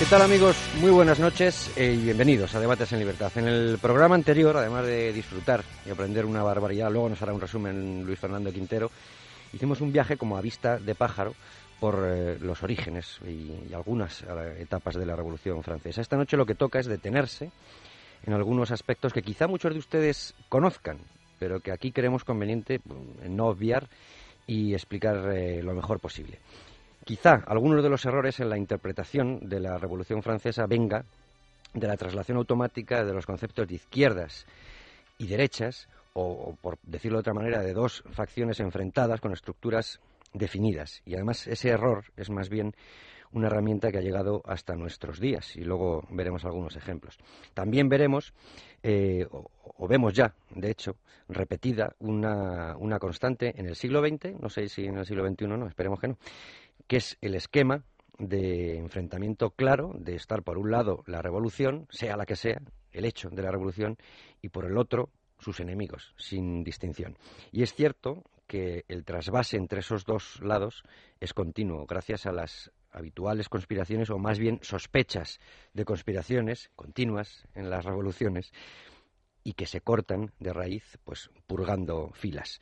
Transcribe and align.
¿Qué 0.00 0.06
tal 0.06 0.22
amigos? 0.22 0.56
Muy 0.80 0.90
buenas 0.90 1.20
noches 1.20 1.70
eh, 1.76 1.92
y 1.92 2.04
bienvenidos 2.04 2.54
a 2.54 2.60
Debates 2.60 2.90
en 2.94 3.00
Libertad. 3.00 3.30
En 3.36 3.46
el 3.46 3.76
programa 3.78 4.14
anterior, 4.14 4.56
además 4.56 4.86
de 4.86 5.12
disfrutar 5.12 5.62
y 5.84 5.90
aprender 5.90 6.24
una 6.24 6.42
barbaridad, 6.42 6.90
luego 6.90 7.10
nos 7.10 7.20
hará 7.20 7.34
un 7.34 7.40
resumen 7.42 8.02
Luis 8.06 8.18
Fernando 8.18 8.50
Quintero, 8.50 8.90
hicimos 9.52 9.82
un 9.82 9.92
viaje 9.92 10.16
como 10.16 10.38
a 10.38 10.40
vista 10.40 10.78
de 10.78 10.94
pájaro 10.94 11.34
por 11.78 12.02
eh, 12.08 12.38
los 12.40 12.62
orígenes 12.62 13.18
y, 13.28 13.74
algunas 13.74 14.22
eh, 14.22 14.62
etapas 14.62 14.94
de 14.94 15.04
la 15.04 15.14
Revolución 15.14 15.62
Francesa. 15.62 16.00
Esta 16.00 16.16
noche 16.16 16.38
lo 16.38 16.46
que 16.46 16.54
toca 16.54 16.78
es 16.78 16.86
detenerse 16.86 17.50
en 18.24 18.32
algunos 18.32 18.70
aspectos 18.70 19.12
que 19.12 19.20
quizá 19.20 19.48
muchos 19.48 19.74
de 19.74 19.80
ustedes 19.80 20.34
conozcan, 20.48 20.96
pero 21.38 21.60
que 21.60 21.72
aquí 21.72 21.92
creemos 21.92 22.24
conveniente 22.24 22.78
mm, 22.78 23.36
no 23.36 23.48
obviar 23.48 23.86
y 24.46 24.72
explicar 24.72 25.16
lo 25.62 25.74
mejor 25.74 26.00
posible. 26.00 26.38
Quizá 27.10 27.42
algunos 27.48 27.82
de 27.82 27.88
los 27.88 28.04
errores 28.04 28.38
en 28.38 28.48
la 28.48 28.56
interpretación 28.56 29.48
de 29.48 29.58
la 29.58 29.78
Revolución 29.78 30.22
Francesa 30.22 30.66
venga 30.68 31.04
de 31.74 31.88
la 31.88 31.96
traslación 31.96 32.38
automática 32.38 33.04
de 33.04 33.12
los 33.12 33.26
conceptos 33.26 33.66
de 33.66 33.74
izquierdas 33.74 34.46
y 35.18 35.26
derechas, 35.26 35.88
o, 36.12 36.54
por 36.62 36.78
decirlo 36.84 37.18
de 37.18 37.22
otra 37.22 37.34
manera, 37.34 37.62
de 37.62 37.74
dos 37.74 38.04
facciones 38.12 38.60
enfrentadas 38.60 39.20
con 39.20 39.32
estructuras 39.32 39.98
definidas. 40.34 41.02
Y 41.04 41.14
además 41.14 41.48
ese 41.48 41.70
error 41.70 42.04
es 42.16 42.30
más 42.30 42.48
bien 42.48 42.74
una 43.32 43.48
herramienta 43.48 43.90
que 43.90 43.98
ha 43.98 44.02
llegado 44.02 44.42
hasta 44.46 44.76
nuestros 44.76 45.18
días 45.18 45.56
y 45.56 45.64
luego 45.64 46.06
veremos 46.10 46.44
algunos 46.44 46.76
ejemplos. 46.76 47.18
También 47.54 47.88
veremos, 47.88 48.32
eh, 48.84 49.26
o, 49.30 49.88
vemos 49.88 50.14
ya, 50.14 50.32
de 50.50 50.70
hecho, 50.70 50.94
repetida 51.28 51.92
una, 51.98 52.76
una 52.76 53.00
constante 53.00 53.52
en 53.56 53.66
el 53.66 53.74
siglo 53.74 54.00
XX, 54.00 54.40
no 54.40 54.48
sé 54.48 54.68
si 54.68 54.84
en 54.84 54.98
el 54.98 55.06
siglo 55.06 55.28
XXI 55.28 55.46
no, 55.46 55.66
esperemos 55.66 56.00
que 56.00 56.08
no, 56.08 56.16
que 56.90 56.96
es 56.96 57.18
el 57.20 57.36
esquema 57.36 57.84
de 58.18 58.76
enfrentamiento 58.76 59.50
claro 59.50 59.92
de 59.96 60.16
estar 60.16 60.42
por 60.42 60.58
un 60.58 60.72
lado 60.72 61.04
la 61.06 61.22
revolución, 61.22 61.86
sea 61.88 62.16
la 62.16 62.26
que 62.26 62.34
sea, 62.34 62.60
el 62.90 63.04
hecho 63.04 63.30
de 63.30 63.42
la 63.42 63.52
revolución, 63.52 63.96
y 64.42 64.48
por 64.48 64.64
el 64.64 64.76
otro 64.76 65.08
sus 65.38 65.60
enemigos, 65.60 66.12
sin 66.18 66.64
distinción. 66.64 67.16
Y 67.52 67.62
es 67.62 67.74
cierto 67.74 68.24
que 68.48 68.86
el 68.88 69.04
trasvase 69.04 69.56
entre 69.56 69.78
esos 69.78 70.04
dos 70.04 70.40
lados 70.42 70.82
es 71.20 71.32
continuo, 71.32 71.86
gracias 71.86 72.26
a 72.26 72.32
las 72.32 72.72
habituales 72.90 73.48
conspiraciones, 73.48 74.10
o 74.10 74.18
más 74.18 74.40
bien 74.40 74.58
sospechas 74.62 75.38
de 75.72 75.84
conspiraciones 75.84 76.72
continuas 76.74 77.46
en 77.54 77.70
las 77.70 77.84
revoluciones, 77.84 78.50
y 79.44 79.52
que 79.52 79.66
se 79.66 79.80
cortan 79.80 80.32
de 80.40 80.52
raíz, 80.52 80.98
pues 81.04 81.30
purgando 81.46 82.10
filas. 82.14 82.60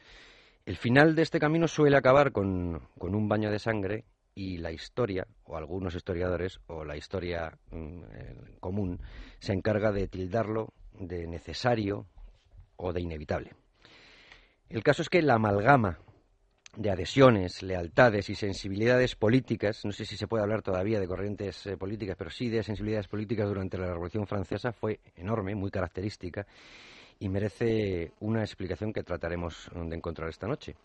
El 0.66 0.76
final 0.76 1.14
de 1.14 1.22
este 1.22 1.40
camino 1.40 1.66
suele 1.66 1.96
acabar 1.96 2.30
con, 2.30 2.82
con 2.98 3.14
un 3.14 3.26
baño 3.26 3.50
de 3.50 3.58
sangre 3.58 4.04
y 4.38 4.56
la 4.58 4.70
historia, 4.70 5.26
o 5.46 5.56
algunos 5.56 5.96
historiadores, 5.96 6.60
o 6.68 6.84
la 6.84 6.96
historia 6.96 7.58
mm, 7.72 8.58
común, 8.60 9.00
se 9.40 9.52
encarga 9.52 9.90
de 9.90 10.06
tildarlo 10.06 10.72
de 10.92 11.26
necesario 11.26 12.06
o 12.76 12.92
de 12.92 13.00
inevitable. 13.00 13.50
El 14.68 14.84
caso 14.84 15.02
es 15.02 15.08
que 15.08 15.22
la 15.22 15.34
amalgama 15.34 15.98
de 16.76 16.88
adhesiones, 16.88 17.64
lealtades 17.64 18.30
y 18.30 18.36
sensibilidades 18.36 19.16
políticas, 19.16 19.84
no 19.84 19.90
sé 19.90 20.04
si 20.04 20.16
se 20.16 20.28
puede 20.28 20.44
hablar 20.44 20.62
todavía 20.62 21.00
de 21.00 21.08
corrientes 21.08 21.66
eh, 21.66 21.76
políticas, 21.76 22.14
pero 22.16 22.30
sí 22.30 22.48
de 22.48 22.62
sensibilidades 22.62 23.08
políticas 23.08 23.48
durante 23.48 23.76
la 23.76 23.88
Revolución 23.88 24.28
Francesa 24.28 24.70
fue 24.70 25.00
enorme, 25.16 25.56
muy 25.56 25.72
característica 25.72 26.46
y 27.18 27.28
merece 27.28 28.12
una 28.20 28.42
explicación 28.42 28.92
que 28.92 29.02
trataremos 29.02 29.68
de 29.74 29.96
encontrar 29.96 30.28
esta 30.28 30.46
noche. 30.46 30.76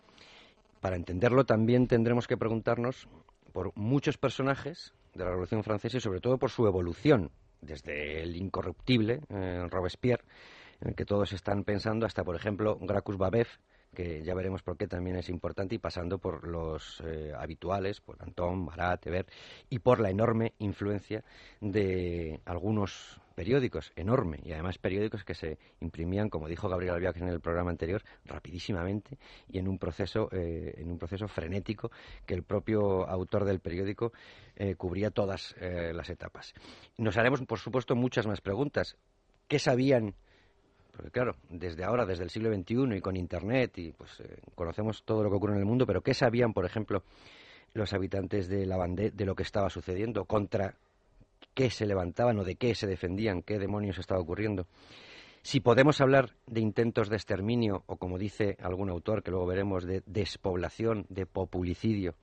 Para 0.80 0.96
entenderlo 0.96 1.44
también 1.44 1.86
tendremos 1.86 2.26
que 2.26 2.36
preguntarnos 2.36 3.08
por 3.54 3.70
muchos 3.76 4.18
personajes 4.18 4.92
de 5.14 5.22
la 5.22 5.30
Revolución 5.30 5.62
Francesa 5.62 5.98
y 5.98 6.00
sobre 6.00 6.20
todo 6.20 6.38
por 6.38 6.50
su 6.50 6.66
evolución, 6.66 7.30
desde 7.60 8.20
el 8.20 8.34
incorruptible 8.34 9.20
eh, 9.28 9.68
Robespierre, 9.70 10.24
en 10.80 10.88
el 10.88 10.94
que 10.96 11.04
todos 11.04 11.32
están 11.32 11.62
pensando, 11.62 12.04
hasta 12.04 12.24
por 12.24 12.34
ejemplo 12.34 12.76
Gracchus 12.80 13.16
Babeuf, 13.16 13.48
que 13.94 14.24
ya 14.24 14.34
veremos 14.34 14.64
por 14.64 14.76
qué 14.76 14.88
también 14.88 15.14
es 15.14 15.28
importante, 15.28 15.76
y 15.76 15.78
pasando 15.78 16.18
por 16.18 16.48
los 16.48 17.00
eh, 17.06 17.32
habituales, 17.38 18.00
por 18.00 18.20
Antón, 18.20 18.64
Marat, 18.64 19.06
Eber, 19.06 19.26
y 19.70 19.78
por 19.78 20.00
la 20.00 20.10
enorme 20.10 20.54
influencia 20.58 21.22
de 21.60 22.40
algunos 22.46 23.20
periódicos, 23.34 23.92
enorme, 23.96 24.40
y 24.44 24.52
además 24.52 24.78
periódicos 24.78 25.24
que 25.24 25.34
se 25.34 25.58
imprimían, 25.80 26.28
como 26.30 26.48
dijo 26.48 26.68
Gabriel 26.68 26.94
Albiac 26.94 27.16
en 27.16 27.28
el 27.28 27.40
programa 27.40 27.70
anterior, 27.70 28.02
rapidísimamente 28.24 29.18
y 29.48 29.58
en 29.58 29.68
un 29.68 29.78
proceso, 29.78 30.28
eh, 30.32 30.74
en 30.78 30.90
un 30.90 30.98
proceso 30.98 31.28
frenético 31.28 31.90
que 32.26 32.34
el 32.34 32.42
propio 32.42 33.08
autor 33.08 33.44
del 33.44 33.60
periódico 33.60 34.12
eh, 34.56 34.76
cubría 34.76 35.10
todas 35.10 35.54
eh, 35.60 35.92
las 35.94 36.08
etapas. 36.10 36.54
Nos 36.96 37.16
haremos, 37.16 37.42
por 37.42 37.58
supuesto, 37.58 37.94
muchas 37.96 38.26
más 38.26 38.40
preguntas. 38.40 38.96
¿Qué 39.48 39.58
sabían? 39.58 40.14
Porque 40.92 41.10
claro, 41.10 41.36
desde 41.50 41.84
ahora, 41.84 42.06
desde 42.06 42.22
el 42.22 42.30
siglo 42.30 42.54
XXI 42.54 42.96
y 42.96 43.00
con 43.00 43.16
Internet, 43.16 43.76
y 43.78 43.92
pues 43.92 44.22
conocemos 44.54 45.02
todo 45.04 45.24
lo 45.24 45.30
que 45.30 45.36
ocurre 45.36 45.54
en 45.54 45.58
el 45.58 45.66
mundo, 45.66 45.86
pero 45.86 46.02
¿qué 46.02 46.14
sabían, 46.14 46.52
por 46.52 46.64
ejemplo, 46.64 47.02
los 47.74 47.92
habitantes 47.92 48.48
de 48.48 48.64
la 48.64 48.78
Vendée 48.78 49.10
de 49.10 49.24
lo 49.24 49.34
que 49.34 49.42
estaba 49.42 49.68
sucediendo 49.68 50.24
contra 50.24 50.76
qué 51.54 51.70
se 51.70 51.86
levantaban 51.86 52.38
o 52.38 52.44
de 52.44 52.56
qué 52.56 52.74
se 52.74 52.86
defendían, 52.86 53.42
qué 53.42 53.58
demonios 53.58 53.98
estaba 53.98 54.20
ocurriendo. 54.20 54.66
Si 55.42 55.60
podemos 55.60 56.00
hablar 56.00 56.34
de 56.46 56.60
intentos 56.60 57.08
de 57.08 57.16
exterminio 57.16 57.84
o, 57.86 57.96
como 57.96 58.18
dice 58.18 58.56
algún 58.62 58.90
autor, 58.90 59.22
que 59.22 59.30
luego 59.30 59.46
veremos, 59.46 59.84
de 59.84 60.02
despoblación, 60.06 61.06
de 61.08 61.26
populicidio, 61.26 62.14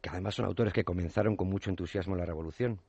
que 0.00 0.10
además 0.10 0.36
son 0.36 0.46
autores 0.46 0.72
que 0.72 0.84
comenzaron 0.84 1.36
con 1.36 1.48
mucho 1.48 1.70
entusiasmo 1.70 2.14
la 2.16 2.26
revolución, 2.26 2.80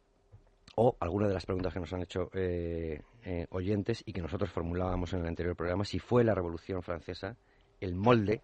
o 0.75 0.95
alguna 0.99 1.27
de 1.27 1.33
las 1.33 1.45
preguntas 1.45 1.73
que 1.73 1.79
nos 1.79 1.93
han 1.93 2.01
hecho 2.01 2.29
eh, 2.33 3.01
eh, 3.25 3.47
oyentes 3.51 4.03
y 4.05 4.13
que 4.13 4.21
nosotros 4.21 4.51
formulábamos 4.51 5.13
en 5.13 5.21
el 5.21 5.27
anterior 5.27 5.55
programa, 5.55 5.85
si 5.85 5.99
fue 5.99 6.23
la 6.23 6.33
revolución 6.33 6.81
francesa 6.81 7.35
el 7.79 7.95
molde 7.95 8.41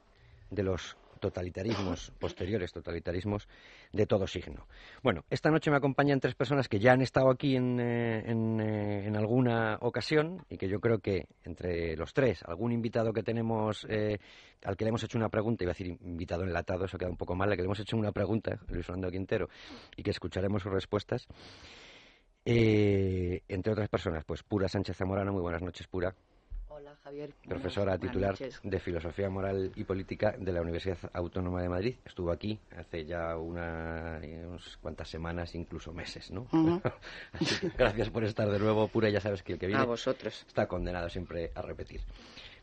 de 0.51 0.63
los 0.63 0.97
totalitarismos 1.19 2.11
posteriores, 2.19 2.71
totalitarismos 2.71 3.47
de 3.91 4.05
todo 4.05 4.27
signo. 4.27 4.67
Bueno, 5.03 5.23
esta 5.29 5.49
noche 5.49 5.71
me 5.71 5.77
acompañan 5.77 6.19
tres 6.19 6.35
personas 6.35 6.67
que 6.67 6.79
ya 6.79 6.93
han 6.93 7.01
estado 7.01 7.29
aquí 7.29 7.55
en, 7.55 7.79
eh, 7.79 8.19
eh, 8.25 9.03
en, 9.05 9.15
alguna 9.15 9.77
ocasión 9.81 10.45
y 10.49 10.57
que 10.57 10.67
yo 10.67 10.79
creo 10.79 10.99
que 10.99 11.27
entre 11.43 11.95
los 11.95 12.13
tres, 12.13 12.43
algún 12.43 12.71
invitado 12.71 13.13
que 13.13 13.23
tenemos 13.23 13.85
eh, 13.89 14.19
al 14.63 14.75
que 14.75 14.85
le 14.85 14.89
hemos 14.89 15.03
hecho 15.03 15.17
una 15.17 15.29
pregunta, 15.29 15.63
iba 15.63 15.71
a 15.71 15.73
decir 15.73 15.97
invitado 16.01 16.43
enlatado, 16.43 16.85
eso 16.85 16.97
queda 16.97 17.09
un 17.09 17.17
poco 17.17 17.35
mal, 17.35 17.49
al 17.49 17.55
que 17.55 17.61
le 17.61 17.67
hemos 17.67 17.79
hecho 17.79 17.97
una 17.97 18.11
pregunta, 18.11 18.59
Luis 18.67 18.85
Fernando 18.85 19.11
Quintero, 19.11 19.49
y 19.95 20.03
que 20.03 20.11
escucharemos 20.11 20.63
sus 20.63 20.71
respuestas. 20.71 21.27
entre 22.45 23.71
otras 23.71 23.89
personas, 23.89 24.23
pues 24.25 24.43
Pura 24.43 24.67
Sánchez 24.67 24.97
Zamorano, 24.97 25.31
muy 25.31 25.41
buenas 25.41 25.61
noches, 25.61 25.87
Pura. 25.87 26.13
Profesora 27.47 27.97
titular 27.97 28.35
de 28.37 28.79
Filosofía 28.79 29.29
Moral 29.29 29.71
y 29.75 29.83
Política 29.83 30.35
de 30.37 30.51
la 30.51 30.61
Universidad 30.61 30.97
Autónoma 31.13 31.61
de 31.61 31.69
Madrid. 31.69 31.95
Estuvo 32.05 32.31
aquí 32.31 32.59
hace 32.77 33.05
ya 33.05 33.37
una, 33.37 34.19
unas 34.47 34.77
cuantas 34.77 35.09
semanas, 35.09 35.55
incluso 35.55 35.91
meses, 35.93 36.31
¿no? 36.31 36.47
gracias 37.77 38.09
por 38.09 38.23
estar 38.23 38.49
de 38.49 38.59
nuevo, 38.59 38.87
Pura. 38.87 39.09
Ya 39.09 39.19
sabes 39.19 39.43
que 39.43 39.53
el 39.53 39.59
que 39.59 39.67
viene 39.67 39.85
está 40.47 40.67
condenado 40.67 41.09
siempre 41.09 41.51
a 41.55 41.61
repetir. 41.61 42.01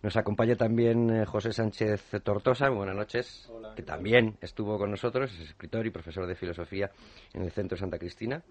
Nos 0.02 0.16
acompaña 0.16 0.56
también 0.56 1.10
eh, 1.10 1.24
José 1.24 1.52
Sánchez 1.52 2.22
Tortosa, 2.22 2.68
buenas 2.68 2.94
noches, 2.94 3.50
que 3.74 3.82
también 3.82 4.36
estuvo 4.40 4.78
con 4.78 4.90
nosotros, 4.90 5.32
es 5.32 5.40
escritor 5.40 5.86
y 5.86 5.90
profesor 5.90 6.26
de 6.26 6.34
filosofía 6.34 6.90
en 7.32 7.42
el 7.42 7.50
Centro 7.50 7.76
Santa 7.76 7.98
Cristina 7.98 8.42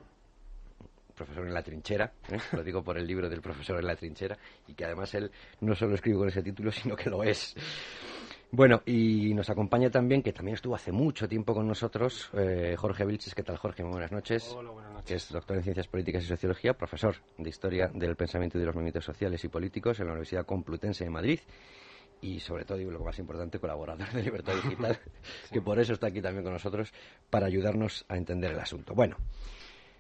profesor 1.15 1.47
en 1.47 1.53
la 1.53 1.63
trinchera, 1.63 2.12
¿eh? 2.29 2.38
lo 2.51 2.63
digo 2.63 2.83
por 2.83 2.97
el 2.97 3.07
libro 3.07 3.29
del 3.29 3.41
profesor 3.41 3.79
en 3.79 3.88
la 3.88 3.95
trinchera, 3.95 4.38
y 4.67 4.73
que 4.73 4.85
además 4.85 5.13
él 5.15 5.31
no 5.62 5.73
solo 5.73 5.95
escribe 5.95 6.19
con 6.19 6.27
ese 6.27 6.44
título, 6.44 6.71
sino 6.71 6.95
que 6.95 7.09
lo 7.09 7.23
es. 7.23 7.56
Bueno, 8.51 8.83
y 8.85 9.33
nos 9.33 9.50
acompaña 9.50 9.89
también, 9.89 10.21
que 10.21 10.31
también 10.31 10.56
estuvo 10.56 10.75
hace 10.75 10.91
mucho 10.91 11.27
tiempo 11.27 11.53
con 11.53 11.67
nosotros, 11.67 12.29
eh, 12.33 12.75
Jorge 12.77 13.06
Vilches. 13.06 13.35
¿Qué 13.35 13.44
tal, 13.44 13.57
Jorge? 13.57 13.83
Muy 13.83 13.94
buenas 13.94 14.12
noches. 14.12 14.53
Hola, 14.56 14.71
buenas 14.71 14.94
noches. 14.94 15.25
Es 15.25 15.31
doctor 15.31 15.57
en 15.57 15.63
Ciencias 15.63 15.88
Políticas 15.88 16.23
y 16.23 16.27
Sociología, 16.27 16.73
profesor 16.73 17.15
de 17.38 17.50
Historia 17.50 17.89
del 17.94 18.15
Pensamiento 18.15 18.57
y 18.57 18.62
de 18.62 18.67
los 18.67 18.75
Movimientos 18.75 19.03
Sociales 19.03 19.44
y 19.44 19.50
Políticos 19.50 20.00
en 20.00 20.06
la 20.06 20.13
Universidad 20.13 20.45
Complutense 20.45 21.03
de 21.03 21.09
Madrid 21.09 21.39
y 22.21 22.39
sobre 22.39 22.65
todo, 22.65 22.79
y 22.79 22.85
lo 22.85 23.00
más 23.00 23.19
importante, 23.19 23.59
colaborador 23.59 24.12
de 24.12 24.23
Libertad 24.23 24.53
Digital, 24.56 25.00
que 25.51 25.62
por 25.62 25.79
eso 25.79 25.94
está 25.94 26.07
aquí 26.07 26.21
también 26.21 26.44
con 26.44 26.53
nosotros, 26.53 26.94
para 27.29 27.47
ayudarnos 27.47 28.06
a 28.07 28.17
entender 28.17 28.51
el 28.51 28.59
asunto. 28.59 28.94
Bueno, 28.95 29.17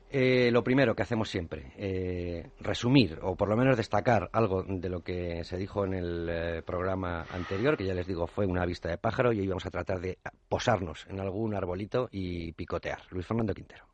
Eh, 0.09 0.49
lo 0.51 0.63
primero 0.63 0.95
que 0.95 1.03
hacemos 1.03 1.29
siempre, 1.29 1.73
eh, 1.77 2.49
resumir 2.59 3.19
o 3.21 3.35
por 3.35 3.49
lo 3.49 3.57
menos 3.57 3.75
destacar 3.75 4.29
algo 4.31 4.63
de 4.63 4.87
lo 4.87 5.01
que 5.01 5.43
se 5.43 5.57
dijo 5.57 5.83
en 5.83 5.93
el 5.93 6.29
eh, 6.29 6.61
programa 6.61 7.25
anterior, 7.33 7.75
que 7.75 7.85
ya 7.85 7.93
les 7.93 8.07
digo 8.07 8.27
fue 8.27 8.45
una 8.45 8.65
vista 8.65 8.87
de 8.87 8.97
pájaro 8.97 9.33
y 9.33 9.39
hoy 9.39 9.47
vamos 9.47 9.65
a 9.65 9.71
tratar 9.71 9.99
de 9.99 10.19
posarnos 10.47 11.05
en 11.09 11.19
algún 11.19 11.55
arbolito 11.55 12.07
y 12.11 12.51
picotear. 12.53 12.99
Luis 13.09 13.25
Fernando 13.25 13.53
Quintero. 13.53 13.85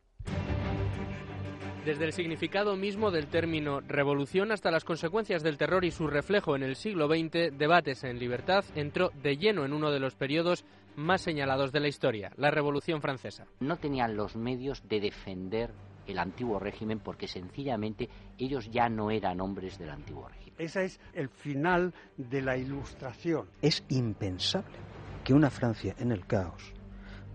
Desde 1.86 2.06
el 2.06 2.14
significado 2.14 2.76
mismo 2.76 3.10
del 3.10 3.26
término 3.26 3.82
revolución 3.82 4.52
hasta 4.52 4.70
las 4.70 4.84
consecuencias 4.84 5.42
del 5.42 5.58
terror 5.58 5.84
y 5.84 5.90
su 5.90 6.06
reflejo 6.06 6.56
en 6.56 6.62
el 6.62 6.76
siglo 6.76 7.08
XX, 7.08 7.58
Debates 7.58 8.04
en 8.04 8.20
Libertad 8.20 8.64
entró 8.76 9.10
de 9.24 9.38
lleno 9.38 9.66
en 9.66 9.74
uno 9.74 9.90
de 9.90 10.00
los 10.00 10.14
periodos 10.14 10.64
más 10.96 11.22
señalados 11.22 11.72
de 11.72 11.80
la 11.80 11.88
historia, 11.88 12.34
la 12.38 12.52
Revolución 12.52 13.02
Francesa. 13.02 13.48
No 13.60 13.78
tenían 13.78 14.16
los 14.16 14.36
medios 14.36 14.88
de 14.88 15.00
defender 15.00 15.72
el 16.12 16.20
antiguo 16.20 16.60
régimen 16.60 17.00
porque 17.00 17.28
sencillamente 17.28 18.10
ellos 18.38 18.70
ya 18.72 18.90
no 18.90 19.12
eran 19.12 19.42
hombres 19.42 19.78
del 19.78 19.90
antiguo 19.90 20.28
régimen. 20.28 20.56
Ese 20.58 20.86
es 20.86 21.00
el 21.14 21.30
final 21.30 21.94
de 22.18 22.42
la 22.42 22.58
ilustración. 22.58 23.48
Es 23.62 23.84
impensable 23.90 24.78
que 25.24 25.34
una 25.34 25.50
Francia 25.50 25.96
en 25.98 26.12
el 26.12 26.26
caos 26.26 26.74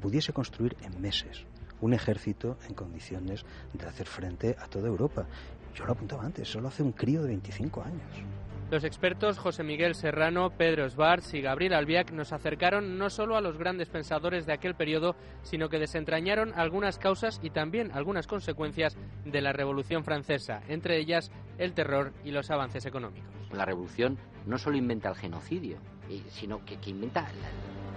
pudiese 0.00 0.32
construir 0.32 0.76
en 0.82 1.00
meses 1.00 1.44
un 1.80 1.92
ejército 1.92 2.56
en 2.68 2.74
condiciones 2.74 3.44
de 3.72 3.86
hacer 3.86 4.06
frente 4.06 4.56
a 4.58 4.66
toda 4.66 4.88
Europa. 4.88 5.26
Yo 5.74 5.84
lo 5.84 5.92
apuntaba 5.92 6.24
antes, 6.24 6.48
solo 6.48 6.68
hace 6.68 6.82
un 6.82 6.92
crío 6.92 7.22
de 7.22 7.28
25 7.28 7.82
años. 7.82 8.45
Los 8.68 8.82
expertos 8.82 9.38
José 9.38 9.62
Miguel 9.62 9.94
Serrano, 9.94 10.50
Pedro 10.50 10.88
Schwartz 10.88 11.34
y 11.34 11.40
Gabriel 11.40 11.72
Albiac 11.72 12.10
nos 12.10 12.32
acercaron 12.32 12.98
no 12.98 13.10
solo 13.10 13.36
a 13.36 13.40
los 13.40 13.58
grandes 13.58 13.88
pensadores 13.88 14.44
de 14.44 14.54
aquel 14.54 14.74
periodo, 14.74 15.14
sino 15.42 15.68
que 15.68 15.78
desentrañaron 15.78 16.52
algunas 16.52 16.98
causas 16.98 17.38
y 17.44 17.50
también 17.50 17.92
algunas 17.92 18.26
consecuencias 18.26 18.96
de 19.24 19.40
la 19.40 19.52
Revolución 19.52 20.02
Francesa, 20.02 20.62
entre 20.66 20.98
ellas 20.98 21.30
el 21.58 21.74
terror 21.74 22.12
y 22.24 22.32
los 22.32 22.50
avances 22.50 22.84
económicos. 22.86 23.30
La 23.52 23.64
revolución 23.64 24.18
no 24.46 24.58
solo 24.58 24.76
inventa 24.76 25.10
el 25.10 25.14
genocidio, 25.14 25.78
eh, 26.10 26.22
sino 26.26 26.64
que, 26.64 26.78
que 26.78 26.90
inventa 26.90 27.24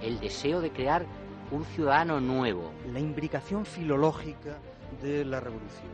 el 0.03 0.19
deseo 0.19 0.61
de 0.61 0.69
crear 0.69 1.03
un 1.49 1.65
ciudadano 1.65 2.19
nuevo. 2.19 2.71
La 2.93 2.99
imbricación 2.99 3.65
filológica 3.65 4.59
de 5.01 5.25
la 5.25 5.39
revolución. 5.39 5.87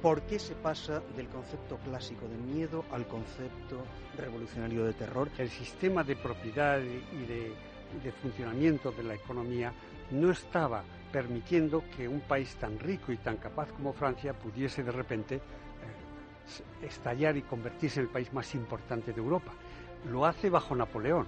¿Por 0.00 0.22
qué 0.22 0.38
se 0.38 0.54
pasa 0.54 1.02
del 1.16 1.28
concepto 1.28 1.78
clásico 1.78 2.28
de 2.28 2.36
miedo 2.36 2.84
al 2.92 3.06
concepto 3.06 3.82
revolucionario 4.16 4.84
de 4.84 4.92
terror? 4.92 5.28
El 5.38 5.50
sistema 5.50 6.04
de 6.04 6.16
propiedad 6.16 6.80
y 6.80 7.26
de, 7.26 7.52
de 8.02 8.12
funcionamiento 8.12 8.92
de 8.92 9.04
la 9.04 9.14
economía 9.14 9.72
no 10.10 10.30
estaba 10.30 10.84
permitiendo 11.12 11.84
que 11.96 12.08
un 12.08 12.20
país 12.20 12.56
tan 12.56 12.78
rico 12.78 13.12
y 13.12 13.18
tan 13.18 13.36
capaz 13.36 13.70
como 13.72 13.92
Francia 13.92 14.32
pudiese 14.32 14.82
de 14.82 14.92
repente 14.92 15.36
eh, 15.36 16.86
estallar 16.86 17.36
y 17.36 17.42
convertirse 17.42 18.00
en 18.00 18.06
el 18.06 18.12
país 18.12 18.32
más 18.32 18.54
importante 18.54 19.12
de 19.12 19.20
Europa. 19.20 19.52
Lo 20.10 20.26
hace 20.26 20.50
bajo 20.50 20.74
Napoleón 20.74 21.26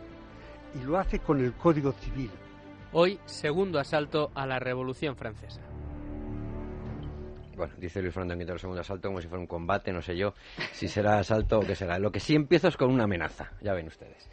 y 0.75 0.85
lo 0.85 0.99
hace 0.99 1.21
con 1.21 1.41
el 1.41 1.53
Código 1.53 1.93
Civil. 1.93 2.31
Hoy, 2.93 3.19
segundo 3.27 3.79
asalto 3.79 4.31
a 4.35 4.47
la 4.47 4.59
Revolución 4.59 5.17
Francesa. 5.17 5.61
Bueno, 7.57 7.75
dice 7.79 8.01
Luis 8.01 8.13
Fernando 8.13 8.37
Quintero, 8.37 8.59
segundo 8.59 8.81
asalto 8.81 9.09
como 9.09 9.21
si 9.21 9.29
fuera 9.29 9.41
un 9.41 9.47
combate, 9.47 9.93
no 9.93 10.03
sé 10.03 10.17
yo 10.17 10.35
si 10.73 10.89
será 10.89 11.19
asalto 11.19 11.59
o 11.59 11.63
qué 11.63 11.75
será. 11.75 11.99
Lo 11.99 12.11
que 12.11 12.21
sí 12.21 12.35
empiezo 12.35 12.69
es 12.69 12.77
con 12.77 12.91
una 12.91 13.05
amenaza, 13.05 13.53
ya 13.61 13.73
ven 13.75 13.87
ustedes. 13.87 14.29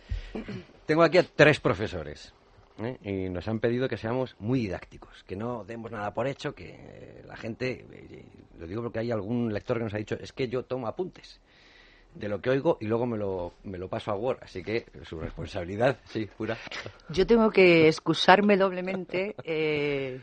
Tengo 0.86 1.04
aquí 1.04 1.18
a 1.18 1.24
tres 1.24 1.60
profesores 1.60 2.34
¿eh? 2.80 2.98
y 3.04 3.30
nos 3.30 3.48
han 3.48 3.60
pedido 3.60 3.88
que 3.88 3.98
seamos 3.98 4.36
muy 4.40 4.62
didácticos, 4.62 5.24
que 5.24 5.36
no 5.36 5.64
demos 5.64 5.92
nada 5.92 6.14
por 6.14 6.28
hecho, 6.28 6.54
que 6.54 6.76
eh, 6.78 7.24
la 7.26 7.38
gente, 7.38 7.86
eh, 7.92 8.26
lo 8.60 8.68
digo 8.68 8.82
porque 8.82 9.00
hay 9.00 9.12
algún 9.12 9.54
lector 9.54 9.78
que 9.78 9.84
nos 9.84 9.94
ha 9.94 9.98
dicho, 9.98 10.16
es 10.20 10.34
que 10.34 10.48
yo 10.48 10.64
tomo 10.64 10.88
apuntes 10.88 11.40
de 12.16 12.28
lo 12.28 12.42
que 12.42 12.50
oigo 12.50 12.78
y 12.82 12.88
luego 12.88 13.06
me 13.06 13.18
lo, 13.18 13.54
me 13.64 13.78
lo 13.78 13.88
paso 13.88 14.12
a 14.12 14.16
Word. 14.16 14.40
Así 14.42 14.64
que 14.64 14.86
su 15.04 15.20
responsabilidad, 15.20 15.98
sí, 16.06 16.28
pura. 16.38 16.58
Yo 17.10 17.26
tengo 17.26 17.50
que 17.50 17.88
excusarme 17.88 18.58
doblemente 18.58 19.36
eh, 19.44 20.20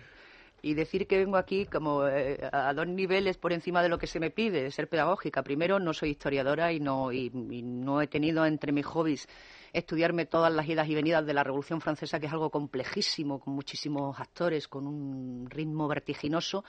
y 0.62 0.74
decir 0.74 1.06
que 1.06 1.18
vengo 1.18 1.36
aquí 1.36 1.66
como 1.66 2.06
eh, 2.06 2.48
a 2.52 2.72
dos 2.74 2.86
niveles 2.86 3.36
por 3.36 3.52
encima 3.52 3.82
de 3.82 3.88
lo 3.88 3.98
que 3.98 4.06
se 4.06 4.20
me 4.20 4.30
pide, 4.30 4.62
de 4.62 4.70
ser 4.70 4.88
pedagógica. 4.88 5.42
Primero, 5.42 5.78
no 5.78 5.92
soy 5.92 6.10
historiadora 6.10 6.72
y 6.72 6.80
no, 6.80 7.12
y, 7.12 7.30
y 7.50 7.62
no 7.62 8.02
he 8.02 8.06
tenido 8.06 8.44
entre 8.44 8.72
mis 8.72 8.86
hobbies 8.86 9.28
estudiarme 9.72 10.26
todas 10.26 10.52
las 10.52 10.68
idas 10.68 10.88
y 10.88 10.94
venidas 10.94 11.26
de 11.26 11.34
la 11.34 11.44
Revolución 11.44 11.80
Francesa, 11.80 12.18
que 12.18 12.26
es 12.26 12.32
algo 12.32 12.50
complejísimo, 12.50 13.38
con 13.38 13.54
muchísimos 13.54 14.18
actores, 14.18 14.66
con 14.66 14.86
un 14.86 15.48
ritmo 15.48 15.86
vertiginoso. 15.88 16.64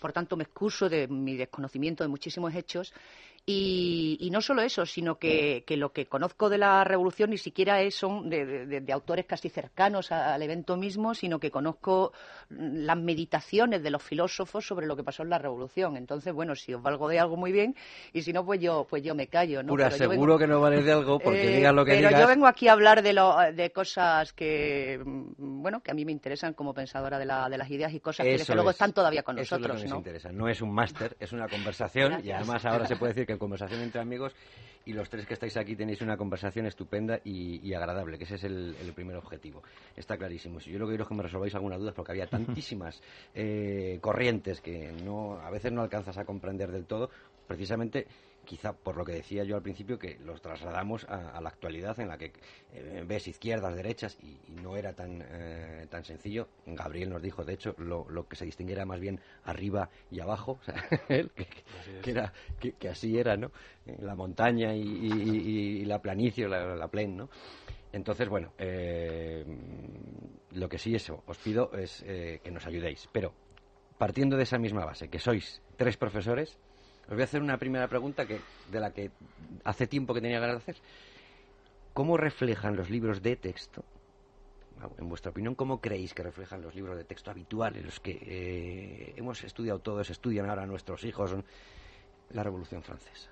Por 0.00 0.12
tanto, 0.12 0.36
me 0.36 0.42
excuso 0.42 0.88
de 0.88 1.06
mi 1.06 1.36
desconocimiento 1.36 2.02
de 2.02 2.08
muchísimos 2.08 2.52
hechos 2.54 2.92
y, 3.44 4.18
y, 4.20 4.30
no 4.30 4.40
solo 4.40 4.62
eso, 4.62 4.86
sino 4.86 5.18
que, 5.18 5.64
que, 5.66 5.76
lo 5.76 5.92
que 5.92 6.06
conozco 6.06 6.48
de 6.48 6.58
la 6.58 6.84
revolución 6.84 7.30
ni 7.30 7.38
siquiera 7.38 7.80
es, 7.82 7.96
son 7.96 8.30
de, 8.30 8.66
de, 8.66 8.80
de 8.80 8.92
autores 8.92 9.26
casi 9.26 9.48
cercanos 9.48 10.12
a, 10.12 10.34
al 10.34 10.42
evento 10.42 10.76
mismo, 10.76 11.12
sino 11.12 11.40
que 11.40 11.50
conozco 11.50 12.12
las 12.50 12.96
meditaciones 12.96 13.82
de 13.82 13.90
los 13.90 14.00
filósofos 14.00 14.64
sobre 14.64 14.86
lo 14.86 14.94
que 14.94 15.02
pasó 15.02 15.24
en 15.24 15.30
la 15.30 15.38
revolución. 15.38 15.96
Entonces, 15.96 16.32
bueno, 16.32 16.54
si 16.54 16.72
os 16.72 16.80
valgo 16.80 17.08
de 17.08 17.18
algo 17.18 17.36
muy 17.36 17.50
bien, 17.50 17.74
y 18.12 18.22
si 18.22 18.32
no, 18.32 18.44
pues 18.46 18.60
yo, 18.60 18.86
pues 18.88 19.02
yo 19.02 19.16
me 19.16 19.26
callo. 19.26 19.60
¿no? 19.64 19.70
Pura, 19.70 19.86
pero 19.86 19.96
seguro 19.96 20.34
vengo... 20.34 20.38
que 20.38 20.46
no 20.46 20.60
vale 20.60 20.82
de 20.82 20.92
algo 20.92 21.18
porque 21.18 21.42
eh, 21.52 21.56
digas 21.56 21.74
lo 21.74 21.84
que 21.84 21.94
pero 21.94 22.08
digas. 22.10 22.20
yo 22.20 22.28
vengo 22.28 22.46
aquí 22.46 22.68
a 22.68 22.72
hablar 22.74 23.02
de, 23.02 23.12
lo, 23.12 23.36
de 23.52 23.72
cosas 23.72 24.32
que, 24.32 25.00
bueno, 25.04 25.80
que 25.80 25.90
a 25.90 25.94
mí 25.94 26.04
me 26.04 26.12
interesan 26.12 26.54
como 26.54 26.72
pensadora 26.72 27.18
de, 27.18 27.26
la, 27.26 27.48
de 27.48 27.58
las 27.58 27.68
ideas 27.68 27.92
y 27.92 27.98
cosas 27.98 28.24
eso 28.24 28.34
que 28.34 28.38
desde 28.38 28.54
luego 28.54 28.70
es, 28.70 28.74
están 28.74 28.92
todavía 28.92 29.24
con 29.24 29.36
eso 29.38 29.56
nosotros. 29.56 29.78
Es 29.78 29.82
lo 29.82 29.84
que 29.84 29.88
¿no? 29.88 29.94
nos 29.96 30.00
interesa. 30.00 30.30
No 30.30 30.48
es 30.48 30.62
un 30.62 30.72
máster, 30.72 31.16
es 31.18 31.32
una 31.32 31.48
conversación 31.48 32.10
Gracias. 32.10 32.28
y 32.28 32.30
además 32.30 32.64
ahora 32.64 32.86
se 32.86 32.94
puede 32.94 33.14
decir 33.14 33.26
que 33.26 33.31
en 33.32 33.38
conversación 33.38 33.80
entre 33.80 34.00
amigos 34.00 34.34
y 34.84 34.92
los 34.92 35.08
tres 35.08 35.26
que 35.26 35.34
estáis 35.34 35.56
aquí 35.56 35.76
tenéis 35.76 36.00
una 36.00 36.16
conversación 36.16 36.66
estupenda 36.66 37.20
y, 37.24 37.66
y 37.66 37.74
agradable, 37.74 38.18
que 38.18 38.24
ese 38.24 38.34
es 38.34 38.44
el, 38.44 38.74
el, 38.80 38.92
primer 38.92 39.16
objetivo. 39.16 39.62
Está 39.96 40.16
clarísimo. 40.16 40.60
Si 40.60 40.70
yo 40.70 40.78
lo 40.78 40.86
que 40.86 40.92
quiero 40.92 41.04
es 41.04 41.08
que 41.08 41.14
me 41.14 41.22
resolváis 41.22 41.54
alguna 41.54 41.76
duda, 41.76 41.92
porque 41.92 42.12
había 42.12 42.26
tantísimas 42.28 43.00
eh, 43.34 43.98
corrientes 44.00 44.60
que 44.60 44.92
no, 45.04 45.40
a 45.40 45.50
veces 45.50 45.72
no 45.72 45.82
alcanzas 45.82 46.18
a 46.18 46.24
comprender 46.24 46.72
del 46.72 46.86
todo, 46.86 47.10
precisamente 47.46 48.06
quizá 48.44 48.72
por 48.72 48.96
lo 48.96 49.04
que 49.04 49.12
decía 49.12 49.44
yo 49.44 49.56
al 49.56 49.62
principio, 49.62 49.98
que 49.98 50.18
los 50.20 50.40
trasladamos 50.40 51.04
a, 51.08 51.30
a 51.36 51.40
la 51.40 51.48
actualidad 51.48 51.98
en 52.00 52.08
la 52.08 52.18
que 52.18 52.32
eh, 52.72 53.04
ves 53.06 53.28
izquierdas, 53.28 53.74
derechas 53.74 54.18
y, 54.22 54.38
y 54.48 54.54
no 54.62 54.76
era 54.76 54.92
tan, 54.92 55.22
eh, 55.22 55.86
tan 55.88 56.04
sencillo. 56.04 56.48
Gabriel 56.66 57.10
nos 57.10 57.22
dijo, 57.22 57.44
de 57.44 57.54
hecho, 57.54 57.74
lo, 57.78 58.08
lo, 58.08 58.26
que 58.28 58.36
se 58.36 58.44
distinguiera 58.44 58.84
más 58.84 59.00
bien 59.00 59.20
arriba 59.44 59.90
y 60.10 60.20
abajo, 60.20 60.58
o 60.60 60.64
sea, 60.64 60.74
que, 61.08 61.28
que, 62.02 62.10
era, 62.10 62.32
que, 62.60 62.72
que, 62.72 62.88
así 62.88 63.18
era, 63.18 63.36
¿no? 63.36 63.50
La 63.98 64.14
montaña 64.14 64.74
y, 64.74 64.82
y 64.82 65.84
la 65.84 66.00
planicie, 66.00 66.48
la, 66.48 66.76
la 66.76 66.88
plain, 66.88 67.16
¿no? 67.16 67.28
Entonces, 67.92 68.28
bueno, 68.28 68.52
eh, 68.58 69.44
lo 70.52 70.68
que 70.68 70.78
sí 70.78 70.94
eso, 70.94 71.22
os 71.26 71.36
pido 71.38 71.70
es 71.74 72.02
eh, 72.06 72.40
que 72.42 72.50
nos 72.50 72.66
ayudéis. 72.66 73.08
Pero 73.12 73.34
partiendo 73.98 74.36
de 74.36 74.44
esa 74.44 74.58
misma 74.58 74.84
base, 74.84 75.08
que 75.08 75.18
sois 75.18 75.62
tres 75.76 75.96
profesores, 75.96 76.58
os 77.04 77.10
voy 77.10 77.20
a 77.20 77.24
hacer 77.24 77.42
una 77.42 77.58
primera 77.58 77.88
pregunta 77.88 78.26
que, 78.26 78.40
de 78.70 78.80
la 78.80 78.92
que 78.92 79.10
hace 79.64 79.86
tiempo 79.86 80.14
que 80.14 80.20
tenía 80.20 80.40
ganas 80.40 80.56
de 80.56 80.72
hacer. 80.72 80.76
¿Cómo 81.92 82.16
reflejan 82.16 82.76
los 82.76 82.88
libros 82.88 83.22
de 83.22 83.36
texto, 83.36 83.84
en 84.98 85.08
vuestra 85.08 85.30
opinión, 85.30 85.54
cómo 85.54 85.80
creéis 85.80 86.14
que 86.14 86.22
reflejan 86.22 86.62
los 86.62 86.74
libros 86.74 86.96
de 86.96 87.04
texto 87.04 87.30
habituales, 87.30 87.84
los 87.84 88.00
que 88.00 88.18
eh, 88.22 89.14
hemos 89.16 89.44
estudiado 89.44 89.80
todos, 89.80 90.08
estudian 90.08 90.48
ahora 90.48 90.64
nuestros 90.66 91.04
hijos, 91.04 91.34
la 92.30 92.42
Revolución 92.42 92.82
Francesa? 92.82 93.30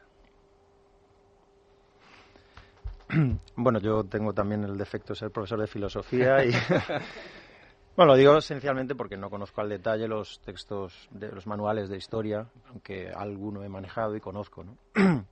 Bueno, 3.57 3.81
yo 3.81 4.05
tengo 4.05 4.33
también 4.33 4.65
el 4.65 4.77
defecto 4.79 5.13
de 5.13 5.19
ser 5.19 5.31
profesor 5.31 5.61
de 5.61 5.67
filosofía 5.67 6.45
y 6.45 6.53
Bueno, 8.01 8.15
lo 8.15 8.19
digo 8.19 8.39
esencialmente 8.39 8.95
porque 8.95 9.19
no 9.19 9.29
conozco 9.29 9.61
al 9.61 9.69
detalle 9.69 10.09
los 10.09 10.41
textos, 10.41 11.07
de 11.11 11.31
los 11.31 11.47
manuales 11.47 11.91
de 11.91 11.99
historia, 11.99 12.47
aunque 12.71 13.11
alguno 13.11 13.63
he 13.63 13.69
manejado 13.69 14.17
y 14.17 14.21
conozco, 14.21 14.65
¿no? 14.65 14.79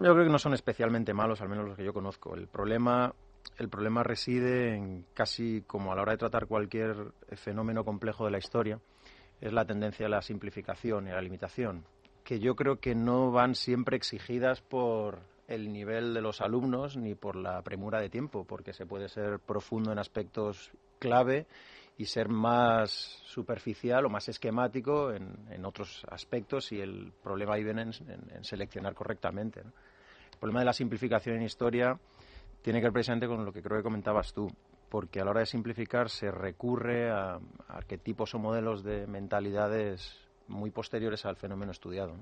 Yo 0.00 0.12
creo 0.12 0.24
que 0.24 0.28
no 0.28 0.40
son 0.40 0.54
especialmente 0.54 1.14
malos, 1.14 1.40
al 1.40 1.48
menos 1.48 1.68
los 1.68 1.76
que 1.76 1.84
yo 1.84 1.92
conozco. 1.92 2.34
El 2.34 2.48
problema, 2.48 3.14
el 3.58 3.68
problema 3.68 4.02
reside 4.02 4.74
en 4.74 5.06
casi 5.14 5.62
como 5.68 5.92
a 5.92 5.94
la 5.94 6.02
hora 6.02 6.12
de 6.12 6.18
tratar 6.18 6.48
cualquier 6.48 7.12
fenómeno 7.36 7.84
complejo 7.84 8.24
de 8.24 8.32
la 8.32 8.38
historia, 8.38 8.80
es 9.40 9.52
la 9.52 9.64
tendencia 9.64 10.06
a 10.06 10.08
la 10.08 10.20
simplificación 10.20 11.06
y 11.06 11.10
a 11.12 11.14
la 11.14 11.22
limitación, 11.22 11.84
que 12.24 12.40
yo 12.40 12.56
creo 12.56 12.80
que 12.80 12.96
no 12.96 13.30
van 13.30 13.54
siempre 13.54 13.96
exigidas 13.96 14.62
por 14.62 15.20
el 15.46 15.72
nivel 15.72 16.12
de 16.12 16.22
los 16.22 16.40
alumnos 16.40 16.96
ni 16.96 17.14
por 17.14 17.36
la 17.36 17.62
premura 17.62 18.00
de 18.00 18.10
tiempo, 18.10 18.44
porque 18.44 18.72
se 18.72 18.84
puede 18.84 19.08
ser 19.08 19.38
profundo 19.38 19.92
en 19.92 20.00
aspectos 20.00 20.72
clave 20.98 21.46
y 21.96 22.04
ser 22.04 22.28
más 22.28 22.90
superficial 23.24 24.06
o 24.06 24.08
más 24.08 24.28
esquemático 24.28 25.12
en, 25.12 25.34
en 25.50 25.64
otros 25.64 26.04
aspectos 26.08 26.70
y 26.72 26.80
el 26.80 27.12
problema 27.22 27.54
ahí 27.54 27.64
viene 27.64 27.82
en, 27.82 27.90
en, 28.08 28.36
en 28.36 28.44
seleccionar 28.44 28.94
correctamente. 28.94 29.62
¿no? 29.64 29.72
El 30.32 30.38
problema 30.38 30.60
de 30.60 30.66
la 30.66 30.72
simplificación 30.72 31.36
en 31.36 31.42
historia 31.42 31.98
tiene 32.62 32.78
que 32.78 32.86
ver 32.86 32.92
precisamente 32.92 33.26
con 33.26 33.44
lo 33.44 33.52
que 33.52 33.62
creo 33.62 33.78
que 33.78 33.82
comentabas 33.82 34.32
tú, 34.32 34.48
porque 34.88 35.20
a 35.20 35.24
la 35.24 35.32
hora 35.32 35.40
de 35.40 35.46
simplificar 35.46 36.08
se 36.08 36.30
recurre 36.30 37.10
a, 37.10 37.34
a 37.34 37.40
arquetipos 37.68 38.34
o 38.34 38.38
modelos 38.38 38.84
de 38.84 39.06
mentalidades 39.08 40.16
muy 40.46 40.70
posteriores 40.70 41.26
al 41.26 41.36
fenómeno 41.36 41.72
estudiado. 41.72 42.14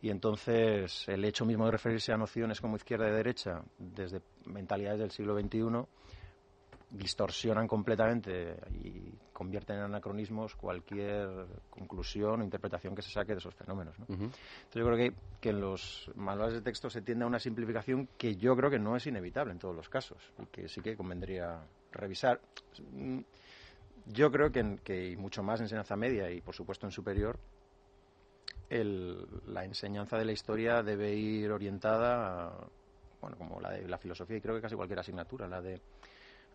Y 0.00 0.10
entonces 0.10 1.06
el 1.08 1.24
hecho 1.24 1.44
mismo 1.44 1.66
de 1.66 1.72
referirse 1.72 2.12
a 2.12 2.16
nociones 2.16 2.60
como 2.60 2.76
izquierda 2.76 3.08
y 3.08 3.12
derecha 3.12 3.62
desde 3.78 4.22
mentalidades 4.46 5.00
del 5.00 5.10
siglo 5.10 5.38
XXI 5.38 5.86
distorsionan 6.90 7.68
completamente 7.68 8.56
y 8.82 9.12
convierten 9.32 9.76
en 9.76 9.82
anacronismos 9.82 10.54
cualquier 10.54 11.46
conclusión 11.68 12.40
o 12.40 12.44
interpretación 12.44 12.94
que 12.94 13.02
se 13.02 13.10
saque 13.10 13.32
de 13.32 13.38
esos 13.38 13.54
fenómenos. 13.54 13.94
Entonces 13.98 14.74
yo 14.74 14.84
creo 14.84 14.96
que, 14.96 15.12
que, 15.40 15.50
en 15.50 15.60
los 15.60 16.10
manuales 16.16 16.54
de 16.54 16.62
texto 16.62 16.88
se 16.88 17.02
tiende 17.02 17.24
a 17.24 17.28
una 17.28 17.38
simplificación 17.38 18.08
que 18.16 18.36
yo 18.36 18.56
creo 18.56 18.70
que 18.70 18.78
no 18.78 18.96
es 18.96 19.06
inevitable 19.06 19.52
en 19.52 19.58
todos 19.58 19.76
los 19.76 19.88
casos 19.88 20.18
y 20.42 20.46
que 20.46 20.68
sí 20.68 20.80
que 20.80 20.96
convendría 20.96 21.60
revisar. 21.92 22.40
Yo 24.06 24.30
creo 24.30 24.50
que, 24.50 24.78
que 24.82 25.10
y 25.10 25.16
mucho 25.16 25.42
más 25.42 25.60
en 25.60 25.64
enseñanza 25.64 25.94
media 25.94 26.30
y 26.30 26.40
por 26.40 26.54
supuesto 26.54 26.86
en 26.86 26.92
superior, 26.92 27.38
el, 28.70 29.26
la 29.46 29.64
enseñanza 29.64 30.16
de 30.16 30.24
la 30.24 30.32
historia 30.32 30.82
debe 30.82 31.14
ir 31.14 31.50
orientada, 31.52 32.52
bueno, 33.20 33.36
como 33.36 33.60
la 33.60 33.72
de 33.72 33.86
la 33.86 33.98
filosofía 33.98 34.38
y 34.38 34.40
creo 34.40 34.54
que 34.54 34.62
casi 34.62 34.74
cualquier 34.74 35.00
asignatura, 35.00 35.46
la 35.46 35.60
de 35.60 35.80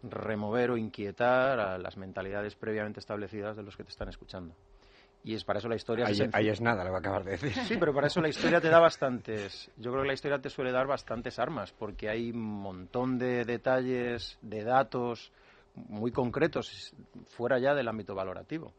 remover 0.03 0.72
o 0.72 0.77
inquietar 0.77 1.60
a 1.60 1.77
las 1.77 1.98
mentalidades 1.98 2.55
previamente 2.55 3.00
establecidas 3.00 3.55
de 3.55 3.63
los 3.63 3.75
que 3.75 3.83
te 3.83 3.89
están 3.89 4.10
escuchando. 4.10 4.53
Y 5.24 5.36
es 5.36 5.45
para 5.45 5.60
eso 5.60 5.69
la 5.69 5.75
historia... 5.75 6.05
Ahí, 6.05 6.19
ahí 6.33 6.50
es 6.50 6.60
nada, 6.60 6.83
lo 6.83 6.91
que 6.91 6.98
acabas 6.98 7.24
de 7.24 7.31
decir. 7.31 7.53
Sí, 7.63 7.77
pero 7.79 7.93
para 7.93 8.07
eso 8.07 8.19
la 8.19 8.27
historia 8.27 8.60
te 8.60 8.69
da 8.69 8.79
bastantes... 8.79 9.72
Yo 9.77 9.91
creo 9.91 10.03
que 10.03 10.07
la 10.07 10.13
historia 10.13 10.39
te 10.39 10.50
suele 10.50 10.74
dar 10.74 10.86
bastantes 10.86 11.39
armas, 11.39 11.72
porque 11.72 12.10
hay 12.10 12.31
un 12.31 12.41
montón 12.41 13.17
de 13.17 13.45
detalles, 13.45 14.38
de 14.41 14.63
datos 14.63 15.31
muy 15.75 16.12
concretos, 16.12 16.93
fuera 17.27 17.57
ya 17.57 17.74
del 17.74 17.88
ámbito 17.88 18.13
valorativo 18.13 18.74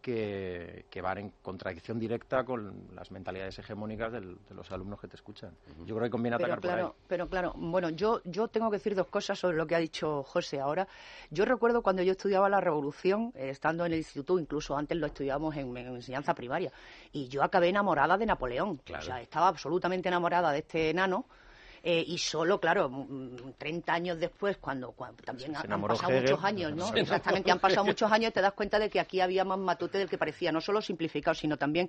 que, 0.00 0.86
que, 0.90 1.00
van 1.00 1.18
en 1.18 1.32
contradicción 1.42 1.98
directa 1.98 2.44
con 2.44 2.88
las 2.94 3.10
mentalidades 3.10 3.58
hegemónicas 3.58 4.12
del, 4.12 4.36
de 4.48 4.54
los 4.54 4.70
alumnos 4.70 5.00
que 5.00 5.08
te 5.08 5.16
escuchan. 5.16 5.52
Yo 5.84 5.94
creo 5.96 6.02
que 6.06 6.10
conviene 6.10 6.36
atacar 6.36 6.60
pero 6.60 6.72
claro, 6.72 6.88
por 6.88 6.96
ahí. 6.96 7.04
Pero 7.08 7.28
claro, 7.28 7.54
bueno, 7.56 7.90
yo, 7.90 8.20
yo 8.24 8.48
tengo 8.48 8.70
que 8.70 8.76
decir 8.76 8.94
dos 8.94 9.08
cosas 9.08 9.38
sobre 9.38 9.56
lo 9.56 9.66
que 9.66 9.74
ha 9.74 9.78
dicho 9.78 10.22
José 10.22 10.60
ahora. 10.60 10.86
Yo 11.30 11.44
recuerdo 11.44 11.82
cuando 11.82 12.02
yo 12.02 12.12
estudiaba 12.12 12.48
la 12.48 12.60
Revolución, 12.60 13.32
eh, 13.34 13.50
estando 13.50 13.84
en 13.86 13.92
el 13.92 13.98
instituto, 13.98 14.38
incluso 14.38 14.76
antes 14.76 14.96
lo 14.96 15.06
estudiábamos 15.06 15.56
en, 15.56 15.76
en, 15.76 15.94
enseñanza 15.94 16.34
primaria, 16.34 16.72
y 17.12 17.28
yo 17.28 17.42
acabé 17.42 17.68
enamorada 17.68 18.16
de 18.16 18.26
Napoleón. 18.26 18.78
Claro. 18.84 19.02
O 19.02 19.06
sea, 19.06 19.20
estaba 19.20 19.48
absolutamente 19.48 20.08
enamorada 20.08 20.52
de 20.52 20.58
este 20.58 20.90
enano 20.90 21.26
eh, 21.82 22.04
y 22.06 22.18
solo, 22.18 22.60
claro, 22.60 22.90
30 23.58 23.92
años 23.92 24.18
después, 24.18 24.56
cuando, 24.58 24.92
cuando 24.92 25.22
también 25.22 25.54
han, 25.56 25.72
han, 25.72 25.82
pasado 25.82 26.12
Hegel, 26.12 26.22
muchos 26.22 26.44
años, 26.44 26.74
¿no? 26.74 26.94
Exactamente, 26.94 27.50
han 27.50 27.60
pasado 27.60 27.84
muchos 27.84 28.10
años 28.10 28.32
te 28.32 28.40
das 28.40 28.52
cuenta 28.52 28.78
de 28.78 28.90
que 28.90 29.00
aquí 29.00 29.20
había 29.20 29.44
más 29.44 29.58
matute 29.58 29.98
del 29.98 30.08
que 30.08 30.18
parecía, 30.18 30.52
no 30.52 30.60
solo 30.60 30.82
simplificado, 30.82 31.34
sino 31.34 31.56
también 31.56 31.88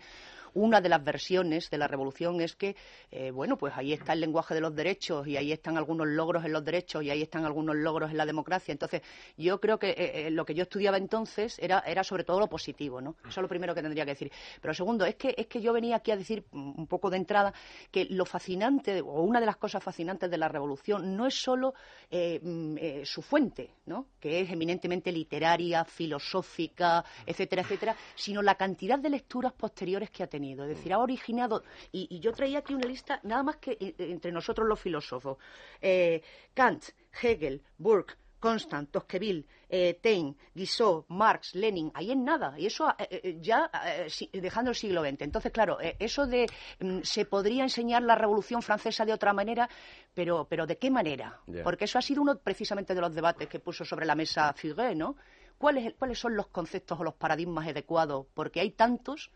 una 0.54 0.82
de 0.82 0.90
las 0.90 1.04
versiones 1.04 1.70
de 1.70 1.78
la 1.78 1.88
revolución 1.88 2.42
es 2.42 2.56
que, 2.56 2.76
eh, 3.12 3.32
bueno, 3.32 3.58
pues 3.58 3.74
ahí 3.76 3.94
está 3.94 4.14
el 4.14 4.22
lenguaje 4.22 4.54
de 4.54 4.62
los 4.62 4.76
derechos 4.76 5.28
y 5.28 5.38
ahí 5.38 5.52
están 5.52 5.78
algunos 5.78 6.08
logros 6.08 6.46
en 6.46 6.54
los 6.54 6.64
derechos 6.64 7.04
y 7.04 7.10
ahí 7.10 7.22
están 7.22 7.46
algunos 7.46 7.76
logros 7.76 8.12
en 8.12 8.18
la 8.18 8.26
democracia. 8.26 8.72
Entonces, 8.72 9.02
yo 9.38 9.60
creo 9.60 9.80
que 9.80 9.90
eh, 9.90 10.28
eh, 10.28 10.32
lo 10.32 10.46
que 10.46 10.54
yo 10.54 10.64
estudiaba 10.64 10.98
entonces 10.98 11.58
era, 11.60 11.80
era 11.80 12.04
sobre 12.04 12.24
todo 12.24 12.40
lo 12.40 12.48
positivo, 12.48 13.02
¿no? 13.02 13.16
Eso 13.22 13.40
es 13.40 13.42
lo 13.42 13.48
primero 13.48 13.74
que 13.76 13.82
tendría 13.82 14.06
que 14.06 14.12
decir. 14.12 14.32
Pero 14.62 14.74
segundo, 14.74 15.06
es 15.06 15.16
que, 15.16 15.34
es 15.38 15.48
que 15.48 15.62
yo 15.62 15.74
venía 15.74 15.98
aquí 15.98 16.12
a 16.12 16.18
decir 16.18 16.46
un 16.52 16.88
poco 16.88 17.10
de 17.10 17.18
entrada 17.18 17.54
que 17.92 18.06
lo 18.06 18.26
fascinante, 18.26 19.02
o 19.02 19.22
una 19.22 19.40
de 19.40 19.46
las 19.46 19.58
cosas 19.58 19.84
fascinantes 19.84 20.30
de 20.30 20.38
la 20.38 20.48
revolución, 20.48 21.16
no 21.16 21.26
es 21.26 21.36
solo 21.36 21.74
eh, 22.12 22.40
eh, 22.44 23.04
su 23.06 23.22
fuente, 23.22 23.72
¿no? 23.86 24.08
que 24.20 24.42
es 24.42 24.52
eminentemente 24.52 25.12
literaria, 25.12 25.86
filosófica, 25.86 27.04
etcétera, 27.26 27.62
etcétera, 27.62 27.96
sino 28.16 28.42
la 28.42 28.56
cantidad 28.56 29.00
de 29.00 29.10
lecturas 29.10 29.54
posteriores 29.54 30.10
que 30.10 30.24
ha 30.24 30.28
tenido. 30.28 30.39
Es 30.64 30.70
decir, 30.70 30.94
ha 30.94 31.00
originado, 31.00 31.64
y, 31.92 32.08
y 32.10 32.20
yo 32.20 32.32
traía 32.32 32.60
aquí 32.60 32.74
una 32.74 32.88
lista 32.88 33.20
nada 33.24 33.44
más 33.44 33.58
que 33.58 33.72
eh, 33.80 33.96
entre 34.00 34.32
nosotros 34.32 34.68
los 34.68 34.80
filósofos, 34.80 35.38
eh, 35.82 36.22
Kant, 36.54 36.86
Hegel, 37.22 37.62
Burke, 37.78 38.16
Constant, 38.40 38.90
Tocqueville, 38.90 39.46
eh, 39.68 40.00
Taine, 40.02 40.36
Guizot, 40.56 41.06
Marx, 41.10 41.56
Lenin, 41.56 41.92
ahí 41.94 42.12
en 42.12 42.24
nada. 42.24 42.58
Y 42.58 42.66
eso 42.66 42.90
eh, 42.98 43.08
eh, 43.24 43.38
ya 43.42 43.70
si, 44.08 44.30
dejando 44.34 44.72
el 44.72 44.76
siglo 44.76 45.02
XX. 45.04 45.22
Entonces, 45.22 45.52
claro, 45.52 45.78
eso 45.82 46.26
de 46.26 46.48
mm, 46.80 47.00
se 47.04 47.26
podría 47.26 47.64
enseñar 47.64 48.04
la 48.04 48.16
Revolución 48.16 48.62
Francesa 48.62 49.06
de 49.06 49.14
otra 49.14 49.34
manera, 49.34 49.70
pero, 50.14 50.48
pero 50.50 50.66
¿de 50.66 50.78
qué 50.78 50.90
manera? 50.90 51.40
Yeah. 51.48 51.64
Porque 51.64 51.86
eso 51.86 52.00
ha 52.00 52.02
sido 52.02 52.22
uno 52.22 52.38
precisamente 52.40 52.96
de 52.96 53.02
los 53.02 53.14
debates 53.14 53.48
que 53.48 53.60
puso 53.60 53.84
sobre 53.84 54.06
la 54.06 54.16
mesa 54.16 54.54
Fuguet, 54.54 54.96
¿no? 54.96 55.16
¿Cuáles, 55.58 55.94
¿Cuáles 55.96 56.18
son 56.18 56.36
los 56.38 56.48
conceptos 56.48 56.98
o 57.00 57.04
los 57.04 57.16
paradigmas 57.16 57.68
adecuados? 57.68 58.26
Porque 58.34 58.62
hay 58.62 58.72
tantos. 58.72 59.30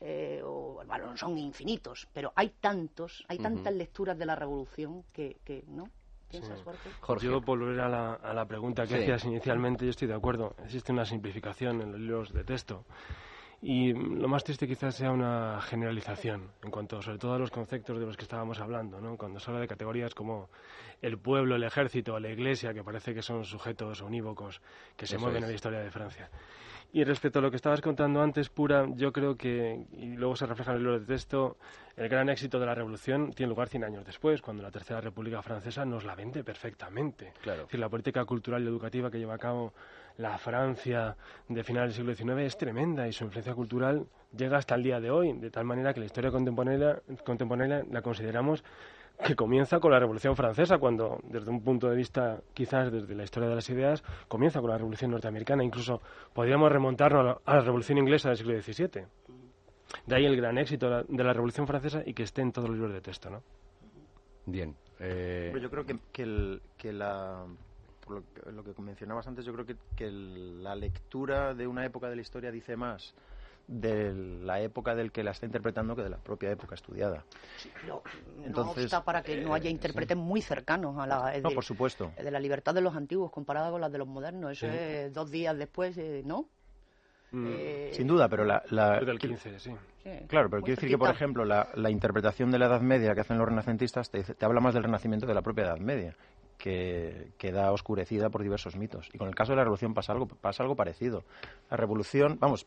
Eh, 0.00 0.42
o, 0.44 0.82
bueno, 0.86 1.16
son 1.16 1.38
infinitos, 1.38 2.06
pero 2.12 2.32
hay 2.36 2.50
tantos, 2.60 3.24
hay 3.28 3.38
tantas 3.38 3.72
uh 3.72 3.76
-huh. 3.76 3.78
lecturas 3.78 4.18
de 4.18 4.26
la 4.26 4.36
revolución 4.36 5.04
que, 5.12 5.38
que 5.44 5.64
¿no? 5.68 5.84
Sí. 6.28 6.40
Jorge. 7.00 7.26
Yo 7.26 7.40
volver 7.40 7.80
a 7.80 7.88
la, 7.88 8.14
a 8.14 8.34
la 8.34 8.44
pregunta 8.46 8.82
que 8.82 8.96
sí. 8.96 9.02
hacías 9.02 9.24
inicialmente, 9.24 9.84
yo 9.84 9.90
estoy 9.90 10.08
de 10.08 10.14
acuerdo. 10.14 10.54
Existe 10.64 10.92
una 10.92 11.04
simplificación 11.04 11.80
en 11.80 11.92
los 11.92 12.00
libros 12.00 12.32
de 12.32 12.44
texto. 12.44 12.84
Y 13.62 13.94
lo 13.94 14.28
más 14.28 14.44
triste 14.44 14.66
quizás 14.66 14.94
sea 14.96 15.10
una 15.12 15.60
generalización 15.62 16.50
en 16.62 16.70
cuanto 16.70 17.00
sobre 17.00 17.18
todo 17.18 17.34
a 17.34 17.38
los 17.38 17.50
conceptos 17.50 17.98
de 17.98 18.04
los 18.04 18.16
que 18.16 18.24
estábamos 18.24 18.60
hablando, 18.60 19.00
¿no? 19.00 19.16
Cuando 19.16 19.40
se 19.40 19.50
habla 19.50 19.60
de 19.62 19.68
categorías 19.68 20.14
como 20.14 20.50
el 21.00 21.16
pueblo, 21.18 21.56
el 21.56 21.64
ejército, 21.64 22.18
la 22.20 22.28
iglesia, 22.28 22.74
que 22.74 22.84
parece 22.84 23.14
que 23.14 23.22
son 23.22 23.44
sujetos 23.44 24.02
unívocos 24.02 24.60
que 24.96 25.06
se 25.06 25.16
Eso 25.16 25.24
mueven 25.24 25.38
es. 25.38 25.44
en 25.44 25.48
la 25.50 25.54
historia 25.54 25.78
de 25.80 25.90
Francia. 25.90 26.28
Y 26.92 27.04
respecto 27.04 27.40
a 27.40 27.42
lo 27.42 27.50
que 27.50 27.56
estabas 27.56 27.80
contando 27.80 28.22
antes, 28.22 28.48
Pura, 28.48 28.86
yo 28.94 29.12
creo 29.12 29.36
que, 29.36 29.84
y 29.92 30.16
luego 30.16 30.34
se 30.36 30.46
refleja 30.46 30.70
en 30.70 30.78
el 30.78 30.82
libro 30.82 31.00
de 31.00 31.06
texto, 31.06 31.58
el 31.96 32.08
gran 32.08 32.28
éxito 32.28 32.58
de 32.58 32.66
la 32.66 32.74
revolución 32.74 33.32
tiene 33.32 33.50
lugar 33.50 33.68
100 33.68 33.84
años 33.84 34.06
después, 34.06 34.40
cuando 34.40 34.62
la 34.62 34.70
Tercera 34.70 35.00
República 35.00 35.42
Francesa 35.42 35.84
nos 35.84 36.04
la 36.04 36.14
vende 36.14 36.42
perfectamente. 36.42 37.32
Claro. 37.42 37.62
Es 37.62 37.68
decir, 37.68 37.80
la 37.80 37.88
política 37.88 38.24
cultural 38.24 38.62
y 38.62 38.66
educativa 38.66 39.10
que 39.10 39.18
lleva 39.18 39.34
a 39.34 39.38
cabo 39.38 39.74
la 40.18 40.38
Francia 40.38 41.16
de 41.48 41.62
finales 41.64 41.96
del 41.96 42.16
siglo 42.16 42.34
XIX 42.34 42.46
es 42.46 42.56
tremenda 42.56 43.06
y 43.06 43.12
su 43.12 43.24
influencia 43.24 43.54
cultural 43.54 44.06
llega 44.34 44.58
hasta 44.58 44.74
el 44.74 44.82
día 44.82 45.00
de 45.00 45.10
hoy, 45.10 45.32
de 45.34 45.50
tal 45.50 45.64
manera 45.64 45.92
que 45.92 46.00
la 46.00 46.06
historia 46.06 46.30
contemporánea, 46.30 47.00
contemporánea 47.24 47.84
la 47.90 48.02
consideramos 48.02 48.64
que 49.24 49.34
comienza 49.34 49.80
con 49.80 49.90
la 49.90 49.98
Revolución 49.98 50.36
Francesa, 50.36 50.78
cuando 50.78 51.20
desde 51.24 51.50
un 51.50 51.62
punto 51.62 51.88
de 51.88 51.96
vista, 51.96 52.40
quizás 52.54 52.92
desde 52.92 53.14
la 53.14 53.24
historia 53.24 53.48
de 53.48 53.54
las 53.54 53.68
ideas, 53.70 54.02
comienza 54.28 54.60
con 54.60 54.70
la 54.70 54.78
Revolución 54.78 55.10
Norteamericana. 55.10 55.64
Incluso 55.64 56.00
podríamos 56.32 56.70
remontarnos 56.70 57.38
a 57.44 57.54
la, 57.54 57.60
Revolución 57.60 57.98
Inglesa 57.98 58.28
del 58.28 58.38
siglo 58.38 58.60
XVII. 58.60 59.06
De 60.06 60.16
ahí 60.16 60.26
el 60.26 60.36
gran 60.36 60.58
éxito 60.58 61.04
de 61.04 61.24
la 61.24 61.32
Revolución 61.32 61.66
Francesa 61.66 62.02
y 62.04 62.12
que 62.12 62.24
esté 62.24 62.42
en 62.42 62.52
todos 62.52 62.68
los 62.68 62.76
libros 62.76 62.94
de 62.94 63.00
texto, 63.00 63.30
¿no? 63.30 63.42
Bien. 64.44 64.76
Eh... 65.00 65.52
Yo 65.60 65.70
creo 65.70 65.84
que, 65.84 65.98
que, 66.12 66.22
el, 66.22 66.62
que 66.76 66.92
la... 66.92 67.46
Por 68.00 68.16
lo 68.16 68.22
que, 68.32 68.52
lo 68.52 68.62
que 68.62 68.82
mencionabas 68.82 69.26
antes, 69.26 69.44
yo 69.44 69.52
creo 69.52 69.66
que, 69.66 69.76
que 69.96 70.06
el, 70.06 70.62
la 70.62 70.76
lectura 70.76 71.54
de 71.54 71.66
una 71.66 71.84
época 71.84 72.08
de 72.08 72.16
la 72.16 72.22
historia 72.22 72.52
dice 72.52 72.76
más 72.76 73.14
de 73.68 74.14
la 74.14 74.60
época 74.60 74.94
del 74.94 75.10
que 75.10 75.24
la 75.24 75.32
está 75.32 75.46
interpretando 75.46 75.96
que 75.96 76.02
de 76.02 76.10
la 76.10 76.18
propia 76.18 76.50
época 76.50 76.74
estudiada. 76.74 77.24
Sí, 77.56 77.70
no, 77.86 78.02
Entonces, 78.44 78.92
no 78.92 79.04
para 79.04 79.22
que 79.22 79.40
no 79.40 79.54
haya 79.54 79.68
intérpretes 79.70 80.16
sí. 80.16 80.22
muy 80.22 80.40
cercanos 80.40 80.96
a 80.98 81.06
la 81.06 81.30
de, 81.30 81.40
no, 81.42 81.50
por 81.50 81.64
supuesto. 81.64 82.12
de 82.16 82.30
la 82.30 82.38
libertad 82.38 82.74
de 82.74 82.80
los 82.80 82.94
antiguos 82.94 83.30
comparada 83.30 83.70
con 83.70 83.80
la 83.80 83.88
de 83.88 83.98
los 83.98 84.06
modernos. 84.06 84.52
Eso 84.52 84.66
sí. 84.66 84.76
es 84.76 85.12
dos 85.12 85.30
días 85.30 85.56
después, 85.58 85.98
eh, 85.98 86.22
¿no? 86.24 86.48
Mm. 87.32 87.46
Eh, 87.48 87.90
Sin 87.92 88.06
duda, 88.06 88.28
pero 88.28 88.44
la... 88.44 88.62
la 88.70 89.00
del 89.00 89.18
15, 89.18 89.58
sí. 89.58 89.74
sí. 90.02 90.10
Claro, 90.28 90.48
pero 90.48 90.62
quiero 90.62 90.76
decir 90.76 90.88
que, 90.88 90.98
por 90.98 91.10
ejemplo, 91.10 91.44
la, 91.44 91.68
la, 91.74 91.90
interpretación 91.90 92.52
de 92.52 92.60
la 92.60 92.66
Edad 92.66 92.80
Media 92.80 93.14
que 93.14 93.22
hacen 93.22 93.36
los 93.38 93.48
renacentistas 93.48 94.10
te, 94.10 94.22
te 94.22 94.44
habla 94.44 94.60
más 94.60 94.74
del 94.74 94.84
renacimiento 94.84 95.26
de 95.26 95.34
la 95.34 95.42
propia 95.42 95.64
Edad 95.64 95.78
Media 95.78 96.14
que 96.58 97.32
queda 97.38 97.70
oscurecida 97.72 98.30
por 98.30 98.42
diversos 98.42 98.76
mitos. 98.76 99.08
Y 99.12 99.18
con 99.18 99.28
el 99.28 99.34
caso 99.34 99.52
de 99.52 99.56
la 99.56 99.64
revolución 99.64 99.94
pasa 99.94 100.12
algo, 100.12 100.26
pasa 100.26 100.62
algo 100.62 100.74
parecido. 100.74 101.24
La 101.70 101.76
revolución, 101.76 102.38
vamos, 102.40 102.66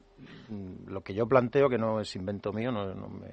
mm, 0.49 0.91
lo 0.91 1.01
que 1.01 1.13
yo 1.13 1.27
planteo, 1.27 1.69
que 1.69 1.77
no 1.77 1.99
es 1.99 2.15
invento 2.15 2.53
mío, 2.53 2.71
no, 2.71 2.93
no, 2.93 3.07
me, 3.09 3.29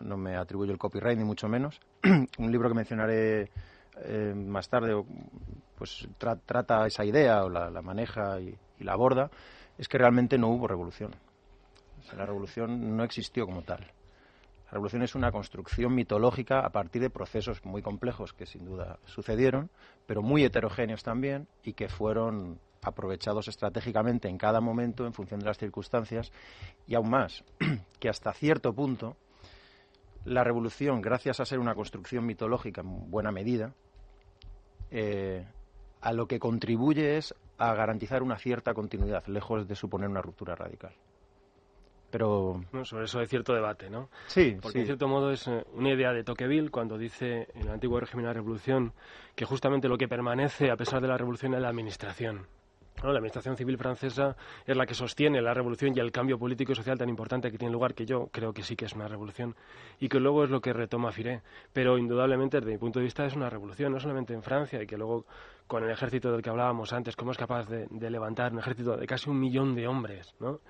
no 0.00 0.16
me 0.16 0.36
atribuyo 0.36 0.72
el 0.72 0.78
copyright 0.78 1.18
ni 1.18 1.24
mucho 1.24 1.48
menos, 1.48 1.80
un 2.38 2.52
libro 2.52 2.68
que 2.68 2.74
mencionaré 2.74 3.50
eh, 4.04 4.34
más 4.34 4.68
tarde, 4.68 4.94
pues 5.76 6.08
tra 6.18 6.36
trata 6.36 6.86
esa 6.86 7.04
idea 7.04 7.44
o 7.44 7.48
la, 7.48 7.70
maneja 7.82 8.40
y, 8.40 8.56
la 8.80 8.92
aborda, 8.92 9.30
es 9.76 9.88
que 9.88 9.98
realmente 9.98 10.38
no 10.38 10.48
hubo 10.48 10.68
revolución. 10.68 11.14
La 12.16 12.24
revolución 12.24 12.96
no 12.96 13.04
existió 13.04 13.44
como 13.44 13.62
tal. 13.62 13.86
La 14.68 14.72
revolución 14.72 15.02
es 15.02 15.14
una 15.14 15.32
construcción 15.32 15.94
mitológica 15.94 16.60
a 16.60 16.68
partir 16.68 17.00
de 17.00 17.08
procesos 17.08 17.64
muy 17.64 17.80
complejos 17.80 18.34
que 18.34 18.44
sin 18.44 18.66
duda 18.66 18.98
sucedieron, 19.06 19.70
pero 20.06 20.20
muy 20.20 20.44
heterogéneos 20.44 21.02
también 21.02 21.48
y 21.62 21.72
que 21.72 21.88
fueron 21.88 22.60
aprovechados 22.82 23.48
estratégicamente 23.48 24.28
en 24.28 24.36
cada 24.36 24.60
momento 24.60 25.06
en 25.06 25.14
función 25.14 25.40
de 25.40 25.46
las 25.46 25.56
circunstancias 25.56 26.30
y 26.86 26.94
aún 26.94 27.08
más, 27.08 27.44
que 27.98 28.10
hasta 28.10 28.34
cierto 28.34 28.74
punto 28.74 29.16
la 30.26 30.44
revolución, 30.44 31.00
gracias 31.00 31.40
a 31.40 31.46
ser 31.46 31.58
una 31.60 31.74
construcción 31.74 32.26
mitológica 32.26 32.82
en 32.82 33.10
buena 33.10 33.32
medida, 33.32 33.72
eh, 34.90 35.46
a 36.02 36.12
lo 36.12 36.26
que 36.26 36.38
contribuye 36.38 37.16
es 37.16 37.34
a 37.56 37.72
garantizar 37.74 38.22
una 38.22 38.36
cierta 38.36 38.74
continuidad, 38.74 39.26
lejos 39.26 39.66
de 39.66 39.74
suponer 39.74 40.10
una 40.10 40.20
ruptura 40.20 40.54
radical. 40.54 40.92
Pero... 42.10 42.62
sobre 42.84 43.04
eso 43.04 43.18
hay 43.18 43.26
cierto 43.26 43.52
debate, 43.52 43.90
¿no? 43.90 44.08
Sí, 44.26 44.56
Porque 44.60 44.80
en 44.80 44.86
cierto 44.86 45.08
modo 45.08 45.30
es 45.30 45.46
eh, 45.46 45.64
una 45.74 45.92
idea 45.92 46.12
de 46.12 46.24
Tocqueville 46.24 46.70
cuando 46.70 46.96
dice 46.96 47.48
en 47.54 47.62
el 47.62 47.70
antiguo 47.70 48.00
régimen 48.00 48.24
de 48.24 48.28
la 48.28 48.34
Revolución 48.34 48.92
que 49.34 49.44
justamente 49.44 49.88
lo 49.88 49.98
que 49.98 50.08
permanece 50.08 50.70
a 50.70 50.76
pesar 50.76 51.00
de 51.00 51.08
la 51.08 51.18
Revolución 51.18 51.54
es 51.54 51.60
la 51.60 51.68
administración. 51.68 52.46
La 53.02 53.10
administración 53.10 53.56
civil 53.56 53.78
francesa 53.78 54.36
es 54.66 54.76
la 54.76 54.84
que 54.84 54.94
sostiene 54.94 55.40
la 55.40 55.54
revolución 55.54 55.92
y 55.94 56.00
el 56.00 56.10
cambio 56.10 56.36
político 56.36 56.72
y 56.72 56.74
social 56.74 56.98
tan 56.98 57.08
importante 57.08 57.50
que 57.50 57.56
tiene 57.56 57.72
lugar, 57.72 57.94
que 57.94 58.04
yo 58.04 58.28
creo 58.32 58.52
que 58.52 58.64
sí 58.64 58.74
que 58.74 58.86
es 58.86 58.92
una 58.92 59.06
revolución, 59.06 59.54
y 60.00 60.08
que 60.08 60.18
luego 60.18 60.42
es 60.42 60.50
lo 60.50 60.60
que 60.60 60.72
retoma 60.72 61.12
Firé. 61.12 61.42
Pero 61.72 61.96
indudablemente, 61.96 62.58
desde 62.58 62.72
mi 62.72 62.78
punto 62.78 62.98
de 62.98 63.04
vista, 63.04 63.24
es 63.24 63.36
una 63.36 63.48
revolución, 63.48 63.92
no 63.92 64.00
solamente 64.00 64.34
en 64.34 64.42
Francia, 64.42 64.82
y 64.82 64.86
que 64.86 64.96
luego 64.96 65.26
con 65.68 65.84
el 65.84 65.90
ejército 65.90 66.32
del 66.32 66.42
que 66.42 66.50
hablábamos 66.50 66.92
antes, 66.92 67.14
cómo 67.14 67.30
es 67.30 67.38
capaz 67.38 67.68
de, 67.68 67.86
de 67.88 68.10
levantar 68.10 68.52
un 68.52 68.58
ejército 68.58 68.96
de 68.96 69.06
casi 69.06 69.30
un 69.30 69.38
millón 69.38 69.76
de 69.76 69.86
hombres, 69.86 70.34
¿no? 70.40 70.60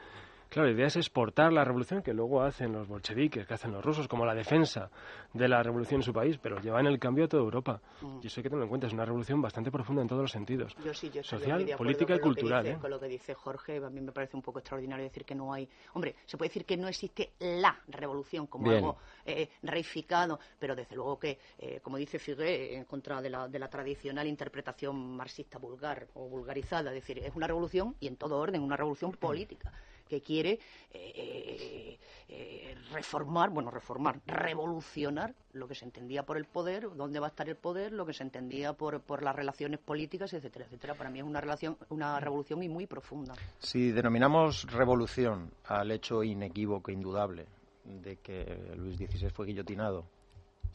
Claro, 0.49 0.69
la 0.69 0.75
idea 0.75 0.87
es 0.87 0.97
exportar 0.97 1.53
la 1.53 1.63
revolución 1.63 2.03
que 2.03 2.15
luego 2.15 2.43
hacen 2.43 2.73
los 2.73 2.89
bolcheviques, 2.89 3.47
que 3.47 3.55
hacen 3.55 3.71
los 3.71 3.85
rusos, 3.85 4.09
como 4.09 4.25
la 4.25 4.35
defensa 4.35 4.91
de 5.35 5.47
la 5.47 5.63
revolución 5.63 6.01
en 6.01 6.05
su 6.05 6.13
país, 6.13 6.39
pero 6.39 6.59
llevan 6.59 6.87
el 6.87 6.99
cambio 6.99 7.27
a 7.27 7.29
toda 7.29 7.43
Europa. 7.43 7.81
Mm. 8.01 8.21
Y 8.23 8.27
eso 8.29 8.41
hay 8.41 8.43
que 8.43 8.49
tenerlo 8.49 8.65
en 8.65 8.69
cuenta, 8.71 8.87
es 8.87 8.95
una 8.95 9.05
revolución 9.05 9.43
bastante 9.43 9.71
profunda 9.71 10.01
en 10.03 10.09
todos 10.09 10.23
los 10.23 10.31
sentidos. 10.31 10.75
Yo 10.83 10.95
sí, 10.95 11.11
yo 11.11 11.23
Social, 11.23 11.67
política 11.77 12.15
y 12.15 12.21
cultural. 12.21 12.67
¿eh? 12.67 12.79
Con 12.81 12.91
lo 12.91 12.99
que 12.99 13.09
dice 13.09 13.35
Jorge, 13.35 13.77
a 13.77 13.91
mí 13.91 14.01
me 14.01 14.13
parece 14.13 14.37
un 14.37 14.43
poco 14.43 14.61
extraordinario 14.61 15.05
decir 15.05 15.25
que 15.25 15.35
no 15.35 15.53
hay... 15.53 15.69
Hombre, 15.93 16.17
se 16.25 16.39
puede 16.39 16.49
decir 16.49 16.65
que 16.65 16.77
no 16.79 16.89
existe 16.89 17.33
la 17.41 17.79
revolución 17.89 18.47
como 18.47 18.71
algo 18.71 18.97
eh, 19.27 19.51
reificado, 19.63 20.41
pero 20.59 20.75
desde 20.75 20.97
luego 20.97 21.19
que, 21.19 21.39
eh, 21.59 21.81
como 21.83 21.99
dice 21.99 22.19
Figué, 22.19 22.75
en 22.77 22.85
contra 22.85 23.21
de 23.21 23.29
la, 23.29 23.49
de 23.49 23.59
la 23.59 23.69
tradicional 23.69 24.27
interpretación 24.27 25.17
marxista 25.17 25.59
vulgar 25.59 26.09
o 26.15 26.27
vulgarizada, 26.29 26.91
es 26.91 26.95
decir, 26.95 27.19
es 27.19 27.35
una 27.35 27.47
revolución 27.47 27.95
y 28.01 28.07
en 28.07 28.17
todo 28.17 28.39
orden, 28.39 28.63
una 28.63 28.77
revolución 28.77 29.13
política 29.13 29.73
que 30.09 30.21
quiere 30.21 30.59
eh, 30.91 31.99
eh, 32.29 32.75
reformar, 32.93 33.51
bueno, 33.51 33.71
reformar, 33.71 34.21
revolucionar 34.27 35.35
lo 35.53 35.69
que 35.69 35.75
se 35.75 35.85
entendía 35.85 36.25
por 36.25 36.37
el 36.37 36.45
poder, 36.45 36.89
dónde 36.95 37.21
va 37.21 37.27
a 37.27 37.31
estar 37.31 37.49
el 37.49 37.57
poder, 37.57 37.93
lo 37.93 38.05
que 38.05 38.13
se 38.13 38.23
entendía 38.23 38.73
por, 38.73 39.01
por 39.01 39.23
las 39.23 39.35
relaciones 39.35 39.81
políticas, 39.81 40.33
etcétera, 40.33 40.67
etcétera. 40.67 40.95
Para 40.95 41.11
mí 41.11 41.19
es 41.21 41.25
una 41.25 41.41
relación, 41.41 41.77
una 41.91 42.19
revolución 42.21 42.63
y 42.63 42.69
muy 42.69 42.87
profunda. 42.87 43.35
Si 43.59 43.93
denominamos 43.93 44.65
revolución 44.71 45.53
al 45.65 45.91
hecho 45.91 46.23
inequívoco, 46.23 46.91
indudable, 46.91 47.47
de 47.85 48.17
que 48.17 48.75
Luis 48.77 48.97
XVI 48.99 49.31
fue 49.31 49.47
guillotinado 49.47 50.05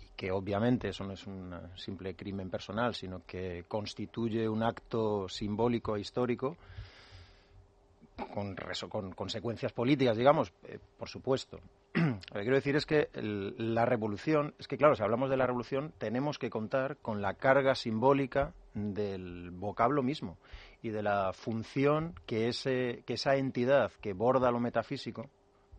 y 0.01 0.07
que 0.15 0.31
obviamente 0.31 0.89
eso 0.89 1.03
no 1.03 1.13
es 1.13 1.25
un 1.27 1.53
simple 1.75 2.15
crimen 2.15 2.49
personal, 2.49 2.95
sino 2.95 3.21
que 3.25 3.65
constituye 3.67 4.47
un 4.49 4.63
acto 4.63 5.27
simbólico 5.29 5.95
e 5.95 6.01
histórico, 6.01 6.57
con, 8.33 8.55
con 8.89 9.11
consecuencias 9.11 9.71
políticas, 9.73 10.17
digamos, 10.17 10.53
eh, 10.63 10.79
por 10.97 11.09
supuesto. 11.09 11.59
Lo 11.93 12.11
que 12.11 12.41
quiero 12.41 12.55
decir 12.55 12.75
es 12.75 12.85
que 12.85 13.09
la 13.13 13.85
revolución, 13.85 14.53
es 14.59 14.67
que 14.67 14.77
claro, 14.77 14.95
si 14.95 15.03
hablamos 15.03 15.29
de 15.29 15.37
la 15.37 15.47
revolución, 15.47 15.93
tenemos 15.97 16.37
que 16.37 16.49
contar 16.49 16.97
con 16.97 17.21
la 17.21 17.35
carga 17.35 17.75
simbólica 17.75 18.53
del 18.73 19.51
vocablo 19.51 20.03
mismo 20.03 20.37
y 20.81 20.89
de 20.89 21.03
la 21.03 21.33
función 21.33 22.15
que, 22.25 22.47
ese, 22.47 23.03
que 23.05 23.13
esa 23.13 23.35
entidad 23.35 23.91
que 24.01 24.13
borda 24.13 24.51
lo 24.51 24.59
metafísico 24.59 25.29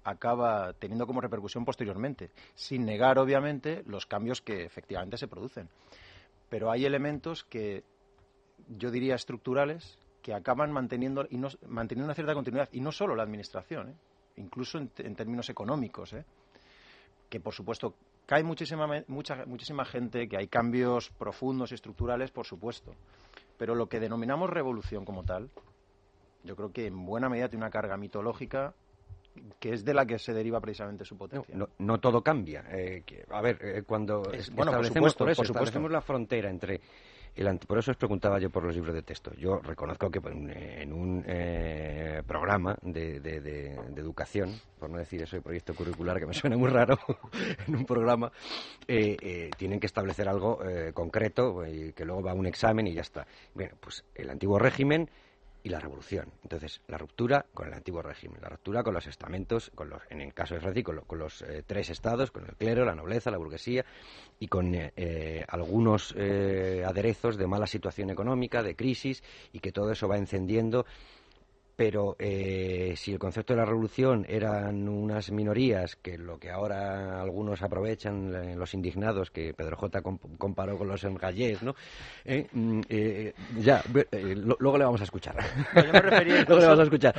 acaba 0.05 0.75
teniendo 0.75 1.07
como 1.07 1.21
repercusión 1.21 1.65
posteriormente, 1.65 2.31
sin 2.55 2.85
negar, 2.85 3.19
obviamente, 3.19 3.83
los 3.87 4.07
cambios 4.07 4.43
que 4.43 4.65
efectivamente 4.65 5.17
se 5.17 5.29
producen. 5.29 5.69
Pero 6.51 6.71
hay 6.71 6.85
elementos 6.85 7.43
que 7.45 7.85
yo 8.69 8.91
diría 8.91 9.15
estructurales 9.15 9.99
que 10.25 10.33
acaban 10.33 10.73
manteniendo, 10.73 11.27
y 11.29 11.37
manteniendo 11.69 12.07
una 12.07 12.15
cierta 12.15 12.33
continuidad, 12.33 12.71
y 12.73 12.81
no 12.81 12.91
solo 12.91 13.15
la 13.15 13.23
administración, 13.23 13.91
¿eh? 13.91 13.95
incluso 14.37 14.79
en, 14.79 14.89
términos 14.89 15.51
económicos, 15.51 16.15
¿eh? 16.15 16.25
que 17.29 17.41
por 17.41 17.53
supuesto 17.53 17.95
cae 18.25 18.43
muchísima, 18.43 18.89
mucha, 19.07 19.45
muchísima 19.45 19.85
gente, 19.85 20.27
que 20.27 20.39
hay 20.39 20.49
cambios 20.49 21.11
profundos 21.11 21.73
y 21.73 21.75
estructurales, 21.75 22.31
por 22.31 22.47
supuesto, 22.47 22.95
pero 23.59 23.75
lo 23.75 23.87
que 23.87 24.01
denominamos 24.01 24.49
revolución 24.49 25.05
como 25.05 25.25
tal, 25.25 25.51
yo 26.43 26.57
creo 26.57 26.73
que 26.73 26.87
en 26.87 27.05
buena 27.05 27.29
medida 27.29 27.51
tiene 27.51 27.67
una 27.67 27.71
carga 27.71 27.99
mitológica 27.99 28.73
que 29.61 29.75
es 29.75 29.85
de 29.85 29.93
la 29.93 30.07
que 30.07 30.19
se 30.19 30.33
deriva 30.33 30.59
precisamente 30.59 31.05
su 31.05 31.19
potencia. 31.19 31.55
No, 31.79 32.01
todo 32.01 32.23
cambia. 32.23 32.65
Eh, 32.71 33.03
a 33.29 33.43
ver, 33.43 33.85
cuando 33.85 34.23
bueno, 34.53 34.71
establecemos, 34.71 35.15
por 35.17 35.47
supuesto, 35.47 35.87
la 35.89 36.01
frontera 36.01 36.49
entre 36.49 36.81
por 37.67 37.79
eso 37.79 37.91
os 37.91 37.97
preguntaba 37.97 38.39
yo 38.39 38.49
por 38.51 38.63
los 38.63 38.75
libros 38.75 38.95
de 38.95 39.03
texto. 39.03 39.33
Yo 39.35 39.59
reconozco 39.59 40.11
que 40.11 40.21
en 40.25 40.93
un 40.93 41.25
eh, 41.27 42.23
programa 42.27 42.77
de, 42.83 43.77
educación, 43.97 44.55
por 44.79 44.89
no 44.89 44.99
decir 44.99 45.23
eso 45.23 45.37
de 45.37 45.43
proyecto 45.43 45.75
curricular, 45.75 46.21
que 46.21 46.27
me 46.27 46.35
suena 46.35 46.57
muy 46.57 46.71
raro, 46.71 46.99
en 47.67 47.75
un 47.75 47.85
programa 47.85 48.31
eh, 48.87 49.17
eh, 49.21 49.51
tienen 49.57 49.81
que 49.81 49.87
establecer 49.87 50.29
algo 50.29 50.61
concreto 50.95 51.67
y 51.67 51.93
que 51.93 52.05
luego 52.05 52.23
va 52.23 52.31
a 52.31 52.35
un 52.35 52.47
examen 52.47 52.87
y 52.87 52.95
ya 52.95 53.03
está. 53.03 53.27
Bueno, 53.55 53.75
pues 53.81 54.05
el 54.15 54.31
antiguo 54.31 54.59
régimen 54.59 55.11
y 55.65 55.71
la 55.71 55.81
revolución. 55.81 56.31
Entonces, 56.43 56.83
la 56.89 56.99
ruptura 56.99 57.47
con 57.55 57.67
el 57.67 57.73
antiguo 57.73 58.03
régimen, 58.03 58.39
la 58.43 58.51
ruptura 58.51 58.83
con 58.83 58.93
los 58.93 59.07
estamentos, 59.07 59.73
con 59.75 59.89
los, 59.89 60.03
en 60.11 60.21
el 60.21 60.35
caso 60.35 60.55
de 60.55 60.61
Francia, 60.61 60.85
con, 60.85 61.19
los 61.19 61.41
eh, 61.41 61.65
tres 61.67 61.89
estados, 61.89 62.31
con 62.31 62.45
el 62.45 62.55
clero, 62.55 62.85
la 62.85 62.95
nobleza, 62.95 63.31
la 63.31 63.39
burguesía 63.39 63.85
y 64.39 64.47
con 64.49 64.75
eh, 64.75 64.93
eh, 64.95 65.45
algunos 65.49 66.13
aderezos 66.13 67.39
de 67.39 67.47
mala 67.47 67.67
situación 67.67 68.11
económica, 68.11 68.63
de 68.63 68.77
crisis 68.77 69.23
y 69.53 69.61
que 69.61 69.73
todo 69.73 69.91
eso 69.91 70.07
va 70.07 70.19
encendiendo 70.19 70.85
pero 71.77 72.17
eh, 72.19 72.95
si 72.97 73.13
el 73.13 73.19
concepto 73.19 73.53
de 73.53 73.59
la 73.59 73.65
revolución 73.65 74.25
eran 74.29 74.89
unas 74.89 75.31
minorías 75.31 75.97
que 75.97 76.17
lo 76.17 76.39
que 76.39 76.51
ahora 76.51 77.21
algunos 77.21 77.63
aprovechan 77.63 78.35
eh, 78.35 78.57
los 78.57 78.75
indignados 78.75 79.31
que 79.31 79.55
Pedro 79.55 79.77
J 79.77 80.03
comparó 80.39 80.79
con 80.79 80.89
los 80.89 81.03
engallés 81.05 81.63
no 81.63 81.75
eh, 82.25 82.47
mm, 82.53 82.81
ya 83.61 83.83
luego 84.59 84.79
le 84.79 84.85
vamos 84.85 85.01
a 85.01 85.05
escuchar. 85.05 85.37
Yo 85.75 85.93
me 85.93 86.01
refería 86.01 86.45
luego 86.49 86.61
le 86.61 86.67
vamos 86.67 86.81
a 86.81 86.83
escuchar. 86.85 87.15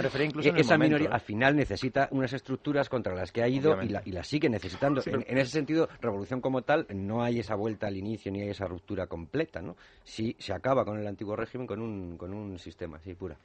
esa 0.55 0.77
minoría 0.77 1.09
al 1.09 1.21
final 1.21 1.55
necesita 1.55 2.07
unas 2.11 2.31
estructuras 2.33 2.89
contra 2.89 3.13
las 3.13 3.31
que 3.31 3.43
ha 3.43 3.47
ido 3.47 3.81
y 3.81 3.89
la, 3.89 4.01
y 4.05 4.11
la, 4.11 4.23
sigue 4.23 4.49
necesitando. 4.49 5.01
En, 5.05 5.37
ese 5.37 5.51
sentido 5.51 5.89
revolución 6.01 6.41
como 6.41 6.61
tal 6.61 6.87
no 6.89 7.23
hay 7.23 7.39
esa 7.39 7.55
vuelta 7.55 7.87
al 7.87 7.97
inicio 7.97 8.31
ni 8.31 8.41
hay 8.41 8.49
esa 8.49 8.65
ruptura 8.67 9.07
completa 9.07 9.61
no 9.61 9.75
si 10.03 10.35
se 10.39 10.53
acaba 10.53 10.85
con 10.85 10.99
el 10.99 11.07
antiguo 11.07 11.35
régimen 11.35 11.67
con 11.67 11.81
un 11.81 12.17
con 12.17 12.33
un 12.33 12.57
sistema 12.57 12.97
así 12.97 13.13
pura 13.13 13.37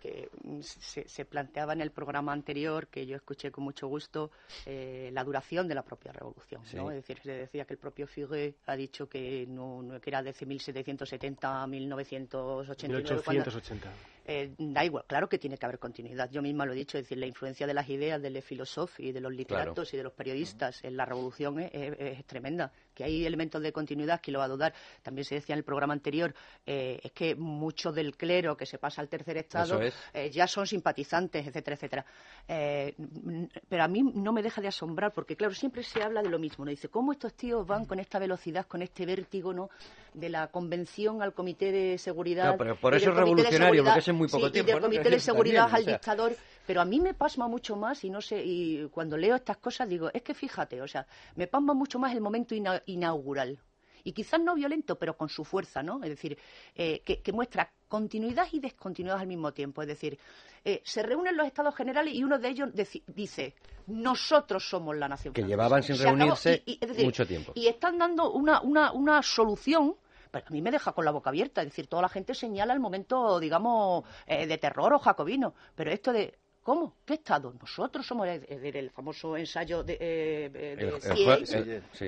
que 0.00 0.28
mm, 0.42 0.60
se, 0.60 1.24
planteaba 1.24 1.72
en 1.72 1.80
el 1.80 1.90
programa 1.90 2.32
anterior, 2.32 2.88
que 2.88 3.06
yo 3.06 3.16
escuché 3.16 3.50
con 3.50 3.64
mucho 3.64 3.86
gusto, 3.86 4.30
eh, 4.66 5.10
la 5.12 5.22
duración 5.22 5.68
de 5.68 5.74
la 5.74 5.82
propia 5.82 6.12
revolución. 6.12 6.62
¿no? 6.74 6.90
Es 6.90 6.96
decir, 6.96 7.20
se 7.22 7.32
decía 7.32 7.64
que 7.64 7.74
el 7.74 7.78
propio 7.78 8.06
Figue 8.06 8.56
ha 8.66 8.76
dicho 8.76 9.08
que, 9.08 9.46
no, 9.46 10.00
que 10.00 10.10
era 10.10 10.22
desde 10.22 10.46
1770 10.46 11.62
a 11.62 11.66
1989. 11.66 13.02
1880. 13.28 13.90
Eh, 14.26 14.54
da 14.58 14.84
igual, 14.84 15.04
claro 15.06 15.28
que 15.28 15.38
tiene 15.38 15.58
que 15.58 15.66
haber 15.66 15.78
continuidad. 15.78 16.30
Yo 16.30 16.40
misma 16.40 16.64
lo 16.64 16.72
he 16.72 16.76
dicho, 16.76 16.96
es 16.98 17.04
decir, 17.04 17.18
la 17.18 17.26
influencia 17.26 17.66
de 17.66 17.74
las 17.74 17.88
ideas 17.88 18.22
de 18.22 18.30
los 18.30 18.44
filósofos 18.44 19.00
y 19.00 19.12
de 19.12 19.20
los 19.20 19.32
literatos 19.32 19.92
y 19.92 19.96
de 19.96 20.04
los 20.04 20.12
periodistas 20.12 20.84
en 20.84 20.96
la 20.96 21.04
revolución 21.04 21.58
es, 21.58 22.24
tremenda. 22.26 22.72
Que 23.00 23.04
hay 23.04 23.24
elementos 23.24 23.62
de 23.62 23.72
continuidad, 23.72 24.20
que 24.20 24.30
lo 24.30 24.40
va 24.40 24.44
a 24.44 24.48
dudar. 24.48 24.74
También 25.02 25.24
se 25.24 25.36
decía 25.36 25.54
en 25.54 25.60
el 25.60 25.64
programa 25.64 25.94
anterior, 25.94 26.34
eh, 26.66 27.00
es 27.02 27.12
que 27.12 27.34
mucho 27.34 27.92
del 27.92 28.14
clero 28.14 28.58
que 28.58 28.66
se 28.66 28.76
pasa 28.76 29.00
al 29.00 29.08
tercer 29.08 29.38
estado 29.38 29.80
eh, 30.12 30.30
ya 30.30 30.46
son 30.46 30.66
simpatizantes, 30.66 31.46
etcétera, 31.46 31.76
etcétera. 31.76 32.04
pero 32.46 33.82
a 33.82 33.88
mí 33.88 34.02
no 34.02 34.34
me 34.34 34.42
deja 34.42 34.60
de 34.60 34.68
asombrar, 34.68 35.12
porque 35.14 35.34
claro, 35.34 35.54
siempre 35.54 35.82
se 35.82 36.02
habla 36.02 36.20
de 36.20 36.28
lo 36.28 36.38
mismo. 36.38 36.66
¿no? 36.66 36.70
Dice, 36.70 36.88
¿cómo 36.88 37.12
estos 37.12 37.32
tíos 37.32 37.66
van 37.66 37.86
con 37.86 38.00
esta 38.00 38.18
velocidad, 38.18 38.66
con 38.66 38.82
este 38.82 39.06
vértigo, 39.06 39.54
¿no? 39.54 39.70
de 40.14 40.28
la 40.28 40.48
convención 40.48 41.22
al 41.22 41.32
comité 41.32 41.72
de 41.72 41.98
seguridad. 41.98 42.56
pero 42.58 42.76
por 42.76 42.94
eso 42.94 43.10
es 43.10 43.16
revolucionario, 43.16 43.84
porque 43.84 44.00
es 44.00 44.08
en 44.08 44.16
muy 44.16 44.28
poco 44.28 44.50
tiempo. 44.50 44.70
Y 44.70 44.72
del 44.72 44.82
comité 44.82 45.10
de 45.10 45.20
seguridad 45.20 45.68
al 45.70 45.84
dictador. 45.84 46.32
Pero 46.66 46.80
a 46.80 46.84
mí 46.84 47.00
me 47.00 47.14
pasma 47.14 47.48
mucho 47.48 47.76
más 47.76 48.04
y 48.04 48.10
no 48.10 48.20
sé, 48.20 48.42
y 48.44 48.86
cuando 48.88 49.16
leo 49.16 49.36
estas 49.36 49.56
cosas 49.58 49.88
digo, 49.88 50.10
es 50.12 50.22
que 50.22 50.34
fíjate, 50.34 50.80
o 50.80 50.88
sea, 50.88 51.06
me 51.34 51.46
pasma 51.46 51.74
mucho 51.74 51.98
más 51.98 52.12
el 52.12 52.20
momento 52.20 52.54
inaugural. 52.86 53.58
Y 54.04 54.12
quizás 54.12 54.40
no 54.40 54.54
violento, 54.54 54.98
pero 54.98 55.16
con 55.16 55.28
su 55.28 55.44
fuerza, 55.44 55.82
¿no? 55.82 56.02
Es 56.02 56.10
decir, 56.10 56.38
eh, 56.74 57.02
que, 57.02 57.32
muestra 57.32 57.70
continuidad 57.88 58.46
y 58.52 58.60
descontinuidad 58.60 59.20
al 59.20 59.26
mismo 59.26 59.52
tiempo. 59.52 59.82
Es 59.82 59.88
decir, 59.88 60.18
eh, 60.64 60.80
se 60.84 61.02
reúnen 61.02 61.36
los 61.36 61.46
estados 61.46 61.74
generales 61.74 62.14
y 62.14 62.24
uno 62.24 62.38
de 62.38 62.48
ellos 62.48 62.70
dice, 63.08 63.54
nosotros 63.86 64.66
somos 64.68 64.96
la 64.96 65.08
nación. 65.08 65.34
Que 65.34 65.42
llevaban 65.42 65.82
sin 65.82 65.98
reunirse 65.98 66.64
mucho 67.02 67.26
tiempo. 67.26 67.52
Y 67.54 67.66
están 67.66 67.98
dando 67.98 68.32
una, 68.32 68.60
una, 68.62 68.92
una 68.92 69.22
solución 69.22 69.96
pero 70.30 70.46
a 70.46 70.50
mí 70.50 70.62
me 70.62 70.70
deja 70.70 70.92
con 70.92 71.04
la 71.04 71.10
boca 71.10 71.30
abierta. 71.30 71.60
Es 71.60 71.68
decir, 71.68 71.88
toda 71.88 72.02
la 72.02 72.08
gente 72.08 72.34
señala 72.34 72.72
el 72.72 72.80
momento, 72.80 73.40
digamos, 73.40 74.04
eh, 74.26 74.46
de 74.46 74.58
terror 74.58 74.94
o 74.94 74.98
jacobino. 74.98 75.54
Pero 75.74 75.90
esto 75.90 76.12
de 76.12 76.38
¿Cómo? 76.70 76.98
¿Qué 77.04 77.14
Estado? 77.14 77.52
Nosotros 77.60 78.06
somos 78.06 78.28
el, 78.28 78.90
famoso 78.90 79.36
ensayo 79.36 79.82
de, 79.82 79.98
eh, 79.98 80.76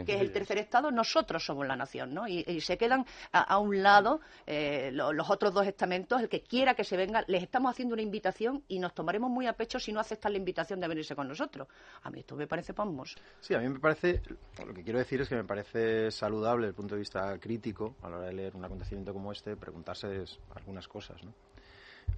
que 0.06 0.14
es 0.14 0.20
el 0.20 0.30
tercer 0.30 0.58
Estado, 0.58 0.92
nosotros 0.92 1.44
somos 1.44 1.66
la 1.66 1.74
nación, 1.74 2.14
¿no? 2.14 2.28
Y, 2.28 2.60
se 2.60 2.78
quedan 2.78 3.04
a, 3.32 3.58
un 3.58 3.82
lado 3.82 4.20
eh, 4.46 4.90
los, 4.92 5.28
otros 5.28 5.52
dos 5.52 5.66
estamentos, 5.66 6.22
el 6.22 6.28
que 6.28 6.44
quiera 6.44 6.74
que 6.74 6.84
se 6.84 6.96
venga, 6.96 7.24
les 7.26 7.42
estamos 7.42 7.72
haciendo 7.72 7.94
una 7.94 8.02
invitación 8.02 8.62
y 8.68 8.78
nos 8.78 8.94
tomaremos 8.94 9.28
muy 9.32 9.48
a 9.48 9.54
pecho 9.54 9.80
si 9.80 9.92
no 9.92 9.98
aceptan 9.98 10.30
la 10.30 10.38
invitación 10.38 10.78
de 10.78 10.86
venirse 10.86 11.16
con 11.16 11.26
nosotros. 11.26 11.66
A 12.04 12.10
mí 12.10 12.20
esto 12.20 12.36
me 12.36 12.46
parece 12.46 12.72
pasmoso. 12.72 13.18
Sí, 13.40 13.54
a 13.54 13.58
mí 13.58 13.68
me 13.68 13.80
parece, 13.80 14.22
lo 14.64 14.72
que 14.72 14.84
quiero 14.84 15.00
decir 15.00 15.20
es 15.22 15.28
que 15.28 15.34
me 15.34 15.44
parece 15.44 16.12
saludable 16.12 16.66
desde 16.66 16.70
el 16.70 16.76
punto 16.76 16.94
de 16.94 17.00
vista 17.00 17.36
crítico, 17.40 17.96
a 18.00 18.08
la 18.08 18.18
hora 18.18 18.26
de 18.28 18.32
leer 18.34 18.54
un 18.54 18.64
acontecimiento 18.64 19.12
como 19.12 19.32
este, 19.32 19.56
preguntarse 19.56 20.22
algunas 20.54 20.86
cosas, 20.86 21.20
¿no? 21.24 21.34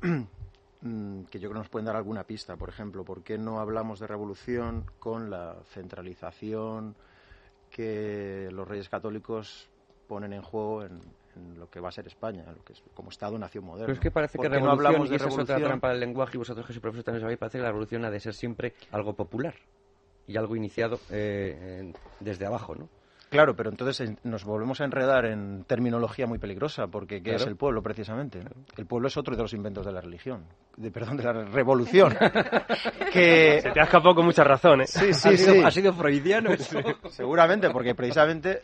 Mm, 0.84 1.24
que 1.24 1.38
yo 1.40 1.48
creo 1.48 1.54
que 1.54 1.58
nos 1.60 1.68
pueden 1.70 1.86
dar 1.86 1.96
alguna 1.96 2.24
pista. 2.24 2.56
Por 2.56 2.68
ejemplo, 2.68 3.04
¿por 3.04 3.22
qué 3.22 3.38
no 3.38 3.58
hablamos 3.58 4.00
de 4.00 4.06
revolución 4.06 4.84
con 4.98 5.30
la 5.30 5.56
centralización 5.72 6.94
que 7.70 8.50
los 8.52 8.68
reyes 8.68 8.90
católicos 8.90 9.70
ponen 10.06 10.34
en 10.34 10.42
juego 10.42 10.84
en, 10.84 11.00
lo 11.58 11.68
que 11.68 11.80
va 11.80 11.88
a 11.88 11.92
ser 11.92 12.06
España, 12.06 12.44
lo 12.54 12.62
que 12.62 12.74
es 12.74 12.82
como 12.94 13.08
Estado-nación 13.08 13.64
moderno. 13.64 13.86
Pero 13.86 13.94
es 13.94 13.98
que 13.98 14.10
parece 14.10 14.38
que 14.38 14.48
revolución, 14.48 14.66
no 14.66 14.72
hablamos 14.72 15.08
de 15.08 15.14
y 15.14 15.16
esa 15.16 15.28
es 15.28 15.38
otra 15.38 15.56
trampa 15.56 15.88
del 15.88 15.98
lenguaje, 15.98 16.36
y 16.36 16.38
vosotros 16.38 16.64
que 16.64 16.72
sois 16.72 16.80
profesores 16.80 17.04
también 17.06 17.22
sabéis, 17.22 17.38
parece 17.38 17.58
que 17.58 17.62
la 17.62 17.70
revolución 17.70 18.04
ha 18.04 18.10
de 18.10 18.20
ser 18.20 18.34
siempre 18.34 18.74
algo 18.92 19.14
popular 19.14 19.54
y 20.28 20.36
algo 20.36 20.54
iniciado 20.54 21.00
eh, 21.10 21.92
desde 22.20 22.46
abajo, 22.46 22.76
¿no? 22.76 22.88
Claro, 23.34 23.56
pero 23.56 23.70
entonces 23.70 24.12
nos 24.22 24.44
volvemos 24.44 24.80
a 24.80 24.84
enredar 24.84 25.24
en 25.24 25.64
terminología 25.64 26.24
muy 26.24 26.38
peligrosa, 26.38 26.86
porque 26.86 27.20
¿qué 27.20 27.34
es 27.34 27.44
el 27.44 27.56
pueblo 27.56 27.82
precisamente? 27.82 28.38
El 28.76 28.86
pueblo 28.86 29.08
es 29.08 29.16
otro 29.16 29.34
de 29.34 29.42
los 29.42 29.52
inventos 29.52 29.84
de 29.84 29.90
la 29.90 30.00
religión, 30.00 30.44
de, 30.76 30.92
perdón, 30.92 31.16
de 31.16 31.24
la 31.24 31.32
revolución. 31.32 32.14
que... 33.12 33.58
Se 33.60 33.72
te 33.72 33.80
ha 33.80 33.82
escapado 33.82 34.14
con 34.14 34.24
muchas 34.24 34.46
razones. 34.46 34.88
Sí, 34.88 35.12
sí, 35.12 35.30
ha, 35.30 35.36
sido, 35.36 35.66
ha 35.66 35.70
sido 35.72 35.92
freudiano 35.94 36.52
eso. 36.52 36.78
Seguramente, 37.10 37.70
porque 37.70 37.96
precisamente 37.96 38.60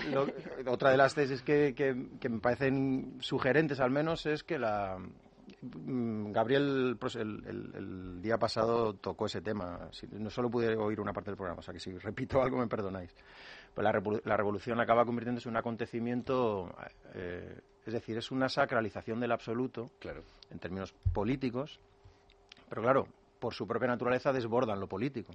otra 0.64 0.92
de 0.92 0.98
las 0.98 1.16
tesis 1.16 1.42
que, 1.42 1.74
que, 1.74 2.28
me 2.28 2.38
parecen 2.38 3.16
sugerentes 3.18 3.80
al 3.80 3.90
menos 3.90 4.24
es 4.26 4.44
que 4.44 4.56
la, 4.56 4.98
mm, 5.62 6.30
Gabriel 6.30 6.96
pues, 6.96 7.16
el, 7.16 7.42
el, 7.44 8.22
día 8.22 8.38
pasado 8.38 8.94
tocó 8.94 9.26
ese 9.26 9.40
tema. 9.40 9.88
No 10.12 10.30
solo 10.30 10.48
pude 10.48 10.76
oír 10.76 11.00
una 11.00 11.12
parte 11.12 11.32
del 11.32 11.36
programa, 11.36 11.58
o 11.58 11.62
sea 11.62 11.74
que 11.74 11.80
si 11.80 11.90
repito 11.98 12.40
algo 12.40 12.56
me 12.56 12.68
perdonáis 12.68 13.12
pues 14.02 14.24
la, 14.24 14.36
revolución 14.36 14.80
acaba 14.80 15.04
convirtiéndose 15.04 15.48
en 15.48 15.54
un 15.54 15.58
acontecimiento, 15.58 16.74
eh, 17.14 17.60
es 17.86 17.92
decir, 17.92 18.18
es 18.18 18.30
una 18.30 18.48
sacralización 18.48 19.20
del 19.20 19.32
absoluto, 19.32 19.90
claro. 19.98 20.22
en 20.50 20.58
términos 20.58 20.92
políticos, 21.12 21.80
pero 22.68 22.82
claro, 22.82 23.06
por 23.38 23.54
su 23.54 23.66
propia 23.66 23.88
naturaleza 23.88 24.32
desbordan 24.32 24.80
lo 24.80 24.86
político. 24.86 25.32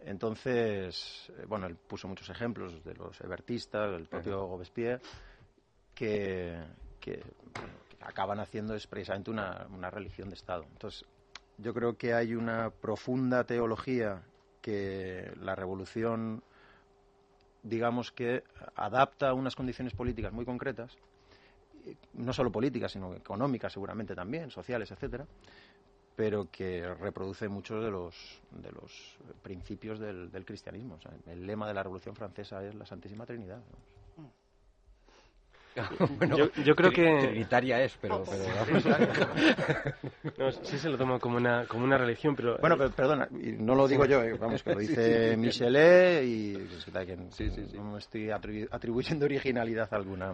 Entonces, 0.00 1.30
eh, 1.38 1.44
bueno, 1.46 1.66
él 1.66 1.76
puso 1.76 2.08
muchos 2.08 2.28
ejemplos 2.30 2.82
de 2.84 2.94
los 2.94 3.20
ebertistas, 3.20 3.92
del 3.92 4.08
propio 4.08 4.48
Robespierre, 4.48 5.00
que, 5.94 6.58
acaban 8.00 8.40
haciendo 8.40 8.74
es 8.74 8.88
precisamente 8.88 9.30
una, 9.30 9.68
una 9.70 9.88
religión 9.88 10.28
de 10.28 10.34
Estado. 10.34 10.64
Entonces, 10.72 11.04
yo 11.58 11.72
creo 11.72 11.96
que 11.96 12.14
hay 12.14 12.34
una 12.34 12.70
profunda 12.70 13.44
teología 13.44 14.24
que 14.60 15.32
la 15.40 15.54
revolución 15.54 16.42
digamos 17.62 18.10
que 18.12 18.44
adapta 18.74 19.34
unas 19.34 19.54
condiciones 19.54 19.94
políticas 19.94 20.32
muy 20.32 20.44
concretas, 20.44 20.96
no 22.14 22.32
solo 22.32 22.52
políticas, 22.52 22.92
sino 22.92 23.14
económicas 23.14 23.72
seguramente 23.72 24.14
también, 24.14 24.50
sociales, 24.50 24.90
etcétera, 24.90 25.26
pero 26.14 26.50
que 26.50 26.94
reproduce 26.94 27.48
muchos 27.48 27.82
de 27.82 27.90
los, 27.90 28.40
de 28.50 28.70
los 28.72 29.16
principios 29.42 29.98
del, 29.98 30.30
cristianismo. 30.44 30.98
el 31.26 31.46
lema 31.46 31.66
de 31.66 31.74
la 31.74 31.82
Revolución 31.82 32.14
Francesa 32.14 32.64
es 32.64 32.74
la 32.74 32.86
Santísima 32.86 33.26
Trinidad. 33.26 33.60
yo, 36.64 36.74
creo 36.74 36.90
que 36.90 37.28
trinitaria 37.28 37.82
es, 37.82 37.96
pero, 38.00 38.24
sí 40.62 40.78
se 40.78 40.88
lo 40.90 40.98
toma 40.98 41.18
como 41.18 41.38
una 41.38 41.66
como 41.66 41.84
una 41.84 41.96
religión, 41.96 42.36
pero 42.36 42.58
bueno, 42.58 42.76
perdona, 42.76 43.26
no 43.30 43.74
lo 43.74 43.88
digo 43.88 44.04
yo, 44.04 44.22
eh, 44.22 44.36
vamos 44.38 44.62
que 44.62 44.74
lo 44.74 44.80
dice 44.80 45.34
Michelet 45.36 46.24
y 46.24 46.58
no 47.74 47.92
me 47.92 47.98
estoy 47.98 48.30
atribuyendo 48.30 49.24
originalidad 49.24 49.88
alguna, 49.92 50.30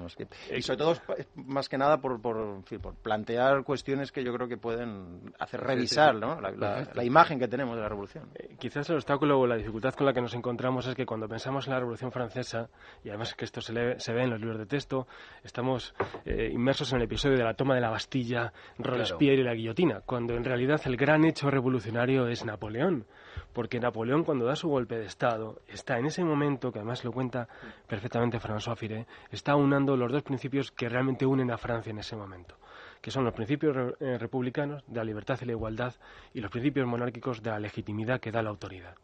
y 0.55 0.62
sobre 0.62 0.79
todo 0.79 0.96
más 1.37 1.68
que 1.68 1.79
nada 1.79 2.01
por, 2.01 2.20
por, 2.20 2.64
plantear 3.03 3.62
cuestiones 3.62 4.11
que 4.11 4.24
yo 4.24 4.33
creo 4.33 4.48
que 4.48 4.57
pueden 4.57 5.33
hacer 5.38 5.61
revisar 5.61 6.16
la, 6.16 7.05
imagen 7.05 7.38
que 7.38 7.48
tenemos 7.48 7.77
de 7.77 7.83
la 7.83 7.88
revolución. 7.88 8.29
Eh, 8.35 8.57
quizás 8.59 8.88
el 8.90 8.96
obstáculo 8.96 9.38
o 9.38 9.46
la 9.46 9.57
dificultad 9.57 9.94
con 9.94 10.07
la 10.07 10.12
que 10.12 10.20
nos 10.20 10.35
encontramos 10.35 10.87
es 10.87 10.94
que 10.94 11.07
cuando 11.07 11.29
pensamos 11.29 11.66
en 11.66 11.72
la 11.72 11.79
revolución 11.79 12.12
francesa 12.12 12.68
y 13.05 13.09
además 13.09 13.35
que 13.35 13.44
esto 13.44 13.61
se, 13.61 13.98
se 13.98 14.12
ve 14.12 14.24
en 14.24 14.31
los 14.31 14.40
libros 14.40 14.59
de 14.59 14.66
texto 14.66 15.07
estamos 15.43 15.95
eh, 16.25 16.51
inmersos 16.53 16.93
en 16.93 16.99
el 16.99 17.05
episodio 17.05 17.37
de 17.37 17.45
la 17.45 17.55
toma 17.55 17.75
de 17.75 17.81
la 17.81 17.91
Bastilla, 17.91 18.53
Robespierre 18.79 19.41
y 19.41 19.45
la 19.45 19.55
guillotina, 19.55 20.01
cuando 20.05 20.35
en 20.35 20.45
realidad 20.45 20.81
el 20.85 20.97
gran 20.97 21.25
hecho 21.25 21.51
revolucionario 21.51 22.29
es 22.29 22.45
Napoleón. 22.45 23.07
Porque 23.53 23.81
Napoleón, 23.81 24.25
cuando 24.25 24.47
da 24.47 24.57
su 24.57 24.69
golpe 24.69 24.97
de 24.97 25.07
Estado, 25.07 25.62
está 25.69 25.99
en 25.99 26.07
ese 26.07 26.25
momento, 26.25 26.73
que 26.73 26.81
además 26.81 27.05
lo 27.05 27.12
cuenta 27.12 27.49
perfectamente 27.87 28.38
François 28.38 28.77
Firé, 28.77 29.07
está 29.31 29.57
unando 29.57 29.97
los 29.97 30.12
dos 30.12 30.23
principios 30.23 30.71
que 30.73 30.88
realmente 30.88 31.27
unen 31.27 31.51
a 31.51 31.59
Francia 31.59 31.91
en 31.91 31.99
ese 31.99 32.17
momento 32.17 32.57
que 33.01 33.11
son 33.11 33.25
los 33.25 33.35
principios 33.35 33.95
eh, 34.01 34.19
republicanos 34.19 34.83
de 34.87 34.97
la 34.97 35.05
libertad 35.05 35.38
y 35.41 35.45
la 35.45 35.53
igualdad 35.53 35.95
y 36.35 36.41
los 36.41 36.51
principios 36.51 36.87
monárquicos 36.87 37.43
de 37.43 37.51
la 37.51 37.61
legitimidad 37.61 38.21
que 38.21 38.33
da 38.33 38.43
la 38.43 38.51
autoridad. 38.51 38.97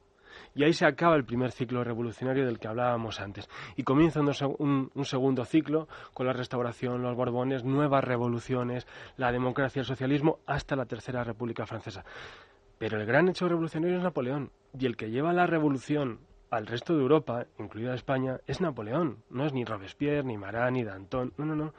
Y 0.54 0.62
ahí 0.62 0.72
se 0.72 0.86
acaba 0.86 1.16
el 1.16 1.24
primer 1.24 1.50
ciclo 1.50 1.82
revolucionario 1.82 2.46
del 2.46 2.58
que 2.58 2.68
hablábamos 2.68 3.20
antes. 3.20 3.48
Y 3.76 3.82
comienza 3.82 4.20
un, 4.20 4.90
segundo 5.04 5.44
ciclo 5.44 5.88
con 6.12 6.26
la 6.26 6.32
restauración, 6.32 7.02
los 7.02 7.16
Borbones, 7.16 7.64
nuevas 7.64 8.04
revoluciones, 8.04 8.86
la 9.16 9.32
democracia, 9.32 9.80
el 9.80 9.86
socialismo, 9.86 10.38
hasta 10.46 10.76
la 10.76 10.86
Tercera 10.86 11.24
República 11.24 11.66
Francesa. 11.66 12.04
Pero 12.78 13.00
el 13.00 13.06
gran 13.06 13.28
hecho 13.28 13.48
revolucionario 13.48 13.96
es 13.96 14.02
Napoleón. 14.02 14.50
Y 14.78 14.86
el 14.86 14.96
que 14.96 15.10
lleva 15.10 15.32
la 15.32 15.46
revolución 15.46 16.20
al 16.50 16.66
resto 16.66 16.94
de 16.94 17.02
Europa, 17.02 17.46
incluida 17.58 17.94
España, 17.94 18.38
es 18.46 18.60
Napoleón. 18.60 19.24
No 19.30 19.46
es 19.46 19.52
ni 19.52 19.64
Robespierre, 19.64 20.24
ni 20.24 20.38
Marat, 20.38 20.72
ni 20.72 20.84
Danton. 20.84 21.32
No, 21.36 21.46
no, 21.46 21.56
no 21.56 21.74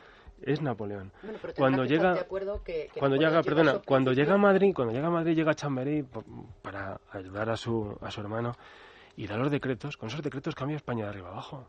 es 0.45 0.61
Napoleón. 0.61 1.11
cuando 1.57 1.85
llega, 1.85 2.25
cuando 2.97 3.17
llega, 3.17 3.41
perdona, 3.41 3.79
cuando 3.85 4.13
llega 4.13 4.35
a 4.35 4.37
Madrid, 4.37 4.73
cuando 4.75 4.93
llega 4.93 5.07
a 5.07 5.11
Madrid 5.11 5.35
llega 5.35 5.51
a 5.51 5.55
Chamberí 5.55 6.05
para 6.61 6.99
ayudar 7.11 7.49
a 7.49 7.57
su 7.57 7.97
a 8.01 8.11
su 8.11 8.21
hermano 8.21 8.55
y 9.15 9.27
da 9.27 9.37
los 9.37 9.51
decretos. 9.51 9.97
Con 9.97 10.07
esos 10.07 10.21
decretos 10.21 10.55
cambia 10.55 10.77
España 10.77 11.05
de 11.05 11.09
arriba 11.09 11.29
abajo. 11.29 11.67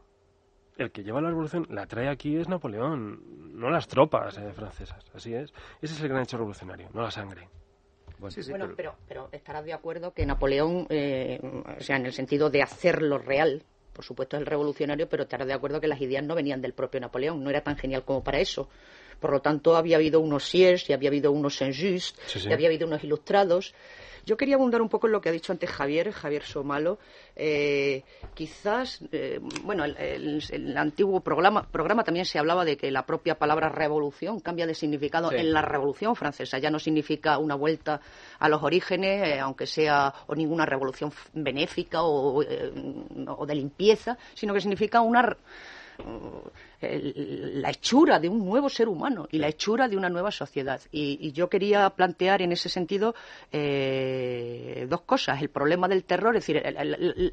El 0.76 0.90
que 0.90 1.02
lleva 1.02 1.22
la 1.22 1.28
revolución 1.28 1.66
la 1.70 1.86
trae 1.86 2.08
aquí 2.08 2.36
es 2.36 2.48
Napoleón, 2.48 3.58
no 3.58 3.70
las 3.70 3.88
tropas 3.88 4.36
eh, 4.36 4.52
francesas. 4.52 5.04
Así 5.14 5.32
es. 5.34 5.52
Ese 5.80 5.94
es 5.94 6.02
el 6.02 6.08
gran 6.08 6.22
hecho 6.22 6.36
revolucionario, 6.36 6.90
no 6.92 7.00
la 7.00 7.10
sangre. 7.10 7.48
Bueno, 8.18 8.72
pero... 8.76 8.94
pero... 9.08 9.28
estarás 9.32 9.64
de 9.64 9.72
acuerdo 9.72 10.12
que 10.12 10.24
Napoleón, 10.26 10.86
eh, 10.90 11.40
o 11.78 11.80
sea, 11.80 11.96
en 11.96 12.06
el 12.06 12.12
sentido 12.12 12.50
de 12.50 12.62
hacerlo 12.62 13.18
real, 13.18 13.62
por 13.96 14.04
supuesto 14.04 14.36
es 14.36 14.42
el 14.42 14.46
revolucionario, 14.46 15.08
pero 15.08 15.22
estará 15.22 15.46
de 15.46 15.54
acuerdo 15.54 15.80
que 15.80 15.88
las 15.88 16.00
ideas 16.02 16.22
no 16.22 16.34
venían 16.34 16.60
del 16.60 16.74
propio 16.74 17.00
Napoleón, 17.00 17.42
no 17.42 17.48
era 17.48 17.62
tan 17.62 17.78
genial 17.78 18.04
como 18.04 18.22
para 18.22 18.38
eso. 18.38 18.68
Por 19.20 19.32
lo 19.32 19.40
tanto, 19.40 19.76
había 19.76 19.96
habido 19.96 20.20
unos 20.20 20.48
Siers 20.48 20.88
y 20.90 20.92
había 20.92 21.08
habido 21.08 21.32
unos 21.32 21.56
Saint-Just 21.56 22.18
y 22.46 22.52
había 22.52 22.68
habido 22.68 22.86
unos 22.86 23.02
ilustrados. 23.04 23.74
Yo 24.26 24.36
quería 24.36 24.56
abundar 24.56 24.82
un 24.82 24.88
poco 24.88 25.06
en 25.06 25.12
lo 25.12 25.20
que 25.20 25.28
ha 25.28 25.32
dicho 25.32 25.52
antes 25.52 25.70
Javier, 25.70 26.10
Javier 26.10 26.42
Somalo. 26.42 26.98
Eh, 27.36 28.02
quizás, 28.34 29.00
eh, 29.12 29.38
bueno, 29.62 29.84
el, 29.84 30.42
el, 30.50 30.76
antiguo 30.76 31.20
programa, 31.20 31.62
programa 31.70 32.02
también 32.02 32.26
se 32.26 32.40
hablaba 32.40 32.64
de 32.64 32.76
que 32.76 32.90
la 32.90 33.06
propia 33.06 33.36
palabra 33.36 33.68
revolución 33.68 34.40
cambia 34.40 34.66
de 34.66 34.74
significado 34.74 35.30
en 35.30 35.52
la 35.52 35.62
Revolución 35.62 36.16
Francesa. 36.16 36.58
Ya 36.58 36.70
no 36.70 36.80
significa 36.80 37.38
una 37.38 37.54
vuelta 37.54 38.00
a 38.40 38.48
los 38.48 38.64
orígenes, 38.64 39.28
eh, 39.28 39.38
aunque 39.38 39.66
sea 39.66 40.12
o 40.26 40.34
ninguna 40.34 40.66
revolución 40.66 41.12
benéfica 41.32 42.02
o, 42.02 42.42
o 42.42 43.46
de 43.46 43.54
limpieza, 43.54 44.18
sino 44.34 44.52
que 44.54 44.60
significa 44.60 45.02
una 45.02 45.36
la 46.80 47.70
hechura 47.70 48.18
de 48.18 48.28
un 48.28 48.44
nuevo 48.44 48.68
ser 48.68 48.88
humano 48.88 49.26
y 49.30 49.38
la 49.38 49.48
hechura 49.48 49.88
de 49.88 49.96
una 49.96 50.08
nueva 50.08 50.30
sociedad. 50.30 50.80
Y, 50.92 51.32
yo 51.32 51.48
quería 51.48 51.88
plantear 51.90 52.42
en 52.42 52.52
ese 52.52 52.68
sentido 52.68 53.14
eh, 53.52 54.86
dos 54.88 55.02
cosas. 55.02 55.40
El 55.42 55.50
problema 55.50 55.88
del 55.88 56.04
terror, 56.04 56.36
es 56.36 56.46
decir, 56.46 56.62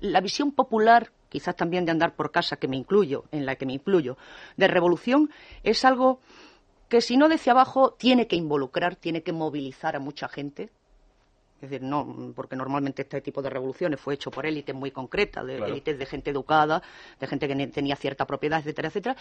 la, 0.02 0.22
visión 0.22 0.52
popular, 0.52 1.12
quizás 1.30 1.56
también 1.56 1.86
de 1.86 1.92
andar 1.92 2.16
por 2.16 2.32
casa, 2.32 2.58
que 2.58 2.68
me 2.68 2.78
incluyo, 2.78 3.26
en 3.32 3.46
la 3.46 3.56
que 3.56 3.66
me 3.66 3.74
incluyo, 3.74 4.18
de 4.58 4.68
revolución, 4.68 5.30
es 5.64 5.86
algo 5.86 6.20
que 6.90 7.02
si 7.02 7.18
no 7.18 7.28
desde 7.28 7.52
abajo 7.52 7.92
tiene 7.98 8.28
que 8.28 8.36
involucrar, 8.36 8.96
tiene 8.96 9.24
que 9.24 9.34
movilizar 9.34 9.96
a 9.96 10.00
mucha 10.00 10.28
gente, 10.28 10.70
Es 11.64 11.70
decir, 11.70 11.82
no, 11.88 12.34
porque 12.36 12.58
normalmente 12.58 13.04
este 13.04 13.22
tipo 13.22 13.42
de 13.42 13.50
revoluciones 13.50 13.98
fue 13.98 14.16
hecho 14.16 14.30
por 14.30 14.46
élites 14.46 14.76
muy 14.76 14.92
concretas, 14.92 15.46
de 15.46 15.60
élites 15.60 15.98
de 15.98 16.06
gente 16.06 16.32
educada, 16.32 16.84
de 17.18 17.26
gente 17.26 17.48
que 17.48 17.68
tenía 17.68 17.96
cierta 17.96 18.28
propiedad, 18.28 18.60
etcétera, 18.60 18.90
etcétera. 18.90 19.16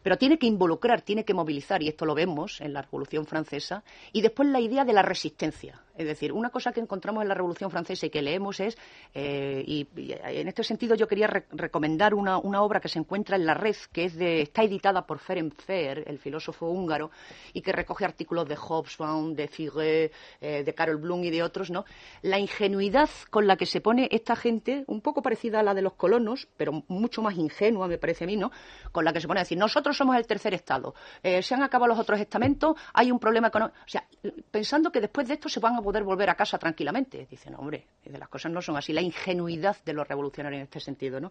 Pero 0.00 0.16
tiene 0.16 0.38
que 0.38 0.46
involucrar, 0.46 1.02
tiene 1.02 1.24
que 1.24 1.34
movilizar, 1.34 1.82
y 1.82 1.88
esto 1.88 2.06
lo 2.06 2.14
vemos 2.14 2.60
en 2.60 2.72
la 2.72 2.82
Revolución 2.82 3.26
Francesa, 3.26 3.82
y 4.12 4.22
después 4.22 4.48
la 4.48 4.60
idea 4.60 4.84
de 4.84 4.92
la 4.92 5.02
resistencia. 5.02 5.82
Es 5.96 6.06
decir, 6.06 6.32
una 6.32 6.50
cosa 6.50 6.70
que 6.70 6.78
encontramos 6.78 7.22
en 7.22 7.28
la 7.28 7.34
Revolución 7.34 7.72
Francesa 7.72 8.06
y 8.06 8.10
que 8.10 8.22
leemos 8.22 8.60
es, 8.60 8.78
eh, 9.12 9.64
y, 9.66 9.88
en 9.96 10.46
este 10.46 10.62
sentido 10.62 10.94
yo 10.94 11.08
quería 11.08 11.26
recomendar 11.26 12.14
una, 12.14 12.38
obra 12.38 12.78
que 12.78 12.88
se 12.88 13.00
encuentra 13.00 13.34
en 13.34 13.44
la 13.44 13.54
red, 13.54 13.74
que 13.92 14.04
es 14.04 14.14
de, 14.14 14.42
está 14.42 14.62
editada 14.62 15.04
por 15.04 15.18
Ferenc 15.18 15.60
Fer, 15.60 16.04
el 16.06 16.20
filósofo 16.20 16.68
húngaro, 16.68 17.10
y 17.52 17.62
que 17.62 17.72
recoge 17.72 18.04
artículos 18.04 18.48
de 18.48 18.54
Hobsbawm, 18.54 19.34
de 19.34 19.48
Figue, 19.48 20.12
eh, 20.40 20.62
de 20.62 20.74
Carol 20.74 20.98
Bloom 20.98 21.24
y 21.24 21.30
de 21.30 21.42
otros, 21.42 21.68
¿no? 21.68 21.84
La 22.22 22.38
ingenuidad 22.38 23.08
con 23.30 23.46
la 23.46 23.56
que 23.56 23.66
se 23.66 23.80
pone 23.80 24.08
esta 24.10 24.36
gente, 24.36 24.84
un 24.86 25.00
poco 25.00 25.22
parecida 25.22 25.60
a 25.60 25.62
la 25.62 25.74
de 25.74 25.82
los 25.82 25.94
colonos, 25.94 26.48
pero 26.56 26.84
mucho 26.88 27.22
más 27.22 27.36
ingenua, 27.36 27.88
me 27.88 27.98
parece 27.98 28.24
a 28.24 28.26
mí, 28.26 28.36
¿no? 28.36 28.50
Con 28.92 29.04
la 29.04 29.12
que 29.12 29.20
se 29.20 29.28
pone 29.28 29.40
a 29.40 29.44
decir, 29.44 29.58
nosotros 29.58 29.96
somos 29.96 30.16
el 30.16 30.26
tercer 30.26 30.54
Estado, 30.54 30.94
eh, 31.22 31.42
se 31.42 31.54
han 31.54 31.62
acabado 31.62 31.88
los 31.88 31.98
otros 31.98 32.20
estamentos, 32.20 32.76
hay 32.92 33.10
un 33.10 33.18
problema 33.18 33.48
económico. 33.48 33.78
O 33.80 33.88
sea, 33.88 34.04
pensando 34.50 34.90
que 34.90 35.00
después 35.00 35.28
de 35.28 35.34
esto 35.34 35.48
se 35.48 35.60
van 35.60 35.76
a 35.76 35.82
poder 35.82 36.02
volver 36.04 36.30
a 36.30 36.34
casa 36.34 36.58
tranquilamente. 36.58 37.26
Dicen, 37.30 37.54
hombre, 37.54 37.86
las 38.04 38.28
cosas 38.28 38.52
no 38.52 38.60
son 38.60 38.76
así. 38.76 38.92
La 38.92 39.00
ingenuidad 39.00 39.76
de 39.84 39.92
los 39.92 40.06
revolucionarios 40.06 40.58
en 40.58 40.64
este 40.64 40.80
sentido, 40.80 41.20
¿no? 41.20 41.30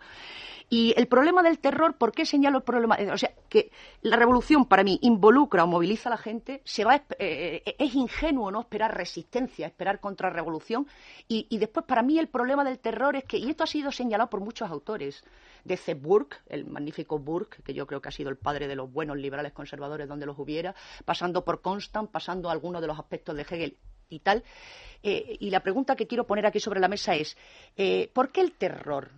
Y 0.69 0.93
el 0.97 1.07
problema 1.07 1.43
del 1.43 1.59
terror, 1.59 1.95
¿por 1.97 2.11
qué 2.11 2.25
señalo 2.25 2.57
el 2.57 2.63
problema? 2.63 2.95
Eh, 2.95 3.11
o 3.11 3.17
sea, 3.17 3.31
que 3.49 3.71
la 4.01 4.15
revolución 4.15 4.65
para 4.65 4.83
mí 4.83 4.99
involucra 5.01 5.63
o 5.63 5.67
moviliza 5.67 6.09
a 6.09 6.11
la 6.11 6.17
gente, 6.17 6.61
se 6.63 6.83
va, 6.83 7.01
eh, 7.19 7.75
es 7.77 7.95
ingenuo 7.95 8.51
no 8.51 8.61
esperar 8.61 8.95
resistencia, 8.95 9.67
esperar 9.67 9.99
contrarrevolución. 9.99 10.46
Y, 11.27 11.57
después, 11.57 11.85
para 11.85 12.01
mí, 12.01 12.17
el 12.19 12.27
problema 12.27 12.63
del 12.63 12.79
terror 12.79 13.15
es 13.15 13.25
que, 13.25 13.37
y 13.37 13.49
esto 13.49 13.63
ha 13.63 13.67
sido 13.67 13.91
señalado 13.91 14.29
por 14.29 14.39
muchos 14.39 14.69
autores, 14.69 15.23
desde 15.63 15.93
Burke, 15.93 16.37
el 16.47 16.65
magnífico 16.65 17.19
Burke, 17.19 17.61
que 17.63 17.73
yo 17.73 17.85
creo 17.85 18.01
que 18.01 18.09
ha 18.09 18.11
sido 18.11 18.29
el 18.29 18.37
padre 18.37 18.67
de 18.67 18.75
los 18.75 18.91
buenos 18.91 19.17
liberales 19.17 19.51
conservadores 19.51 20.07
donde 20.07 20.25
los 20.25 20.39
hubiera, 20.39 20.73
pasando 21.05 21.43
por 21.43 21.61
Constant, 21.61 22.09
pasando 22.09 22.49
a 22.49 22.51
algunos 22.53 22.81
de 22.81 22.87
los 22.87 22.97
aspectos 22.97 23.35
de 23.35 23.41
Hegel 23.41 23.77
y 24.09 24.19
tal. 24.19 24.43
Eh, 25.03 25.37
y 25.39 25.49
la 25.49 25.61
pregunta 25.61 25.95
que 25.95 26.07
quiero 26.07 26.25
poner 26.25 26.45
aquí 26.45 26.59
sobre 26.59 26.79
la 26.79 26.87
mesa 26.87 27.15
es, 27.15 27.37
eh, 27.75 28.09
¿por 28.13 28.31
qué 28.31 28.41
el 28.41 28.53
terror? 28.53 29.11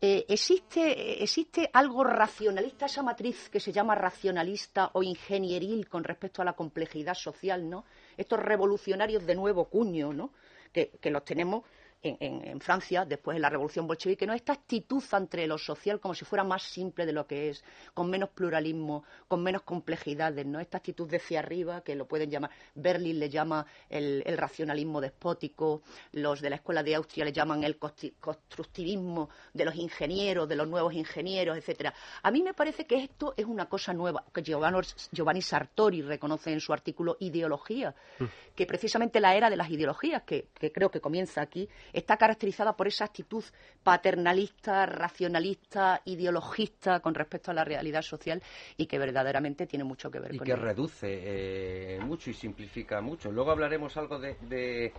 Eh, 0.00 0.26
¿existe, 0.28 1.22
¿Existe 1.22 1.70
algo 1.72 2.04
racionalista, 2.04 2.86
esa 2.86 3.02
matriz 3.02 3.48
que 3.48 3.58
se 3.58 3.72
llama 3.72 3.94
racionalista 3.94 4.90
o 4.92 5.02
ingenieril 5.02 5.88
con 5.88 6.04
respecto 6.04 6.42
a 6.42 6.44
la 6.44 6.52
complejidad 6.52 7.14
social, 7.14 7.70
¿no? 7.70 7.84
Estos 8.16 8.38
revolucionarios 8.38 9.24
de 9.24 9.34
nuevo 9.34 9.64
cuño, 9.64 10.12
¿no? 10.12 10.30
Que, 10.74 11.10
los 11.10 11.24
tenemos 11.24 11.62
en, 12.04 12.60
Francia, 12.60 13.04
después 13.04 13.34
de 13.34 13.40
la 13.40 13.48
revolución 13.48 13.86
bolchevique, 13.86 14.26
¿no? 14.26 14.34
esta 14.34 14.52
actitud 14.52 15.02
ante 15.12 15.46
lo 15.46 15.58
social 15.58 16.00
como 16.00 16.14
si 16.14 16.24
fuera 16.24 16.44
más 16.44 16.62
simple 16.62 17.06
de 17.06 17.12
lo 17.12 17.26
que 17.26 17.48
es, 17.48 17.64
con 17.94 18.10
menos 18.10 18.30
pluralismo, 18.30 19.04
con 19.26 19.42
menos 19.42 19.62
complejidades, 19.62 20.44
¿no? 20.46 20.60
esta 20.60 20.78
actitud 20.78 21.08
de 21.08 21.16
hacia 21.16 21.40
arriba 21.40 21.82
que 21.82 21.94
lo 21.94 22.06
pueden 22.06 22.30
llamar, 22.30 22.50
Berlín 22.74 23.18
le 23.18 23.30
llama 23.30 23.66
el, 23.88 24.22
racionalismo 24.36 25.00
despótico, 25.00 25.82
los 26.12 26.40
de 26.40 26.50
la 26.50 26.56
escuela 26.56 26.82
de 26.82 26.94
Austria 26.94 27.24
le 27.24 27.32
llaman 27.32 27.64
el 27.64 27.78
constructivismo 27.78 29.30
de 29.52 29.64
los 29.64 29.74
ingenieros, 29.74 30.48
de 30.48 30.56
los 30.56 30.68
nuevos 30.68 30.92
ingenieros, 30.92 31.56
etcétera. 31.56 31.94
A 32.22 32.30
mí 32.30 32.42
me 32.42 32.52
parece 32.52 32.86
que 32.86 32.96
esto 32.96 33.32
es 33.36 33.46
una 33.46 33.66
cosa 33.66 33.94
nueva, 33.94 34.24
que 34.32 34.42
Giovanni, 34.42 35.42
Sartori 35.42 36.02
reconoce 36.02 36.52
en 36.52 36.60
su 36.60 36.72
artículo 36.72 37.16
Ideología, 37.20 37.94
mm. 38.18 38.24
que 38.54 38.66
precisamente 38.66 39.20
la 39.20 39.34
era 39.34 39.48
de 39.48 39.56
las 39.56 39.70
ideologías, 39.70 40.22
que 40.24 40.48
creo 40.72 40.90
que 40.90 41.00
comienza 41.00 41.40
aquí, 41.40 41.68
está 41.94 42.16
caracterizada 42.16 42.74
por 42.74 42.88
esa 42.88 43.06
actitud 43.06 43.44
paternalista, 43.82 44.84
racionalista, 44.84 46.02
ideologista 46.04 47.00
con 47.00 47.14
respecto 47.14 47.50
a 47.50 47.54
la 47.54 47.64
realidad 47.64 48.02
social 48.02 48.42
y 48.76 48.86
que 48.86 48.98
verdaderamente 48.98 49.66
tiene 49.66 49.84
mucho 49.84 50.10
que 50.10 50.18
ver 50.18 50.34
y 50.34 50.38
con 50.38 50.46
que 50.46 50.56
reduce 50.56 51.06
eh, 51.08 52.00
mucho 52.00 52.30
y 52.30 52.34
simplifica 52.34 53.00
mucho. 53.00 53.30
Luego 53.30 53.52
hablaremos 53.52 53.96
algo 53.96 54.18
de, 54.18 54.36
de, 54.42 54.92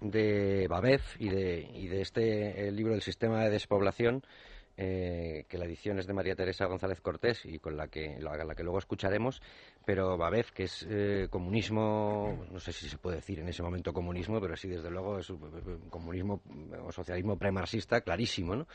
de 0.00 0.68
y 1.18 1.28
de, 1.28 1.70
y 1.74 1.88
de 1.88 2.00
este 2.02 2.70
libro 2.72 2.92
del 2.92 3.02
sistema 3.02 3.42
de 3.42 3.50
despoblación 3.50 4.22
eh, 4.76 5.44
que 5.48 5.56
la 5.56 5.66
edición 5.66 6.00
es 6.00 6.06
de 6.06 6.12
María 6.12 6.34
Teresa 6.34 6.66
González 6.66 7.00
Cortés 7.00 7.44
y 7.44 7.60
con 7.60 7.76
la 7.76 7.86
que, 7.86 8.18
la, 8.20 8.54
que 8.56 8.62
luego 8.64 8.78
escucharemos, 8.78 9.40
pero 9.84 10.16
Babez, 10.18 10.50
que 10.50 10.64
es 10.64 10.84
eh, 10.90 11.28
comunismo, 11.30 12.44
no 12.50 12.58
sé 12.58 12.72
si 12.72 12.88
se 12.88 12.98
puede 12.98 13.16
decir 13.16 13.38
en 13.38 13.48
ese 13.48 13.62
momento 13.62 13.92
comunismo, 13.92 14.40
pero 14.40 14.56
sí, 14.56 14.68
desde 14.68 14.90
luego, 14.90 15.18
es 15.20 15.32
comunismo 15.90 16.40
o 16.84 16.90
socialismo 16.90 17.38
premarxista 17.38 18.00
clarísimo, 18.00 18.56
¿no? 18.56 18.66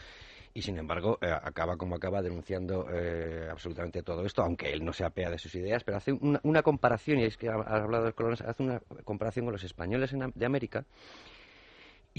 Y 0.53 0.61
sin 0.61 0.77
embargo, 0.77 1.19
eh, 1.21 1.29
acaba 1.29 1.75
como 1.75 1.95
acaba 1.95 2.21
denunciando 2.21 2.87
absolutamente 3.51 4.01
todo 4.01 4.25
esto, 4.25 4.41
aunque 4.41 4.71
él 4.71 4.85
no 4.85 4.93
se 4.93 5.03
apea 5.03 5.29
de 5.29 5.37
sus 5.37 5.53
ideas, 5.55 5.83
pero 5.83 5.97
hace 5.97 6.13
una, 6.13 6.63
comparación, 6.63 7.19
y 7.19 7.25
es 7.25 7.35
que 7.35 7.49
ha, 7.49 7.53
hablado 7.53 8.05
de 8.05 8.13
colonos, 8.13 8.41
hace 8.41 8.63
una 8.63 8.79
comparación 9.03 9.45
con 9.45 9.53
los 9.53 9.63
españoles 9.63 10.15
de 10.33 10.45
América 10.45 10.85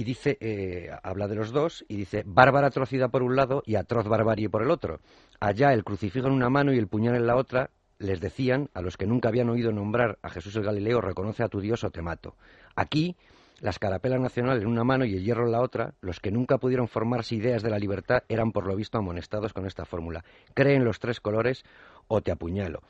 y 0.00 0.04
dice, 0.04 0.38
eh, 0.40 0.88
habla 1.02 1.28
de 1.28 1.34
los 1.34 1.52
dos 1.52 1.84
y 1.86 1.94
dice, 1.94 2.22
bárbara 2.24 2.68
atrocidad 2.68 3.10
por 3.10 3.22
un 3.22 3.36
lado 3.36 3.62
y 3.66 3.74
atroz 3.74 4.08
barbarie 4.08 4.48
por 4.48 4.62
el 4.62 4.70
otro. 4.70 5.00
Allá 5.40 5.74
el 5.74 5.84
crucifijo 5.84 6.26
en 6.26 6.32
una 6.32 6.48
mano 6.48 6.72
y 6.72 6.78
el 6.78 6.88
puñal 6.88 7.16
en 7.16 7.26
la 7.26 7.36
otra, 7.36 7.68
les 7.98 8.18
decían 8.18 8.70
a 8.72 8.80
los 8.80 8.96
que 8.96 9.06
nunca 9.06 9.28
habían 9.28 9.50
oído 9.50 9.72
nombrar 9.72 10.18
a 10.22 10.30
Jesús 10.30 10.56
el 10.56 10.62
Galileo, 10.62 11.02
reconoce 11.02 11.42
a 11.42 11.48
tu 11.48 11.60
Dios 11.60 11.84
o 11.84 11.90
te 11.90 12.00
mato. 12.00 12.34
Aquí, 12.76 13.14
la 13.60 13.68
escarapela 13.68 14.18
nacional 14.18 14.62
en 14.62 14.68
una 14.68 14.84
mano 14.84 15.04
y 15.04 15.16
el 15.16 15.22
hierro 15.22 15.44
en 15.44 15.52
la 15.52 15.60
otra, 15.60 15.92
los 16.00 16.18
que 16.18 16.30
nunca 16.30 16.56
pudieron 16.56 16.88
formarse 16.88 17.34
ideas 17.34 17.62
de 17.62 17.68
la 17.68 17.78
libertad 17.78 18.22
eran 18.26 18.52
por 18.52 18.66
lo 18.66 18.74
visto 18.76 18.96
amonestados 18.96 19.52
con 19.52 19.66
esta 19.66 19.84
fórmula. 19.84 20.24
Creen 20.54 20.82
los 20.82 20.98
tres 20.98 21.20
colores 21.20 21.62
o 22.08 22.22
te 22.22 22.32
apuñalo. 22.32 22.80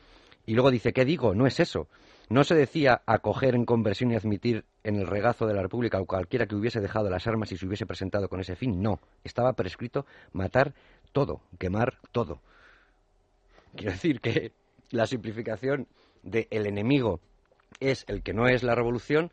Y 0.47 0.55
luego 0.55 0.71
dice, 0.71 0.93
¿qué 0.93 1.05
digo? 1.05 1.35
No 1.35 1.49
es 1.49 1.59
eso. 1.59 1.89
No 2.31 2.45
se 2.45 2.55
decía 2.55 3.03
acoger 3.07 3.57
en 3.57 3.65
conversión 3.65 4.13
y 4.13 4.15
admitir 4.15 4.65
en 4.85 4.95
el 4.95 5.09
regazo 5.09 5.49
de 5.49 5.55
la 5.55 5.63
República 5.63 5.99
a 5.99 6.05
cualquiera 6.05 6.47
que 6.47 6.55
hubiese 6.55 6.81
dejado 6.81 7.11
las 7.11 7.27
armas 7.27 7.51
y 7.51 7.57
se 7.57 7.67
hubiese 7.67 7.87
presentado 7.87 8.29
con 8.29 8.39
ese 8.39 8.55
fin. 8.55 8.81
No, 8.81 9.01
estaba 9.25 9.55
prescrito 9.55 10.07
matar 10.33 10.73
todo, 11.11 11.41
quemar 11.59 11.99
todo. 12.13 12.41
Quiero 13.75 13.91
decir 13.91 14.21
que 14.21 14.53
la 14.91 15.09
simplificación 15.09 15.89
del 16.23 16.47
enemigo 16.51 17.19
es 17.81 18.05
el 18.07 18.23
que 18.23 18.33
no 18.33 18.47
es 18.47 18.63
la 18.63 18.77
revolución, 18.77 19.33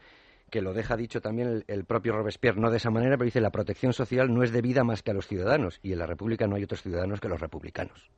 que 0.49 0.63
lo 0.63 0.73
deja 0.73 0.97
dicho 0.97 1.21
también 1.21 1.49
el, 1.49 1.65
el, 1.67 1.85
propio 1.85 2.13
Robespierre, 2.13 2.59
no 2.59 2.71
de 2.71 2.77
esa 2.77 2.89
manera, 2.89 3.15
pero 3.15 3.25
dice 3.25 3.41
la 3.41 3.51
protección 3.51 3.93
social 3.93 4.33
no 4.33 4.41
es 4.41 4.51
debida 4.51 4.83
más 4.83 5.03
que 5.03 5.11
a 5.11 5.13
los 5.13 5.27
ciudadanos, 5.27 5.79
y 5.83 5.91
en 5.91 5.99
la 5.99 6.07
República 6.07 6.47
no 6.47 6.55
hay 6.55 6.63
otros 6.63 6.81
ciudadanos 6.81 7.19
que 7.19 7.29
los 7.29 7.39
republicanos. 7.39 8.09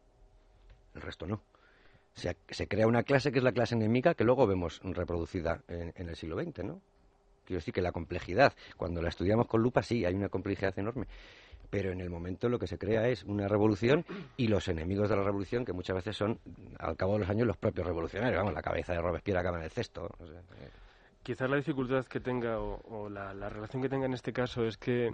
El 0.95 1.01
resto 1.01 1.27
no 1.27 1.41
se, 2.19 2.67
crea 2.67 2.87
una 2.87 3.03
clase 3.03 3.31
que 3.31 3.39
es 3.39 3.43
la 3.43 3.51
clase 3.51 3.75
enemiga 3.75 4.13
que 4.13 4.23
luego 4.23 4.45
vemos 4.47 4.79
reproducida 4.83 5.61
en, 5.67 5.93
el 5.95 6.15
siglo 6.15 6.41
XX, 6.41 6.63
¿no? 6.63 6.81
Quiero 7.45 7.59
decir 7.59 7.73
que 7.73 7.81
la 7.81 7.91
complejidad, 7.91 8.53
cuando 8.77 9.01
la 9.01 9.09
estudiamos 9.09 9.47
con 9.47 9.61
lupa, 9.61 9.81
sí, 9.81 10.05
hay 10.05 10.13
una 10.13 10.29
complejidad 10.29 10.77
enorme. 10.77 11.07
Pero 11.71 11.91
en 11.91 12.01
el 12.01 12.09
momento 12.09 12.49
lo 12.49 12.59
que 12.59 12.67
se 12.67 12.77
crea 12.77 13.07
es 13.07 13.23
una 13.23 13.47
revolución 13.47 14.05
y 14.37 14.47
los 14.47 14.67
enemigos 14.67 15.09
de 15.09 15.15
la 15.15 15.23
revolución, 15.23 15.65
que 15.65 15.73
muchas 15.73 15.95
veces 15.95 16.15
son, 16.15 16.39
al 16.77 16.95
cabo 16.95 17.13
de 17.13 17.19
los 17.19 17.29
años, 17.29 17.47
los 17.47 17.57
propios 17.57 17.87
revolucionarios. 17.87 18.37
Vamos, 18.37 18.53
la 18.53 18.61
cabeza 18.61 18.93
de 18.93 19.01
Robespierre 19.01 19.39
acaba 19.39 19.57
en 19.57 19.63
el 19.63 19.71
cesto. 19.71 20.09
Eh. 20.21 20.69
Quizás 21.23 21.49
la 21.49 21.57
dificultad 21.57 22.05
que 22.05 22.19
tenga 22.19 22.59
o, 22.59 23.09
la, 23.09 23.33
relación 23.49 23.81
que 23.81 23.89
tenga 23.89 24.05
en 24.05 24.13
este 24.13 24.33
caso 24.33 24.65
es 24.65 24.77
que 24.77 25.13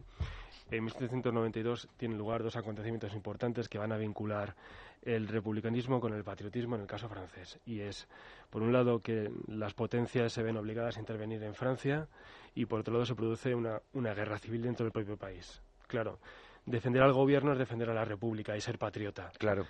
en 0.71 0.83
1792 0.83 1.87
tienen 1.97 2.17
lugar 2.17 2.43
dos 2.43 2.55
acontecimientos 2.55 3.13
importantes 3.13 3.69
que 3.69 3.77
van 3.77 3.91
a 3.91 3.97
vincular 3.97 4.55
el 5.03 5.27
republicanismo 5.27 5.99
con 5.99 6.13
el 6.13 6.23
patriotismo 6.23 6.75
en 6.75 6.81
el 6.81 6.87
caso 6.87 7.07
francés. 7.07 7.59
Y 7.65 7.81
es, 7.81 8.07
por 8.49 8.63
un 8.63 8.73
lado, 8.73 8.99
que 8.99 9.31
las 9.47 9.73
potencias 9.73 10.33
se 10.33 10.41
ven 10.41 10.57
obligadas 10.57 10.97
a 10.97 10.99
intervenir 10.99 11.43
en 11.43 11.53
Francia 11.53 12.07
y, 12.55 12.65
por 12.65 12.79
otro 12.79 12.93
lado, 12.93 13.05
se 13.05 13.15
produce 13.15 13.53
una, 13.53 13.79
una 13.93 14.13
guerra 14.13 14.39
civil 14.39 14.63
dentro 14.63 14.83
del 14.83 14.91
propio 14.91 15.17
país. 15.17 15.61
Claro, 15.87 16.19
defender 16.65 17.03
al 17.03 17.13
gobierno 17.13 17.53
es 17.53 17.59
defender 17.59 17.89
a 17.91 17.93
la 17.93 18.05
República 18.05 18.57
y 18.57 18.61
ser 18.61 18.79
patriota. 18.79 19.31
Claro. 19.37 19.65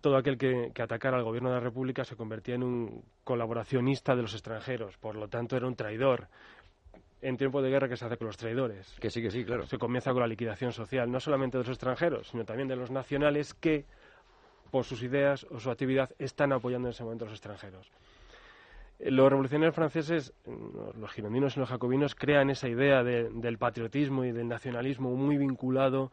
Todo 0.00 0.16
aquel 0.16 0.38
que, 0.38 0.70
que, 0.72 0.82
atacara 0.82 1.16
al 1.16 1.24
gobierno 1.24 1.48
de 1.48 1.56
la 1.56 1.60
República 1.60 2.04
se 2.04 2.14
convertía 2.14 2.54
en 2.54 2.62
un 2.62 3.04
colaboracionista 3.24 4.14
de 4.14 4.22
los 4.22 4.34
extranjeros, 4.34 4.96
por 4.98 5.16
lo 5.16 5.26
tanto 5.26 5.56
era 5.56 5.66
un 5.66 5.74
traidor. 5.74 6.28
En 7.22 7.36
tiempo 7.36 7.60
de 7.60 7.68
guerra, 7.68 7.88
que 7.88 7.96
se 7.96 8.04
hace 8.06 8.16
con 8.16 8.28
los 8.28 8.36
traidores? 8.36 8.96
Que 8.98 9.10
sí, 9.10 9.20
que 9.20 9.30
sí, 9.30 9.44
claro. 9.44 9.66
Se 9.66 9.76
comienza 9.76 10.12
con 10.12 10.20
la 10.20 10.26
liquidación 10.26 10.72
social, 10.72 11.10
no 11.10 11.20
solamente 11.20 11.58
de 11.58 11.64
los 11.64 11.68
extranjeros, 11.68 12.28
sino 12.28 12.44
también 12.44 12.68
de 12.68 12.76
los 12.76 12.90
nacionales 12.90 13.52
que 13.52 13.84
por 14.70 14.84
sus 14.84 15.02
ideas 15.02 15.46
o 15.50 15.60
su 15.60 15.70
actividad 15.70 16.10
están 16.18 16.52
apoyando 16.52 16.88
en 16.88 16.92
ese 16.92 17.04
momento 17.04 17.24
a 17.24 17.28
los 17.28 17.34
extranjeros. 17.34 17.90
Eh, 19.00 19.10
los 19.10 19.28
revolucionarios 19.28 19.74
franceses, 19.74 20.32
mm, 20.46 21.00
los 21.00 21.10
girondinos 21.12 21.56
y 21.56 21.60
los 21.60 21.68
jacobinos, 21.68 22.14
crean 22.14 22.50
esa 22.50 22.68
idea 22.68 23.02
del 23.02 23.58
patriotismo 23.58 24.24
y 24.24 24.32
del 24.32 24.48
nacionalismo 24.48 25.14
muy 25.14 25.36
vinculado, 25.36 26.12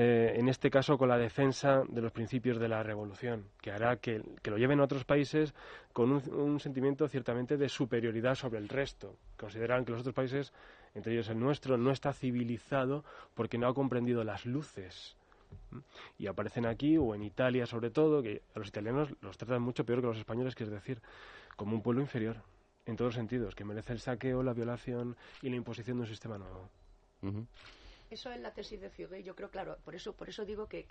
eh, 0.00 0.38
en 0.38 0.48
este 0.48 0.70
caso, 0.70 0.96
con 0.96 1.08
la 1.08 1.18
defensa 1.18 1.82
de 1.88 2.00
los 2.00 2.12
principios 2.12 2.60
de 2.60 2.68
la 2.68 2.84
revolución, 2.84 3.46
que 3.60 3.72
hará 3.72 3.96
que, 3.96 4.22
lo 4.44 4.56
lleven 4.56 4.78
a 4.78 4.84
otros 4.84 5.04
países 5.04 5.52
con 5.92 6.12
un, 6.12 6.60
sentimiento 6.60 7.08
ciertamente 7.08 7.56
de 7.56 7.68
superioridad 7.68 8.36
sobre 8.36 8.60
el 8.60 8.68
resto. 8.68 9.16
Consideran 9.36 9.84
que 9.84 9.90
los 9.90 10.02
otros 10.02 10.14
países 10.14 10.52
entre 10.94 11.14
ellos 11.14 11.28
el 11.30 11.40
nuestro, 11.40 11.76
no 11.76 11.90
está 11.90 12.12
civilizado 12.12 13.04
porque 13.34 13.58
no 13.58 13.66
ha 13.66 13.74
comprendido 13.74 14.22
las 14.22 14.46
luces. 14.46 15.16
Y 16.16 16.28
aparecen 16.28 16.66
aquí, 16.66 16.96
o 16.96 17.16
en 17.16 17.24
Italia 17.24 17.66
sobre 17.66 17.90
todo, 17.90 18.22
que 18.22 18.42
a 18.54 18.60
los 18.60 18.68
italianos 18.68 19.12
los 19.20 19.36
tratan 19.36 19.62
mucho 19.62 19.84
peor 19.84 19.98
que 19.98 20.06
a 20.06 20.10
los 20.10 20.18
españoles, 20.18 20.54
que 20.54 20.62
es 20.62 20.70
decir, 20.70 21.02
como 21.56 21.74
un 21.74 21.82
pueblo 21.82 22.00
inferior, 22.00 22.36
en 22.86 22.94
todos 22.94 23.08
los 23.08 23.14
sentidos, 23.16 23.56
que 23.56 23.64
merece 23.64 23.94
el 23.94 23.98
saqueo, 23.98 24.44
la 24.44 24.52
violación 24.52 25.16
y 25.42 25.50
la 25.50 25.56
imposición 25.56 25.96
de 25.96 26.02
un 26.02 26.08
sistema 26.08 26.38
nuevo. 26.38 26.70
Eso 28.10 28.30
es 28.30 28.40
la 28.40 28.52
tesis 28.52 28.80
de 28.80 28.88
Figueroa. 28.88 29.20
Yo 29.20 29.36
creo, 29.36 29.50
claro, 29.50 29.76
por 29.84 29.94
eso, 29.94 30.14
por 30.14 30.28
eso 30.30 30.44
digo 30.44 30.66
que, 30.66 30.86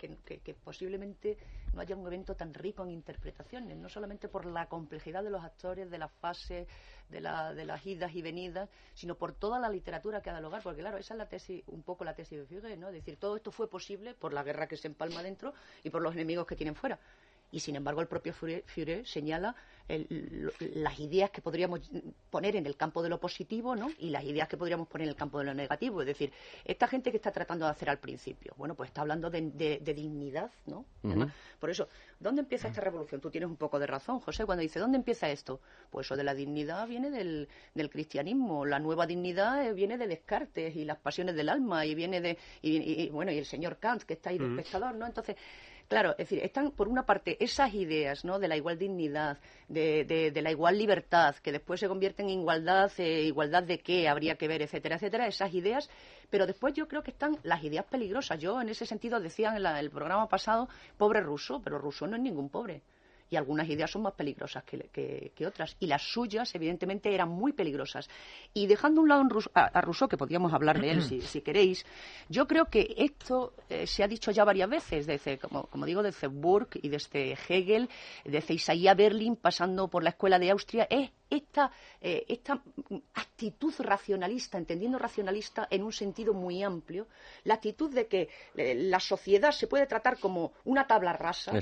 posiblemente 0.62 1.36
no 1.74 1.80
haya 1.80 1.96
un 1.96 2.06
evento 2.06 2.36
tan 2.36 2.54
rico 2.54 2.84
en 2.84 2.90
interpretaciones, 2.90 3.76
no 3.76 3.88
solamente 3.88 4.28
por 4.28 4.46
la 4.46 4.68
complejidad 4.68 5.24
de 5.24 5.30
los 5.30 5.42
actores, 5.42 5.90
de 5.90 5.98
las 5.98 6.12
fases, 6.12 6.68
de, 7.08 7.20
de 7.20 7.64
las 7.64 7.86
idas 7.86 8.14
y 8.14 8.22
venidas, 8.22 8.68
sino 8.94 9.16
por 9.16 9.32
toda 9.32 9.58
la 9.58 9.68
literatura 9.68 10.20
que 10.22 10.30
ha 10.30 10.34
dado 10.34 10.44
lugar, 10.44 10.62
porque 10.62 10.80
claro, 10.80 10.98
esa 10.98 11.14
es 11.14 11.18
la 11.18 11.28
tesis, 11.28 11.64
un 11.66 11.82
poco 11.82 12.04
la 12.04 12.14
tesis 12.14 12.38
de 12.38 12.46
Figueroa, 12.46 12.76
¿no? 12.76 12.88
Es 12.88 12.94
decir, 12.94 13.16
todo 13.16 13.36
esto 13.36 13.50
fue 13.50 13.68
posible 13.68 14.14
por 14.14 14.32
la 14.32 14.44
guerra 14.44 14.68
que 14.68 14.76
se 14.76 14.86
empalma 14.86 15.22
dentro 15.22 15.54
y 15.82 15.90
por 15.90 16.02
los 16.02 16.14
enemigos 16.14 16.46
que 16.46 16.54
tienen 16.54 16.76
fuera. 16.76 17.00
Y 17.50 17.60
sin 17.60 17.76
embargo, 17.76 18.00
el 18.00 18.08
propio 18.08 18.32
Führer 18.32 19.06
señala 19.06 19.54
las 20.74 21.00
ideas 21.00 21.30
que 21.30 21.40
podríamos 21.40 21.80
poner 22.30 22.56
en 22.56 22.66
el 22.66 22.76
campo 22.76 23.02
de 23.02 23.08
lo 23.08 23.18
positivo 23.18 23.74
¿no? 23.74 23.88
y 23.98 24.10
las 24.10 24.22
ideas 24.22 24.46
que 24.46 24.58
podríamos 24.58 24.86
poner 24.86 25.06
en 25.06 25.10
el 25.10 25.16
campo 25.16 25.38
de 25.38 25.46
lo 25.46 25.54
negativo. 25.54 26.02
Es 26.02 26.06
decir, 26.06 26.30
esta 26.64 26.86
gente 26.86 27.10
que 27.10 27.16
está 27.16 27.32
tratando 27.32 27.64
de 27.64 27.70
hacer 27.70 27.88
al 27.88 27.98
principio, 27.98 28.52
bueno, 28.58 28.74
pues 28.74 28.88
está 28.88 29.00
hablando 29.00 29.30
de, 29.30 29.40
dignidad, 29.80 30.50
¿no? 30.66 30.84
por 31.58 31.70
eso, 31.70 31.88
¿dónde 32.20 32.42
empieza 32.42 32.68
esta 32.68 32.82
revolución? 32.82 33.20
Tú 33.20 33.30
tienes 33.30 33.48
un 33.48 33.56
poco 33.56 33.78
de 33.78 33.86
razón, 33.86 34.20
José, 34.20 34.44
cuando 34.44 34.62
dice, 34.62 34.78
¿dónde 34.78 34.98
empieza 34.98 35.30
esto? 35.30 35.60
Pues 35.90 36.06
eso 36.06 36.16
de 36.16 36.24
la 36.24 36.34
dignidad 36.34 36.86
viene 36.86 37.10
del, 37.10 37.48
cristianismo, 37.90 38.66
la 38.66 38.78
nueva 38.78 39.06
dignidad 39.06 39.64
eh, 39.64 39.72
viene 39.72 39.96
de 39.96 40.06
Descartes 40.06 40.76
y 40.76 40.84
las 40.84 40.98
pasiones 40.98 41.34
del 41.34 41.48
alma 41.48 41.86
y 41.86 41.94
viene 41.94 42.20
de, 42.20 42.38
y, 42.60 43.08
bueno, 43.08 43.32
y 43.32 43.38
el 43.38 43.46
señor 43.46 43.78
Kant, 43.78 44.02
que 44.02 44.14
está 44.14 44.30
ahí 44.30 44.38
de 44.38 44.54
pescador, 44.54 44.94
¿no? 44.94 45.06
Entonces, 45.06 45.36
Claro, 45.88 46.10
es 46.12 46.18
decir, 46.18 46.40
están 46.44 46.70
por 46.72 46.86
una 46.86 47.06
parte 47.06 47.42
esas 47.42 47.72
ideas 47.72 48.22
¿no? 48.22 48.38
de 48.38 48.46
la 48.46 48.58
igual 48.58 48.78
dignidad, 48.78 49.38
de, 49.68 50.30
la 50.42 50.50
igual 50.50 50.76
libertad, 50.76 51.34
que 51.36 51.50
después 51.50 51.80
se 51.80 51.88
convierten 51.88 52.28
en 52.28 52.40
igualdad, 52.40 52.92
eh, 52.98 53.22
igualdad 53.22 53.62
de 53.62 53.78
qué 53.78 54.06
habría 54.06 54.36
que 54.36 54.48
ver, 54.48 54.60
etcétera, 54.60 54.96
etcétera, 54.96 55.26
esas 55.26 55.54
ideas, 55.54 55.88
pero 56.28 56.46
después 56.46 56.74
yo 56.74 56.88
creo 56.88 57.02
que 57.02 57.12
están 57.12 57.38
las 57.42 57.64
ideas 57.64 57.86
peligrosas. 57.86 58.38
Yo 58.38 58.60
en 58.60 58.68
ese 58.68 58.84
sentido 58.84 59.18
decía 59.18 59.56
en 59.56 59.64
el 59.64 59.90
programa 59.90 60.28
pasado, 60.28 60.68
pobre 60.98 61.22
ruso, 61.22 61.62
pero 61.64 61.78
ruso 61.78 62.06
no 62.06 62.16
es 62.16 62.22
ningún 62.22 62.50
pobre 62.50 62.82
y 63.30 63.36
algunas 63.36 63.68
ideas 63.68 63.90
son 63.90 64.02
más 64.02 64.14
peligrosas 64.14 64.64
que, 64.64 65.46
otras. 65.46 65.76
Y 65.80 65.86
las 65.86 66.02
suyas, 66.02 66.54
evidentemente, 66.54 67.14
eran 67.14 67.28
muy 67.28 67.52
peligrosas. 67.52 68.08
Y 68.54 68.66
dejando 68.66 69.00
a 69.00 69.02
un 69.02 69.08
lado 69.08 69.22
a, 69.54 69.80
Rousseau, 69.80 70.08
que 70.08 70.16
podríamos 70.16 70.52
hablar 70.52 70.80
de 70.80 70.90
él 70.90 71.02
si, 71.22 71.40
queréis, 71.40 71.84
yo 72.28 72.46
creo 72.46 72.66
que 72.66 72.94
esto 72.96 73.54
eh, 73.68 73.86
se 73.86 74.02
ha 74.02 74.08
dicho 74.08 74.30
ya 74.30 74.44
varias 74.44 74.68
veces, 74.68 75.06
desde, 75.06 75.38
como, 75.38 75.64
como 75.64 75.86
digo, 75.86 76.02
desde 76.02 76.28
Burke 76.28 76.80
y 76.82 76.88
desde 76.88 77.36
Hegel, 77.48 77.88
desde 78.24 78.54
Isaiah 78.54 78.94
Berlin, 78.94 79.36
pasando 79.36 79.88
por 79.88 80.02
la 80.02 80.10
Escuela 80.10 80.38
de 80.38 80.50
Austria, 80.50 80.86
es 80.90 81.10
esta, 81.30 81.70
eh, 82.00 82.24
esta 82.28 82.60
actitud 83.14 83.74
racionalista, 83.78 84.58
entendiendo 84.58 84.98
racionalista 84.98 85.66
en 85.70 85.82
un 85.82 85.92
sentido 85.92 86.34
muy 86.34 86.62
amplio, 86.62 87.06
la 87.44 87.54
actitud 87.54 87.92
de 87.92 88.06
que 88.06 88.28
eh, 88.56 88.74
la 88.74 89.00
sociedad 89.00 89.50
se 89.52 89.66
puede 89.66 89.86
tratar 89.86 90.18
como 90.18 90.52
una 90.64 90.86
tabla 90.86 91.12
rasa, 91.12 91.52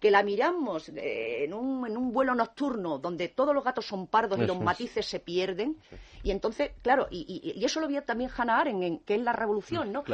que 0.00 0.10
la 0.10 0.22
miramos 0.22 0.88
eh, 0.90 1.44
en, 1.44 1.54
un, 1.54 1.86
en, 1.86 1.96
un, 1.96 2.12
vuelo 2.12 2.34
nocturno 2.34 2.98
donde 2.98 3.28
todos 3.28 3.54
los 3.54 3.64
gatos 3.64 3.86
son 3.86 4.06
pardos 4.06 4.38
y 4.38 4.46
los 4.46 4.58
matices 4.60 5.06
se 5.06 5.20
pierden, 5.20 5.76
y 6.22 6.30
entonces, 6.30 6.72
claro, 6.82 7.08
y, 7.10 7.64
eso 7.64 7.80
lo 7.80 7.88
vio 7.88 8.02
también 8.02 8.30
Hannah 8.36 8.60
Arendt, 8.60 8.82
en, 8.82 8.98
que 9.00 9.14
es 9.16 9.20
la 9.20 9.32
revolución, 9.32 9.92
¿no? 9.92 10.04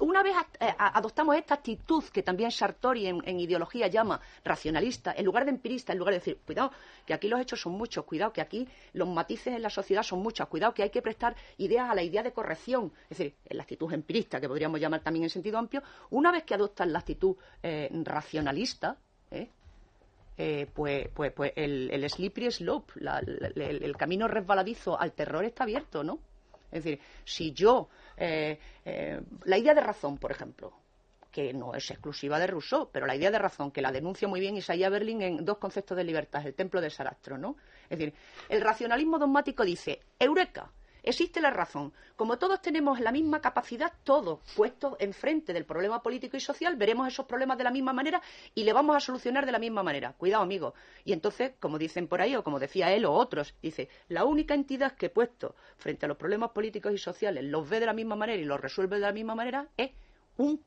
una 0.00 0.22
vez 0.22 0.34
adoptamos 0.78 1.36
esta 1.36 1.54
actitud 1.54 2.02
que 2.04 2.22
también 2.22 2.50
Sartori 2.50 3.06
en, 3.06 3.22
en 3.26 3.40
ideología 3.40 3.88
llama 3.88 4.20
racionalista, 4.44 5.12
en 5.16 5.24
lugar 5.24 5.44
de 5.44 5.50
empirista, 5.50 5.92
en 5.92 5.98
lugar 5.98 6.14
de 6.14 6.20
decir, 6.20 6.38
cuidado, 6.44 6.72
que 7.06 7.14
aquí 7.14 7.28
los 7.28 7.40
hechos 7.40 7.60
son 7.60 7.72
muchos, 7.72 8.04
cuidado, 8.04 8.21
que 8.30 8.40
aquí 8.40 8.68
los 8.92 9.08
matices 9.08 9.54
en 9.54 9.62
la 9.62 9.70
sociedad 9.70 10.02
son 10.02 10.20
muchos, 10.20 10.46
cuidado, 10.48 10.74
que 10.74 10.82
hay 10.82 10.90
que 10.90 11.02
prestar 11.02 11.34
ideas 11.58 11.90
a 11.90 11.94
la 11.94 12.02
idea 12.02 12.22
de 12.22 12.32
corrección, 12.32 12.92
es 13.08 13.18
decir, 13.18 13.34
en 13.46 13.56
la 13.56 13.62
actitud 13.62 13.92
empirista, 13.92 14.40
que 14.40 14.48
podríamos 14.48 14.78
llamar 14.78 15.00
también 15.02 15.24
en 15.24 15.30
sentido 15.30 15.58
amplio, 15.58 15.82
una 16.10 16.30
vez 16.30 16.44
que 16.44 16.54
adoptan 16.54 16.92
la 16.92 16.98
actitud 16.98 17.36
eh, 17.62 17.88
racionalista, 18.04 18.96
¿eh? 19.30 19.48
Eh, 20.38 20.66
pues, 20.72 21.08
pues, 21.14 21.32
pues 21.32 21.52
el 21.56 22.08
slippery 22.08 22.50
slope, 22.50 22.94
el, 23.54 23.96
camino 23.96 24.26
resbaladizo 24.28 24.98
al 24.98 25.12
terror 25.12 25.44
está 25.44 25.64
abierto, 25.64 26.02
¿no? 26.02 26.18
Es 26.70 26.84
decir, 26.84 27.00
si 27.24 27.52
yo, 27.52 27.90
la 28.16 29.58
idea 29.58 29.74
de 29.74 29.80
razón, 29.82 30.16
por 30.16 30.30
ejemplo, 30.30 30.72
que 31.32 31.52
no 31.52 31.74
es 31.74 31.90
exclusiva 31.90 32.38
de 32.38 32.46
Rousseau, 32.46 32.90
pero 32.92 33.06
la 33.06 33.16
idea 33.16 33.30
de 33.30 33.38
razón, 33.38 33.72
que 33.72 33.82
la 33.82 33.90
denuncia 33.90 34.28
muy 34.28 34.38
bien 34.38 34.56
Isaiah 34.56 34.90
Berlin 34.90 35.22
en 35.22 35.44
dos 35.44 35.58
conceptos 35.58 35.96
de 35.96 36.04
libertad, 36.04 36.46
el 36.46 36.54
templo 36.54 36.80
de 36.80 36.90
Sarastro, 36.90 37.38
¿no? 37.38 37.56
Es 37.88 37.98
decir, 37.98 38.14
el 38.48 38.60
racionalismo 38.60 39.18
dogmático 39.18 39.64
dice, 39.64 40.02
eureka, 40.18 40.70
existe 41.02 41.40
la 41.40 41.50
razón. 41.50 41.92
Como 42.16 42.38
todos 42.38 42.60
tenemos 42.60 43.00
la 43.00 43.12
misma 43.12 43.40
capacidad, 43.40 43.92
todos 44.04 44.40
puestos 44.54 44.94
enfrente 45.00 45.52
del 45.52 45.64
problema 45.64 46.02
político 46.02 46.36
y 46.36 46.40
social, 46.40 46.76
veremos 46.76 47.08
esos 47.08 47.26
problemas 47.26 47.58
de 47.58 47.64
la 47.64 47.70
misma 47.70 47.92
manera 47.92 48.22
y 48.54 48.64
le 48.64 48.72
vamos 48.72 48.94
a 48.94 49.00
solucionar 49.00 49.46
de 49.46 49.52
la 49.52 49.58
misma 49.58 49.82
manera. 49.82 50.12
Cuidado, 50.12 50.42
amigo. 50.42 50.74
Y 51.04 51.12
entonces, 51.12 51.52
como 51.58 51.78
dicen 51.78 52.08
por 52.08 52.20
ahí, 52.20 52.36
o 52.36 52.44
como 52.44 52.60
decía 52.60 52.92
él 52.92 53.04
o 53.04 53.12
otros, 53.12 53.54
dice, 53.62 53.88
la 54.08 54.24
única 54.24 54.54
entidad 54.54 54.92
que 54.92 55.10
puesto 55.10 55.56
frente 55.76 56.06
a 56.06 56.08
los 56.08 56.18
problemas 56.18 56.50
políticos 56.50 56.92
y 56.92 56.98
sociales 56.98 57.44
los 57.44 57.68
ve 57.68 57.80
de 57.80 57.86
la 57.86 57.92
misma 57.94 58.16
manera 58.16 58.40
y 58.40 58.44
los 58.44 58.60
resuelve 58.60 58.96
de 58.96 59.02
la 59.02 59.12
misma 59.12 59.34
manera 59.34 59.68
es 59.76 59.90
un, 60.42 60.64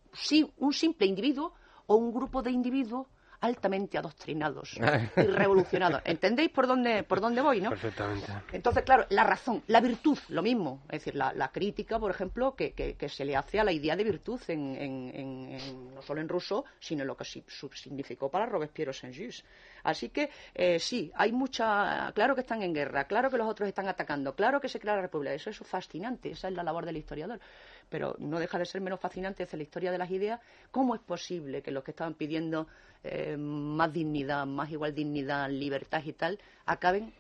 un 0.58 0.74
simple 0.74 1.06
individuo 1.06 1.54
o 1.88 1.96
un 1.96 2.14
grupo 2.14 2.42
de 2.42 2.52
individuos 2.52 3.08
altamente 3.42 3.98
adoctrinados 3.98 4.78
y 5.18 5.22
revolucionados. 5.22 6.02
¿Entendéis 6.06 6.50
por 6.50 6.68
dónde, 6.68 7.04
por 7.04 7.22
dónde 7.22 7.42
voy, 7.42 7.62
no? 7.62 7.70
Perfectamente. 7.70 8.32
Entonces, 8.52 8.84
claro, 8.84 9.06
la 9.10 9.24
razón, 9.24 9.64
la 9.68 9.82
virtud, 9.82 10.18
lo 10.30 10.42
mismo. 10.42 10.82
Es 10.86 11.04
decir, 11.04 11.16
la, 11.16 11.52
crítica, 11.52 12.00
por 12.00 12.12
ejemplo, 12.12 12.56
que, 12.56 12.74
que, 12.74 13.10
se 13.10 13.24
le 13.24 13.36
hace 13.36 13.60
a 13.60 13.64
la 13.64 13.72
idea 13.72 13.96
de 13.96 14.04
virtud 14.04 14.42
en, 14.48 14.76
en, 14.76 15.94
no 15.94 16.02
solo 16.02 16.22
en 16.22 16.30
ruso, 16.30 16.66
sino 16.80 17.04
en 17.04 17.08
lo 17.08 17.16
que 17.16 17.26
significó 17.26 18.30
para 18.30 18.46
Robespierre 18.46 18.90
o 18.90 18.94
Saint-Just. 18.94 19.46
Así 19.84 20.10
que 20.10 20.32
eh, 20.56 20.80
sí, 20.80 21.12
hay 21.16 21.32
mucha. 21.32 22.12
Claro 22.16 22.34
que 22.34 22.42
están 22.42 22.64
en 22.64 22.74
guerra, 22.74 23.06
claro 23.06 23.30
que 23.30 23.38
los 23.38 23.48
otros 23.48 23.70
están 23.70 23.88
atacando, 23.88 24.36
claro 24.36 24.60
que 24.60 24.68
se 24.68 24.80
crea 24.80 24.96
la 24.96 25.04
República. 25.04 25.36
Eso 25.36 25.52
es 25.52 25.58
fascinante, 25.60 26.32
esa 26.32 26.48
es 26.48 26.56
la 26.56 26.64
labor 26.64 26.86
del 26.86 26.98
historiador 26.98 27.40
pero 27.90 28.16
no 28.20 28.40
deja 28.40 28.58
de 28.58 28.66
ser 28.66 28.82
menos 28.82 29.00
fascinante 29.00 29.44
desde 29.44 29.58
la 29.58 29.64
historia 29.64 29.92
de 29.92 29.98
las 29.98 30.12
ideas, 30.12 30.40
¿cómo 30.72 30.96
es 30.96 31.02
posible 31.02 31.62
que 31.62 31.72
los 31.72 31.84
que 31.84 31.92
estaban 31.92 32.16
pidiendo 32.16 32.68
eh, 33.04 33.38
más 33.38 33.92
dignidad, 33.92 34.46
más 34.46 34.72
igual 34.72 34.94
dignidad, 34.94 35.50
libertad 35.50 36.02
y 36.04 36.14
tal, 36.14 36.40
acaben, 36.66 37.14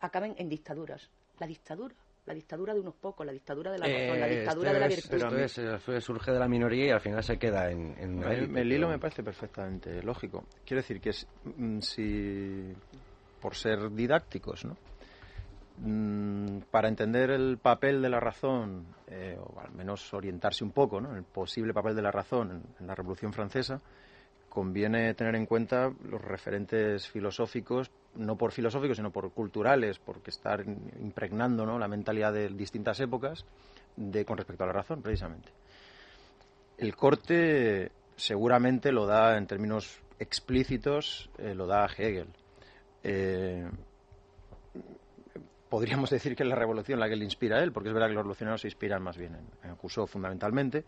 acaben 0.00 0.34
en 0.38 0.48
dictaduras? 0.48 1.08
La 1.38 1.46
dictadura 1.46 1.94
la 2.28 2.34
dictadura 2.34 2.74
de 2.74 2.80
unos 2.80 2.94
pocos, 2.94 3.24
la 3.24 3.32
dictadura 3.32 3.72
de 3.72 3.78
la 3.78 3.86
razón, 3.86 4.20
la 4.20 4.28
eh, 4.28 4.36
dictadura 4.40 4.72
de 4.74 4.80
la 4.80 4.88
virtud. 4.88 5.38
Esto 5.38 6.00
surge 6.00 6.30
de 6.30 6.38
la 6.38 6.46
minoría 6.46 6.86
y 6.86 6.90
al 6.90 7.00
final 7.00 7.24
se 7.24 7.38
queda 7.38 7.70
en, 7.70 7.96
el, 7.98 8.70
hilo 8.70 8.88
me 8.88 8.98
parece 8.98 9.22
perfectamente 9.22 10.02
lógico. 10.02 10.44
Quiero 10.64 10.82
decir 10.82 11.00
que 11.00 11.10
mm, 11.44 11.80
si 11.80 12.74
por 13.40 13.54
ser 13.54 13.90
didácticos, 13.90 14.66
¿no? 14.66 14.76
Mm, 15.80 16.62
para 16.72 16.88
entender 16.88 17.30
el 17.30 17.58
papel 17.58 18.02
de 18.02 18.08
la 18.08 18.18
razón, 18.18 18.86
eh, 19.06 19.38
o 19.38 19.60
al 19.60 19.70
menos 19.72 20.12
orientarse 20.12 20.64
un 20.64 20.72
poco, 20.72 21.00
¿no? 21.00 21.14
el 21.14 21.22
posible 21.22 21.72
papel 21.72 21.94
de 21.94 22.02
la 22.02 22.10
razón 22.10 22.64
en, 22.80 22.86
la 22.86 22.96
Revolución 22.96 23.32
Francesa, 23.32 23.80
conviene 24.48 25.14
tener 25.14 25.36
en 25.36 25.46
cuenta 25.46 25.92
los 26.04 26.20
referentes 26.20 27.06
filosóficos, 27.08 27.92
no 28.16 28.36
por 28.36 28.50
filosóficos, 28.50 28.96
sino 28.96 29.12
por 29.12 29.30
culturales, 29.32 30.00
porque 30.00 30.30
estar 30.30 30.64
impregnando 31.00 31.78
la 31.78 31.86
mentalidad 31.86 32.32
de 32.32 32.48
distintas 32.48 32.98
épocas 32.98 33.44
de, 33.94 34.24
con 34.24 34.36
respecto 34.36 34.64
a 34.64 34.68
la 34.68 34.72
razón, 34.72 35.00
precisamente. 35.00 35.50
El 36.76 36.96
corte 36.96 37.92
seguramente 38.16 38.90
lo 38.90 39.06
da 39.06 39.36
en 39.36 39.46
términos 39.46 40.00
explícitos, 40.18 41.30
eh, 41.38 41.54
lo 41.54 41.66
da 41.66 41.86
Hegel. 41.86 42.28
Eh, 43.04 43.68
podríamos 45.68 46.10
decir 46.10 46.34
que 46.36 46.42
es 46.42 46.48
la 46.48 46.54
revolución 46.54 47.00
la 47.00 47.08
que 47.08 47.16
le 47.16 47.24
inspira 47.24 47.58
a 47.58 47.62
él, 47.62 47.72
porque 47.72 47.88
es 47.88 47.94
verdad 47.94 48.08
que 48.08 48.14
los 48.14 48.22
revolucionarios 48.22 48.62
se 48.62 48.68
inspiran 48.68 49.02
más 49.02 49.16
bien 49.16 49.34
en, 49.34 49.70
en 49.70 50.06
fundamentalmente, 50.06 50.84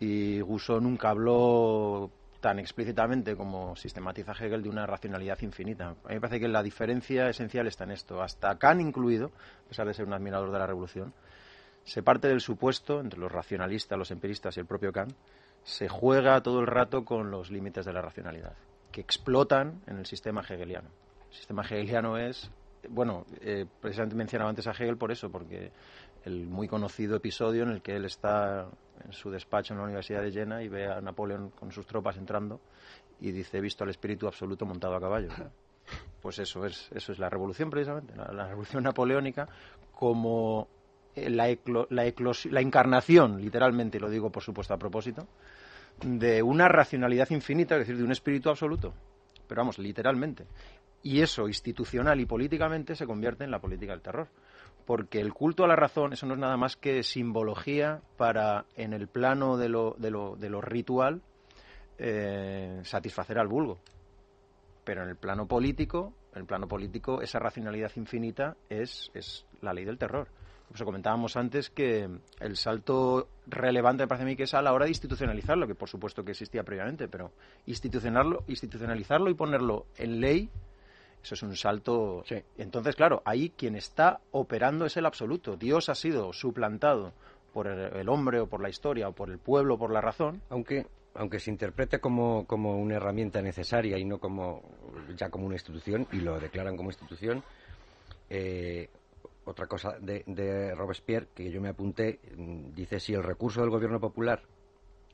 y 0.00 0.40
Rousseau 0.40 0.80
nunca 0.80 1.10
habló 1.10 2.10
tan 2.44 2.58
explícitamente 2.58 3.36
como 3.36 3.74
sistematiza 3.74 4.32
Hegel 4.32 4.62
de 4.62 4.68
una 4.68 4.84
racionalidad 4.84 5.40
infinita. 5.40 5.88
A 6.04 6.08
mí 6.08 6.14
me 6.14 6.20
parece 6.20 6.40
que 6.40 6.48
la 6.48 6.62
diferencia 6.62 7.26
esencial 7.30 7.66
está 7.66 7.84
en 7.84 7.92
esto. 7.92 8.22
Hasta 8.22 8.58
Kant 8.58 8.82
incluido, 8.82 9.32
a 9.64 9.68
pesar 9.68 9.86
de 9.86 9.94
ser 9.94 10.04
un 10.04 10.12
admirador 10.12 10.52
de 10.52 10.58
la 10.58 10.66
revolución, 10.66 11.14
se 11.84 12.02
parte 12.02 12.28
del 12.28 12.42
supuesto, 12.42 13.00
entre 13.00 13.18
los 13.18 13.32
racionalistas, 13.32 13.98
los 13.98 14.10
empiristas 14.10 14.58
y 14.58 14.60
el 14.60 14.66
propio 14.66 14.92
Kant, 14.92 15.14
se 15.62 15.88
juega 15.88 16.42
todo 16.42 16.60
el 16.60 16.66
rato 16.66 17.06
con 17.06 17.30
los 17.30 17.50
límites 17.50 17.86
de 17.86 17.94
la 17.94 18.02
racionalidad, 18.02 18.52
que 18.92 19.00
explotan 19.00 19.80
en 19.86 19.96
el 19.96 20.04
sistema 20.04 20.42
hegeliano. 20.42 20.90
El 21.30 21.34
sistema 21.34 21.62
hegeliano 21.62 22.18
es 22.18 22.50
bueno, 22.90 23.26
eh, 23.40 23.66
precisamente 23.80 24.16
mencionaba 24.16 24.50
antes 24.50 24.66
a 24.66 24.72
Hegel 24.72 24.96
por 24.96 25.12
eso, 25.12 25.30
porque 25.30 25.72
el 26.24 26.46
muy 26.46 26.68
conocido 26.68 27.16
episodio 27.16 27.62
en 27.62 27.70
el 27.70 27.82
que 27.82 27.96
él 27.96 28.04
está 28.04 28.68
en 29.04 29.12
su 29.12 29.30
despacho 29.30 29.74
en 29.74 29.78
la 29.78 29.84
Universidad 29.84 30.22
de 30.22 30.32
Jena 30.32 30.62
y 30.62 30.68
ve 30.68 30.86
a 30.86 31.00
Napoleón 31.00 31.50
con 31.50 31.72
sus 31.72 31.86
tropas 31.86 32.16
entrando 32.16 32.60
y 33.20 33.32
dice, 33.32 33.58
he 33.58 33.60
visto 33.60 33.84
al 33.84 33.90
espíritu 33.90 34.26
absoluto 34.26 34.66
montado 34.66 34.96
a 34.96 35.00
caballo. 35.00 35.28
Pues 36.22 36.38
eso 36.38 36.64
es, 36.64 36.90
eso 36.94 37.12
es 37.12 37.18
la 37.18 37.28
revolución 37.28 37.68
precisamente, 37.68 38.16
la, 38.16 38.48
revolución 38.48 38.82
napoleónica 38.82 39.46
como 39.92 40.66
la, 41.14 41.54
la, 41.90 42.12
la 42.50 42.60
encarnación, 42.62 43.42
literalmente, 43.42 44.00
lo 44.00 44.08
digo 44.08 44.32
por 44.32 44.42
supuesto 44.42 44.72
a 44.72 44.78
propósito, 44.78 45.28
de 46.02 46.42
una 46.42 46.68
racionalidad 46.68 47.30
infinita, 47.30 47.74
es 47.74 47.80
decir, 47.80 47.96
de 47.96 48.04
un 48.04 48.12
espíritu 48.12 48.50
absoluto. 48.50 48.94
Pero 49.46 49.60
vamos, 49.60 49.78
literalmente. 49.78 50.46
Y 51.04 51.20
eso, 51.20 51.46
institucional 51.46 52.18
y 52.20 52.26
políticamente, 52.26 52.96
se 52.96 53.06
convierte 53.06 53.44
en 53.44 53.52
la 53.52 53.60
política 53.60 53.92
del 53.92 54.02
terror 54.02 54.28
porque 54.84 55.20
el 55.20 55.32
culto 55.32 55.64
a 55.64 55.68
la 55.68 55.76
razón, 55.76 56.12
eso 56.12 56.26
no 56.26 56.34
es 56.34 56.40
nada 56.40 56.56
más 56.56 56.76
que 56.76 57.02
simbología 57.02 58.02
para, 58.16 58.66
en 58.76 58.92
el 58.92 59.08
plano 59.08 59.56
de 59.56 59.68
lo, 59.68 59.96
de 59.98 60.10
lo, 60.10 60.36
de 60.36 60.50
lo 60.50 60.60
ritual, 60.60 61.22
eh, 61.98 62.80
satisfacer 62.84 63.38
al 63.38 63.48
vulgo. 63.48 63.78
Pero 64.84 65.02
en 65.02 65.08
el 65.08 65.16
plano 65.16 65.46
político, 65.46 66.12
en 66.34 66.40
el 66.40 66.46
plano 66.46 66.68
político, 66.68 67.22
esa 67.22 67.38
racionalidad 67.38 67.92
infinita 67.96 68.56
es, 68.68 69.10
es 69.14 69.46
la 69.62 69.72
ley 69.72 69.84
del 69.84 69.98
terror. 69.98 70.28
Pues 70.68 70.82
comentábamos 70.82 71.36
antes 71.36 71.70
que 71.70 72.08
el 72.40 72.56
salto 72.56 73.28
relevante 73.46 74.02
me 74.02 74.08
parece 74.08 74.24
a 74.24 74.26
mí 74.26 74.36
que 74.36 74.42
es 74.42 74.54
a 74.54 74.62
la 74.62 74.72
hora 74.72 74.84
de 74.84 74.90
institucionalizarlo, 74.90 75.66
que 75.66 75.74
por 75.74 75.88
supuesto 75.88 76.24
que 76.24 76.32
existía 76.32 76.62
previamente, 76.62 77.06
pero 77.06 77.32
institucionalizarlo 77.66 79.30
y 79.30 79.34
ponerlo 79.34 79.86
en 79.96 80.20
ley 80.20 80.50
eso 81.24 81.34
es 81.34 81.42
un 81.42 81.56
salto. 81.56 82.22
Entonces, 82.58 82.94
claro, 82.94 83.22
ahí 83.24 83.50
quien 83.56 83.76
está 83.76 84.20
operando 84.30 84.84
es 84.84 84.96
el 84.98 85.06
absoluto. 85.06 85.56
Dios 85.56 85.88
ha 85.88 85.94
sido 85.94 86.32
suplantado 86.34 87.14
por 87.52 87.66
el, 87.66 88.08
hombre 88.10 88.40
o 88.40 88.46
por 88.46 88.60
la 88.60 88.68
historia 88.68 89.08
o 89.08 89.12
por 89.12 89.30
el 89.30 89.38
pueblo 89.38 89.74
o 89.74 89.78
por 89.78 89.90
la 89.90 90.02
razón. 90.02 90.42
Aunque 90.50 90.86
aunque 91.16 91.38
se 91.38 91.48
interprete 91.48 92.00
como, 92.00 92.44
como 92.44 92.76
una 92.76 92.96
herramienta 92.96 93.40
necesaria 93.40 93.96
y 93.96 94.04
no 94.04 94.18
como 94.18 94.62
ya 95.16 95.30
como 95.30 95.46
una 95.46 95.54
institución 95.54 96.08
y 96.10 96.16
lo 96.16 96.40
declaran 96.40 96.76
como 96.76 96.90
institución, 96.90 97.44
eh, 98.28 98.90
otra 99.44 99.66
cosa 99.66 99.96
de, 100.00 100.24
de, 100.26 100.74
Robespierre 100.74 101.28
que 101.32 101.52
yo 101.52 101.60
me 101.60 101.68
apunté 101.68 102.18
mm, 102.36 102.74
dice 102.74 102.98
si 102.98 103.14
el 103.14 103.22
recurso 103.22 103.60
del 103.60 103.70
gobierno 103.70 104.00
popular 104.00 104.42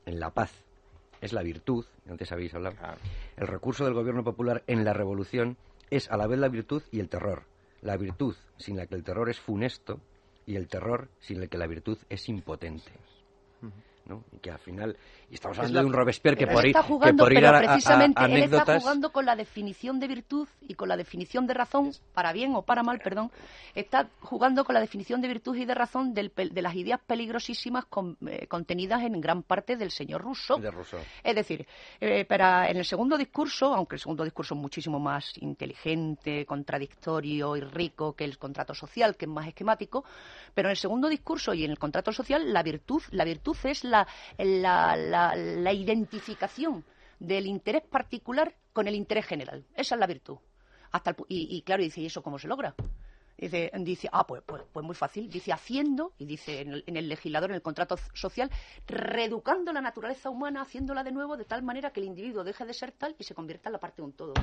en 0.07 0.19
la 0.19 0.31
paz 0.31 0.51
es 1.21 1.33
la 1.33 1.43
virtud, 1.43 1.85
antes 2.09 2.31
habéis 2.31 2.55
hablado, 2.55 2.75
el 3.37 3.45
recurso 3.45 3.85
del 3.85 3.93
gobierno 3.93 4.23
popular 4.23 4.63
en 4.65 4.83
la 4.83 4.93
revolución 4.93 5.55
es 5.91 6.09
a 6.09 6.17
la 6.17 6.25
vez 6.25 6.39
la 6.39 6.47
virtud 6.47 6.81
y 6.91 6.99
el 6.99 7.09
terror. 7.09 7.43
La 7.81 7.97
virtud 7.97 8.35
sin 8.57 8.77
la 8.77 8.87
que 8.87 8.95
el 8.95 9.03
terror 9.03 9.29
es 9.29 9.39
funesto 9.39 9.99
y 10.45 10.55
el 10.55 10.67
terror 10.67 11.09
sin 11.19 11.39
la 11.41 11.47
que 11.47 11.57
la 11.57 11.67
virtud 11.67 11.97
es 12.09 12.27
impotente. 12.29 12.91
Y 14.33 14.39
que 14.39 14.51
al 14.51 14.59
final, 14.59 14.97
y 15.29 15.35
estamos 15.35 15.57
hablando 15.57 15.79
de 15.79 15.85
un 15.85 15.93
Robespierre 15.93 16.37
que 16.37 16.47
por, 16.47 16.65
ir, 16.65 16.75
jugando, 16.75 17.23
que 17.23 17.29
por 17.29 17.33
ir 17.33 17.45
a, 17.45 17.59
precisamente 17.59 18.23
él 18.25 18.53
está 18.53 18.79
jugando 18.79 19.11
con 19.11 19.25
la 19.25 19.35
definición 19.35 19.99
de 19.99 20.07
virtud 20.07 20.47
y 20.67 20.73
con 20.73 20.89
la 20.89 20.97
definición 20.97 21.47
de 21.47 21.53
razón, 21.53 21.91
para 22.13 22.33
bien 22.33 22.53
o 22.55 22.63
para 22.63 22.83
mal, 22.83 22.99
perdón, 22.99 23.31
está 23.75 24.09
jugando 24.19 24.65
con 24.65 24.73
la 24.73 24.81
definición 24.81 25.21
de 25.21 25.27
virtud 25.27 25.55
y 25.55 25.65
de 25.65 25.75
razón 25.75 26.13
de 26.13 26.61
las 26.61 26.75
ideas 26.75 26.99
peligrosísimas 27.05 27.85
eh, 28.27 28.47
contenidas 28.47 29.03
en 29.03 29.21
gran 29.21 29.43
parte 29.43 29.77
del 29.77 29.91
señor 29.91 30.21
Rousseau. 30.21 30.59
Es 31.23 31.35
decir, 31.35 31.65
eh, 31.99 32.25
para, 32.25 32.69
en 32.69 32.77
el 32.77 32.85
segundo 32.85 33.17
discurso, 33.17 33.73
aunque 33.73 33.95
el 33.95 34.01
segundo 34.01 34.23
discurso 34.23 34.55
es 34.55 34.61
muchísimo 34.61 34.99
más 34.99 35.31
inteligente, 35.37 36.45
contradictorio 36.45 37.55
y 37.55 37.61
rico 37.61 38.13
que 38.13 38.25
el 38.25 38.37
contrato 38.37 38.73
social, 38.73 39.15
que 39.15 39.25
es 39.25 39.31
más 39.31 39.47
esquemático, 39.47 40.03
pero 40.53 40.67
en 40.67 40.71
el 40.71 40.77
segundo 40.77 41.07
discurso 41.07 41.53
y 41.53 41.63
en 41.63 41.71
el 41.71 41.79
contrato 41.79 42.11
social, 42.11 42.51
la 42.51 42.63
virtud, 42.63 43.01
la 43.11 43.23
virtud 43.23 43.55
es 43.63 43.83
la, 43.83 44.00
la, 44.37 45.73
identificación 45.73 46.83
del 47.19 47.45
interés 47.45 47.83
particular 47.83 48.53
con 48.73 48.87
el 48.87 48.95
interés 48.95 49.25
general. 49.25 49.65
Esa 49.75 49.95
es 49.95 49.99
la 49.99 50.07
virtud. 50.07 50.37
Hasta 50.91 51.15
y, 51.27 51.61
claro, 51.61 51.83
dice, 51.83 52.01
¿y 52.01 52.07
eso 52.07 52.21
cómo 52.21 52.37
se 52.37 52.47
logra? 52.47 52.75
Dice, 53.37 53.71
dice 53.79 54.07
ah, 54.11 54.27
pues, 54.27 54.43
pues, 54.45 54.61
pues, 54.71 54.85
muy 54.85 54.95
fácil. 54.95 55.29
Dice, 55.29 55.51
haciendo, 55.51 56.13
y 56.19 56.25
dice 56.25 56.61
en 56.61 56.73
el, 56.73 56.83
en 56.85 56.97
el, 56.97 57.09
legislador, 57.09 57.49
en 57.49 57.55
el 57.55 57.61
contrato 57.61 57.95
social, 58.13 58.51
reeducando 58.85 59.73
la 59.73 59.81
naturaleza 59.81 60.29
humana, 60.29 60.61
haciéndola 60.61 61.03
de 61.03 61.11
nuevo 61.11 61.37
de 61.37 61.45
tal 61.45 61.63
manera 61.63 61.91
que 61.91 62.01
el 62.01 62.07
individuo 62.07 62.43
deje 62.43 62.65
de 62.65 62.73
ser 62.73 62.91
tal 62.91 63.15
y 63.17 63.23
se 63.23 63.33
convierta 63.33 63.69
en 63.69 63.73
la 63.73 63.79
parte 63.79 64.01
de 64.01 64.03
un 64.03 64.13
todo. 64.13 64.33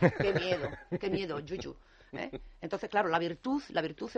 qué 0.00 0.32
miedo, 0.32 0.68
qué 0.98 1.10
miedo, 1.10 1.38
yuyu. 1.40 1.76
¿Eh? 2.12 2.40
Entonces, 2.60 2.90
claro, 2.90 3.08
la 3.08 3.18
virtud, 3.18 3.62
la 3.70 3.82
virtud 3.82 4.10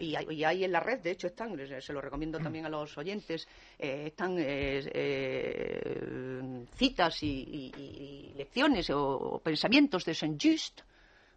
y, 0.00 0.44
ahí 0.44 0.64
en 0.64 0.72
la 0.72 0.80
red, 0.80 1.00
de 1.00 1.12
hecho, 1.12 1.28
están, 1.28 1.56
se 1.80 1.92
lo 1.92 2.00
recomiendo 2.00 2.38
también 2.38 2.66
a 2.66 2.68
los 2.68 2.96
oyentes, 2.98 3.46
eh, 3.78 4.04
están 4.06 4.36
eh, 4.38 5.70
citas 6.76 7.22
y, 7.22 8.32
lecciones 8.36 8.90
o, 8.90 9.40
pensamientos 9.42 10.04
de 10.04 10.14
Saint-Just, 10.14 10.80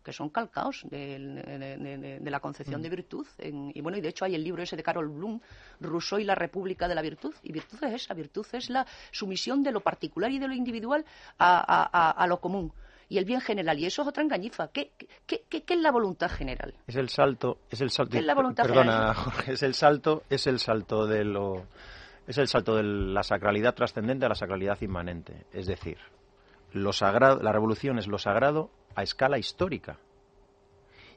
que 0.04 0.12
son 0.12 0.30
calcaos 0.30 0.86
de, 0.90 2.20
la 2.24 2.40
concepción 2.42 2.82
de 2.82 2.90
mm. 2.90 2.92
virtud. 2.92 3.28
y 3.40 3.80
bueno, 3.82 3.98
y 3.98 4.02
de 4.02 4.10
hecho 4.10 4.26
hay 4.26 4.36
el 4.36 4.44
libro 4.44 4.62
ese 4.62 4.76
de 4.76 4.84
Carol 4.84 5.08
Bloom, 5.08 5.40
Rousseau 5.80 6.20
y 6.20 6.26
la 6.26 6.36
República 6.36 6.90
de 6.90 6.96
la 6.96 7.02
Virtud. 7.02 7.34
Y 7.44 7.54
virtud 7.54 7.82
es 7.84 8.04
esa, 8.04 8.14
virtud 8.14 8.46
es 8.52 8.70
la 8.70 8.86
sumisión 9.12 9.64
de 9.64 9.72
lo 9.72 9.80
particular 9.80 10.30
y 10.32 10.40
de 10.40 10.48
lo 10.48 10.54
individual 10.54 11.06
a 11.38 12.26
lo 12.28 12.42
común 12.42 12.74
y 13.10 13.18
el 13.18 13.26
bien 13.26 13.42
general. 13.42 13.80
Y 13.80 13.86
eso 13.86 14.02
es 14.02 14.08
otra 14.08 14.24
engañifa. 14.24 14.70
¿Qué, 14.70 14.92
qué, 15.26 15.44
qué, 15.50 15.64
es 15.68 15.80
la 15.80 15.92
voluntad 15.92 16.30
general? 16.30 16.74
Es 16.88 16.96
el 16.96 17.10
salto, 17.10 17.60
es 17.70 17.82
el 17.82 17.90
salto. 17.90 18.12
¿Qué 18.12 18.20
es 18.20 18.26
la 18.26 18.36
voluntad 18.36 18.64
perdona, 18.64 19.16
es 19.48 19.64
el 19.64 19.74
salto, 19.74 20.24
es 20.30 20.48
el 20.48 20.60
salto 20.60 21.06
de 21.06 21.24
lo, 21.24 21.68
es 22.28 22.38
el 22.38 22.48
salto 22.48 22.76
de 22.76 22.84
la 22.84 23.24
sacralidad 23.24 23.76
trascendente 23.76 24.26
a 24.26 24.30
la 24.30 24.36
sacralidad 24.36 24.82
inmanente. 24.82 25.46
Es 25.52 25.68
decir, 25.68 25.98
lo 26.72 26.94
sagrado, 26.94 27.42
la 27.42 27.52
revolución 27.52 28.00
es 28.00 28.08
lo 28.08 28.18
sagrado 28.18 28.72
a 28.96 29.04
escala 29.04 29.38
histórica. 29.38 30.00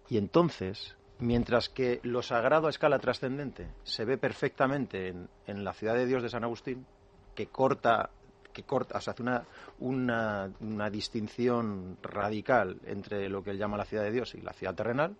Y 0.08 0.18
entonces, 0.18 0.96
mientras 1.18 1.68
que 1.68 2.00
lo 2.02 2.22
sagrado 2.22 2.66
a 2.66 2.70
escala 2.70 2.98
trascendente 2.98 3.68
se 3.82 4.04
ve 4.04 4.18
perfectamente 4.18 5.08
en, 5.08 5.28
en 5.46 5.64
la 5.64 5.72
ciudad 5.72 5.94
de 5.94 6.06
Dios 6.06 6.22
de 6.22 6.28
San 6.28 6.44
Agustín, 6.44 6.86
que 7.34 7.46
corta 7.46 8.10
que 8.56 8.62
corta, 8.62 8.96
o 8.96 9.00
sea, 9.02 9.12
hace 9.12 9.22
una, 9.22 9.44
una, 9.80 10.50
una, 10.60 10.88
distinción 10.88 11.98
radical 12.02 12.80
entre 12.86 13.28
lo 13.28 13.42
que 13.42 13.50
él 13.50 13.58
llama 13.58 13.76
la 13.76 13.84
ciudad 13.84 14.02
de 14.02 14.12
Dios 14.12 14.34
y 14.34 14.40
la 14.40 14.54
ciudad 14.54 14.74
terrenal, 14.74 15.14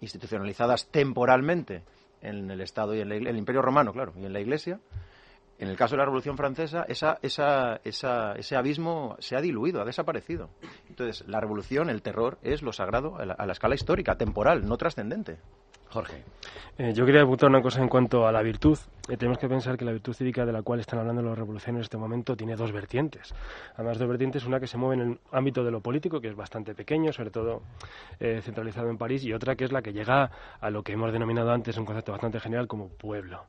institucionalizadas 0.00 0.86
temporalmente 0.86 1.82
en 2.20 2.48
el 2.52 2.60
Estado 2.60 2.94
y 2.94 3.00
en 3.00 3.10
el 3.10 3.36
Imperio 3.36 3.62
Romano, 3.62 3.92
claro, 3.92 4.12
y 4.16 4.24
en 4.24 4.32
la 4.32 4.38
Iglesia. 4.38 4.78
En 5.58 5.68
el 5.68 5.76
caso 5.76 5.94
de 5.94 5.98
la 5.98 6.04
Revolución 6.04 6.36
Francesa, 6.36 6.84
esa, 6.88 7.18
esa, 7.22 7.80
esa, 7.84 8.32
ese 8.34 8.56
abismo 8.56 9.16
se 9.18 9.36
ha 9.36 9.40
diluido, 9.40 9.80
ha 9.80 9.84
desaparecido. 9.84 10.48
Entonces, 10.88 11.26
la 11.28 11.40
revolución, 11.40 11.90
el 11.90 12.02
terror, 12.02 12.38
es 12.42 12.62
lo 12.62 12.72
sagrado 12.72 13.16
a 13.16 13.46
la 13.46 13.52
escala 13.52 13.74
histórica, 13.74 14.16
temporal, 14.16 14.66
no 14.66 14.76
trascendente. 14.76 15.38
Jorge. 15.92 16.24
Eh, 16.78 16.94
yo 16.94 17.04
quería 17.04 17.20
apuntar 17.20 17.50
una 17.50 17.60
cosa 17.60 17.82
en 17.82 17.88
cuanto 17.88 18.26
a 18.26 18.32
la 18.32 18.40
virtud. 18.42 18.78
Eh, 19.10 19.18
tenemos 19.18 19.38
que 19.38 19.46
pensar 19.46 19.76
que 19.76 19.84
la 19.84 19.92
virtud 19.92 20.14
cívica 20.14 20.46
de 20.46 20.52
la 20.52 20.62
cual 20.62 20.80
están 20.80 20.98
hablando 20.98 21.20
los 21.20 21.36
revolucionarios 21.36 21.80
en 21.80 21.82
este 21.84 21.98
momento 21.98 22.34
tiene 22.34 22.56
dos 22.56 22.72
vertientes. 22.72 23.34
Además, 23.74 23.98
dos 23.98 24.08
vertientes, 24.08 24.46
una 24.46 24.58
que 24.58 24.66
se 24.66 24.78
mueve 24.78 25.02
en 25.02 25.10
el 25.10 25.18
ámbito 25.32 25.62
de 25.62 25.70
lo 25.70 25.80
político, 25.82 26.18
que 26.18 26.28
es 26.28 26.34
bastante 26.34 26.74
pequeño, 26.74 27.12
sobre 27.12 27.30
todo 27.30 27.62
eh, 28.18 28.40
centralizado 28.42 28.88
en 28.88 28.96
París, 28.96 29.22
y 29.24 29.34
otra 29.34 29.54
que 29.54 29.64
es 29.64 29.72
la 29.72 29.82
que 29.82 29.92
llega 29.92 30.30
a 30.60 30.70
lo 30.70 30.82
que 30.82 30.92
hemos 30.92 31.12
denominado 31.12 31.52
antes 31.52 31.76
un 31.76 31.84
concepto 31.84 32.12
bastante 32.12 32.40
general 32.40 32.66
como 32.66 32.88
pueblo. 32.88 33.44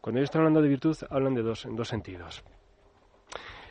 Cuando 0.00 0.18
ellos 0.18 0.26
están 0.26 0.40
hablando 0.40 0.62
de 0.62 0.68
virtud, 0.68 0.96
hablan 1.10 1.34
de 1.34 1.42
dos, 1.42 1.64
en 1.64 1.76
dos 1.76 1.86
sentidos. 1.86 2.42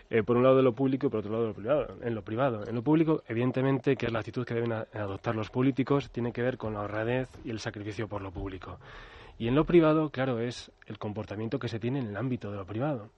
Eh, 0.10 0.22
por 0.22 0.38
un 0.38 0.44
lado 0.44 0.58
de 0.58 0.64
lo 0.64 0.74
público 0.74 1.08
y 1.08 1.10
por 1.10 1.20
otro 1.20 1.32
lado 1.32 1.44
de 1.44 1.50
lo 1.50 1.56
privado. 1.56 1.88
En 2.02 2.14
lo 2.14 2.22
privado, 2.24 2.68
en 2.68 2.76
lo 2.76 2.84
público, 2.84 3.24
evidentemente, 3.28 3.96
que 3.96 4.06
es 4.06 4.12
la 4.12 4.20
actitud 4.20 4.46
que 4.46 4.54
deben 4.54 4.74
adoptar 4.74 5.36
los 5.36 5.50
políticos, 5.50 6.10
tiene 6.12 6.32
que 6.32 6.42
ver 6.42 6.58
con 6.58 6.74
la 6.74 6.82
honradez 6.82 7.30
y 7.44 7.50
el 7.50 7.60
sacrificio 7.60 8.08
por 8.08 8.22
lo 8.22 8.32
público. 8.32 8.80
Y 9.40 9.48
en 9.48 9.56
lo 9.56 9.66
privado, 9.66 10.10
claro, 10.10 10.40
es 10.40 10.72
el 10.86 11.00
comportamiento 11.00 11.58
que 11.58 11.68
se 11.68 11.80
tiene 11.80 12.00
en 12.00 12.08
el 12.08 12.18
ámbito 12.18 12.52
de 12.52 12.58
lo 12.58 12.66
privado. 12.66 13.10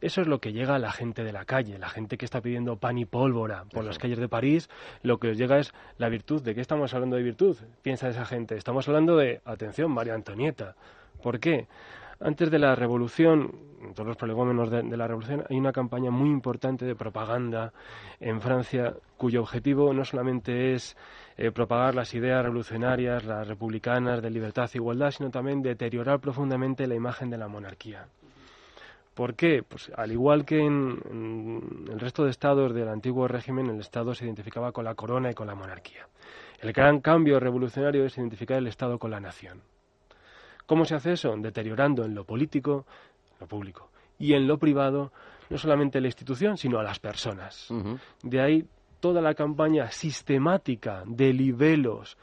Eso 0.00 0.20
es 0.20 0.26
lo 0.26 0.40
que 0.40 0.52
llega 0.52 0.74
a 0.74 0.78
la 0.78 0.92
gente 0.92 1.24
de 1.24 1.32
la 1.32 1.46
calle, 1.46 1.78
la 1.78 1.88
gente 1.88 2.18
que 2.18 2.26
está 2.26 2.42
pidiendo 2.42 2.76
pan 2.76 2.98
y 2.98 3.06
pólvora 3.06 3.64
por 3.72 3.82
las 3.82 3.98
calles 3.98 4.18
de 4.18 4.28
París. 4.28 4.68
Lo 5.02 5.18
que 5.18 5.30
os 5.30 5.38
llega 5.38 5.58
es 5.58 5.72
la 5.96 6.10
virtud. 6.10 6.42
¿De 6.42 6.54
qué 6.54 6.60
estamos 6.60 6.92
hablando 6.92 7.16
de 7.16 7.22
virtud? 7.22 7.56
Piensa 7.82 8.08
esa 8.08 8.26
gente. 8.26 8.56
Estamos 8.56 8.86
hablando 8.88 9.16
de, 9.16 9.40
atención, 9.46 9.90
María 9.90 10.14
Antonieta. 10.14 10.76
¿Por 11.22 11.40
qué? 11.40 11.66
Antes 12.20 12.50
de 12.50 12.58
la 12.58 12.74
revolución, 12.74 13.52
todos 13.94 14.06
los 14.06 14.16
prolegómenos 14.16 14.70
de, 14.70 14.96
la 14.96 15.06
revolución, 15.06 15.44
hay 15.50 15.58
una 15.58 15.72
campaña 15.72 16.10
muy 16.10 16.30
importante 16.30 16.86
de 16.86 16.94
propaganda 16.94 17.72
en 18.20 18.40
Francia 18.40 18.94
cuyo 19.18 19.42
objetivo 19.42 19.92
no 19.92 20.04
solamente 20.04 20.72
es 20.72 20.96
eh, 21.36 21.50
propagar 21.50 21.94
las 21.94 22.14
ideas 22.14 22.42
revolucionarias, 22.42 23.24
las 23.24 23.46
republicanas 23.46 24.22
de 24.22 24.30
libertad 24.30 24.70
e 24.72 24.78
igualdad, 24.78 25.10
sino 25.10 25.30
también 25.30 25.60
deteriorar 25.60 26.20
profundamente 26.20 26.86
la 26.86 26.94
imagen 26.94 27.28
de 27.28 27.36
la 27.36 27.48
monarquía. 27.48 28.06
¿Por 29.14 29.34
qué? 29.34 29.62
Pues 29.62 29.90
al 29.94 30.12
igual 30.12 30.44
que 30.44 30.58
en, 30.58 31.86
el 31.90 32.00
resto 32.00 32.24
de 32.24 32.30
estados 32.30 32.74
del 32.74 32.88
antiguo 32.88 33.28
régimen, 33.28 33.68
el 33.68 33.80
Estado 33.80 34.14
se 34.14 34.24
identificaba 34.24 34.72
con 34.72 34.84
la 34.84 34.94
corona 34.94 35.30
y 35.30 35.34
con 35.34 35.46
la 35.46 35.54
monarquía. 35.54 36.06
El 36.60 36.72
gran 36.72 37.00
cambio 37.00 37.40
revolucionario 37.40 38.04
es 38.04 38.16
identificar 38.18 38.58
el 38.58 38.66
Estado 38.66 38.98
con 38.98 39.10
la 39.10 39.20
nación. 39.20 39.62
¿Cómo 40.66 40.84
se 40.84 40.94
hace 40.94 41.12
eso? 41.12 41.34
Deteriorando 41.36 42.04
en 42.04 42.14
lo 42.14 42.24
político, 42.24 42.86
lo 43.40 43.46
público, 43.46 43.90
y 44.18 44.34
en 44.34 44.46
lo 44.46 44.58
privado, 44.58 45.12
no 45.48 45.58
solamente 45.58 46.00
la 46.00 46.08
institución, 46.08 46.56
sino 46.56 46.78
a 46.78 46.82
las 46.82 46.98
personas. 46.98 47.68
De 48.22 48.40
ahí 48.40 48.66
toda 49.00 49.20
la 49.20 49.34
campaña 49.34 49.90
sistemática 49.90 51.02
de 51.06 51.32
libelos, 51.32 52.16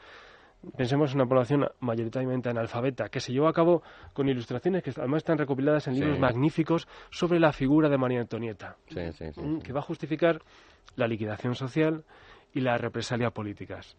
pensemos 0.76 1.12
en 1.12 1.20
una 1.20 1.26
población 1.26 1.66
mayoritariamente 1.80 2.48
analfabeta, 2.48 3.08
que 3.08 3.20
se 3.20 3.32
llevó 3.32 3.48
a 3.48 3.52
cabo 3.52 3.82
con 4.12 4.28
ilustraciones 4.28 4.82
que 4.82 4.92
además 4.96 5.18
están 5.18 5.38
recopiladas 5.38 5.86
en 5.88 5.94
libros 5.94 6.18
magníficos 6.18 6.88
sobre 7.10 7.38
la 7.38 7.52
figura 7.52 7.88
de 7.88 7.98
María 7.98 8.20
Antonieta, 8.20 8.76
mm, 8.90 9.58
que 9.58 9.72
va 9.72 9.80
a 9.80 9.82
justificar 9.82 10.42
la 10.96 11.06
liquidación 11.06 11.54
social 11.54 12.04
y 12.52 12.60
las 12.60 12.80
represalias 12.80 13.32
políticas. 13.32 13.96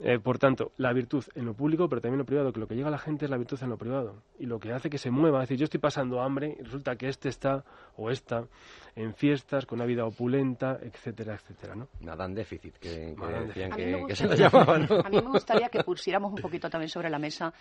Eh, 0.00 0.20
por 0.20 0.38
tanto, 0.38 0.72
la 0.76 0.92
virtud 0.92 1.24
en 1.34 1.44
lo 1.44 1.54
público, 1.54 1.88
pero 1.88 2.00
también 2.00 2.14
en 2.14 2.18
lo 2.20 2.24
privado, 2.24 2.52
que 2.52 2.60
lo 2.60 2.68
que 2.68 2.76
llega 2.76 2.88
a 2.88 2.92
la 2.92 2.98
gente 2.98 3.24
es 3.24 3.30
la 3.30 3.36
virtud 3.36 3.58
en 3.62 3.70
lo 3.70 3.76
privado. 3.76 4.22
Y 4.38 4.46
lo 4.46 4.60
que 4.60 4.72
hace 4.72 4.88
que 4.88 4.98
se 4.98 5.10
mueva, 5.10 5.42
es 5.42 5.48
decir, 5.48 5.58
yo 5.58 5.64
estoy 5.64 5.80
pasando 5.80 6.20
hambre 6.20 6.56
y 6.58 6.62
resulta 6.62 6.94
que 6.96 7.08
este 7.08 7.28
está 7.28 7.64
o 7.96 8.10
esta 8.10 8.44
en 8.94 9.14
fiestas, 9.14 9.66
con 9.66 9.78
una 9.78 9.86
vida 9.86 10.04
opulenta, 10.04 10.78
etcétera, 10.80 11.34
etcétera, 11.34 11.74
¿no? 11.74 11.88
Nada 12.00 12.26
en 12.26 12.34
déficit, 12.34 12.76
que, 12.78 13.14
decían 13.46 13.70
que, 13.72 14.14
se 14.14 14.26
lo 14.26 14.34
llamaban, 14.34 14.88
A 15.04 15.08
mí 15.08 15.16
me 15.16 15.30
gustaría 15.30 15.68
que 15.68 15.82
pusiéramos 15.84 16.32
un 16.32 16.40
poquito 16.40 16.70
también 16.70 16.90
sobre 16.90 17.10
la 17.10 17.18
mesa 17.18 17.52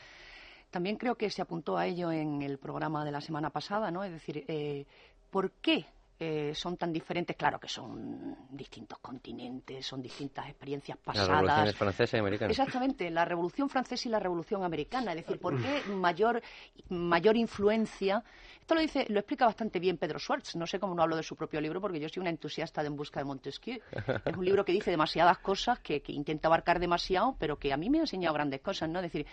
también 0.70 0.98
creo 0.98 1.16
que 1.16 1.30
se 1.30 1.42
apuntó 1.42 1.78
a 1.78 1.86
ello 1.86 2.12
en 2.12 2.42
el 2.42 2.58
programa 2.58 3.06
de 3.06 3.12
la 3.12 3.22
semana 3.22 3.50
pasada, 3.52 3.90
¿no? 3.90 4.04
Es 4.04 4.12
decir, 4.12 4.44
eh, 4.50 4.86
¿por 5.30 5.52
qué 5.52 5.86
eh, 6.20 6.52
son 6.56 6.78
tan 6.78 6.92
diferentes, 6.92 7.36
claro 7.36 7.60
que 7.60 7.68
son 7.68 8.36
distintos 8.50 8.98
continentes, 8.98 9.86
son 9.86 10.02
distintas 10.02 10.48
experiencias 10.48 10.98
pasadas. 10.98 11.30
La 11.30 11.38
revolución 11.38 11.76
francesa 11.76 12.18
y 12.18 12.20
americana. 12.20 12.50
Exactamente, 12.50 13.12
la 13.12 13.24
revolución 13.24 13.70
francesa 13.70 14.08
y 14.08 14.12
la 14.12 14.20
revolución 14.20 14.64
americana. 14.64 15.12
Es 15.12 15.18
decir, 15.18 15.40
¿por 15.40 15.62
qué 15.62 15.84
mayor, 15.92 16.42
mayor 16.90 17.38
influencia? 17.38 18.24
Esto 18.60 18.74
lo 18.74 18.82
dice, 18.82 19.06
lo 19.10 19.20
explica 19.20 19.46
bastante 19.46 19.80
bien 19.80 19.98
Pedro 19.98 20.18
Schwartz. 20.18 20.56
No 20.56 20.66
sé 20.66 20.80
cómo 20.80 20.96
no 20.96 21.04
hablo 21.04 21.16
de 21.16 21.22
su 21.22 21.36
propio 21.36 21.62
libro, 21.62 21.80
porque 21.80 22.00
yo 22.00 22.10
soy 22.10 22.22
una 22.22 22.32
entusiasta 22.32 22.82
de 22.82 22.88
En 22.88 22.96
busca 22.96 23.20
de 23.20 23.26
Montesquieu. 23.26 23.80
Es 24.26 24.36
un 24.36 24.44
libro 24.44 24.66
que 24.66 24.72
dice 24.72 24.90
demasiadas 24.90 25.38
cosas, 25.38 25.80
que, 25.80 26.02
intenta 26.08 26.48
abarcar 26.48 26.80
demasiado, 26.80 27.36
pero 27.38 27.60
que 27.60 27.72
a 27.72 27.78
mí 27.78 27.92
me 27.92 28.00
ha 28.00 28.02
enseñado 28.02 28.34
grandes 28.34 28.62
cosas, 28.62 28.90
¿no? 28.90 29.00
Es 29.00 29.04
decir, 29.04 29.28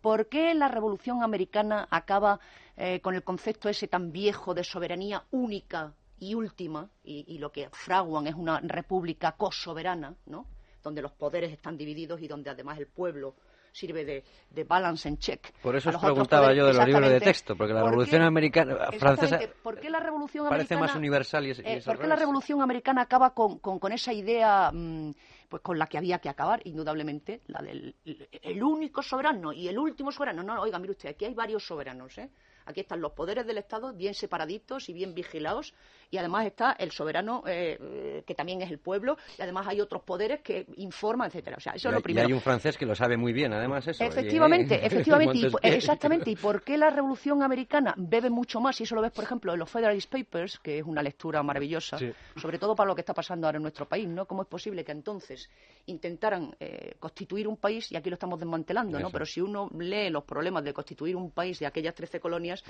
¿por 0.00 0.28
qué 0.28 0.54
la 0.54 0.68
revolución 0.68 1.24
americana 1.24 1.88
acaba 1.90 2.38
eh, 2.76 3.00
con 3.00 3.16
el 3.16 3.24
concepto 3.24 3.68
ese 3.68 3.88
tan 3.88 4.12
viejo 4.12 4.54
de 4.54 4.62
soberanía 4.62 5.24
única 5.32 5.94
y 6.20 6.34
última, 6.34 6.90
y, 7.02 7.38
lo 7.38 7.50
que 7.50 7.68
fraguan 7.70 8.26
es 8.26 8.34
una 8.34 8.60
república 8.60 9.32
cosoberana, 9.32 10.14
¿no? 10.26 10.46
donde 10.82 11.02
los 11.02 11.12
poderes 11.12 11.52
están 11.52 11.76
divididos 11.76 12.20
y 12.22 12.28
donde 12.28 12.50
además 12.50 12.78
el 12.78 12.86
pueblo 12.86 13.34
sirve 13.72 14.04
de, 14.50 14.64
balance 14.64 15.08
and 15.08 15.18
check. 15.18 15.52
Por 15.62 15.76
eso 15.76 15.90
os 15.90 15.96
preguntaba 15.96 16.52
yo 16.52 16.66
de 16.66 16.74
los 16.74 16.86
libros 16.86 17.10
de 17.10 17.20
texto, 17.20 17.56
porque 17.56 17.72
la 17.72 17.84
Revolución 17.84 18.22
Americana 18.22 18.90
francesa 18.98 19.38
¿por 19.62 19.78
qué 19.78 19.90
la 19.90 20.00
Revolución 20.00 20.48
parece 20.48 20.76
más 20.76 20.94
universal 20.94 21.46
y, 21.46 21.50
eh, 21.50 21.82
¿Por 21.84 21.98
qué 21.98 22.06
la 22.06 22.16
Revolución 22.16 22.60
Americana 22.60 23.02
acaba 23.02 23.34
con, 23.34 23.58
con, 23.58 23.92
esa 23.92 24.12
idea 24.12 24.70
mm, 24.72 25.12
pues 25.48 25.62
con 25.62 25.78
la 25.78 25.86
que 25.86 25.98
había 25.98 26.18
que 26.18 26.28
acabar, 26.28 26.60
indudablemente, 26.64 27.42
la 27.46 27.60
del 27.60 27.94
el 28.04 28.62
único 28.62 29.02
soberano 29.02 29.52
y 29.52 29.68
el 29.68 29.78
último 29.78 30.10
soberano? 30.10 30.42
No, 30.42 30.60
oiga, 30.60 30.78
mire 30.78 30.92
usted, 30.92 31.10
aquí 31.10 31.24
hay 31.24 31.34
varios 31.34 31.64
soberanos, 31.64 32.18
¿eh? 32.18 32.30
Aquí 32.66 32.80
están 32.80 33.00
los 33.00 33.12
poderes 33.12 33.46
del 33.46 33.56
Estado 33.56 33.94
bien 33.94 34.12
separaditos 34.12 34.90
y 34.90 34.92
bien 34.92 35.14
vigilados 35.14 35.72
y 36.10 36.16
además 36.16 36.46
está 36.46 36.72
el 36.72 36.90
soberano 36.90 37.42
eh, 37.46 38.22
que 38.26 38.34
también 38.34 38.62
es 38.62 38.70
el 38.70 38.78
pueblo 38.78 39.16
y 39.38 39.42
además 39.42 39.66
hay 39.68 39.80
otros 39.80 40.02
poderes 40.02 40.40
que 40.40 40.66
informan, 40.76 41.28
etcétera. 41.28 41.56
O 41.56 41.60
sea, 41.60 41.72
eso 41.72 41.88
es 41.88 41.94
lo 41.94 42.00
primero. 42.00 42.26
Y 42.26 42.30
hay 42.30 42.32
un 42.32 42.40
francés 42.40 42.76
que 42.76 42.86
lo 42.86 42.94
sabe 42.94 43.16
muy 43.16 43.32
bien, 43.32 43.52
además 43.52 43.86
eso. 43.86 44.02
Efectivamente, 44.02 44.74
efectivamente, 44.86 45.38
y, 45.38 45.50
exactamente. 45.62 46.30
¿Y 46.30 46.36
por 46.36 46.62
qué 46.62 46.76
la 46.76 46.90
Revolución 46.90 47.42
Americana 47.42 47.94
bebe 47.96 48.30
mucho 48.30 48.60
más? 48.60 48.80
Y 48.80 48.84
eso 48.84 48.94
lo 48.94 49.02
ves, 49.02 49.12
por 49.12 49.24
ejemplo, 49.24 49.52
en 49.52 49.58
los 49.58 49.70
Federalist 49.70 50.10
Papers, 50.10 50.58
que 50.58 50.78
es 50.78 50.84
una 50.84 51.02
lectura 51.02 51.42
maravillosa, 51.42 51.98
sobre 52.36 52.58
todo 52.58 52.74
para 52.74 52.88
lo 52.88 52.94
que 52.94 53.02
está 53.02 53.14
pasando 53.14 53.46
ahora 53.46 53.56
en 53.56 53.62
nuestro 53.62 53.86
país, 53.86 54.08
¿no? 54.08 54.26
¿Cómo 54.26 54.42
es 54.42 54.48
posible 54.48 54.84
que 54.84 54.92
entonces 54.92 55.48
intentaran 55.86 56.54
eh, 56.60 56.94
constituir 56.98 57.48
un 57.48 57.56
país 57.56 57.90
y 57.92 57.96
aquí 57.96 58.10
lo 58.10 58.14
estamos 58.14 58.38
desmantelando, 58.38 58.98
¿no? 58.98 59.10
Pero 59.10 59.24
si 59.24 59.40
uno 59.40 59.68
lee 59.78 60.10
los 60.10 60.24
problemas 60.24 60.64
de 60.64 60.72
constituir 60.72 61.16
un 61.16 61.30
país 61.30 61.58
de 61.58 61.66
aquellas 61.66 61.94
13 61.94 62.20
colonias 62.20 62.62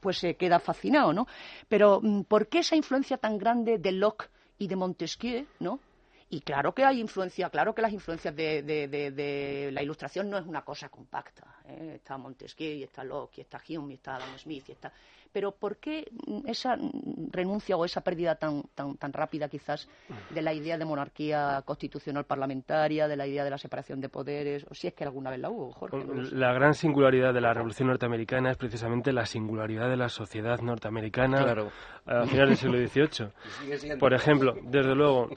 pues 0.00 0.18
se 0.18 0.34
queda 0.36 0.58
fascinado, 0.58 1.12
¿no? 1.12 1.26
Pero 1.68 2.00
mm, 2.02 2.22
¿por 2.22 2.48
qué 2.48 2.60
esa 2.60 2.76
influencia 2.84 3.16
tan 3.16 3.38
grande 3.38 3.78
de 3.78 3.92
Locke 3.92 4.28
y 4.58 4.68
de 4.68 4.76
Montesquieu, 4.76 5.46
¿no? 5.58 5.80
Y 6.28 6.40
claro 6.40 6.74
que 6.74 6.84
hay 6.84 7.00
influencia, 7.00 7.48
claro 7.48 7.74
que 7.74 7.80
las 7.80 7.92
influencias 7.92 8.34
de, 8.34 9.70
la 9.72 9.82
ilustración 9.82 10.28
no 10.28 10.36
es 10.36 10.46
una 10.46 10.62
cosa 10.62 10.88
compacta. 10.88 11.44
¿eh? 11.66 11.92
Está 11.96 12.18
Montesquieu, 12.18 12.76
y 12.76 12.82
está 12.82 13.04
Locke, 13.04 13.38
y 13.38 13.40
está 13.42 13.62
Hume, 13.68 13.92
y 13.92 13.96
está 13.96 14.16
Adam 14.16 14.38
Smith, 14.38 14.64
y 14.68 14.72
está 14.72 14.92
pero 15.34 15.50
¿por 15.50 15.78
qué 15.78 16.06
esa 16.46 16.76
renuncia 17.32 17.76
o 17.76 17.84
esa 17.84 18.02
pérdida 18.02 18.36
tan, 18.36 18.62
tan, 18.76 18.96
tan 18.96 19.12
rápida 19.12 19.48
quizás 19.48 19.88
de 20.30 20.40
la 20.40 20.54
idea 20.54 20.78
de 20.78 20.84
monarquía 20.84 21.60
constitucional 21.64 22.24
parlamentaria, 22.24 23.08
de 23.08 23.16
la 23.16 23.26
idea 23.26 23.42
de 23.42 23.50
la 23.50 23.58
separación 23.58 24.00
de 24.00 24.08
poderes, 24.08 24.64
o 24.70 24.74
si 24.74 24.86
es 24.86 24.94
que 24.94 25.02
alguna 25.02 25.30
vez 25.30 25.40
la 25.40 25.50
hubo, 25.50 25.72
Jorge? 25.72 25.98
La 26.30 26.52
gran 26.52 26.74
singularidad 26.74 27.34
de 27.34 27.40
la 27.40 27.52
Revolución 27.52 27.88
Norteamericana 27.88 28.52
es 28.52 28.56
precisamente 28.56 29.12
la 29.12 29.26
singularidad 29.26 29.88
de 29.88 29.96
la 29.96 30.08
sociedad 30.08 30.60
norteamericana 30.60 31.40
a 32.06 32.26
finales 32.26 32.60
del 32.62 32.88
siglo 32.88 33.08
XVIII. 33.08 33.98
Por 33.98 34.14
ejemplo, 34.14 34.54
desde 34.62 34.94
luego, 34.94 35.30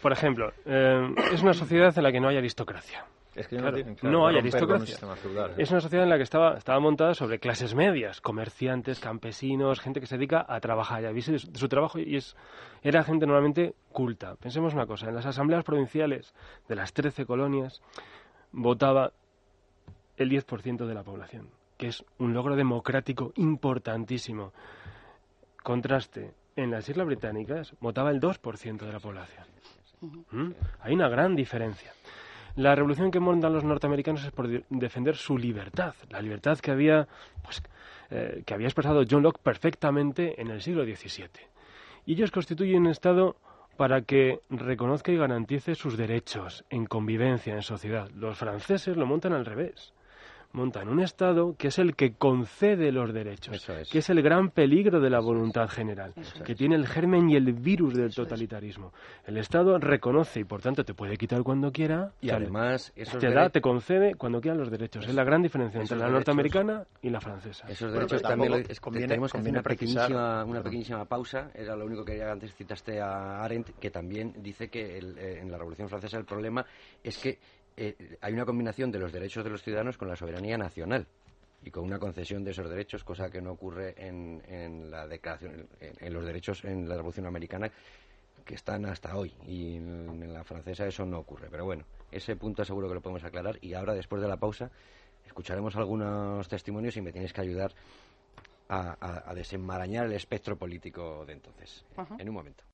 por 0.00 0.12
ejemplo, 0.12 0.52
eh, 0.64 1.12
es 1.32 1.42
una 1.42 1.54
sociedad 1.54 1.92
en 1.96 2.04
la 2.04 2.12
que 2.12 2.20
no 2.20 2.28
hay 2.28 2.36
aristocracia. 2.36 3.04
Es 3.38 3.46
que 3.46 3.56
no, 3.56 3.70
no 4.02 4.26
hay 4.26 4.38
aristocracia. 4.38 4.96
Es 5.56 5.70
una 5.70 5.80
sociedad 5.80 6.02
en 6.02 6.10
la 6.10 6.16
que 6.16 6.24
estaba, 6.24 6.56
estaba 6.56 6.80
montada 6.80 7.14
sobre 7.14 7.38
clases 7.38 7.72
medias, 7.72 8.20
comerciantes, 8.20 8.98
campesinos, 8.98 9.78
gente 9.78 10.00
que 10.00 10.06
se 10.06 10.16
dedica 10.16 10.44
a 10.48 10.58
trabajar. 10.58 11.02
Ya 11.02 11.12
viste 11.12 11.32
de 11.32 11.38
su 11.38 11.68
trabajo 11.68 12.00
y 12.00 12.16
es, 12.16 12.36
era 12.82 13.04
gente 13.04 13.26
normalmente 13.26 13.76
culta. 13.92 14.34
Pensemos 14.34 14.74
una 14.74 14.86
cosa, 14.86 15.08
en 15.08 15.14
las 15.14 15.24
asambleas 15.24 15.62
provinciales 15.62 16.34
de 16.68 16.74
las 16.74 16.92
13 16.92 17.26
colonias 17.26 17.80
votaba 18.50 19.12
el 20.16 20.30
10% 20.30 20.86
de 20.86 20.94
la 20.94 21.04
población, 21.04 21.48
que 21.76 21.86
es 21.86 22.04
un 22.18 22.34
logro 22.34 22.56
democrático 22.56 23.32
importantísimo. 23.36 24.52
Contraste, 25.62 26.34
en 26.56 26.72
las 26.72 26.88
Islas 26.88 27.06
Británicas 27.06 27.72
votaba 27.78 28.10
el 28.10 28.20
2% 28.20 28.78
de 28.78 28.92
la 28.92 28.98
población. 28.98 29.46
¿Mm? 30.32 30.50
Hay 30.80 30.94
una 30.94 31.08
gran 31.08 31.36
diferencia. 31.36 31.92
La 32.58 32.74
revolución 32.74 33.12
que 33.12 33.20
montan 33.20 33.52
los 33.52 33.62
norteamericanos 33.62 34.24
es 34.24 34.32
por 34.32 34.48
defender 34.68 35.14
su 35.14 35.38
libertad, 35.38 35.94
la 36.10 36.20
libertad 36.20 36.58
que 36.58 36.72
había, 36.72 37.06
pues, 37.40 37.62
eh, 38.10 38.42
que 38.44 38.52
había 38.52 38.66
expresado 38.66 39.04
John 39.08 39.22
Locke 39.22 39.38
perfectamente 39.40 40.42
en 40.42 40.50
el 40.50 40.60
siglo 40.60 40.82
XVII. 40.82 41.28
Y 42.04 42.14
ellos 42.14 42.32
constituyen 42.32 42.80
un 42.80 42.88
Estado 42.88 43.36
para 43.76 44.02
que 44.02 44.40
reconozca 44.50 45.12
y 45.12 45.16
garantice 45.16 45.76
sus 45.76 45.96
derechos 45.96 46.64
en 46.68 46.86
convivencia, 46.86 47.54
en 47.54 47.62
sociedad. 47.62 48.10
Los 48.10 48.36
franceses 48.36 48.96
lo 48.96 49.06
montan 49.06 49.34
al 49.34 49.46
revés 49.46 49.92
montan 50.52 50.88
un 50.88 51.00
Estado 51.00 51.54
que 51.56 51.68
es 51.68 51.78
el 51.78 51.94
que 51.94 52.14
concede 52.14 52.90
los 52.92 53.12
derechos, 53.12 53.66
que 53.90 53.98
es 53.98 54.10
el 54.10 54.22
gran 54.22 54.50
peligro 54.50 55.00
de 55.00 55.10
la 55.10 55.20
voluntad 55.20 55.68
general, 55.68 56.14
que 56.44 56.54
tiene 56.54 56.76
el 56.76 56.86
germen 56.86 57.28
y 57.30 57.36
el 57.36 57.52
virus 57.52 57.94
del 57.94 58.14
totalitarismo. 58.14 58.92
El 59.26 59.36
Estado 59.36 59.78
reconoce 59.78 60.40
y 60.40 60.44
por 60.44 60.62
tanto 60.62 60.84
te 60.84 60.94
puede 60.94 61.16
quitar 61.16 61.42
cuando 61.42 61.70
quiera 61.70 62.12
y 62.20 62.30
además 62.30 62.92
te 62.94 63.30
da, 63.30 63.50
te 63.50 63.60
concede 63.60 64.14
cuando 64.14 64.40
quiera 64.40 64.56
los 64.56 64.70
derechos. 64.70 65.06
es 65.06 65.14
la 65.14 65.24
gran 65.24 65.42
diferencia 65.42 65.80
entre 65.80 65.98
la 65.98 66.08
norteamericana 66.08 66.86
y 67.02 67.10
la 67.10 67.20
francesa. 67.20 67.66
Esos 67.68 67.92
derechos 67.92 68.22
también 68.22 68.64
es, 68.68 68.80
tenemos 68.80 69.32
que 69.32 69.38
hacer 69.38 69.52
una 69.52 69.62
pequeñísima, 69.62 70.44
una 70.44 70.62
pequeñísima 70.62 71.04
pausa. 71.04 71.50
Era 71.54 71.76
lo 71.76 71.84
único 71.84 72.04
que 72.04 72.22
antes 72.22 72.54
citaste 72.54 73.00
a 73.00 73.42
Arendt, 73.42 73.78
que 73.78 73.90
también 73.90 74.34
dice 74.38 74.68
que 74.68 74.98
eh, 74.98 75.40
en 75.40 75.50
la 75.50 75.58
Revolución 75.58 75.88
Francesa 75.88 76.18
el 76.18 76.24
problema 76.24 76.64
es 77.02 77.18
que 77.18 77.38
eh, 77.80 78.18
hay 78.20 78.32
una 78.32 78.44
combinación 78.44 78.90
de 78.90 78.98
los 78.98 79.12
derechos 79.12 79.44
de 79.44 79.50
los 79.50 79.62
ciudadanos 79.62 79.96
con 79.96 80.08
la 80.08 80.16
soberanía 80.16 80.58
nacional 80.58 81.06
y 81.62 81.70
con 81.70 81.84
una 81.84 82.00
concesión 82.00 82.42
de 82.42 82.50
esos 82.50 82.68
derechos, 82.68 83.04
cosa 83.04 83.30
que 83.30 83.40
no 83.40 83.52
ocurre 83.52 83.94
en, 83.96 84.90
la 84.90 85.06
declaración, 85.06 85.68
en, 85.80 86.12
los 86.12 86.24
derechos 86.24 86.64
en 86.64 86.88
la 86.88 86.96
Revolución 86.96 87.26
Americana 87.26 87.70
que 88.44 88.56
están 88.56 88.84
hasta 88.86 89.16
hoy 89.16 89.32
y 89.46 89.76
en, 89.76 90.32
la 90.32 90.42
francesa 90.42 90.88
eso 90.88 91.06
no 91.06 91.20
ocurre. 91.20 91.46
Pero 91.50 91.66
bueno, 91.66 91.84
ese 92.10 92.34
punto 92.34 92.64
seguro 92.64 92.88
que 92.88 92.94
lo 92.94 93.00
podemos 93.00 93.22
aclarar 93.22 93.58
y 93.60 93.74
ahora 93.74 93.94
después 93.94 94.20
de 94.20 94.28
la 94.28 94.38
pausa 94.38 94.72
escucharemos 95.24 95.76
algunos 95.76 96.48
testimonios 96.48 96.96
y 96.96 97.00
me 97.00 97.12
tienes 97.12 97.32
que 97.32 97.42
ayudar 97.42 97.72
a, 98.68 99.32
desenmarañar 99.36 100.06
el 100.06 100.12
espectro 100.12 100.56
político 100.56 101.24
de 101.26 101.34
entonces. 101.34 101.84
En 102.18 102.28
un 102.28 102.34
momento. 102.34 102.67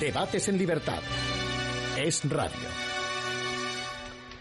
Debates 0.00 0.48
en 0.48 0.56
libertad. 0.56 0.98
Es 1.98 2.26
radio. 2.30 2.68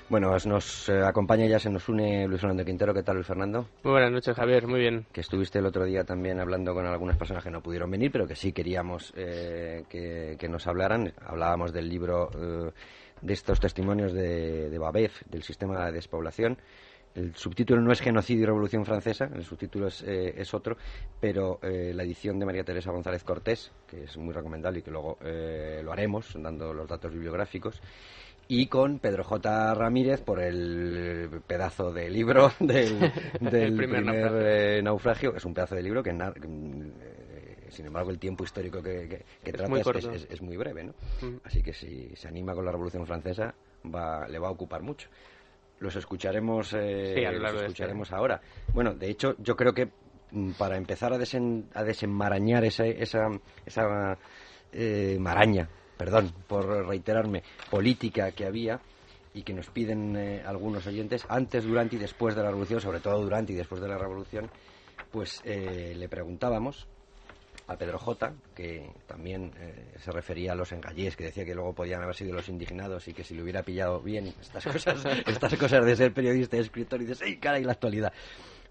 Bueno, 0.07 0.33
nos 0.45 0.87
eh, 0.87 1.01
acompaña 1.03 1.47
ya, 1.47 1.59
se 1.59 1.69
nos 1.69 1.89
une 1.89 2.25
Luis 2.29 2.39
Fernando 2.39 2.63
Quintero. 2.63 2.93
¿Qué 2.93 3.03
tal, 3.03 3.15
Luis 3.15 3.27
Fernando? 3.27 3.67
Muy 3.83 3.91
buenas 3.91 4.09
noches, 4.09 4.37
Javier. 4.37 4.65
Muy 4.67 4.79
bien. 4.79 5.05
Que 5.11 5.19
estuviste 5.19 5.59
el 5.59 5.65
otro 5.65 5.83
día 5.83 6.05
también 6.05 6.39
hablando 6.39 6.73
con 6.73 6.85
algunas 6.85 7.17
personas 7.17 7.43
que 7.43 7.51
no 7.51 7.61
pudieron 7.61 7.91
venir, 7.91 8.09
pero 8.09 8.25
que 8.25 8.37
sí 8.37 8.53
queríamos 8.53 9.11
eh, 9.17 9.83
que, 9.89 10.47
nos 10.47 10.65
hablaran. 10.65 11.13
Hablábamos 11.25 11.73
del 11.73 11.89
libro 11.89 12.29
eh, 12.33 12.71
de 13.21 13.33
estos 13.33 13.59
testimonios 13.59 14.13
de, 14.13 14.69
de 14.69 14.77
Babef, 14.79 15.23
del 15.25 15.43
sistema 15.43 15.85
de 15.87 15.91
despoblación. 15.91 16.57
El 17.15 17.35
subtítulo 17.35 17.81
no 17.81 17.91
es 17.91 18.01
Genocidio 18.01 18.43
y 18.43 18.45
Revolución 18.45 18.85
Francesa, 18.85 19.29
el 19.33 19.43
subtítulo 19.43 19.87
es, 19.87 20.03
eh, 20.05 20.41
otro, 20.53 20.77
pero 21.19 21.59
eh, 21.61 21.91
la 21.93 22.03
edición 22.03 22.39
de 22.39 22.45
María 22.45 22.63
Teresa 22.63 22.91
González 22.91 23.23
Cortés, 23.23 23.71
que 23.87 24.03
es 24.03 24.17
muy 24.17 24.33
recomendable 24.33 24.79
y 24.79 24.81
que 24.83 24.91
luego 24.91 25.17
eh, 25.23 25.81
lo 25.83 25.91
haremos, 25.91 26.33
dando 26.39 26.73
los 26.73 26.87
datos 26.87 27.11
bibliográficos, 27.11 27.81
y 28.47 28.67
con 28.67 28.99
Pedro 28.99 29.23
J. 29.23 29.73
Ramírez 29.73 30.21
por 30.21 30.41
el 30.41 31.41
pedazo 31.45 31.91
de 31.91 32.09
libro 32.09 32.51
del, 32.59 33.75
primer, 33.75 34.83
naufragio. 34.83 35.35
Es 35.35 35.45
un 35.45 35.53
pedazo 35.53 35.75
de 35.75 35.83
libro 35.83 36.01
que, 36.01 36.11
sin 37.69 37.85
embargo, 37.85 38.11
el 38.11 38.17
tiempo 38.17 38.43
histórico 38.43 38.81
que, 38.81 39.25
trata 39.43 40.01
es, 40.29 40.41
muy 40.41 40.57
breve, 40.57 40.83
¿no? 40.83 40.93
Así 41.43 41.61
que 41.61 41.73
si 41.73 42.15
se 42.15 42.27
anima 42.27 42.55
con 42.55 42.65
la 42.65 42.71
Revolución 42.71 43.05
Francesa, 43.05 43.53
va, 43.85 44.27
le 44.27 44.39
va 44.39 44.47
a 44.47 44.51
ocupar 44.51 44.81
mucho 44.81 45.09
los 45.79 45.95
escucharemos, 45.95 46.73
eh, 46.73 47.15
escucharemos 47.23 48.11
ahora. 48.11 48.41
Bueno, 48.73 48.93
de 48.93 49.09
hecho, 49.09 49.35
yo 49.39 49.55
creo 49.55 49.73
que 49.73 49.89
mm, 50.31 50.51
para 50.51 50.77
empezar 50.77 51.13
a, 51.13 51.17
a 51.17 51.83
desenmarañar 51.83 52.65
esa, 52.65 52.85
esa, 52.85 53.27
esa 53.65 54.17
eh, 54.71 55.17
maraña, 55.19 55.69
perdón 55.97 56.31
por 56.47 56.87
reiterarme, 56.87 57.43
política 57.69 58.31
que 58.31 58.45
había 58.45 58.79
y 59.33 59.43
que 59.43 59.53
nos 59.53 59.69
piden 59.69 60.15
eh, 60.15 60.43
algunos 60.45 60.85
oyentes, 60.87 61.25
antes, 61.29 61.63
durante 61.63 61.95
y 61.95 61.99
después 61.99 62.35
de 62.35 62.43
la 62.43 62.49
revolución, 62.49 62.81
sobre 62.81 62.99
todo 62.99 63.21
durante 63.21 63.53
y 63.53 63.55
después 63.55 63.81
de 63.81 63.87
la 63.87 63.97
revolución, 63.97 64.49
pues 65.11 65.41
le 65.45 66.07
preguntábamos 66.07 66.87
a 67.69 67.77
Pedro 67.77 67.99
J, 67.99 68.33
que 68.55 68.91
también 69.05 69.53
eh, 69.59 69.93
se 69.99 70.11
refería 70.11 70.53
a 70.53 70.55
los 70.55 70.71
engallés, 70.71 71.15
que 71.15 71.25
decía 71.25 71.45
que 71.45 71.53
luego 71.53 71.73
podían 71.73 72.01
haber 72.01 72.15
sido 72.15 72.33
los 72.33 72.49
indignados 72.49 73.07
y 73.07 73.13
que 73.13 73.23
si 73.23 73.35
le 73.35 73.43
hubiera 73.43 73.61
pillado 73.61 74.01
bien 74.01 74.33
estas 74.41 74.65
cosas, 74.65 75.05
estas 75.27 75.55
cosas 75.55 75.85
de 75.85 75.95
ser 75.95 76.11
periodista 76.11 76.57
y 76.57 76.61
escritor 76.61 76.99
y 77.01 77.05
dices, 77.05 77.21
¡ay, 77.21 77.37
cara! 77.37 77.59
Y 77.59 77.63
la 77.63 77.73
actualidad 77.73 78.11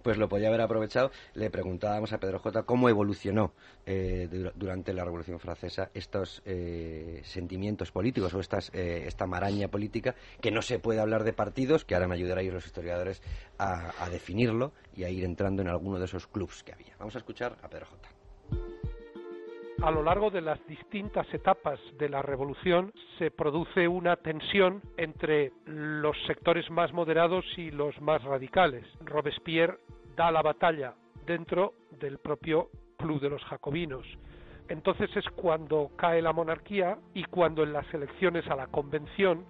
pues 0.03 0.17
lo 0.17 0.29
podía 0.29 0.49
haber 0.49 0.63
aprovechado. 0.63 1.11
Le 1.35 1.51
preguntábamos 1.51 2.13
a 2.13 2.19
Pedro 2.19 2.41
J 2.41 2.65
cómo 2.65 2.89
evolucionó 2.89 3.53
eh, 3.87 4.29
durante 4.55 4.93
la 4.93 5.05
Revolución 5.05 5.39
Francesa 5.39 5.91
estos 5.95 6.43
eh, 6.45 7.21
sentimientos 7.25 7.93
políticos 7.93 8.33
o 8.35 8.41
estas, 8.41 8.71
esta 8.75 9.27
maraña 9.27 9.69
política, 9.69 10.15
que 10.41 10.51
no 10.51 10.63
se 10.63 10.79
puede 10.79 11.01
hablar 11.01 11.25
de 11.25 11.33
partidos, 11.33 11.85
que 11.85 11.95
ahora 11.95 12.09
me 12.09 12.15
ayudaréis 12.15 12.53
los 12.53 12.67
historiadores 12.67 13.23
a, 13.59 13.93
a 14.03 14.09
definirlo 14.09 14.73
y 14.95 15.05
a 15.05 15.11
ir 15.11 15.25
entrando 15.25 15.63
en 15.63 15.69
alguno 15.69 15.99
de 15.99 16.07
esos 16.07 16.27
clubs 16.27 16.65
que 16.65 16.73
había. 16.73 16.97
Vamos 16.99 17.15
a 17.15 17.19
escuchar 17.19 17.57
a 17.63 17.69
Pedro 17.69 17.87
J 17.87 18.18
a 19.83 19.91
lo 19.91 20.03
largo 20.03 20.31
de 20.31 20.41
las 20.41 20.65
distintas 20.67 21.33
etapas 21.33 21.79
de 21.99 22.09
la 22.09 22.21
revolución 22.21 22.93
se 23.19 23.31
produce 23.31 23.87
una 23.87 24.17
tensión 24.17 24.83
entre 24.97 25.53
los 25.67 26.17
sectores 26.27 26.69
más 26.71 26.93
moderados 26.93 27.45
y 27.57 27.71
los 27.71 28.01
más 28.01 28.23
radicales. 28.25 28.85
Robespierre 29.05 29.79
da 30.17 30.33
la 30.33 30.43
batalla 30.43 30.95
dentro 31.27 31.75
del 32.01 32.19
propio 32.19 32.71
Club 32.97 33.21
de 33.21 33.31
los 33.31 33.45
Jacobinos. 33.45 34.05
Entonces 34.69 35.09
es 35.17 35.25
cuando 35.37 35.91
cae 35.97 36.21
la 36.21 36.33
monarquía 36.33 36.99
y 37.15 37.25
cuando 37.25 37.63
en 37.63 37.73
las 37.73 37.93
elecciones 37.95 38.47
a 38.49 38.57
la 38.57 38.67
convención 38.67 39.45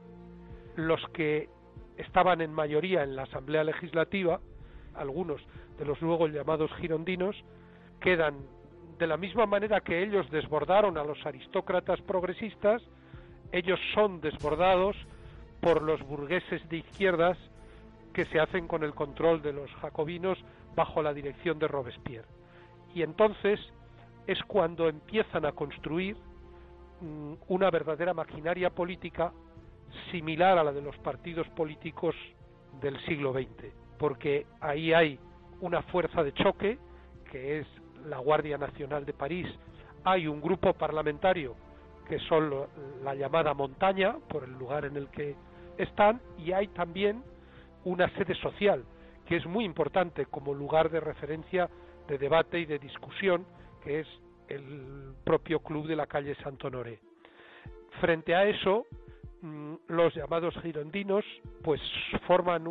los 0.76 1.01
que 1.14 1.49
estaban 1.97 2.43
en 2.43 2.53
mayoría 2.53 3.03
en 3.03 3.16
la 3.16 3.22
Asamblea 3.22 3.64
Legislativa, 3.64 4.41
algunos 4.95 5.41
de 5.79 5.87
los 5.87 6.01
luego 6.03 6.29
llamados 6.29 6.70
girondinos, 6.74 7.35
quedan 8.01 8.37
de 8.99 9.07
la 9.07 9.16
misma 9.16 9.46
manera 9.46 9.80
que 9.80 10.03
ellos 10.03 10.28
desbordaron 10.30 10.99
a 10.99 11.05
los 11.05 11.24
aristócratas 11.24 12.01
progresistas, 12.03 12.82
ellos 13.53 13.78
son 13.94 14.20
desbordados 14.20 14.96
por 15.61 15.82
los 15.82 16.03
burgueses 16.03 16.66
de 16.68 16.78
izquierdas 16.78 17.38
que 18.12 18.26
se 18.26 18.40
hacen 18.40 18.66
con 18.66 18.82
el 18.82 18.94
control 18.94 19.42
de 19.42 19.53
los 19.53 19.70
jacobinos 19.76 20.38
bajo 20.74 21.03
la 21.03 21.14
dirección 21.14 21.59
de 21.59 21.68
Robespierre. 21.68 22.28
Y 22.94 23.03
entonces 23.03 23.61
es 24.26 24.42
cuando 24.44 24.88
empiezan 24.88 25.46
a 25.46 25.53
construir 25.53 26.16
mm, 27.01 27.34
una 27.49 27.70
verdadera 27.70 28.14
maquinaria 28.14 28.70
política 28.70 29.32
similar 30.11 30.59
a 30.59 30.64
la 30.64 30.72
de 30.72 30.82
los 30.82 30.96
partidos 30.99 31.49
políticos 31.51 32.14
del 32.80 32.99
siglo 33.07 33.32
XX, 33.32 33.72
porque 33.99 34.46
ahí 34.61 34.92
hay 34.92 35.18
una 35.61 35.82
fuerza 35.82 36.22
de 36.22 36.32
choque, 36.32 36.78
que 37.30 37.61
es 37.61 37.66
la 38.09 38.18
Guardia 38.18 38.59
Nacional 38.59 39.04
de 39.04 39.12
París, 39.12 39.46
hay 40.04 40.26
un 40.26 40.40
grupo 40.40 40.72
parlamentario 40.72 41.54
que 42.09 42.18
son 42.20 42.50
la 43.04 43.14
llamada 43.14 43.52
montaña, 43.52 44.16
por 44.28 44.44
el 44.44 44.52
lugar 44.59 44.86
en 44.86 44.96
el 44.96 45.09
que 45.09 45.36
están, 45.76 46.20
y 46.38 46.52
hay 46.52 46.68
también 46.68 47.22
una 47.84 48.09
sede 48.16 48.34
social, 48.36 48.84
que 49.26 49.36
es 49.36 49.46
muy 49.46 49.64
importante 49.64 50.26
como 50.26 50.54
lugar 50.54 50.90
de 50.90 51.00
referencia 51.00 51.68
de 52.09 52.18
debate 52.18 52.59
y 52.61 52.64
de 52.64 52.78
discusión, 52.78 53.44
que 53.84 54.00
es 54.00 54.09
el 54.48 55.12
propio 55.24 55.61
club 55.61 55.86
de 55.86 55.96
la 55.96 56.06
calle 56.06 56.34
Santo 56.36 56.68
Honoré. 56.68 56.98
Frente 58.00 58.34
a 58.34 58.44
eso, 58.44 58.86
mm, 59.42 59.74
los 59.88 60.14
llamados 60.14 60.54
girondinos 60.62 61.24
pues 61.62 61.80
forman 62.26 62.66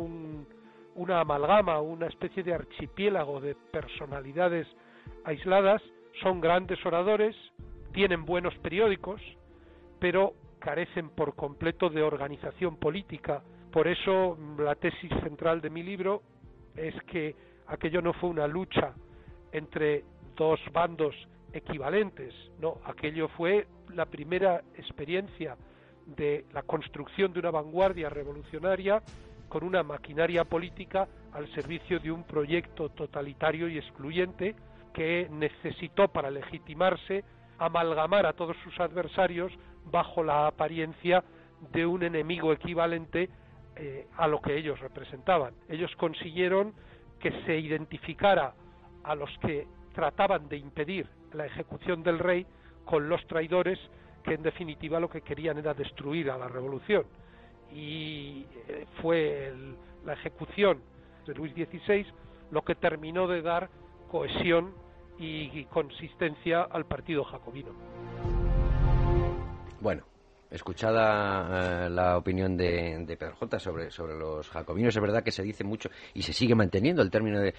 una 0.96 1.20
amalgama, 1.20 1.80
una 1.80 2.06
especie 2.06 2.42
de 2.42 2.54
archipiélago 2.54 3.40
de 3.40 3.54
personalidades 3.54 4.66
aisladas, 5.28 5.82
son 6.22 6.40
grandes 6.40 6.84
oradores, 6.86 7.36
tienen 7.92 8.24
buenos 8.24 8.54
periódicos, 8.58 9.20
pero 10.00 10.32
carecen 10.58 11.10
por 11.10 11.36
completo 11.36 11.90
de 11.90 12.02
organización 12.02 12.76
política. 12.76 13.42
Por 13.70 13.88
eso 13.88 14.38
la 14.58 14.74
tesis 14.74 15.10
central 15.22 15.60
de 15.60 15.68
mi 15.68 15.82
libro 15.82 16.22
es 16.74 16.94
que 17.04 17.36
aquello 17.66 18.00
no 18.00 18.14
fue 18.14 18.30
una 18.30 18.46
lucha 18.46 18.94
entre 19.52 20.04
dos 20.34 20.58
bandos 20.72 21.14
equivalentes, 21.52 22.34
no, 22.58 22.78
aquello 22.84 23.28
fue 23.28 23.66
la 23.94 24.06
primera 24.06 24.62
experiencia 24.76 25.56
de 26.06 26.46
la 26.52 26.62
construcción 26.62 27.34
de 27.34 27.40
una 27.40 27.50
vanguardia 27.50 28.08
revolucionaria 28.08 29.02
con 29.48 29.62
una 29.64 29.82
maquinaria 29.82 30.44
política 30.44 31.06
al 31.32 31.52
servicio 31.54 32.00
de 32.00 32.10
un 32.10 32.24
proyecto 32.24 32.88
totalitario 32.90 33.68
y 33.68 33.78
excluyente 33.78 34.54
que 34.92 35.28
necesitó 35.30 36.08
para 36.08 36.30
legitimarse 36.30 37.24
amalgamar 37.58 38.26
a 38.26 38.32
todos 38.32 38.56
sus 38.64 38.78
adversarios 38.80 39.52
bajo 39.90 40.22
la 40.22 40.46
apariencia 40.46 41.24
de 41.72 41.86
un 41.86 42.02
enemigo 42.02 42.52
equivalente 42.52 43.28
eh, 43.76 44.06
a 44.16 44.28
lo 44.28 44.40
que 44.40 44.56
ellos 44.56 44.78
representaban. 44.80 45.54
Ellos 45.68 45.94
consiguieron 45.96 46.74
que 47.20 47.32
se 47.44 47.58
identificara 47.58 48.54
a 49.02 49.14
los 49.14 49.30
que 49.38 49.66
trataban 49.92 50.48
de 50.48 50.56
impedir 50.56 51.08
la 51.32 51.46
ejecución 51.46 52.02
del 52.02 52.18
rey 52.18 52.46
con 52.84 53.08
los 53.08 53.26
traidores 53.26 53.78
que 54.22 54.34
en 54.34 54.42
definitiva 54.42 55.00
lo 55.00 55.08
que 55.08 55.22
querían 55.22 55.58
era 55.58 55.74
destruir 55.74 56.30
a 56.30 56.38
la 56.38 56.48
revolución. 56.48 57.04
Y 57.72 58.46
eh, 58.68 58.86
fue 59.02 59.52
la 60.04 60.14
ejecución 60.14 60.80
de 61.26 61.34
Luis 61.34 61.52
XVI 61.52 62.06
lo 62.50 62.62
que 62.62 62.74
terminó 62.74 63.26
de 63.26 63.42
dar 63.42 63.68
cohesión 64.08 64.74
y 65.18 65.64
consistencia 65.66 66.62
al 66.62 66.86
partido 66.86 67.24
jacobino. 67.24 67.72
Bueno, 69.80 70.02
escuchada 70.50 71.86
eh, 71.86 71.90
la 71.90 72.16
opinión 72.16 72.56
de, 72.56 73.16
Pedro 73.18 73.36
J 73.36 73.58
sobre, 73.58 73.90
sobre 73.90 74.14
los 74.18 74.48
jacobinos, 74.48 74.94
es 74.94 75.00
verdad 75.00 75.22
que 75.22 75.30
se 75.30 75.42
dice 75.42 75.64
mucho 75.64 75.90
y 76.14 76.22
se 76.22 76.32
sigue 76.32 76.54
manteniendo 76.54 77.02
el 77.02 77.10
término 77.10 77.40
de, 77.40 77.54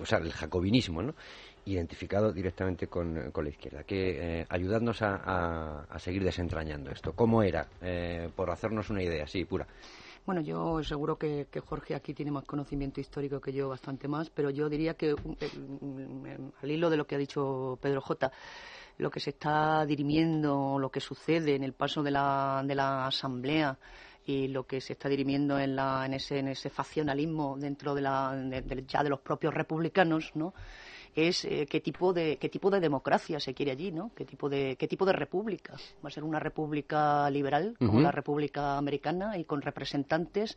o 0.00 0.06
sea, 0.06 0.18
el 0.18 0.32
jacobinismo, 0.32 1.02
¿no? 1.02 1.14
identificado 1.64 2.32
directamente 2.32 2.88
con, 2.88 3.32
la 3.32 3.48
izquierda, 3.48 3.84
que 3.84 4.40
eh, 4.40 4.46
ayudadnos 4.48 5.00
a, 5.02 5.84
a, 5.88 5.98
seguir 6.00 6.24
desentrañando 6.24 6.90
esto. 6.90 7.12
¿Cómo 7.12 7.42
era? 7.44 7.68
Eh, 7.80 8.28
por 8.34 8.50
hacernos 8.50 8.90
una 8.90 9.02
idea, 9.02 9.28
sí, 9.28 9.44
pura. 9.44 9.66
Bueno, 10.24 10.40
yo 10.40 10.84
seguro 10.84 11.18
que, 11.18 11.48
Jorge 11.66 11.96
aquí 11.96 12.14
tiene 12.14 12.30
más 12.30 12.44
conocimiento 12.44 13.00
histórico 13.00 13.40
que 13.40 13.52
yo, 13.52 13.68
bastante 13.68 14.06
más, 14.06 14.30
pero 14.30 14.50
yo 14.50 14.68
diría 14.68 14.94
que 14.94 15.16
al 16.62 16.70
hilo 16.70 16.90
de 16.90 16.96
lo 16.96 17.06
que 17.08 17.16
ha 17.16 17.18
dicho 17.18 17.76
Pedro 17.82 18.00
J, 18.00 18.30
lo 18.98 19.10
que 19.10 19.18
se 19.18 19.30
está 19.30 19.84
dirimiendo, 19.84 20.78
lo 20.78 20.90
que 20.90 21.00
sucede 21.00 21.56
en 21.56 21.64
el 21.64 21.72
paso 21.72 22.04
de 22.04 22.12
la, 22.12 22.62
de 22.64 22.74
la 22.76 23.06
Asamblea 23.06 23.76
y 24.24 24.46
lo 24.46 24.64
que 24.64 24.80
se 24.80 24.92
está 24.92 25.08
dirimiendo 25.08 25.58
en, 25.58 25.74
la, 25.74 26.06
en, 26.06 26.14
ese, 26.14 26.38
en 26.38 26.48
ese 26.48 26.70
faccionalismo 26.70 27.56
dentro 27.58 27.92
de 27.92 28.02
la, 28.02 28.32
ya 28.86 29.02
de 29.02 29.10
los 29.10 29.20
propios 29.20 29.52
republicanos, 29.52 30.30
¿no? 30.34 30.54
Es 31.14 31.44
eh, 31.44 31.66
qué 31.68 31.80
tipo 31.80 32.12
de 32.12 32.38
qué 32.38 32.48
tipo 32.48 32.70
de 32.70 32.80
democracia 32.80 33.38
se 33.38 33.54
quiere 33.54 33.72
allí, 33.72 33.92
¿no? 33.92 34.10
Qué 34.14 34.24
tipo 34.24 34.48
de 34.48 34.76
qué 34.76 34.88
tipo 34.88 35.04
de 35.04 35.12
república. 35.12 35.74
Va 36.04 36.08
a 36.08 36.10
ser 36.10 36.24
una 36.24 36.38
república 36.38 37.28
liberal 37.30 37.74
como 37.78 38.00
la 38.00 38.10
República 38.10 38.76
Americana 38.78 39.36
y 39.36 39.44
con 39.44 39.62
representantes 39.62 40.56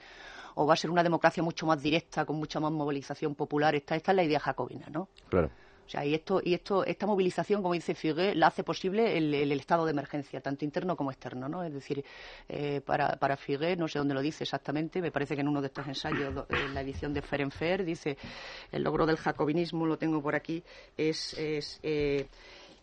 o 0.56 0.66
va 0.66 0.74
a 0.74 0.78
ser 0.78 0.90
una 0.90 1.04
democracia 1.04 1.44
mucho 1.44 1.66
más 1.66 1.82
directa 1.82 2.26
con 2.26 2.38
mucha 2.38 2.60
más 2.60 2.72
movilización 2.72 3.36
popular. 3.36 3.76
Esta 3.76 3.96
esta 3.96 4.12
es 4.12 4.16
la 4.16 4.24
idea 4.24 4.40
jacobina, 4.40 4.88
¿no? 4.90 5.10
Claro. 5.30 5.50
O 5.86 5.90
sea, 5.90 6.06
y 6.06 6.16
esto, 6.16 6.42
y 6.44 6.54
esto, 6.54 6.84
esta 6.84 7.06
movilización, 7.06 7.62
como 7.62 7.74
dice 7.74 7.94
Figue, 7.94 8.34
la 8.34 8.48
hace 8.48 8.64
posible 8.64 9.18
el, 9.18 9.52
estado 9.52 9.86
de 9.86 9.92
emergencia, 9.92 10.42
tanto 10.42 10.66
interno 10.66 10.96
como 10.96 11.12
externo, 11.12 11.48
¿no? 11.48 11.64
Es 11.64 11.74
decir, 11.74 12.04
eh, 12.50 12.82
para, 12.84 13.18
para 13.18 13.38
Figue, 13.38 13.76
no 13.76 13.88
sé 13.88 14.00
dónde 14.00 14.14
lo 14.14 14.22
dice 14.22 14.44
exactamente, 14.44 15.02
me 15.02 15.12
parece 15.12 15.36
que 15.36 15.42
en 15.42 15.48
uno 15.48 15.62
de 15.62 15.68
estos 15.68 15.88
ensayos, 15.88 16.46
en 16.50 16.74
la 16.74 16.82
edición 16.82 17.14
de 17.14 17.22
Ferenfer, 17.22 17.86
dice 17.86 18.18
el 18.72 18.84
logro 18.84 19.06
del 19.06 19.18
jacobinismo, 19.18 19.86
lo 19.86 19.98
tengo 19.98 20.22
por 20.22 20.36
aquí, 20.36 20.64
es, 20.98 21.34
es 21.38 21.80
eh, 21.84 22.28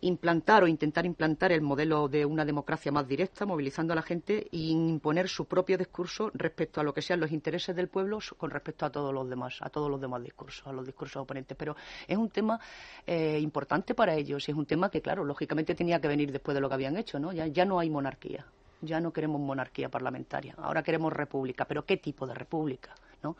implantar 0.02 0.64
o 0.64 0.66
intentar 0.66 1.06
implantar 1.06 1.52
el 1.52 1.60
modelo 1.60 2.08
de 2.08 2.24
una 2.26 2.44
democracia 2.44 2.92
más 2.92 3.06
directa, 3.06 3.46
movilizando 3.46 3.92
a 3.92 3.96
la 3.96 4.02
gente 4.02 4.48
e 4.52 4.58
imponer 4.58 5.28
su 5.28 5.46
propio 5.46 5.78
discurso 5.78 6.30
respecto 6.34 6.80
a 6.80 6.84
lo 6.84 6.92
que 6.92 7.02
sean 7.02 7.20
los 7.20 7.30
intereses 7.30 7.74
del 7.74 7.88
pueblo 7.88 8.18
con 8.36 8.50
respecto 8.50 8.84
a 8.84 8.90
todos 8.90 9.14
los 9.14 9.28
demás, 9.28 9.58
a 9.60 9.70
todos 9.70 9.90
los 9.90 10.00
demás 10.00 10.22
discursos, 10.22 10.66
a 10.66 10.72
los 10.72 10.84
discursos 10.84 11.22
oponentes. 11.22 11.56
Pero 11.56 11.76
es 12.06 12.16
un 12.16 12.30
tema 12.30 12.60
eh, 13.06 13.38
importante 13.40 13.94
para 13.94 14.14
ellos 14.14 14.48
y 14.48 14.52
es 14.52 14.56
un 14.56 14.66
tema 14.66 14.90
que, 14.90 15.00
claro, 15.00 15.24
lógicamente 15.24 15.74
tenía 15.74 16.00
que 16.00 16.08
venir 16.08 16.32
después 16.32 16.54
de 16.54 16.60
lo 16.60 16.68
que 16.68 16.74
habían 16.74 16.96
hecho, 16.96 17.18
¿no? 17.18 17.32
Ya, 17.32 17.46
ya 17.46 17.64
no 17.64 17.78
hay 17.78 17.88
monarquía, 17.88 18.44
ya 18.80 19.00
no 19.00 19.12
queremos 19.12 19.40
monarquía 19.40 19.88
parlamentaria, 19.88 20.54
ahora 20.58 20.82
queremos 20.82 21.12
república, 21.12 21.64
pero 21.64 21.84
¿qué 21.84 21.96
tipo 21.96 22.26
de 22.26 22.34
república, 22.34 22.94
no? 23.22 23.36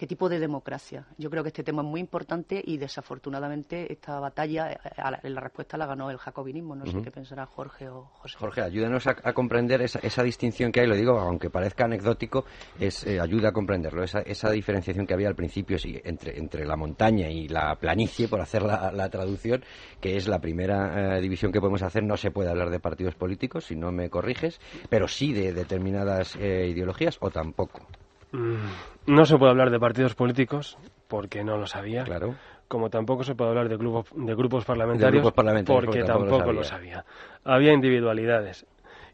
Qué 0.00 0.06
tipo 0.06 0.30
de 0.30 0.38
democracia. 0.38 1.04
Yo 1.18 1.28
creo 1.28 1.42
que 1.42 1.50
este 1.50 1.62
tema 1.62 1.82
es 1.82 1.88
muy 1.88 2.00
importante 2.00 2.62
y 2.64 2.78
desafortunadamente 2.78 3.92
esta 3.92 4.18
batalla, 4.18 4.72
eh, 4.72 4.78
en 5.22 5.34
la 5.34 5.42
respuesta 5.42 5.76
la 5.76 5.84
ganó 5.84 6.08
el 6.10 6.16
jacobinismo. 6.16 6.74
No 6.74 6.86
sé 6.86 7.02
qué 7.02 7.10
pensará 7.10 7.44
Jorge 7.44 7.90
o 7.90 8.04
José. 8.14 8.38
Jorge, 8.38 8.62
ayúdanos 8.62 9.06
a, 9.06 9.34
comprender 9.34 9.82
esa, 9.82 10.22
distinción 10.22 10.72
que 10.72 10.80
hay, 10.80 10.86
lo 10.86 10.96
digo, 10.96 11.18
aunque 11.20 11.50
parezca 11.50 11.84
anecdótico, 11.84 12.46
es 12.78 13.06
eh, 13.06 13.20
ayuda 13.20 13.50
a 13.50 13.52
comprenderlo, 13.52 14.02
esa, 14.02 14.20
esa, 14.20 14.50
diferenciación 14.50 15.06
que 15.06 15.12
había 15.12 15.28
al 15.28 15.34
principio 15.34 15.76
sí, 15.76 16.00
entre, 16.02 16.38
entre 16.38 16.64
la 16.64 16.76
montaña 16.76 17.28
y 17.28 17.48
la 17.48 17.76
planicie, 17.76 18.26
por 18.26 18.40
hacer 18.40 18.62
la, 18.62 19.10
traducción, 19.10 19.62
que 20.00 20.16
es 20.16 20.28
la 20.28 20.38
primera 20.38 21.18
eh, 21.18 21.20
división 21.20 21.52
que 21.52 21.60
podemos 21.60 21.82
hacer. 21.82 22.04
No 22.04 22.16
se 22.16 22.30
puede 22.30 22.48
hablar 22.48 22.70
de 22.70 22.80
partidos 22.80 23.16
políticos, 23.16 23.66
si 23.66 23.76
no 23.76 23.92
me 23.92 24.08
corriges, 24.08 24.62
pero 24.88 25.08
sí 25.08 25.34
de 25.34 25.52
determinadas 25.52 26.36
ideologías 26.36 27.18
o 27.20 27.28
tampoco. 27.28 27.86
Mm, 28.32 29.14
no 29.14 29.24
se 29.24 29.36
puede 29.36 29.50
hablar 29.50 29.70
de 29.70 29.80
partidos 29.80 30.14
políticos 30.14 30.78
porque 31.08 31.42
no 31.42 31.56
lo 31.56 31.66
sabía. 31.66 32.04
Claro. 32.04 32.34
Como 32.68 32.88
tampoco 32.88 33.24
se 33.24 33.34
puede 33.34 33.50
hablar 33.50 33.68
de, 33.68 33.76
grupos 33.76 34.06
de 34.14 34.34
grupos 34.34 34.64
parlamentarios, 34.64 35.32
porque, 35.66 36.04
tampoco, 36.04 36.52
lo, 36.52 36.62
sabía. 36.62 37.04
Había 37.42 37.72
individualidades 37.72 38.64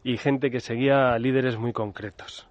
y 0.03 0.17
gente 0.17 0.51
que 0.51 0.59
seguía 0.59 1.17
líderes 1.17 1.57
muy 1.57 1.73
concretos. 1.73 2.47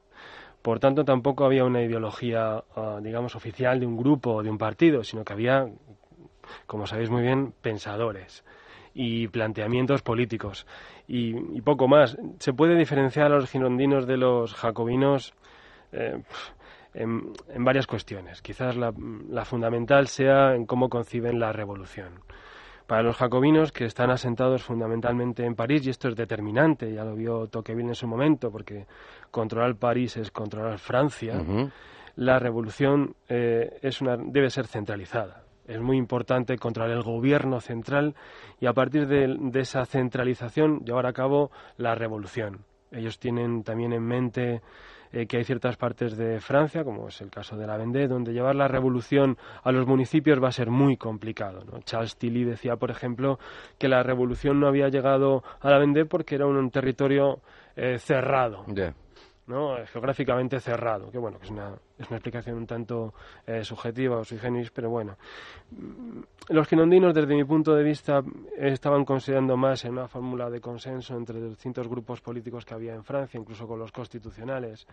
Por 0.63 0.81
tanto, 0.81 1.05
tampoco 1.05 1.45
había 1.45 1.65
una 1.65 1.81
ideología, 1.81 2.65
ah, 2.75 2.99
digamos, 3.01 3.37
oficial 3.37 3.79
de 3.79 3.87
un 3.87 3.97
grupo 3.97 4.35
o 4.35 4.43
de 4.43 4.51
un 4.51 4.59
partido, 4.59 5.05
sino 5.05 5.25
que 5.25 5.33
había, 5.33 5.69
como 6.67 6.89
sabéis 6.89 7.09
muy 7.09 7.23
bien, 7.23 7.55
pensadores 7.63 8.45
y 8.93 9.29
planteamientos 9.29 10.03
políticos 10.03 10.67
y, 11.07 11.37
y 11.57 11.61
poco 11.61 11.87
más. 11.87 12.19
Se 12.41 12.53
puede 12.53 12.75
diferenciar 12.75 13.27
a 13.27 13.37
los 13.37 13.49
girondinos 13.49 14.09
de 14.09 14.17
los 14.17 14.55
jacobinos 14.55 15.35
eh, 15.93 16.21
en, 16.97 17.33
varias 17.65 17.87
cuestiones. 17.87 18.43
Quizás 18.43 18.77
la, 18.77 18.93
fundamental 19.45 20.09
sea 20.09 20.55
en 20.55 20.67
cómo 20.67 20.89
conciben 20.89 21.39
la 21.39 21.53
revolución. 21.53 22.21
Para 22.87 23.03
los 23.03 23.17
jacobinos, 23.17 23.73
que 23.73 23.85
están 23.85 24.11
asentados 24.11 24.63
fundamentalmente 24.63 25.45
en 25.45 25.57
París, 25.57 25.87
y 25.87 25.91
esto 25.91 26.09
es 26.09 26.17
determinante, 26.17 26.93
ya 26.93 27.05
lo 27.05 27.15
vio 27.15 27.49
Tocqueville 27.49 27.89
en 27.89 27.95
su 27.95 28.07
momento, 28.07 28.51
porque 28.51 28.87
controlar 29.31 29.77
París 29.77 30.17
es 30.17 30.31
controlar 30.31 30.79
Francia, 30.79 31.43
la 32.15 32.39
revolución 32.39 33.15
eh, 33.29 33.79
es 33.83 34.01
una, 34.01 34.17
debe 34.17 34.51
ser 34.51 34.67
centralizada. 34.67 35.43
Es 35.67 35.81
muy 35.81 35.97
importante 35.97 36.57
controlar 36.59 36.97
el 36.97 37.03
gobierno 37.03 37.61
central 37.61 38.15
y 38.61 38.67
a 38.67 38.73
partir 38.73 39.09
de 39.09 39.61
esa 39.61 39.85
centralización 39.85 40.85
llevar 40.85 41.07
a 41.07 41.13
cabo 41.13 41.51
la 41.77 41.97
revolución. 41.97 42.65
Ellos 42.93 43.19
tienen 43.19 43.65
también 43.65 43.93
en 43.93 44.05
mente 44.05 44.63
eh, 45.13 45.27
que 45.27 45.39
hay 45.39 45.45
ciertas 45.45 45.77
partes 45.77 46.17
de 46.17 46.41
Francia, 46.41 46.85
como 46.85 47.09
es 47.09 47.21
el 47.21 47.31
caso 47.31 47.57
de 47.57 47.67
la 47.67 47.77
Vendée, 47.77 48.09
donde 48.09 48.33
llevar 48.33 48.55
la 48.55 48.69
revolución 48.69 49.37
a 49.63 49.73
los 49.73 49.87
municipios 49.87 50.43
va 50.43 50.49
a 50.49 50.53
ser 50.53 50.71
muy 50.71 50.97
complicado. 50.97 51.63
Charles 51.85 52.17
Tilly 52.17 52.45
decía, 52.45 52.77
por 52.77 52.91
ejemplo, 52.91 53.39
que 53.79 53.89
la 53.89 54.03
revolución 54.03 54.61
no 54.61 54.69
había 54.69 54.89
llegado 54.89 55.43
a 55.61 55.71
la 55.71 55.79
Vendée 55.79 56.05
porque 56.05 56.35
era 56.35 56.47
un, 56.47 56.71
territorio 56.71 57.41
eh, 57.77 57.99
cerrado. 57.99 58.65
¿No? 59.47 59.77
geográficamente 59.87 60.61
cerrado, 60.61 61.11
que 61.11 61.19
bueno, 61.19 61.39
que 61.39 61.45
es 61.45 61.51
una, 61.51 61.75
es 61.99 62.09
una 62.09 62.17
explicación 62.17 62.57
un 62.57 62.67
tanto 62.67 63.15
eh, 63.47 63.65
subjetiva 63.65 64.19
o 64.19 64.25
sui 64.25 64.39
generis, 64.39 64.71
pero 64.71 64.91
bueno. 64.91 65.17
Los 66.49 66.69
quinondinos, 66.69 67.15
desde 67.15 67.35
mi 67.35 67.45
punto 67.45 67.75
de 67.75 67.83
vista, 67.83 68.23
estaban 68.57 69.05
considerando 69.05 69.57
más 69.57 69.85
en 69.85 69.93
una 69.93 70.09
fórmula 70.09 70.51
de 70.51 70.61
consenso 70.61 71.17
entre 71.17 71.41
los 71.41 71.51
distintos 71.51 71.89
grupos 71.89 72.21
políticos 72.21 72.65
que 72.65 72.75
había 72.75 72.95
en 72.95 73.05
Francia, 73.05 73.39
incluso 73.39 73.67
con 73.67 73.79
los 73.79 73.93
constitucionales, 73.93 74.87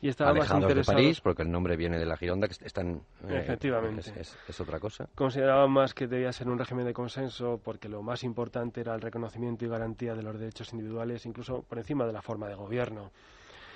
y 0.00 0.08
estaban 0.08 0.36
más 0.36 0.50
interesados... 0.50 0.86
de 0.86 0.92
París, 0.92 1.20
porque 1.20 1.42
el 1.42 1.50
nombre 1.50 1.76
viene 1.76 1.98
de 1.98 2.06
la 2.06 2.16
Gironda, 2.16 2.48
que 2.48 2.54
están... 2.64 3.02
Eh, 3.28 3.38
Efectivamente. 3.38 4.12
Es, 4.16 4.36
es, 4.48 4.60
otra 4.60 4.80
cosa. 4.80 5.08
Consideraban 5.14 5.70
más 5.70 5.94
que 5.94 6.08
debía 6.08 6.32
ser 6.32 6.48
un 6.48 6.58
régimen 6.58 6.86
de 6.86 6.92
consenso, 6.92 7.60
porque 7.62 7.88
lo 7.88 8.02
más 8.02 8.24
importante 8.24 8.80
era 8.80 8.94
el 8.94 9.00
reconocimiento 9.00 9.64
y 9.64 9.68
garantía 9.68 10.14
de 10.14 10.22
los 10.22 10.38
derechos 10.38 10.72
individuales, 10.72 11.24
incluso 11.26 11.62
por 11.62 11.78
encima 11.78 12.04
de 12.04 12.12
la 12.12 12.22
forma 12.22 12.48
de 12.48 12.54
gobierno 12.56 13.12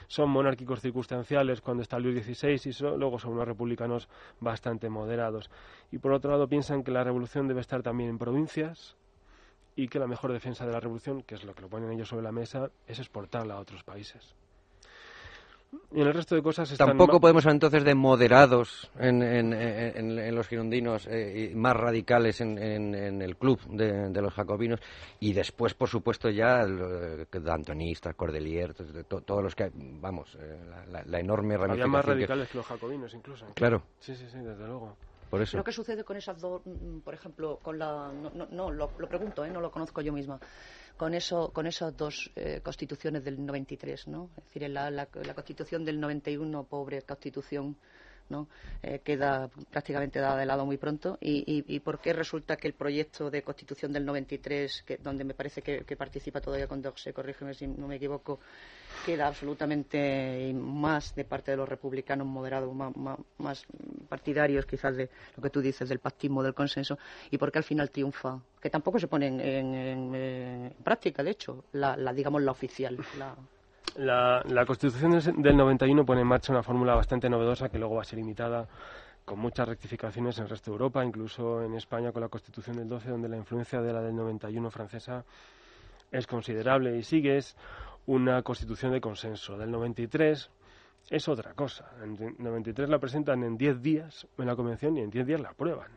son 0.08 0.30
monárquicos 0.30 0.80
circunstanciales 0.80 1.60
cuando 1.60 1.82
está 1.82 1.98
Luis 1.98 2.24
XVI 2.24 2.70
y 2.70 2.98
luego 2.98 3.18
son 3.18 3.32
unos 3.32 3.46
republicanos 3.46 4.08
bastante 4.40 4.88
moderados. 4.88 5.50
Y 5.90 5.98
por 5.98 6.12
otro 6.12 6.30
lado 6.30 6.48
piensan 6.48 6.82
que 6.82 6.90
la 6.90 7.04
revolución 7.04 7.48
debe 7.48 7.60
estar 7.60 7.82
también 7.82 8.10
en 8.10 8.18
provincias 8.18 8.96
y 9.74 9.88
que 9.88 9.98
la 9.98 10.06
mejor 10.06 10.32
defensa 10.32 10.66
de 10.66 10.72
la 10.72 10.80
revolución, 10.80 11.22
que 11.22 11.34
es 11.34 11.44
lo 11.44 11.54
que 11.54 11.62
lo 11.62 11.68
ponen 11.68 11.92
ellos 11.92 12.08
sobre 12.08 12.22
la 12.22 12.32
mesa, 12.32 12.70
es 12.86 12.98
exportarla 12.98 13.54
a 13.54 13.60
otros 13.60 13.82
países. 13.84 14.34
Y 15.92 16.00
en 16.00 16.08
el 16.08 16.14
resto 16.14 16.34
de 16.34 16.42
cosas 16.42 16.76
Tampoco 16.76 17.20
podemos 17.20 17.44
hablar 17.44 17.56
entonces 17.56 17.84
de 17.84 17.94
moderados 17.94 18.90
en, 18.98 19.22
en, 19.22 19.52
en, 19.52 20.34
los 20.34 20.48
girondinos, 20.48 21.06
eh, 21.06 21.50
y 21.52 21.54
más 21.54 21.76
radicales 21.76 22.40
en, 22.40 22.58
el 22.58 23.36
club 23.36 23.60
de, 23.68 24.20
los 24.20 24.34
jacobinos, 24.34 24.80
y 25.20 25.32
después, 25.32 25.74
por 25.74 25.88
supuesto, 25.88 26.28
ya 26.28 26.62
eh, 26.62 27.26
Antonistas, 27.48 28.14
Cordelier, 28.14 28.74
todos 28.74 29.42
los 29.42 29.54
que, 29.54 29.70
vamos, 29.74 30.36
eh, 30.40 30.58
la, 30.90 31.18
enorme 31.18 31.56
ramificación. 31.56 31.70
Había 31.70 31.86
más 31.86 32.04
radicales 32.04 32.48
que... 32.48 32.58
los 32.58 32.66
jacobinos, 32.66 33.14
incluso. 33.14 33.46
Claro. 33.54 33.82
Sí, 33.98 34.14
sí, 34.14 34.26
sí, 34.28 34.38
desde 34.38 34.66
luego. 34.66 34.96
Por 35.30 35.42
eso. 35.42 35.56
¿Lo 35.56 35.64
que 35.64 35.72
sucede 35.72 36.04
con 36.04 36.16
esas 36.16 36.40
dos, 36.40 36.62
mm, 36.64 37.00
por 37.00 37.14
ejemplo, 37.14 37.58
con 37.62 37.78
la... 37.78 38.12
No, 38.12 38.46
no, 38.50 38.70
lo, 38.70 38.90
lo, 38.98 39.08
pregunto, 39.08 39.44
¿eh? 39.44 39.50
no 39.50 39.60
lo 39.60 39.70
conozco 39.70 40.00
yo 40.00 40.12
misma 40.12 40.38
con, 40.96 41.14
eso, 41.14 41.52
con 41.52 41.66
esas 41.66 41.96
dos 41.96 42.30
eh, 42.36 42.60
constituciones 42.62 43.24
del 43.24 43.44
93, 43.44 44.08
¿no? 44.08 44.30
Es 44.36 44.44
decir, 44.44 44.68
la, 44.70 44.90
la, 44.90 45.08
la 45.12 45.34
constitución 45.34 45.84
del 45.84 46.00
91, 46.00 46.64
pobre 46.64 47.02
constitución, 47.02 47.76
¿no? 48.28 48.48
Eh, 48.82 49.00
queda 49.04 49.48
prácticamente 49.70 50.18
dada 50.18 50.36
de 50.36 50.46
lado 50.46 50.66
muy 50.66 50.76
pronto. 50.76 51.18
Y, 51.20 51.64
y, 51.66 51.80
por 51.80 52.00
qué 52.00 52.12
resulta 52.12 52.56
que 52.56 52.68
el 52.68 52.74
proyecto 52.74 53.30
de 53.30 53.42
constitución 53.42 53.92
del 53.92 54.04
93, 54.04 54.82
que, 54.86 54.96
donde 54.98 55.24
me 55.24 55.34
parece 55.34 55.62
que, 55.62 55.96
participa 55.96 56.40
todavía 56.40 56.66
con 56.66 56.82
Doxe, 56.82 57.12
corrígeme 57.12 57.54
si 57.54 57.66
no 57.66 57.86
me 57.88 57.96
equivoco, 57.96 58.38
queda 59.04 59.26
absolutamente 59.26 60.52
más 60.54 61.14
de 61.14 61.24
parte 61.24 61.52
de 61.52 61.56
los 61.56 61.68
republicanos 61.68 62.26
moderados, 62.26 62.74
más, 62.74 63.66
partidarios 64.08 64.66
quizás 64.66 64.96
de 64.96 65.08
lo 65.36 65.42
que 65.42 65.50
tú 65.50 65.60
dices 65.60 65.88
del 65.88 66.00
pactismo, 66.00 66.42
del 66.42 66.54
consenso, 66.54 66.98
y 67.30 67.38
por 67.38 67.50
qué 67.50 67.58
al 67.58 67.64
final 67.64 67.90
triunfa, 67.90 68.40
que 68.60 68.70
tampoco 68.70 68.98
se 68.98 69.08
pone 69.08 69.26
en, 69.28 70.74
práctica, 70.84 71.22
de 71.22 71.30
hecho, 71.30 71.64
la, 71.72 71.96
digamos 72.12 72.42
la 72.42 72.52
oficial. 72.52 72.98
La... 73.18 73.34
La, 73.98 74.64
Constitución 74.66 75.42
del 75.42 75.56
91 75.56 76.04
pone 76.04 76.20
en 76.20 76.26
marcha 76.26 76.52
una 76.52 76.62
fórmula 76.62 76.94
bastante 76.94 77.30
novedosa 77.30 77.70
que 77.70 77.78
luego 77.78 77.94
va 77.94 78.02
a 78.02 78.04
ser 78.04 78.18
imitada 78.18 78.68
con 79.24 79.38
muchas 79.38 79.66
rectificaciones 79.66 80.36
en 80.36 80.44
el 80.44 80.50
resto 80.50 80.70
de 80.70 80.74
Europa, 80.74 81.04
incluso 81.04 81.62
en 81.62 81.74
España 81.74 82.12
con 82.12 82.20
la 82.20 82.28
Constitución 82.28 82.76
del 82.76 82.88
12, 82.88 83.10
donde 83.10 83.28
la 83.28 83.38
influencia 83.38 83.80
de 83.80 83.92
la 83.92 84.02
del 84.02 84.14
91 84.14 84.70
francesa 84.70 85.24
es 86.12 86.26
considerable 86.26 86.96
y 86.96 87.02
sigue 87.02 87.38
es 87.38 87.56
una 88.04 88.42
constitución 88.42 88.92
de 88.92 89.00
consenso. 89.00 89.56
Del 89.56 89.70
93 89.70 90.50
es 91.08 91.28
otra 91.28 91.54
cosa. 91.54 91.90
En 92.02 92.36
93 92.38 92.90
la 92.90 92.98
presentan 92.98 93.42
en 93.44 93.56
10 93.56 93.80
días 93.80 94.26
en 94.36 94.46
la 94.46 94.56
convención 94.56 94.96
y 94.98 95.00
en 95.00 95.10
10 95.10 95.26
días 95.26 95.40
la 95.40 95.50
aprueban. 95.50 95.90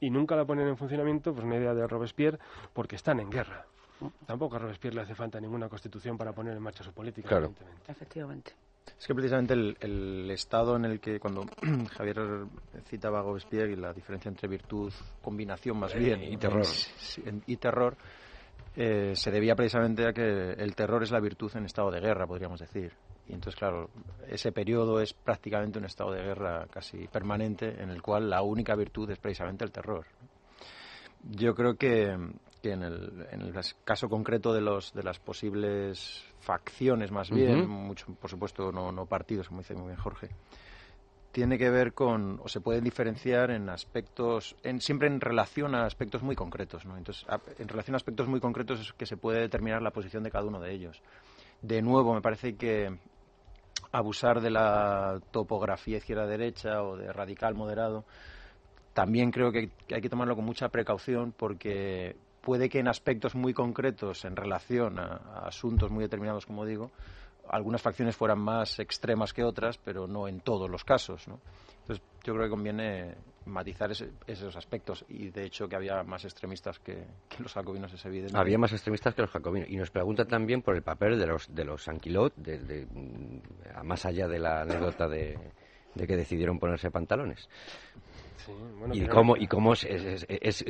Y 0.00 0.10
nunca 0.10 0.36
la 0.36 0.44
ponen 0.44 0.68
en 0.68 0.76
funcionamiento, 0.76 1.32
pues 1.32 1.44
una 1.44 1.56
idea 1.56 1.74
de 1.74 1.86
Robespierre, 1.88 2.38
porque 2.72 2.96
están 2.96 3.18
en 3.20 3.30
guerra. 3.30 3.66
Tampoco 4.26 4.56
a 4.56 4.58
Robespierre 4.58 4.96
le 4.96 5.02
hace 5.02 5.14
falta 5.14 5.40
ninguna 5.40 5.68
constitución 5.68 6.16
para 6.16 6.32
poner 6.32 6.56
en 6.56 6.62
marcha 6.62 6.82
su 6.82 6.92
política. 6.92 7.28
Claro. 7.28 7.52
Efectivamente. 7.86 8.52
Es 8.98 9.06
que 9.06 9.14
precisamente 9.14 9.54
el, 9.54 10.30
estado 10.30 10.76
en 10.76 10.84
el 10.84 11.00
que, 11.00 11.18
cuando 11.20 11.44
Javier 11.96 12.46
citaba 12.86 13.20
a 13.20 13.22
Robespierre 13.22 13.72
y 13.72 13.76
la 13.76 13.92
diferencia 13.92 14.28
entre 14.28 14.48
virtud, 14.48 14.92
combinación 15.20 15.76
más 15.78 15.94
bien, 15.94 16.22
y 16.22 16.36
terror, 16.36 16.66
y 17.46 17.56
terror 17.56 17.96
eh, 18.74 19.12
se 19.14 19.30
debía 19.30 19.54
precisamente 19.54 20.06
a 20.06 20.12
que 20.12 20.52
el 20.52 20.74
terror 20.74 21.02
es 21.02 21.10
la 21.10 21.20
virtud 21.20 21.50
en 21.54 21.64
estado 21.64 21.90
de 21.90 22.00
guerra, 22.00 22.26
podríamos 22.26 22.60
decir. 22.60 22.92
Y 23.28 23.34
entonces, 23.34 23.58
claro, 23.58 23.90
ese 24.28 24.50
periodo 24.52 25.00
es 25.00 25.12
prácticamente 25.12 25.78
un 25.78 25.84
estado 25.84 26.12
de 26.12 26.22
guerra 26.22 26.66
casi 26.70 27.06
permanente 27.06 27.82
en 27.82 27.90
el 27.90 28.02
cual 28.02 28.28
la 28.28 28.42
única 28.42 28.74
virtud 28.74 29.10
es 29.10 29.18
precisamente 29.18 29.64
el 29.64 29.70
terror. 29.70 30.06
Yo 31.30 31.54
creo 31.54 31.76
que, 31.76 32.16
en, 32.70 32.82
el, 32.82 33.26
en, 33.30 33.42
el, 33.42 33.54
caso 33.84 34.08
concreto 34.08 34.52
de, 34.52 34.60
los, 34.60 34.92
de 34.92 35.02
las 35.02 35.18
posibles 35.18 36.24
facciones, 36.40 37.10
más 37.10 37.30
bien, 37.30 37.68
mucho, 37.68 38.06
por 38.14 38.30
supuesto 38.30 38.72
no, 38.72 38.92
no 38.92 39.06
partidos, 39.06 39.48
como 39.48 39.60
dice 39.60 39.74
muy 39.74 39.86
bien 39.88 39.98
Jorge, 39.98 40.28
tiene 41.32 41.56
que 41.56 41.70
ver 41.70 41.94
con, 41.94 42.38
o 42.42 42.48
se 42.48 42.60
pueden 42.60 42.84
diferenciar 42.84 43.50
en 43.50 43.70
aspectos, 43.70 44.54
en, 44.62 44.80
siempre 44.80 45.08
en 45.08 45.20
relación 45.20 45.74
a 45.74 45.86
aspectos 45.86 46.22
muy 46.22 46.36
concretos. 46.36 46.84
¿no? 46.84 46.96
Entonces, 46.96 47.26
en 47.58 47.68
relación 47.68 47.94
a 47.94 47.96
aspectos 47.96 48.28
muy 48.28 48.38
concretos 48.38 48.80
es 48.80 48.92
que 48.92 49.06
se 49.06 49.16
puede 49.16 49.40
determinar 49.40 49.80
la 49.80 49.90
posición 49.90 50.22
de 50.22 50.30
cada 50.30 50.44
uno 50.44 50.60
de 50.60 50.72
ellos. 50.72 51.00
De 51.62 51.80
nuevo, 51.80 52.14
me 52.14 52.20
parece 52.20 52.54
que 52.56 52.98
abusar 53.92 54.40
de 54.40 54.50
la 54.50 55.20
topografía 55.30 55.98
izquierda-derecha 55.98 56.82
o 56.82 56.96
de 56.96 57.12
radical 57.12 57.54
moderado, 57.54 58.04
también 58.92 59.30
creo 59.30 59.52
que 59.52 59.70
hay 59.90 60.00
que 60.02 60.08
tomarlo 60.10 60.36
con 60.36 60.44
mucha 60.44 60.68
precaución 60.68 61.32
porque 61.32 62.16
puede 62.42 62.68
que 62.68 62.80
en 62.80 62.88
aspectos 62.88 63.34
muy 63.34 63.54
concretos 63.54 64.24
en 64.26 64.36
relación 64.36 64.98
a, 64.98 65.46
asuntos 65.46 65.90
muy 65.90 66.04
determinados, 66.04 66.44
como 66.44 66.66
digo, 66.66 66.90
algunas 67.48 67.80
facciones 67.80 68.16
fueran 68.16 68.38
más 68.38 68.78
extremas 68.78 69.32
que 69.32 69.44
otras, 69.44 69.78
pero 69.78 70.06
no 70.06 70.28
en 70.28 70.40
todos 70.40 70.68
los 70.68 70.84
casos. 70.84 71.26
¿no? 71.28 71.40
Entonces, 71.80 72.04
yo 72.24 72.34
creo 72.34 72.46
que 72.46 72.50
conviene 72.50 73.14
matizar 73.46 73.90
esos 73.90 74.56
aspectos 74.56 75.04
y 75.08 75.30
de 75.30 75.44
hecho 75.44 75.68
que 75.68 75.74
había 75.74 76.02
más 76.04 76.24
extremistas 76.24 76.78
que, 76.78 77.04
los 77.38 77.52
jacobinos 77.52 77.92
es 77.92 78.04
evidente. 78.04 78.36
Había 78.36 78.58
más 78.58 78.72
extremistas 78.72 79.14
que 79.14 79.22
los 79.22 79.30
jacobinos 79.30 79.68
y 79.68 79.76
nos 79.76 79.90
preguntan 79.90 80.28
también 80.28 80.62
por 80.62 80.76
el 80.76 80.82
papel 80.82 81.18
de 81.18 81.26
los 81.26 81.52
de 81.52 81.64
los 81.64 81.88
Anquilot, 81.88 82.34
de, 82.36 82.86
mm, 82.86 83.84
más 83.84 84.04
allá 84.06 84.28
de 84.28 84.38
la 84.38 84.62
anécdota 84.62 85.08
de, 85.08 85.36
que 85.94 86.16
decidieron 86.16 86.58
ponerse 86.58 86.90
pantalones. 86.90 87.48
Y 88.92 89.06
cómo 89.06 89.36
y 89.36 89.46
cómo 89.46 89.72
es, 89.74 90.64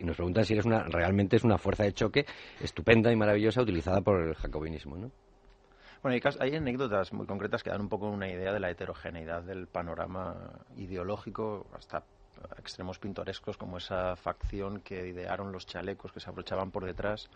nos 0.00 0.16
preguntan 0.16 0.44
si 0.44 0.52
eres 0.54 0.66
una 0.66 0.84
realmente 0.84 1.36
es 1.36 1.44
una 1.44 1.58
fuerza 1.58 1.84
de 1.84 1.92
choque 1.92 2.26
estupenda 2.60 3.12
y 3.12 3.16
maravillosa 3.16 3.62
utilizada 3.62 4.00
por 4.00 4.20
el 4.20 4.34
jacobinismo, 4.34 4.96
¿no? 4.96 5.10
Bueno, 6.02 6.20
hay, 6.38 6.54
anécdotas 6.54 7.12
muy 7.12 7.26
concretas 7.26 7.64
que 7.64 7.70
dan 7.70 7.80
un 7.80 7.88
poco 7.88 8.08
una 8.08 8.28
idea 8.28 8.52
de 8.52 8.60
la 8.60 8.70
heterogeneidad 8.70 9.42
del 9.42 9.66
panorama 9.66 10.52
ideológico, 10.76 11.66
hasta 11.76 12.04
extremos 12.56 13.00
pintorescos 13.00 13.56
como 13.56 13.78
esa 13.78 14.14
facción 14.14 14.80
que 14.80 15.08
idearon 15.08 15.50
los 15.50 15.66
chalecos 15.66 16.12
que 16.12 16.20
se 16.20 16.30
abrochaban 16.30 16.70
por 16.70 16.84
detrás 16.84 17.28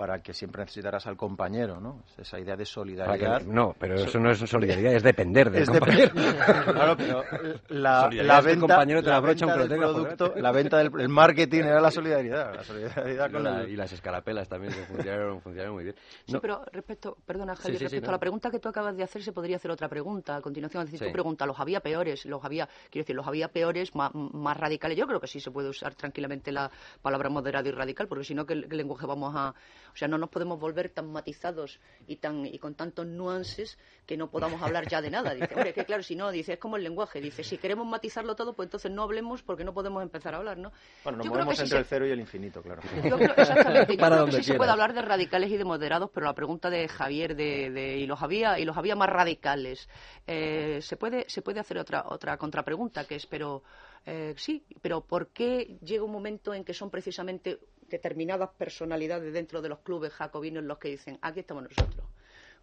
para 0.00 0.22
que 0.22 0.32
siempre 0.32 0.62
necesitaras 0.62 1.06
al 1.06 1.14
compañero, 1.14 1.78
¿no? 1.78 2.04
Esa 2.16 2.40
idea 2.40 2.56
de 2.56 2.64
solidaridad. 2.64 3.42
no, 3.42 3.76
pero 3.78 3.96
eso 3.96 4.18
no 4.18 4.30
es 4.30 4.38
solidaridad, 4.38 4.94
es 4.94 5.02
depender 5.02 5.50
del 5.50 5.66
compañero. 5.66 6.10
claro, 6.64 6.96
pero 6.96 7.22
la, 7.68 8.08
la 8.10 8.40
venta, 8.40 8.60
compañero 8.60 9.02
te 9.02 9.10
la, 9.10 9.20
venta 9.20 9.54
del 9.58 9.78
producto, 9.78 10.32
la 10.36 10.52
venta 10.52 10.78
del 10.78 11.08
marketing 11.10 11.64
era 11.64 11.82
la 11.82 11.90
solidaridad, 11.90 12.54
la 12.54 12.64
solidaridad 12.64 13.30
con 13.30 13.70
y 13.70 13.76
las 13.76 13.92
escarapelas 13.92 14.48
también 14.48 14.72
funcionaron, 14.72 15.42
funcionaron 15.42 15.74
muy 15.74 15.84
bien. 15.84 15.96
Sí, 16.26 16.38
pero 16.40 16.64
respecto, 16.72 17.18
perdona 17.26 17.54
Javier, 17.54 17.82
respecto 17.82 18.08
a 18.08 18.12
la 18.12 18.18
pregunta 18.18 18.50
que 18.50 18.58
tú 18.58 18.70
acabas 18.70 18.96
de 18.96 19.02
hacer, 19.02 19.22
se 19.22 19.32
podría 19.32 19.56
hacer 19.56 19.70
otra 19.70 19.90
pregunta 19.90 20.36
a 20.36 20.40
continuación. 20.40 20.84
Es 20.84 20.92
decir, 20.92 21.08
tu 21.08 21.12
pregunta, 21.12 21.44
los 21.44 21.60
había 21.60 21.80
peores, 21.80 22.24
los 22.24 22.42
había, 22.42 22.66
quiero 22.88 23.02
decir, 23.02 23.16
los 23.16 23.26
había 23.26 23.48
peores, 23.48 23.94
más, 23.94 24.14
más 24.14 24.56
radicales. 24.56 24.96
Yo 24.96 25.06
creo 25.06 25.20
que 25.20 25.26
sí 25.26 25.40
se 25.40 25.50
puede 25.50 25.68
usar 25.68 25.94
tranquilamente 25.94 26.52
la 26.52 26.70
palabra 27.02 27.28
moderado 27.28 27.68
y 27.68 27.72
radical, 27.72 28.08
porque 28.08 28.24
si 28.24 28.34
no, 28.34 28.46
¿qué 28.46 28.54
lenguaje 28.54 29.04
vamos 29.04 29.34
a 29.36 29.54
o 29.92 29.96
sea, 29.96 30.08
no 30.08 30.18
nos 30.18 30.30
podemos 30.30 30.58
volver 30.58 30.90
tan 30.90 31.10
matizados 31.10 31.80
y, 32.06 32.16
tan, 32.16 32.46
y 32.46 32.58
con 32.58 32.74
tantos 32.74 33.06
nuances 33.06 33.78
que 34.06 34.16
no 34.16 34.30
podamos 34.30 34.62
hablar 34.62 34.88
ya 34.88 35.00
de 35.00 35.10
nada. 35.10 35.34
Dice, 35.34 35.54
hombre, 35.54 35.72
que 35.72 35.84
claro, 35.84 36.02
si 36.02 36.16
no, 36.16 36.30
dice, 36.30 36.54
es 36.54 36.58
como 36.58 36.76
el 36.76 36.82
lenguaje. 36.82 37.20
Dice, 37.20 37.44
si 37.44 37.58
queremos 37.58 37.86
matizarlo 37.86 38.34
todo, 38.36 38.54
pues 38.54 38.66
entonces 38.66 38.90
no 38.90 39.02
hablemos 39.02 39.42
porque 39.42 39.64
no 39.64 39.72
podemos 39.72 40.02
empezar 40.02 40.34
a 40.34 40.38
hablar, 40.38 40.58
¿no? 40.58 40.72
Bueno, 41.04 41.18
nos 41.18 41.26
movemos 41.26 41.60
entre 41.60 41.78
el 41.78 41.84
cero 41.84 42.06
y 42.06 42.10
el 42.10 42.20
infinito, 42.20 42.62
claro. 42.62 42.82
Yo 43.04 43.16
creo, 43.16 43.34
exactamente. 43.36 43.96
Yo 43.96 44.06
creo 44.06 44.26
que 44.26 44.32
sí 44.32 44.42
se 44.42 44.54
puede 44.54 44.70
hablar 44.70 44.94
de 44.94 45.02
radicales 45.02 45.50
y 45.50 45.56
de 45.56 45.64
moderados, 45.64 46.10
pero 46.12 46.26
la 46.26 46.34
pregunta 46.34 46.70
de 46.70 46.88
Javier 46.88 47.36
de, 47.36 47.70
de 47.70 47.98
y 47.98 48.06
los 48.06 48.22
había 48.22 48.58
y 48.58 48.64
los 48.64 48.76
había 48.76 48.96
más 48.96 49.08
radicales. 49.08 49.88
Eh, 50.26 50.80
se 50.82 50.96
puede 50.96 51.24
se 51.28 51.42
puede 51.42 51.60
hacer 51.60 51.78
otra 51.78 52.04
otra 52.08 52.36
contrapregunta 52.36 53.04
que 53.04 53.16
es, 53.16 53.26
pero 53.26 53.62
eh, 54.06 54.34
sí, 54.36 54.64
pero 54.80 55.02
¿por 55.02 55.28
qué 55.28 55.78
llega 55.82 56.04
un 56.04 56.12
momento 56.12 56.54
en 56.54 56.64
que 56.64 56.74
son 56.74 56.90
precisamente 56.90 57.58
determinadas 57.90 58.50
personalidades 58.56 59.32
dentro 59.32 59.60
de 59.60 59.68
los 59.68 59.80
clubes 59.80 60.12
jacobinos 60.12 60.64
los 60.64 60.78
que 60.78 60.88
dicen, 60.88 61.18
aquí 61.22 61.40
estamos 61.40 61.64
nosotros? 61.64 62.06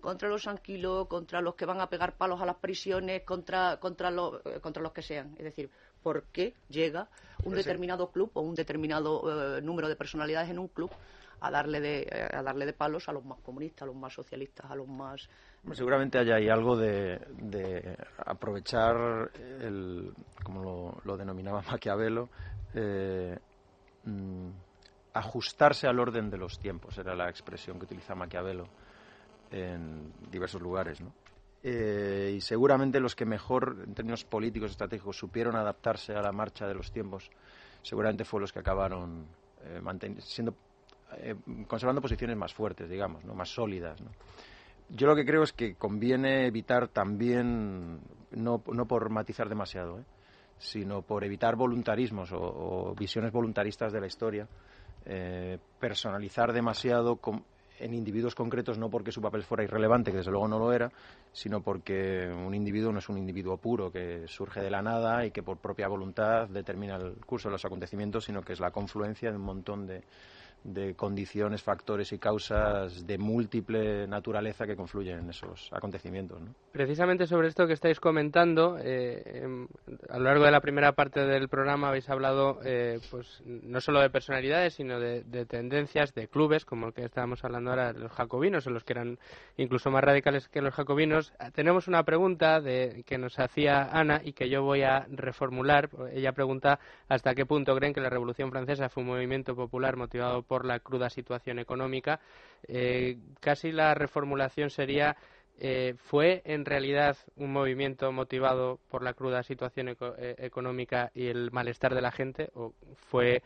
contra 0.01 0.30
los 0.30 0.47
anquilos, 0.47 1.07
contra 1.07 1.41
los 1.41 1.55
que 1.55 1.65
van 1.65 1.82
a 1.82 1.89
pegar 1.89 2.17
palos 2.17 2.39
a 2.41 2.45
las 2.45 2.57
prisiones, 2.57 3.23
contra, 3.23 3.78
contra, 3.78 4.09
eh, 4.09 4.59
contra 4.61 4.84
los 4.84 4.91
que 4.91 5.01
sean. 5.01 5.34
Es 5.38 5.43
decir, 5.43 5.69
¿por 6.03 6.23
qué 6.25 6.53
llega 6.69 7.09
un 7.43 7.55
determinado 7.55 8.11
club 8.11 8.30
o 8.34 8.41
un 8.41 8.55
determinado 8.55 9.57
eh, 9.57 9.61
número 9.61 9.88
de 9.88 9.95
personalidades 9.95 10.49
en 10.49 10.59
un 10.59 10.67
club 10.67 10.91
a 11.39 11.51
darle 11.51 11.80
de, 11.80 12.30
a 12.32 12.41
darle 12.41 12.65
de 12.65 12.73
palos 12.73 13.09
a 13.09 13.11
los 13.11 13.23
más 13.25 13.39
comunistas, 13.39 13.84
a 13.84 13.86
los 13.88 13.95
más 13.95 14.13
socialistas, 14.13 14.69
a 14.69 14.75
los 14.75 14.88
más 14.88 15.30
Seguramente 15.73 16.17
haya 16.17 16.36
ahí 16.36 16.49
algo 16.49 16.78
de, 16.78 17.97
aprovechar, 18.25 19.32
el, 19.61 20.13
como 20.43 21.01
lo, 21.03 21.17
denominaba 21.17 21.61
Maquiavelo, 21.71 22.30
eh, 22.73 23.38
mm, 24.05 24.49
ajustarse 25.18 25.88
al 25.88 25.99
orden 25.99 26.30
de 26.30 26.38
los 26.38 26.59
tiempos, 26.59 26.97
era 26.97 27.15
la 27.15 27.30
expresión 27.30 27.78
que 27.80 27.86
utilizaba 27.86 28.20
Maquiavelo 28.20 28.68
en 29.51 30.11
diversos 30.30 30.61
lugares. 30.61 31.01
¿no? 31.01 31.13
Eh, 31.63 32.34
y 32.36 32.41
seguramente 32.41 32.99
los 32.99 33.15
que 33.15 33.26
mejor, 33.26 33.84
en 33.86 33.93
términos 33.93 34.24
políticos 34.24 34.72
estratégicos, 34.72 35.18
supieron 35.18 35.55
adaptarse 35.55 36.13
a 36.13 36.22
la 36.22 36.32
marcha 36.32 36.68
de 36.68 36.76
los 36.76 36.91
tiempos, 36.91 37.30
seguramente 37.82 38.26
fueron 38.26 38.43
los 38.43 38.53
que 38.53 38.59
acabaron 38.59 39.28
eh, 39.63 39.82
siendo, 40.20 40.55
conservando 41.68 42.01
posiciones 42.01 42.38
más 42.38 42.53
fuertes, 42.53 42.89
digamos, 42.89 43.24
¿no? 43.26 43.34
más 43.34 43.49
sólidas. 43.49 43.99
Yo 44.89 45.07
lo 45.07 45.15
que 45.15 45.26
creo 45.26 45.43
es 45.43 45.51
que 45.51 45.76
conviene 45.76 46.47
evitar 46.47 46.88
también, 46.88 47.99
no, 48.32 48.63
no 48.72 48.88
por 48.88 49.09
matizar 49.09 49.49
demasiado, 49.49 49.99
¿eh? 49.99 50.03
sino 50.57 51.01
por 51.01 51.24
evitar 51.24 51.55
voluntarismos 51.55 52.32
o, 52.34 52.95
visiones 52.97 53.32
voluntaristas 53.32 53.91
de 53.91 54.01
la 54.01 54.07
historia, 54.07 54.47
eh, 55.10 55.58
personalizar 55.80 56.51
demasiado 56.51 57.20
en 57.80 57.93
individuos 57.93 58.36
concretos, 58.36 58.78
no 58.78 58.89
porque 58.89 59.12
su 59.12 59.22
papel 59.22 59.43
fuera 59.43 59.64
irrelevante, 59.64 60.12
que 60.12 60.18
desde 60.18 60.32
luego 60.32 60.47
no 60.47 60.60
lo 60.60 60.74
era, 60.74 60.91
sino 61.32 61.62
porque 61.62 62.28
un 62.28 62.53
individuo 62.53 62.91
no 62.91 62.99
es 62.99 63.08
un 63.08 63.18
individuo 63.18 63.58
puro 63.58 63.91
que 63.91 64.28
surge 64.28 64.62
de 64.62 64.70
la 64.70 64.82
nada 64.82 65.26
y 65.26 65.32
que 65.32 65.43
por 65.43 65.58
propia 65.58 65.88
voluntad 65.88 66.49
determina 66.49 66.95
el 66.97 67.18
curso 67.26 67.47
de 67.47 67.53
los 67.53 67.64
acontecimientos, 67.64 68.26
sino 68.26 68.41
que 68.41 68.53
es 68.53 68.60
la 68.60 68.72
confluencia 68.72 69.30
de 69.30 69.38
un 69.38 69.43
montón 69.43 69.88
de, 69.88 70.03
de 70.64 70.95
condiciones, 70.95 71.64
factores 71.64 72.12
y 72.12 72.20
causas 72.20 73.05
de 73.05 73.18
múltiple 73.18 74.08
naturaleza 74.08 74.66
que 74.66 74.76
confluyen 74.76 75.20
en 75.20 75.30
esos 75.30 75.70
acontecimientos. 75.72 76.39
Precisamente 76.72 77.26
sobre 77.26 77.47
esto 77.47 77.66
que 77.68 77.74
estáis 77.74 77.99
comentando, 77.99 78.78
eh, 78.80 79.41
em, 79.43 79.68
a 80.10 80.18
lo 80.18 80.26
largo 80.26 80.45
de 80.45 80.51
la 80.51 80.62
primera 80.62 80.91
parte 80.91 81.22
del 81.26 81.47
programa 81.47 81.89
habéis 81.89 82.10
hablado 82.10 82.60
eh, 82.64 82.99
pues 83.10 83.41
no 83.45 83.82
solo 83.82 84.01
de 84.01 84.10
personalidades, 84.10 84.76
sino 84.76 84.99
de, 84.99 85.24
tendencias, 85.45 86.14
de 86.14 86.28
clubes, 86.28 86.66
como 86.66 86.88
el 86.88 86.93
que 86.93 87.05
estábamos 87.05 87.43
hablando 87.43 87.72
ahora, 87.72 87.93
los 87.93 88.12
jacobinos, 88.12 88.68
o 88.68 88.70
los 88.70 88.84
que 88.84 88.93
eran 88.93 89.18
incluso 89.55 89.89
más 89.89 90.03
radicales 90.03 90.47
que 90.49 90.62
los 90.62 90.74
jacobinos. 90.74 91.34
Tenemos 91.53 91.88
una 91.88 92.03
pregunta 92.03 92.62
de, 92.62 93.03
que 93.05 93.18
nos 93.18 93.39
hacía 93.39 93.89
Ana 93.91 94.22
y 94.24 94.34
que 94.34 94.49
yo 94.49 94.64
voy 94.64 94.84
a 94.84 95.08
reformular. 95.10 95.89
Ella 96.12 96.34
pregunta 96.34 96.80
hasta 97.08 97.34
qué 97.36 97.45
punto 97.45 97.76
creen 97.76 97.93
que 97.93 98.01
la 98.01 98.10
Revolución 98.10 98.51
Francesa 98.51 98.89
fue 98.89 99.03
un 99.03 99.10
movimiento 99.10 99.55
popular 99.55 99.95
motivado 99.95 100.43
por 100.43 100.57
la 100.66 100.80
cruda 100.80 101.10
situación 101.10 101.60
económica. 101.60 102.20
Eh, 102.68 103.18
casi 103.39 103.72
la 103.72 103.93
reformulación 103.93 104.70
sería 104.70 105.16
eh, 105.60 105.95
¿Fue 105.97 106.43
en 106.45 106.66
realidad 106.66 107.18
un 107.36 107.51
movimiento 107.51 108.12
motivado 108.12 108.80
por 108.91 109.01
la 109.01 109.16
cruda 109.16 109.41
situación 109.41 109.89
eh, 109.89 110.36
económica 110.38 111.10
y 111.16 111.30
el 111.30 111.49
malestar 111.49 111.95
de 111.95 112.01
la 112.01 112.12
gente 112.12 112.51
o 112.53 112.74
fue 113.10 113.41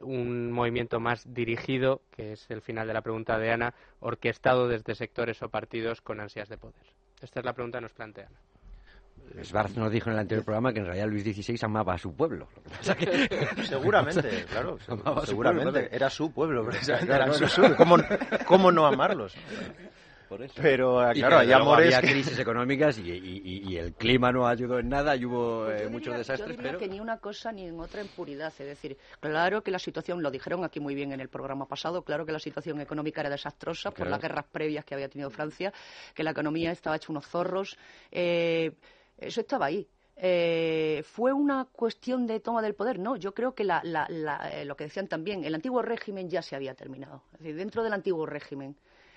un 0.00 0.50
movimiento 0.52 1.00
más 1.00 1.22
dirigido, 1.32 2.02
que 2.10 2.32
es 2.32 2.50
el 2.50 2.62
final 2.62 2.86
de 2.88 2.94
la 2.94 3.02
pregunta 3.02 3.38
de 3.38 3.50
Ana, 3.50 3.74
orquestado 4.00 4.68
desde 4.68 4.94
sectores 4.94 5.42
o 5.42 5.48
partidos 5.48 6.00
con 6.00 6.20
ansias 6.20 6.48
de 6.48 6.58
poder? 6.58 6.82
Esta 7.20 7.40
es 7.40 7.46
la 7.46 7.52
pregunta 7.52 7.78
que 7.78 7.82
nos 7.82 7.92
plantea 7.92 8.26
Ana. 8.26 8.45
Schwarz 9.42 9.76
nos 9.76 9.90
dijo 9.90 10.08
en 10.08 10.14
el 10.14 10.20
anterior 10.20 10.44
programa 10.44 10.72
que 10.72 10.80
en 10.80 10.86
realidad 10.86 11.08
Luis 11.08 11.24
XVI 11.24 11.58
amaba 11.62 11.94
a 11.94 11.98
su 11.98 12.14
pueblo. 12.14 12.48
Seguramente, 13.64 14.44
claro. 14.50 14.78
seguramente. 15.24 15.88
Era 15.94 16.10
su 16.10 16.32
pueblo, 16.32 16.66
Era 16.70 17.32
su, 17.32 17.74
¿Cómo, 18.46 18.72
no 18.72 18.86
amarlos? 18.86 19.34
Pero, 20.56 21.00
claro, 21.14 21.38
hay 21.38 21.52
amores... 21.52 21.94
Había 21.94 22.10
crisis 22.10 22.38
económicas 22.38 22.98
y, 22.98 23.76
el 23.76 23.94
clima 23.94 24.32
no 24.32 24.46
ayudó 24.46 24.78
en 24.78 24.88
nada 24.88 25.14
y 25.14 25.24
hubo 25.24 25.70
eh, 25.70 25.88
muchos 25.88 26.16
desastres, 26.16 26.56
yo 26.56 26.62
diría 26.62 26.78
que 26.78 26.88
ni 26.88 26.98
una 26.98 27.18
cosa 27.18 27.52
ni 27.52 27.66
en 27.66 27.78
otra 27.78 28.00
en 28.00 28.08
puridad. 28.08 28.52
Es 28.58 28.66
decir, 28.66 28.96
claro 29.20 29.62
que 29.62 29.70
la 29.70 29.78
situación, 29.78 30.22
lo 30.22 30.30
dijeron 30.30 30.64
aquí 30.64 30.80
muy 30.80 30.94
bien 30.94 31.12
en 31.12 31.20
el 31.20 31.28
programa 31.28 31.66
pasado, 31.66 32.02
claro 32.02 32.26
que 32.26 32.32
la 32.32 32.40
situación 32.40 32.80
económica 32.80 33.20
era 33.20 33.30
desastrosa 33.30 33.90
por 33.92 34.08
las 34.08 34.20
guerras 34.20 34.46
previas 34.50 34.84
que 34.84 34.94
había 34.94 35.08
tenido 35.08 35.30
Francia, 35.30 35.72
que 36.14 36.24
la 36.24 36.30
economía 36.30 36.72
estaba 36.72 36.96
hecha 36.96 37.12
unos 37.12 37.26
zorros... 37.26 37.76
Eh, 38.10 38.72
eso 39.18 39.40
estaba 39.40 39.66
ahí. 39.66 39.88
eh, 40.16 41.02
¿Fue 41.04 41.32
una 41.32 41.66
cuestión 41.66 42.26
de 42.26 42.40
toma 42.40 42.62
del 42.62 42.74
poder? 42.74 42.98
No, 42.98 43.16
yo 43.16 43.34
creo 43.34 43.54
que 43.54 43.64
eh, 43.64 44.64
lo 44.64 44.76
que 44.76 44.84
decían 44.84 45.08
también, 45.08 45.44
el 45.44 45.54
antiguo 45.54 45.82
régimen 45.82 46.30
ya 46.30 46.42
se 46.42 46.56
había 46.56 46.74
terminado. 46.74 47.22
Es 47.34 47.40
decir, 47.40 47.56
dentro 47.56 47.82
del 47.82 47.92
antiguo 47.92 48.26
régimen 48.26 48.76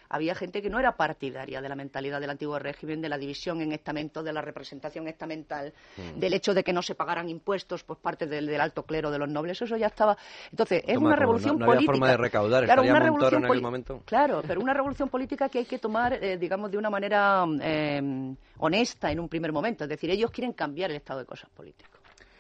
había 0.10 0.34
gente 0.36 0.62
que 0.62 0.70
no 0.70 0.80
era 0.80 0.94
partidaria 0.98 1.62
de 1.62 1.70
la 1.70 1.76
mentalidad 1.76 2.20
del 2.20 2.32
antiguo 2.32 2.58
régimen, 2.58 3.02
de 3.02 3.10
la 3.10 3.18
división 3.18 3.62
en 3.62 3.72
estamentos, 3.72 4.24
de 4.26 4.34
la 4.34 4.42
representación 4.42 5.08
estamental, 5.08 5.74
mm. 5.98 6.20
del 6.20 6.34
hecho 6.34 6.54
de 6.54 6.64
que 6.64 6.74
no 6.74 6.82
se 6.82 6.96
pagaran 6.96 7.30
impuestos 7.30 7.84
por 7.84 7.98
parte 7.98 8.26
del, 8.26 8.60
alto 8.60 8.84
clero 8.84 9.12
de 9.12 9.20
los 9.20 9.30
nobles. 9.30 9.62
Eso 9.62 9.78
ya 9.78 9.88
estaba. 9.88 10.18
Entonces, 10.52 10.84
es 10.86 10.98
una 10.98 11.16
revolución 11.16 11.60
política. 11.60 11.78
Había 11.78 11.86
forma 11.86 12.10
de 12.10 12.18
recaudar, 12.18 12.66
claro, 12.66 12.82
una 12.82 13.00
revolución 13.00 13.44
en 13.44 13.46
aquel 13.46 13.62
momento. 13.62 14.02
Claro, 14.06 14.42
pero 14.46 14.62
una 14.62 14.74
revolución 14.74 15.10
política 15.10 15.48
que 15.48 15.60
hay 15.60 15.66
que 15.66 15.80
tomar, 15.80 16.14
eh, 16.14 16.38
digamos, 16.38 16.72
de 16.72 16.78
una 16.78 16.90
manera 16.90 17.46
eh, 17.62 18.36
honesta 18.58 19.12
en 19.12 19.20
un 19.20 19.30
primer 19.30 19.52
momento. 19.52 19.84
Es 19.84 19.90
decir, 19.90 20.10
ellos 20.10 20.32
quieren 20.32 20.54
cambiar 20.54 20.90
el 20.90 20.98
estado 20.98 21.20
de 21.20 21.26
cosas 21.26 21.50
políticas. 21.52 22.00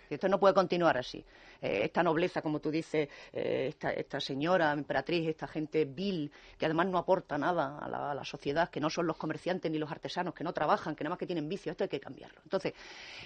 Esto 0.09 0.27
no 0.27 0.39
puede 0.39 0.55
continuar 0.55 0.97
así. 0.97 1.23
Eh, 1.61 1.81
esta 1.83 2.03
nobleza, 2.03 2.41
como 2.41 2.59
tú 2.59 2.71
dices, 2.71 3.09
eh, 3.33 3.73
esta, 3.81 4.19
señora 4.19 4.71
emperatriz, 4.71 5.27
esta 5.27 5.47
gente 5.47 5.85
vil, 5.85 6.31
que 6.57 6.65
además 6.65 6.87
no 6.87 6.97
aporta 6.97 7.37
nada 7.37 7.77
a 7.79 8.13
la, 8.13 8.23
sociedad, 8.23 8.69
que 8.69 8.79
no 8.79 8.89
son 8.89 9.07
los 9.07 9.17
comerciantes 9.17 9.71
ni 9.71 9.77
los 9.77 9.91
artesanos, 9.91 10.33
que 10.33 10.43
no 10.43 10.53
trabajan, 10.53 10.95
que 10.95 11.03
nada 11.03 11.11
más 11.11 11.19
que 11.19 11.25
tienen 11.25 11.49
vicio, 11.49 11.71
esto 11.71 11.83
hay 11.83 11.89
que 11.89 11.99
cambiarlo. 11.99 12.39
Entonces, 12.43 12.73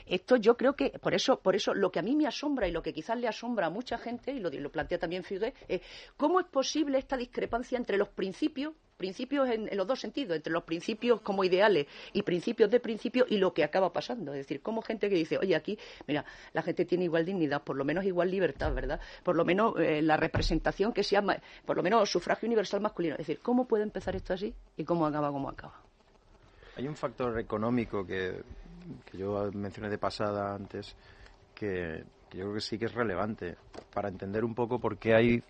esto 0.05 0.37
yo 0.37 0.55
creo 0.55 0.75
que, 0.75 0.89
por 0.91 1.13
eso, 1.13 1.39
por 1.39 1.55
eso 1.55 1.73
lo 1.73 1.91
que 1.91 1.99
a 1.99 2.01
mí 2.01 2.15
me 2.15 2.27
asombra 2.27 2.67
y 2.67 2.71
lo 2.71 2.81
que 2.81 2.93
quizás 2.93 3.17
le 3.17 3.27
asombra 3.27 3.67
a 3.67 3.69
mucha 3.69 3.97
gente, 3.97 4.31
y 4.31 4.39
lo, 4.39 4.71
plantea 4.71 4.97
también 4.97 5.23
Fidel, 5.23 5.53
es 5.67 5.81
cómo 6.17 6.39
es 6.39 6.47
posible 6.47 6.97
esta 6.97 7.17
discrepancia 7.17 7.77
entre 7.77 7.97
los 7.97 8.09
principios 8.09 8.73
principios 8.97 9.49
en, 9.49 9.69
los 9.75 9.85
dos 9.85 9.99
sentidos, 9.99 10.37
entre 10.37 10.53
los 10.53 10.63
principios 10.63 11.19
como 11.21 11.43
ideales 11.43 11.87
y 12.13 12.21
principios 12.21 12.69
de 12.71 12.79
principio 12.79 13.25
y 13.27 13.37
lo 13.37 13.53
que 13.53 13.63
acaba 13.63 13.91
pasando. 13.91 14.33
Es 14.33 14.39
decir, 14.39 14.61
como 14.61 14.81
gente 14.81 15.09
que 15.09 15.15
dice, 15.15 15.37
oye, 15.37 15.55
aquí, 15.55 15.77
mira, 16.07 16.23
la 16.53 16.61
gente 16.61 16.85
tiene 16.85 17.05
igual 17.05 17.25
dignidad, 17.25 17.63
por 17.63 17.75
lo 17.75 17.83
menos 17.83 18.05
igual 18.05 18.22
libertad, 18.29 18.73
¿verdad? 18.73 18.99
Por 19.23 19.35
lo 19.35 19.45
menos 19.45 19.73
eh, 19.79 20.01
la 20.01 20.17
representación 20.17 20.93
que 20.93 21.03
sea, 21.03 21.23
por 21.65 21.77
lo 21.77 21.83
menos 21.83 22.09
sufragio 22.09 22.47
universal 22.47 22.81
masculino. 22.81 23.15
Es 23.15 23.27
decir, 23.27 23.39
¿cómo 23.41 23.65
puede 23.65 23.83
empezar 23.83 24.15
esto 24.15 24.33
así 24.33 24.53
y 24.77 24.83
cómo 24.83 25.05
acaba 25.05 25.31
como 25.31 25.49
acaba? 25.49 25.81
Hay 26.75 26.87
un 26.87 26.95
factor 26.95 27.39
económico 27.39 28.05
que, 28.05 28.41
que 29.05 29.17
yo 29.17 29.51
mencioné 29.53 29.89
de 29.89 29.97
pasada 29.97 30.55
antes 30.55 30.95
que, 31.53 32.03
que 32.29 32.37
yo 32.37 32.45
creo 32.45 32.55
que 32.55 32.61
sí 32.61 32.77
que 32.79 32.85
es 32.85 32.93
relevante 32.93 33.55
para 33.93 34.09
entender 34.09 34.43
un 34.43 34.55
poco 34.55 34.79
por 34.79 34.97
qué 34.97 35.13
hay 35.13 35.43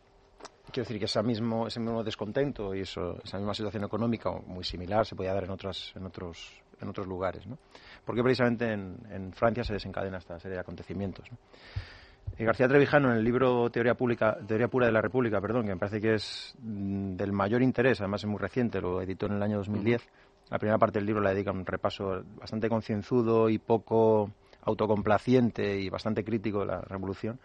quiero 0.72 0.86
decir 0.86 1.00
que 1.00 1.06
ese 1.06 1.22
mismo, 1.24 1.68
ese 1.68 1.80
mismo 1.80 2.04
descontento 2.04 2.74
y 2.74 2.82
eso, 2.82 3.20
esa 3.24 3.38
misma 3.38 3.54
situación 3.54 3.84
económica 3.84 4.32
muy 4.32 4.64
similar 4.64 5.06
se 5.06 5.16
podía 5.16 5.34
dar 5.34 5.44
en, 5.44 5.52
otras, 5.52 5.94
en, 5.96 6.06
otros, 6.06 6.62
en 6.80 6.90
otros 6.90 7.08
lugares. 7.08 7.46
¿no? 7.46 7.58
Porque 8.06 8.24
precisamente 8.24 8.72
en, 8.72 8.98
en, 9.10 9.34
Francia 9.34 9.64
se 9.64 9.74
desencadena 9.74 10.18
esta 10.18 10.40
serie 10.40 10.56
de 10.56 10.62
acontecimientos. 10.62 11.30
¿no? 11.32 11.38
Y 12.38 12.46
García 12.46 12.68
Trevijano, 12.68 13.12
en 13.12 13.18
el 13.18 13.24
libro 13.24 13.70
Teoría, 13.70 13.94
Pública, 13.94 14.38
Teoría 14.48 14.68
Pura 14.68 14.88
de 14.88 14.92
la 14.92 15.02
República, 15.02 15.40
perdón, 15.40 15.66
que 15.66 15.74
me 15.74 15.78
parece 15.78 16.02
que 16.02 16.16
es 16.16 16.56
mm, 16.60 17.16
del 17.16 17.32
mayor 17.32 17.62
interés, 17.62 18.02
además 18.02 18.24
es 18.24 18.30
muy 18.30 18.40
reciente, 18.40 18.82
lo 18.82 19.02
editó 19.02 19.28
en 19.28 19.34
el 19.34 19.44
año 19.44 19.58
2010. 19.58 20.02
La 20.50 20.58
primera 20.58 20.78
parte 20.78 21.00
del 21.00 21.06
libro 21.06 21.22
la 21.22 21.32
dedica 21.34 21.52
a 21.52 21.54
un 21.54 21.66
repaso 21.66 22.24
bastante 22.40 22.70
concienzudo 22.70 23.50
y 23.50 23.60
poco 23.60 24.32
autocomplaciente 24.64 25.80
y 25.80 25.90
bastante 25.90 26.24
crítico 26.24 26.62
de 26.62 26.66
la 26.68 26.82
revolución. 26.82 27.40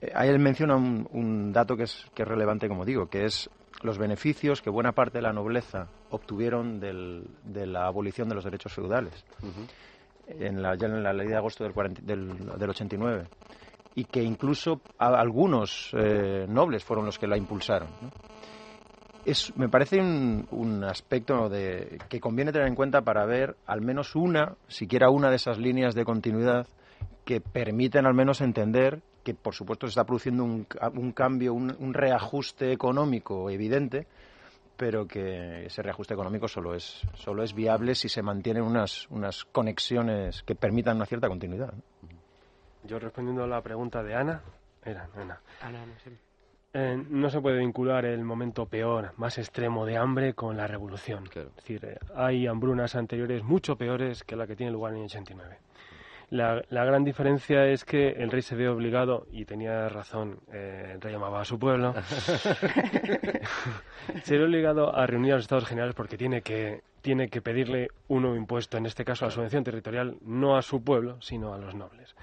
Eh, 0.00 0.12
ahí 0.14 0.28
él 0.28 0.38
menciona 0.38 0.76
un, 0.76 1.52
dato 1.52 1.76
que 1.76 1.84
es, 1.84 2.06
que 2.14 2.22
es 2.22 2.28
relevante, 2.28 2.68
como 2.68 2.84
digo, 2.84 3.08
que 3.08 3.24
es 3.24 3.48
los 3.82 3.98
beneficios 3.98 4.62
que 4.62 4.70
buena 4.70 4.92
parte 4.92 5.18
de 5.18 5.22
la 5.22 5.32
nobleza 5.32 5.88
obtuvieron 6.10 6.78
de 6.80 7.66
la 7.66 7.86
abolición 7.86 8.28
de 8.28 8.34
los 8.34 8.44
derechos 8.44 8.72
feudales, 8.72 9.24
en 10.28 10.62
la, 10.62 10.76
ya 10.76 10.86
en 10.86 11.02
la 11.02 11.12
ley 11.12 11.26
de 11.26 11.36
agosto 11.36 11.64
del, 11.64 11.72
del, 12.04 12.70
89, 12.70 13.26
y 13.94 14.04
que 14.04 14.22
incluso 14.22 14.80
algunos 14.98 15.90
eh, 15.92 16.46
nobles 16.48 16.84
fueron 16.84 17.06
los 17.06 17.18
que 17.18 17.26
la 17.26 17.36
impulsaron. 17.36 17.88
Es, 19.24 19.56
me 19.56 19.68
parece 19.68 20.00
un, 20.00 20.46
un 20.50 20.82
aspecto 20.82 21.48
de, 21.48 21.98
que 22.08 22.20
conviene 22.20 22.52
tener 22.52 22.66
en 22.66 22.74
cuenta 22.74 23.02
para 23.02 23.24
ver 23.24 23.56
al 23.66 23.80
menos 23.80 24.16
una, 24.16 24.56
siquiera 24.66 25.10
una 25.10 25.30
de 25.30 25.36
esas 25.36 25.58
líneas 25.58 25.94
de 25.94 26.04
continuidad 26.04 26.66
que 27.24 27.40
permiten 27.40 28.06
al 28.06 28.14
menos 28.14 28.40
entender 28.40 29.00
que 29.22 29.34
por 29.34 29.54
supuesto 29.54 29.86
se 29.86 29.90
está 29.90 30.04
produciendo 30.04 30.44
un, 30.44 30.66
un 30.94 31.12
cambio, 31.12 31.54
un, 31.54 31.94
reajuste 31.94 32.72
económico 32.72 33.50
evidente, 33.50 34.06
pero 34.76 35.06
que 35.06 35.66
ese 35.66 35.82
reajuste 35.82 36.14
económico 36.14 36.48
solo 36.48 36.74
es, 36.74 37.02
solo 37.14 37.42
es 37.42 37.54
viable 37.54 37.94
si 37.94 38.08
se 38.08 38.22
mantienen 38.22 38.64
unas, 38.64 39.06
unas 39.10 39.44
conexiones 39.44 40.42
que 40.42 40.54
permitan 40.54 40.96
una 40.96 41.06
cierta 41.06 41.28
continuidad. 41.28 41.72
Yo 42.84 42.98
respondiendo 42.98 43.44
a 43.44 43.46
la 43.46 43.62
pregunta 43.62 44.02
de 44.02 44.14
Ana, 44.14 44.42
era 44.84 45.08
Ana. 45.16 45.40
Eh, 46.74 47.04
no 47.10 47.28
se 47.28 47.38
puede 47.40 47.58
vincular 47.58 48.06
el 48.06 48.24
momento 48.24 48.64
peor, 48.66 49.12
más 49.18 49.36
extremo 49.38 49.84
de 49.84 49.98
hambre 49.98 50.32
con 50.34 50.56
la 50.56 50.66
revolución. 50.66 51.24
Es 51.34 51.54
decir, 51.56 51.84
eh, 51.84 51.98
hay 52.16 52.46
hambrunas 52.46 52.96
anteriores 52.96 53.44
mucho 53.44 53.76
peores 53.76 54.24
que 54.24 54.36
la 54.36 54.46
que 54.46 54.56
tiene 54.56 54.72
lugar 54.72 54.94
en 54.94 55.00
el 55.00 55.04
89. 55.04 55.58
La, 56.30 56.62
gran 56.70 57.04
diferencia 57.04 57.66
es 57.66 57.84
que 57.84 58.08
el 58.08 58.30
rey 58.30 58.40
se 58.40 58.56
ve 58.56 58.70
obligado, 58.70 59.26
y 59.30 59.44
tenía 59.44 59.86
razón, 59.90 60.40
eh, 60.50 60.92
el 60.94 61.00
rey 61.02 61.12
llamaba 61.12 61.42
a 61.42 61.44
su 61.44 61.58
pueblo, 61.58 61.92
se 64.22 64.38
ve 64.38 64.44
obligado 64.44 64.96
a 64.96 65.06
reunir 65.06 65.32
a 65.32 65.34
los 65.36 65.44
estados 65.44 65.66
generales 65.66 65.94
porque 65.94 66.16
tiene 66.16 66.40
que, 66.40 66.84
tiene 67.02 67.28
que 67.28 67.42
pedirle 67.42 67.88
un 68.08 68.22
nuevo 68.22 68.38
impuesto, 68.38 68.78
en 68.78 68.86
este 68.86 69.04
caso 69.04 69.26
a 69.26 69.28
la 69.28 69.34
subvención 69.34 69.62
territorial, 69.62 70.16
no 70.22 70.56
a 70.56 70.62
su 70.62 70.82
pueblo, 70.82 71.20
sino 71.20 71.52
a 71.52 71.58
los 71.58 71.74
nobles 71.74 72.14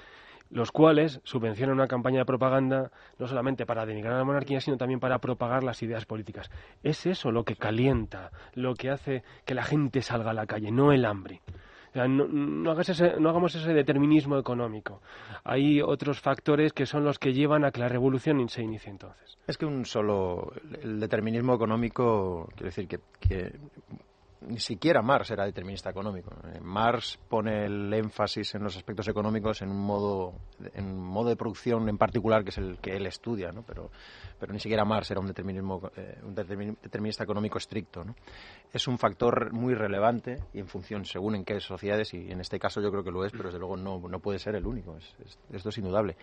los 0.50 0.72
cuales 0.72 1.22
subvencionan 1.24 1.76
una 1.76 1.88
campaña 1.88 2.20
de 2.20 2.26
propaganda 2.26 2.91
no 3.18 3.28
solamente 3.28 3.66
para 3.66 3.86
denigrar 3.86 4.14
a 4.14 4.18
la 4.20 4.24
monarquía, 4.24 4.62
sino 4.62 4.78
también 4.78 5.00
para 5.00 5.20
propagar 5.20 5.64
las 5.64 5.82
ideas 5.84 6.06
políticas. 6.06 6.50
Es 6.84 7.06
eso 7.06 7.32
lo 7.32 7.43
que 7.43 7.56
calienta, 7.56 8.32
lo 8.54 8.76
que 8.76 8.89
hace 8.89 9.24
que 9.45 9.54
la 9.54 9.64
gente 9.64 10.02
salga 10.02 10.32
a 10.32 10.34
la 10.34 10.45
calle, 10.45 10.72
no 10.72 10.91
el 10.91 11.06
hambre 11.06 11.41
no, 12.08 12.72
hagamos 12.72 13.56
ese 13.56 13.74
determinismo 13.74 14.38
económico. 14.38 15.02
Hay 15.43 15.82
otros 15.82 16.20
factores 16.20 16.74
que 16.74 16.86
son 16.86 17.04
los 17.04 17.20
que 17.20 17.34
llevan 17.34 17.66
a 17.66 17.72
que 17.72 17.80
la 17.80 17.89
revolución 17.89 18.47
se 18.50 18.62
inicie 18.62 18.91
entonces. 18.91 19.38
Es 19.47 19.58
que 19.58 19.66
un 19.66 19.86
solo. 19.86 20.54
El 20.82 21.00
determinismo 21.00 21.56
económico, 21.56 22.47
quiero 22.56 22.66
decir 22.66 22.88
que, 22.88 23.00
que 23.20 23.54
ni 24.42 24.60
siquiera 24.60 25.02
Marx 25.02 25.32
era 25.32 25.46
determinista 25.46 25.90
económico. 25.90 26.32
Eh, 26.54 26.60
Marx 26.62 27.20
pone 27.28 27.66
el 27.66 27.94
énfasis 27.94 28.56
en 28.56 28.64
los 28.64 28.76
aspectos 28.78 29.08
económicos 29.08 29.62
en 29.62 29.70
un 29.70 29.82
modo, 29.82 30.34
en 30.74 30.86
un 30.86 31.04
modo 31.04 31.30
de 31.30 31.36
producción 31.36 31.90
en 31.90 31.98
particular 31.98 32.44
que 32.44 32.50
es 32.52 32.58
el 32.58 32.78
que 32.80 32.96
él 32.96 33.06
estudia, 33.06 33.52
¿no? 33.52 33.64
pero, 33.64 33.92
pero 34.40 34.54
ni 34.54 34.60
siquiera 34.60 34.86
Marx 34.86 35.12
era 35.12 35.20
un, 35.20 35.28
determinismo, 35.28 35.92
eh, 35.96 36.20
un 36.24 36.34
determinista 36.34 37.24
económico 37.24 37.58
estricto. 37.58 38.04
¿no? 38.04 38.16
Es 38.72 38.88
un 38.88 38.98
factor 38.98 39.52
muy 39.52 39.74
relevante 39.74 40.38
y 40.54 40.60
en 40.60 40.68
función 40.68 41.06
según 41.06 41.36
en 41.36 41.44
qué 41.44 41.60
sociedades, 41.60 42.14
y 42.14 42.32
en 42.32 42.40
este 42.40 42.60
caso 42.60 42.82
yo 42.82 42.92
creo 42.92 43.04
que 43.04 43.12
lo 43.12 43.26
es, 43.26 43.32
pero 43.32 43.46
desde 43.46 43.60
luego 43.60 43.76
no, 43.76 44.00
no 44.00 44.20
puede 44.20 44.40
ser 44.40 44.56
el 44.56 44.66
único, 44.66 44.98
esto 45.52 45.70
es 45.70 45.78
indudable. 45.78 46.16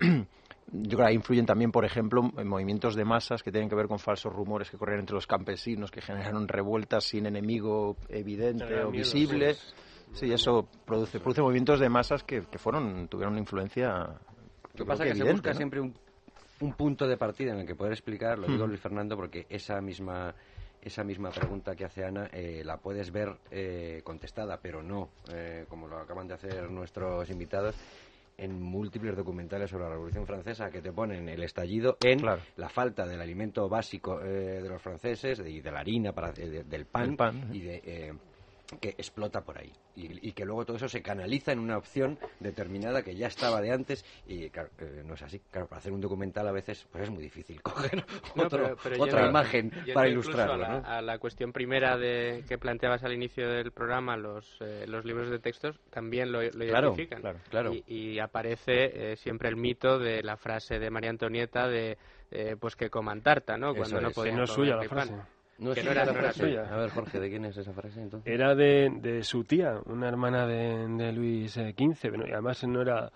yo 0.72 0.96
creo 0.96 1.08
que 1.08 1.14
influyen 1.14 1.46
también, 1.46 1.72
por 1.72 1.84
ejemplo, 1.84 2.30
en 2.36 2.46
movimientos 2.46 2.94
de 2.94 3.04
masas 3.04 3.42
que 3.42 3.50
tienen 3.50 3.68
que 3.68 3.74
ver 3.74 3.88
con 3.88 3.98
falsos 3.98 4.32
rumores 4.32 4.70
que 4.70 4.76
corrían 4.76 5.00
entre 5.00 5.14
los 5.14 5.26
campesinos, 5.26 5.90
que 5.90 6.00
generaron 6.00 6.46
revueltas 6.46 7.04
sin 7.04 7.26
enemigo 7.26 7.96
evidente 8.08 8.82
o 8.82 8.90
visible. 8.90 9.56
Sí, 10.12 10.32
eso 10.32 10.68
produce, 10.86 11.20
produce 11.20 11.42
movimientos 11.42 11.80
de 11.80 11.88
masas 11.88 12.22
que, 12.24 12.42
que 12.42 12.58
fueron 12.58 13.08
tuvieron 13.08 13.32
una 13.32 13.40
influencia. 13.40 13.88
Lo 14.74 14.84
que 14.84 14.84
pasa 14.84 15.04
es 15.04 15.12
que 15.12 15.18
se 15.18 15.30
busca 15.30 15.54
siempre 15.54 15.80
un, 15.80 15.94
un, 16.60 16.72
punto 16.72 17.06
de 17.06 17.16
partida 17.16 17.52
en 17.52 17.60
el 17.60 17.66
que 17.66 17.74
poder 17.74 17.92
explicar, 17.92 18.38
lo 18.38 18.46
digo 18.46 18.66
Luis 18.66 18.80
Fernando, 18.80 19.16
porque 19.16 19.46
esa 19.50 19.80
misma 19.80 20.34
esa 20.82 21.04
misma 21.04 21.30
pregunta 21.30 21.74
que 21.74 21.84
hace 21.84 22.04
Ana 22.04 22.28
eh, 22.32 22.62
la 22.64 22.78
puedes 22.78 23.10
ver 23.10 23.36
eh, 23.50 24.00
contestada, 24.04 24.58
pero 24.60 24.82
no, 24.82 25.10
eh, 25.32 25.66
como 25.68 25.88
lo 25.88 25.98
acaban 25.98 26.28
de 26.28 26.34
hacer 26.34 26.70
nuestros 26.70 27.28
invitados, 27.30 27.74
en 28.38 28.62
múltiples 28.62 29.16
documentales 29.16 29.68
sobre 29.68 29.84
la 29.84 29.90
Revolución 29.90 30.26
Francesa 30.26 30.70
que 30.70 30.80
te 30.80 30.92
ponen 30.92 31.28
el 31.28 31.42
estallido 31.42 31.98
en 32.00 32.22
la 32.24 32.68
falta 32.68 33.04
del 33.06 33.20
alimento 33.20 33.68
básico 33.68 34.20
eh, 34.22 34.62
de 34.62 34.68
los 34.68 34.80
franceses 34.80 35.40
y 35.44 35.60
de, 35.60 35.72
la 35.72 35.80
harina, 35.80 36.12
para, 36.12 36.30
eh, 36.36 36.64
del 36.64 36.86
pan, 36.86 37.50
y 37.52 37.60
de 37.60 37.82
eh, 37.84 38.12
que 38.80 38.90
explota 38.90 39.42
por 39.42 39.58
ahí 39.58 39.72
y, 39.96 40.32
que 40.32 40.44
luego 40.44 40.64
todo 40.64 40.76
eso 40.76 40.88
se 40.88 41.02
canaliza 41.02 41.52
en 41.52 41.58
una 41.58 41.76
opción 41.76 42.18
determinada 42.38 43.02
que 43.02 43.16
ya 43.16 43.26
estaba 43.26 43.60
de 43.60 43.72
antes 43.72 44.04
y 44.26 44.50
claro, 44.50 44.68
eh, 44.78 45.02
no 45.04 45.14
es 45.14 45.22
así. 45.22 45.40
Claro, 45.50 45.66
para 45.66 45.78
hacer 45.78 45.92
un 45.92 46.00
documental 46.00 46.46
a 46.46 46.52
veces 46.52 46.86
pues 46.92 47.04
es 47.04 47.10
muy 47.10 47.22
difícil 47.22 47.60
coger 47.62 48.04
otra 48.36 49.26
imagen 49.26 49.72
para 49.94 50.08
ilustrarlo. 50.08 50.82
A 50.84 51.00
la, 51.00 51.18
cuestión 51.18 51.52
primera 51.52 51.96
de 51.96 52.44
que 52.46 52.58
planteabas 52.58 53.02
al 53.02 53.12
inicio 53.12 53.48
del 53.48 53.72
programa, 53.72 54.16
los, 54.16 54.56
eh, 54.60 54.84
los 54.86 55.04
libros 55.04 55.30
de 55.30 55.38
textos 55.38 55.80
también 55.90 56.30
lo, 56.30 56.42
identifican. 56.42 57.22
Claro, 57.50 57.72
Y, 57.86 58.18
aparece 58.18 59.12
eh, 59.12 59.16
siempre 59.16 59.48
el 59.48 59.56
mito 59.56 59.98
de 59.98 60.22
la 60.22 60.36
frase 60.36 60.78
de 60.78 60.90
María 60.90 61.10
Antonieta 61.10 61.68
de 61.68 61.96
pues 62.60 62.76
que 62.76 62.90
coman 62.90 63.22
tarta, 63.22 63.56
¿no? 63.56 63.74
Cuando 63.74 64.02
no 64.02 64.10
podía 64.10 64.36
no 64.36 64.44
es 64.44 64.50
suya 64.50 64.76
la 64.76 64.84
frase. 64.84 65.14
No, 65.58 65.74
que 65.74 65.80
sí, 65.80 65.86
no 65.86 65.92
era, 65.92 66.04
no 66.04 66.12
era 66.18 66.32
suya. 66.32 66.72
A 66.72 66.76
ver, 66.76 66.90
Jorge, 66.90 67.18
¿de 67.18 67.28
quién 67.28 67.44
es 67.44 67.56
esa 67.56 67.72
frase 67.72 68.00
entonces? 68.00 68.32
Era 68.32 68.54
de, 68.54 68.90
de 69.00 69.24
su 69.24 69.44
tía, 69.44 69.80
una 69.86 70.08
hermana 70.08 70.46
de, 70.46 70.86
de 70.86 71.12
Luis 71.12 71.52
XV, 71.54 72.08
bueno, 72.10 72.24
y 72.28 72.32
además 72.32 72.62
no 72.64 72.80
era 72.80 73.10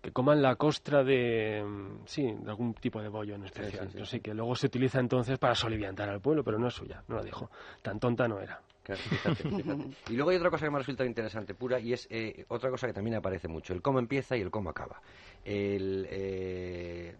que 0.00 0.12
coman 0.12 0.40
la 0.42 0.56
costra 0.56 1.02
de 1.02 1.62
mm, 1.64 2.06
sí 2.06 2.22
de 2.22 2.50
algún 2.50 2.74
tipo 2.74 3.02
de 3.02 3.08
bollo 3.08 3.34
en 3.34 3.44
especial 3.44 3.90
sí, 3.90 3.98
sí. 3.98 4.06
Sé 4.06 4.20
que 4.20 4.32
luego 4.32 4.54
se 4.54 4.66
utiliza 4.66 5.00
entonces 5.00 5.38
para 5.38 5.54
soliviantar 5.54 6.08
al 6.08 6.20
pueblo 6.20 6.44
pero 6.44 6.58
no 6.58 6.68
es 6.68 6.74
suya 6.74 7.02
no 7.08 7.16
la 7.16 7.22
dijo 7.22 7.50
tan 7.82 7.98
tonta 7.98 8.28
no 8.28 8.38
era 8.38 8.60
Claro, 8.88 9.02
fíjate, 9.02 9.50
fíjate. 9.50 9.84
Y 10.08 10.14
luego 10.14 10.30
hay 10.30 10.38
otra 10.38 10.48
cosa 10.48 10.64
que 10.64 10.70
me 10.70 10.76
ha 10.76 10.78
resultado 10.78 11.06
interesante, 11.06 11.54
pura, 11.54 11.78
y 11.78 11.92
es 11.92 12.06
eh, 12.10 12.46
otra 12.48 12.70
cosa 12.70 12.86
que 12.86 12.94
también 12.94 13.16
aparece 13.16 13.46
mucho, 13.46 13.74
el 13.74 13.82
cómo 13.82 13.98
empieza 13.98 14.34
y 14.34 14.40
el 14.40 14.50
cómo 14.50 14.70
acaba. 14.70 15.02
El, 15.44 16.06
eh, 16.08 17.14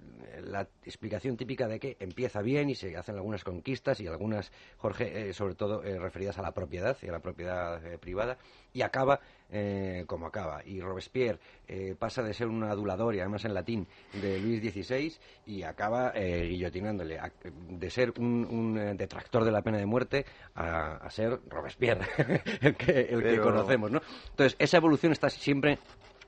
la 0.45 0.63
explicación 0.83 1.37
típica 1.37 1.69
de 1.69 1.79
que 1.79 1.99
empieza 2.01 2.41
bien 2.41 2.71
y 2.71 2.75
se 2.75 2.97
hacen 2.97 3.17
algunas 3.17 3.45
conquistas 3.45 4.01
y 4.01 4.07
algunas, 4.07 4.51
Jorge, 4.79 5.29
eh, 5.29 5.35
sobre 5.35 5.57
todo 5.57 5.85
eh, 5.85 5.99
referidas 5.99 6.39
a 6.39 6.43
la 6.43 6.53
propiedad 6.53 6.97
y 7.03 7.09
a 7.09 7.13
la 7.13 7.21
propiedad 7.21 7.85
eh, 7.85 7.99
privada, 7.99 8.39
y 8.73 8.81
acaba 8.81 9.21
eh, 9.51 10.05
como 10.07 10.27
acaba. 10.27 10.63
Y 10.65 10.81
Robespierre 10.81 11.39
eh, 11.67 11.95
pasa 11.99 12.23
de 12.23 12.35
ser 12.35 12.49
un 12.49 12.63
adulador, 12.65 13.15
y 13.15 13.21
además 13.21 13.45
en 13.45 13.55
latín, 13.55 13.87
de 14.13 14.39
Luis 14.41 14.61
XVI, 14.61 15.13
y 15.47 15.63
acaba 15.63 16.13
eh, 16.15 16.47
guillotinándole, 16.49 17.19
a- 17.19 17.33
de 17.69 17.91
ser 17.91 18.13
un, 18.19 18.47
un, 18.51 18.79
eh, 18.79 18.95
detractor 18.95 19.45
de 19.45 19.53
la 19.53 19.63
pena 19.63 19.79
de 19.79 19.87
muerte 19.87 20.25
a, 20.55 20.97
a 20.97 21.11
ser 21.11 21.39
Robespierre, 21.49 22.07
el, 22.61 22.77
que, 22.77 23.01
el 23.01 23.23
que 23.23 23.41
conocemos, 23.41 23.91
¿no? 23.91 24.01
Entonces, 24.31 24.57
esa 24.59 24.77
evolución 24.79 25.13
está 25.13 25.31
siempre 25.31 25.79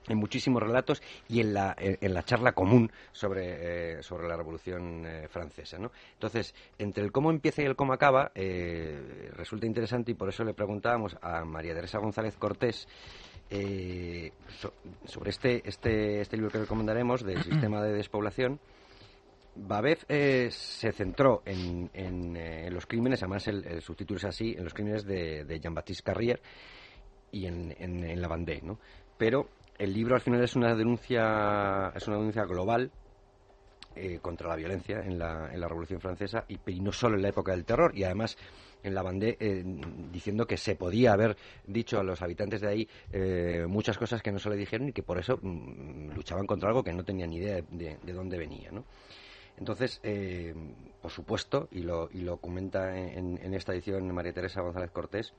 en 0.09 0.17
muchísimos 0.19 0.63
relatos 0.63 1.03
y 1.29 1.41
en 1.41 1.55
la, 1.55 1.75
en, 1.79 2.15
la 2.15 2.23
charla 2.23 2.53
común 2.53 2.91
sobre, 3.13 3.99
eh, 3.99 4.03
sobre 4.03 4.27
la 4.29 4.37
Revolución 4.37 5.05
eh, 5.07 5.29
Francesa. 5.29 5.79
¿no? 5.79 5.93
Entonces, 6.15 6.55
entre 6.79 7.05
el 7.05 7.13
cómo 7.13 7.31
empieza 7.31 7.63
y 7.63 7.67
el 7.67 7.77
cómo 7.77 7.93
acaba, 7.93 8.33
eh, 8.35 9.31
resulta 9.35 9.67
interesante 9.67 10.13
y 10.13 10.15
por 10.15 10.29
eso 10.29 10.43
le 10.45 10.55
preguntábamos 10.55 11.17
a 11.23 11.45
María 11.45 11.75
Teresa 11.75 11.99
González 11.99 12.37
Cortés 12.37 12.89
eh, 13.51 14.33
so- 14.49 14.73
sobre 15.05 15.31
este, 15.31 15.69
este, 15.69 16.21
este 16.21 16.37
libro 16.37 16.51
que 16.51 16.59
recomendaremos 16.59 17.23
del 17.25 17.43
sistema 17.43 17.83
de 17.83 17.93
despoblación. 17.93 18.59
Babev 19.57 19.99
eh, 20.09 20.49
se 20.51 20.93
centró 20.93 21.43
en, 21.45 21.91
en, 21.93 22.37
eh, 22.37 22.67
en 22.69 22.75
los 22.75 22.87
crímenes, 22.87 23.23
además 23.23 23.47
el, 23.49 23.67
el 23.67 23.83
subtítulo 23.83 24.19
es 24.19 24.25
así, 24.25 24.55
en 24.57 24.65
los 24.65 24.73
crímenes 24.73 25.05
de, 25.05 25.45
de 25.45 25.61
Jean-Baptiste 25.61 26.05
Carrier 26.05 26.41
y 27.33 27.47
en, 27.47 27.75
en 27.79 28.23
la 28.23 28.29
Vendée, 28.29 28.63
¿no? 28.63 28.79
Pero 29.19 29.49
el 29.81 29.93
libro 29.95 30.15
al 30.15 30.21
final 30.21 30.43
es 30.43 30.55
una 30.57 30.75
denuncia, 30.75 31.93
es 31.95 32.07
una 32.07 32.17
denuncia 32.19 32.45
global 32.45 32.91
eh, 33.97 34.19
contra 34.23 34.49
la 34.49 34.57
violencia 34.57 35.01
en 35.01 35.19
la, 35.19 35.51
en 35.53 35.61
la 35.61 35.67
Revolución 35.69 36.01
Francesa 36.01 36.45
y, 36.49 36.59
no 36.81 36.93
solo 36.93 37.17
en 37.17 37.23
la 37.23 37.29
época 37.31 37.53
del 37.53 37.65
terror 37.65 37.93
y 37.97 38.05
además 38.05 38.37
en 38.83 38.95
la 38.95 39.03
Vendée 39.03 39.37
eh, 39.41 39.63
diciendo 40.13 40.47
que 40.47 40.57
se 40.57 40.77
podía 40.77 41.13
haber 41.13 41.37
dicho 41.67 41.99
a 41.99 42.03
los 42.05 42.23
habitantes 42.23 42.61
de 42.61 42.69
ahí 42.69 42.89
eh, 43.13 43.65
muchas 43.69 43.99
cosas 43.99 44.23
que 44.23 44.31
no 44.33 44.39
se 44.39 44.49
le 44.51 44.57
dijeron 44.57 44.89
y 44.89 44.93
que 44.93 45.03
por 45.03 45.19
eso 45.19 45.39
mm, 45.43 46.11
luchaban 46.15 46.47
contra 46.47 46.69
algo 46.69 46.85
que 46.85 46.93
no 46.93 47.05
tenían 47.05 47.31
ni 47.31 47.37
idea 47.39 47.57
de, 47.57 47.63
de- 47.71 47.99
de 48.03 48.13
dónde 48.13 48.39
venía, 48.39 48.71
¿no? 48.71 48.85
Entonces, 49.57 50.01
eh, 50.03 50.55
por 51.03 51.11
supuesto, 51.11 51.69
y 51.71 51.81
lo, 51.81 52.09
y 52.13 52.21
lo 52.21 52.39
comenta 52.39 52.97
en, 52.97 53.39
en 53.43 53.55
esta 53.55 53.73
edición 53.75 54.11
María 54.15 54.33
Teresa 54.33 54.63
González 54.63 54.91
Cortés, 54.91 55.35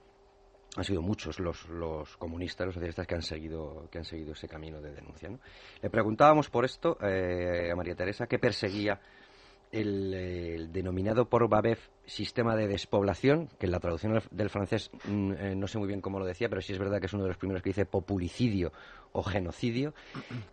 han 0.75 0.83
sido 0.83 1.01
muchos 1.01 1.39
los, 1.39 1.67
los 1.69 2.15
comunistas, 2.17 2.65
los 2.65 2.75
socialistas 2.75 3.05
que 3.07 3.15
han 3.15 3.21
seguido, 3.21 3.87
que 3.91 3.97
han 3.97 4.05
seguido 4.05 4.33
ese 4.33 4.47
camino 4.47 4.79
de 4.81 4.93
denuncia. 4.93 5.29
¿no? 5.29 5.39
Le 5.81 5.89
preguntábamos 5.89 6.49
por 6.49 6.63
esto 6.65 6.97
eh, 7.01 7.69
a 7.71 7.75
María 7.75 7.95
Teresa 7.95 8.25
qué 8.27 8.39
perseguía 8.39 9.01
el, 9.71 10.69
denominado 10.71 11.29
por 11.29 11.47
Babev 11.47 11.77
sistema 12.05 12.55
de 12.55 12.67
despoblación, 12.67 13.47
que 13.59 13.65
en 13.67 13.71
la 13.71 13.79
traducción 13.79 14.13
del- 14.13 14.23
del 14.31 14.49
francés 14.49 14.89
mm, 15.07 15.31
eh, 15.33 15.55
no 15.55 15.67
sé 15.67 15.77
muy 15.77 15.87
bien 15.87 16.01
cómo 16.01 16.19
lo 16.19 16.25
decía, 16.25 16.49
pero 16.49 16.61
sí 16.61 16.73
es 16.73 16.79
verdad 16.79 16.99
que 16.99 17.05
es 17.05 17.13
uno 17.13 17.23
de 17.23 17.29
los 17.29 17.37
primeros 17.37 17.63
que 17.63 17.69
dice 17.69 17.85
populicidio 17.85 18.71
o 19.13 19.23
genocidio. 19.23 19.93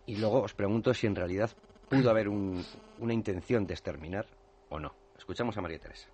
Y 0.05 0.17
luego 0.17 0.41
os 0.41 0.53
pregunto 0.53 0.93
si 0.93 1.07
en 1.07 1.15
realidad 1.15 1.51
pudo 1.89 2.09
haber 2.09 2.27
un- 2.29 2.63
una 2.99 3.13
intención 3.13 3.65
de 3.67 3.73
exterminar 3.73 4.25
o 4.69 4.79
no. 4.79 4.93
Escuchamos 5.17 5.57
a 5.57 5.61
María 5.61 5.79
Teresa. 5.79 6.07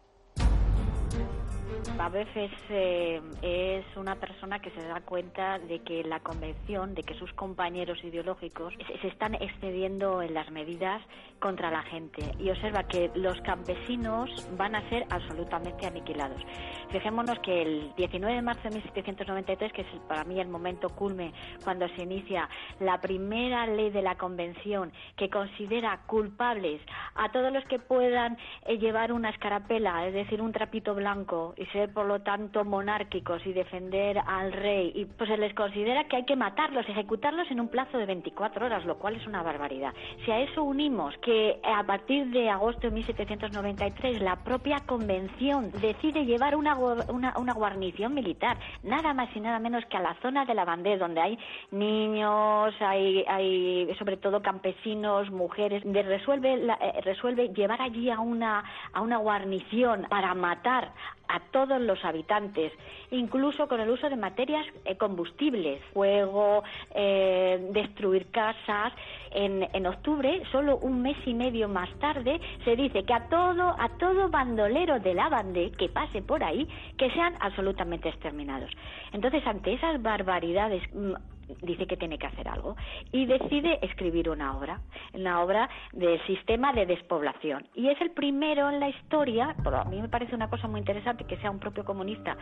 Babev 1.94 2.28
es, 2.36 2.52
eh, 2.70 3.22
es 3.42 3.86
una 3.96 4.16
persona 4.16 4.60
que 4.60 4.70
se 4.72 4.82
da 4.82 5.02
cuenta 5.02 5.60
de 5.60 5.80
que 5.80 6.04
la 6.04 6.20
convención, 6.20 6.94
de 6.94 7.04
que 7.04 7.14
sus 7.14 7.32
compañeros 7.34 8.04
ideológicos 8.04 8.74
se, 9.02 9.08
están 9.08 9.36
excediendo 9.36 10.22
en 10.22 10.34
las 10.34 10.50
medidas 10.52 11.02
contra 11.40 11.70
la 11.72 11.84
gente 11.84 12.24
y 12.40 12.50
observa 12.50 12.84
que 12.84 13.12
los 13.16 13.40
campesinos 13.42 14.30
van 14.58 14.76
a 14.76 14.90
ser 14.90 15.06
absolutamente 15.10 15.86
aniquilados. 15.86 16.42
Fijémonos 16.90 17.40
que 17.40 17.62
el 17.62 17.94
19 17.96 18.36
de 18.36 18.42
marzo 18.42 18.64
de 18.64 18.76
1793, 18.76 19.72
que 19.72 19.82
es 19.82 19.88
para 20.08 20.24
mí 20.24 20.40
el 20.40 20.48
momento 20.48 20.90
culme 20.90 21.34
cuando 21.64 21.88
se 21.90 22.04
inicia 22.04 22.50
la 22.80 23.00
primera 23.00 23.68
ley 23.68 23.90
de 23.92 24.02
la 24.02 24.16
convención 24.16 24.92
que 25.16 25.30
considera 25.30 26.02
culpables 26.08 26.82
a 27.16 27.32
todos 27.32 27.54
los 27.54 27.64
que 27.66 27.80
puedan 27.80 28.38
eh, 28.66 28.78
llevar 28.78 29.12
una 29.12 29.30
escarapela, 29.30 30.08
es 30.08 30.14
decir, 30.14 30.42
un 30.42 30.52
trapito 30.52 30.96
blanco 30.96 31.54
ser 31.76 31.92
por 31.94 32.06
lo 32.06 32.22
tanto 32.22 32.64
monárquicos 32.64 33.46
y 33.46 33.52
defender 33.52 34.18
al 34.26 34.54
rey 34.54 34.94
y 34.96 35.06
pues 35.06 35.30
se 35.30 35.38
les 35.38 35.54
considera 35.54 36.06
que 36.06 36.16
hay 36.16 36.24
que 36.26 36.36
matarlos, 36.38 36.88
ejecutarlos 36.88 37.52
en 37.52 37.60
un 37.60 37.68
plazo 37.68 37.98
de 37.98 38.06
24 38.06 38.66
horas, 38.66 38.86
lo 38.86 38.98
cual 38.98 39.18
es 39.18 39.28
una 39.28 39.44
barbaridad. 39.44 39.94
Si 40.24 40.32
a 40.32 40.40
eso 40.40 40.64
unimos 40.64 41.14
que 41.18 41.60
a 41.64 41.84
partir 41.84 42.28
de 42.32 42.50
agosto 42.50 42.88
de 42.88 42.92
1793 42.92 44.22
la 44.22 44.38
propia 44.38 44.78
convención 44.86 45.72
decide 45.82 46.26
llevar 46.26 46.56
una, 46.56 46.76
una, 46.78 47.34
una 47.38 47.54
guarnición 47.54 48.14
militar, 48.14 48.58
nada 48.84 49.14
más 49.14 49.28
y 49.36 49.42
nada 49.42 49.60
menos 49.60 49.84
que 49.88 49.98
a 49.98 50.02
la 50.02 50.16
zona 50.22 50.46
de 50.46 50.54
la 50.54 50.64
Vendée, 50.64 50.98
donde 50.98 51.20
hay 51.22 51.38
niños, 51.72 52.74
hay, 52.80 53.24
hay 53.28 53.94
sobre 54.00 54.18
todo 54.18 54.42
campesinos, 54.42 55.30
mujeres, 55.32 55.84
de 55.86 56.04
resuelve, 56.04 56.58
la- 56.58 56.78
eh, 56.82 57.02
resuelve 57.02 57.50
llevar 57.50 57.82
allí 57.82 58.10
a 58.10 58.20
una, 58.20 58.64
a 58.94 59.02
una 59.02 59.18
guarnición 59.18 60.06
para 60.10 60.34
matar 60.34 60.92
a 61.28 61.40
todos 61.52 61.82
los 61.82 62.04
habitantes, 62.04 62.72
incluso 63.12 63.68
con 63.68 63.80
el 63.80 63.90
uso 63.90 64.10
de 64.10 64.16
materias 64.16 64.66
eh, 64.86 64.96
combustibles, 64.98 65.82
fuego, 65.94 66.64
eh, 66.94 67.70
destruir 67.72 68.28
casas. 68.32 68.94
En, 69.32 69.68
en 69.74 69.86
octubre, 69.86 70.44
solo 70.52 70.78
un 70.78 71.02
mes 71.02 71.18
y 71.26 71.34
medio 71.34 71.68
más 71.68 71.90
tarde, 72.00 72.40
se 72.64 72.76
dice 72.76 73.04
que 73.04 73.14
a 73.14 73.28
todo, 73.28 73.76
a 73.78 73.90
todo 73.98 74.30
bandolero 74.30 75.00
de 75.00 75.14
la 75.14 75.28
Vendée 75.30 75.72
que 75.72 75.90
pase 75.90 76.22
por 76.22 76.44
ahí, 76.44 76.68
que 76.98 77.12
sean 77.12 77.36
absolutamente 77.42 78.10
exterminados. 78.10 78.72
Entonces, 79.12 79.46
ante 79.46 79.74
esas 79.74 80.02
barbaridades, 80.02 80.84
mm, 80.94 81.14
dice 81.62 81.88
que 81.88 81.98
tiene 81.98 82.18
que 82.18 82.28
hacer 82.28 82.48
algo 82.48 82.76
y 83.12 83.26
decide 83.26 83.80
escribir 83.82 84.30
una 84.30 84.58
obra, 84.58 84.82
una 85.14 85.42
obra 85.42 85.70
del 85.94 86.20
sistema 86.26 86.74
de 86.74 86.86
despoblación. 86.86 87.68
Y 87.74 87.90
es 87.90 88.00
el 88.02 88.12
primero 88.12 88.70
en 88.70 88.80
la 88.80 88.90
historia, 88.90 89.56
pero 89.64 89.78
a 89.78 89.86
mí 89.86 90.02
me 90.02 90.10
parece 90.10 90.36
una 90.36 90.50
cosa 90.50 90.68
muy 90.68 90.80
interesante 90.80 91.26
que 91.26 91.38
sea 91.38 91.52
un 91.52 91.60
propio 91.60 91.86
comunista 91.86 92.38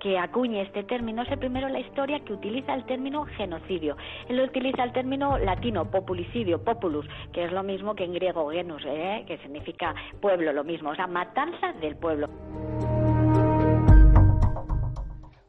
que 0.00 0.18
acuñe 0.18 0.62
este 0.62 0.84
término, 0.84 1.22
es 1.22 1.30
el 1.30 1.38
primero 1.38 1.66
en 1.66 1.72
la 1.72 1.80
historia 1.80 2.20
que 2.20 2.32
utiliza 2.32 2.74
el 2.74 2.84
término 2.84 3.24
genocidio. 3.36 3.96
Él 4.28 4.40
utiliza 4.40 4.84
el 4.84 4.92
término 4.92 5.38
latino 5.38 5.90
populicidio, 5.90 6.62
populus, 6.62 7.06
que 7.32 7.44
es 7.44 7.52
lo 7.52 7.62
mismo 7.62 7.94
que 7.94 8.04
en 8.04 8.14
griego 8.14 8.50
genus, 8.50 8.82
¿eh? 8.86 9.24
que 9.26 9.38
significa 9.38 9.94
pueblo, 10.20 10.52
lo 10.52 10.64
mismo, 10.64 10.90
o 10.90 10.94
sea, 10.94 11.06
matanza 11.06 11.72
del 11.80 11.96
pueblo. 11.96 12.28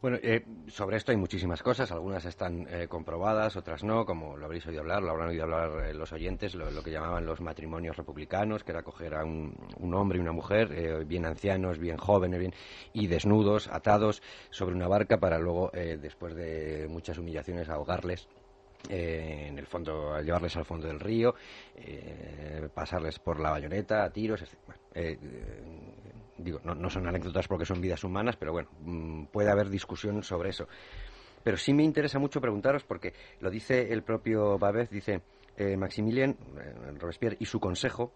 Bueno, 0.01 0.17
eh, 0.23 0.45
sobre 0.69 0.95
esto 0.95 1.11
hay 1.11 1.17
muchísimas 1.17 1.61
cosas, 1.61 1.91
algunas 1.91 2.23
están 2.23 2.65
eh, 2.69 2.87
comprobadas, 2.87 3.57
otras 3.57 3.83
no, 3.83 4.05
como 4.05 4.37
lo 4.37 4.45
habréis 4.45 4.65
oído 4.65 4.79
hablar, 4.79 5.03
lo 5.03 5.09
habrán 5.11 5.27
oído 5.27 5.43
hablar 5.43 5.87
eh, 5.87 5.93
los 5.93 6.13
oyentes, 6.13 6.55
lo, 6.55 6.71
lo 6.71 6.81
que 6.81 6.91
llamaban 6.91 7.25
los 7.25 7.41
matrimonios 7.41 7.97
republicanos, 7.97 8.63
que 8.63 8.71
era 8.71 8.81
coger 8.81 9.13
a 9.15 9.25
un, 9.25 9.53
un 9.77 9.93
hombre 9.93 10.17
y 10.17 10.21
una 10.21 10.31
mujer, 10.31 10.71
eh, 10.71 11.03
bien 11.03 11.25
ancianos, 11.25 11.79
bien 11.79 11.97
jóvenes, 11.97 12.39
bien 12.39 12.53
y 12.93 13.07
desnudos, 13.07 13.67
atados 13.67 14.21
sobre 14.51 14.73
una 14.73 14.87
barca 14.87 15.19
para 15.19 15.37
luego, 15.37 15.69
eh, 15.73 15.97
después 16.01 16.33
de 16.33 16.87
muchas 16.89 17.17
humillaciones, 17.17 17.67
ahogarles 17.67 18.29
eh, 18.87 19.47
en 19.49 19.57
el 19.57 19.65
fondo, 19.65 20.19
llevarles 20.21 20.55
al 20.55 20.65
fondo 20.65 20.87
del 20.87 20.99
río, 20.99 21.35
eh, 21.75 22.69
pasarles 22.73 23.19
por 23.19 23.39
la 23.39 23.51
bayoneta 23.51 24.03
a 24.03 24.09
tiros. 24.09 24.43
Bueno, 24.65 24.81
eh, 24.93 25.17
eh, 25.21 25.93
digo, 26.37 26.59
no, 26.63 26.73
no 26.75 26.89
son 26.89 27.07
anécdotas 27.07 27.47
porque 27.47 27.65
son 27.65 27.81
vidas 27.81 28.03
humanas, 28.03 28.37
pero 28.37 28.53
bueno, 28.53 28.69
mm, 28.81 29.25
puede 29.25 29.51
haber 29.51 29.69
discusión 29.69 30.23
sobre 30.23 30.49
eso. 30.49 30.67
Pero 31.43 31.57
sí 31.57 31.73
me 31.73 31.83
interesa 31.83 32.19
mucho 32.19 32.41
preguntaros, 32.41 32.83
porque 32.83 33.13
lo 33.39 33.49
dice 33.49 33.91
el 33.91 34.03
propio 34.03 34.57
Babez, 34.57 34.89
dice 34.89 35.21
eh, 35.57 35.77
Maximilien, 35.77 36.37
Robespierre 36.99 37.37
y 37.39 37.45
su 37.45 37.59
consejo, 37.59 38.13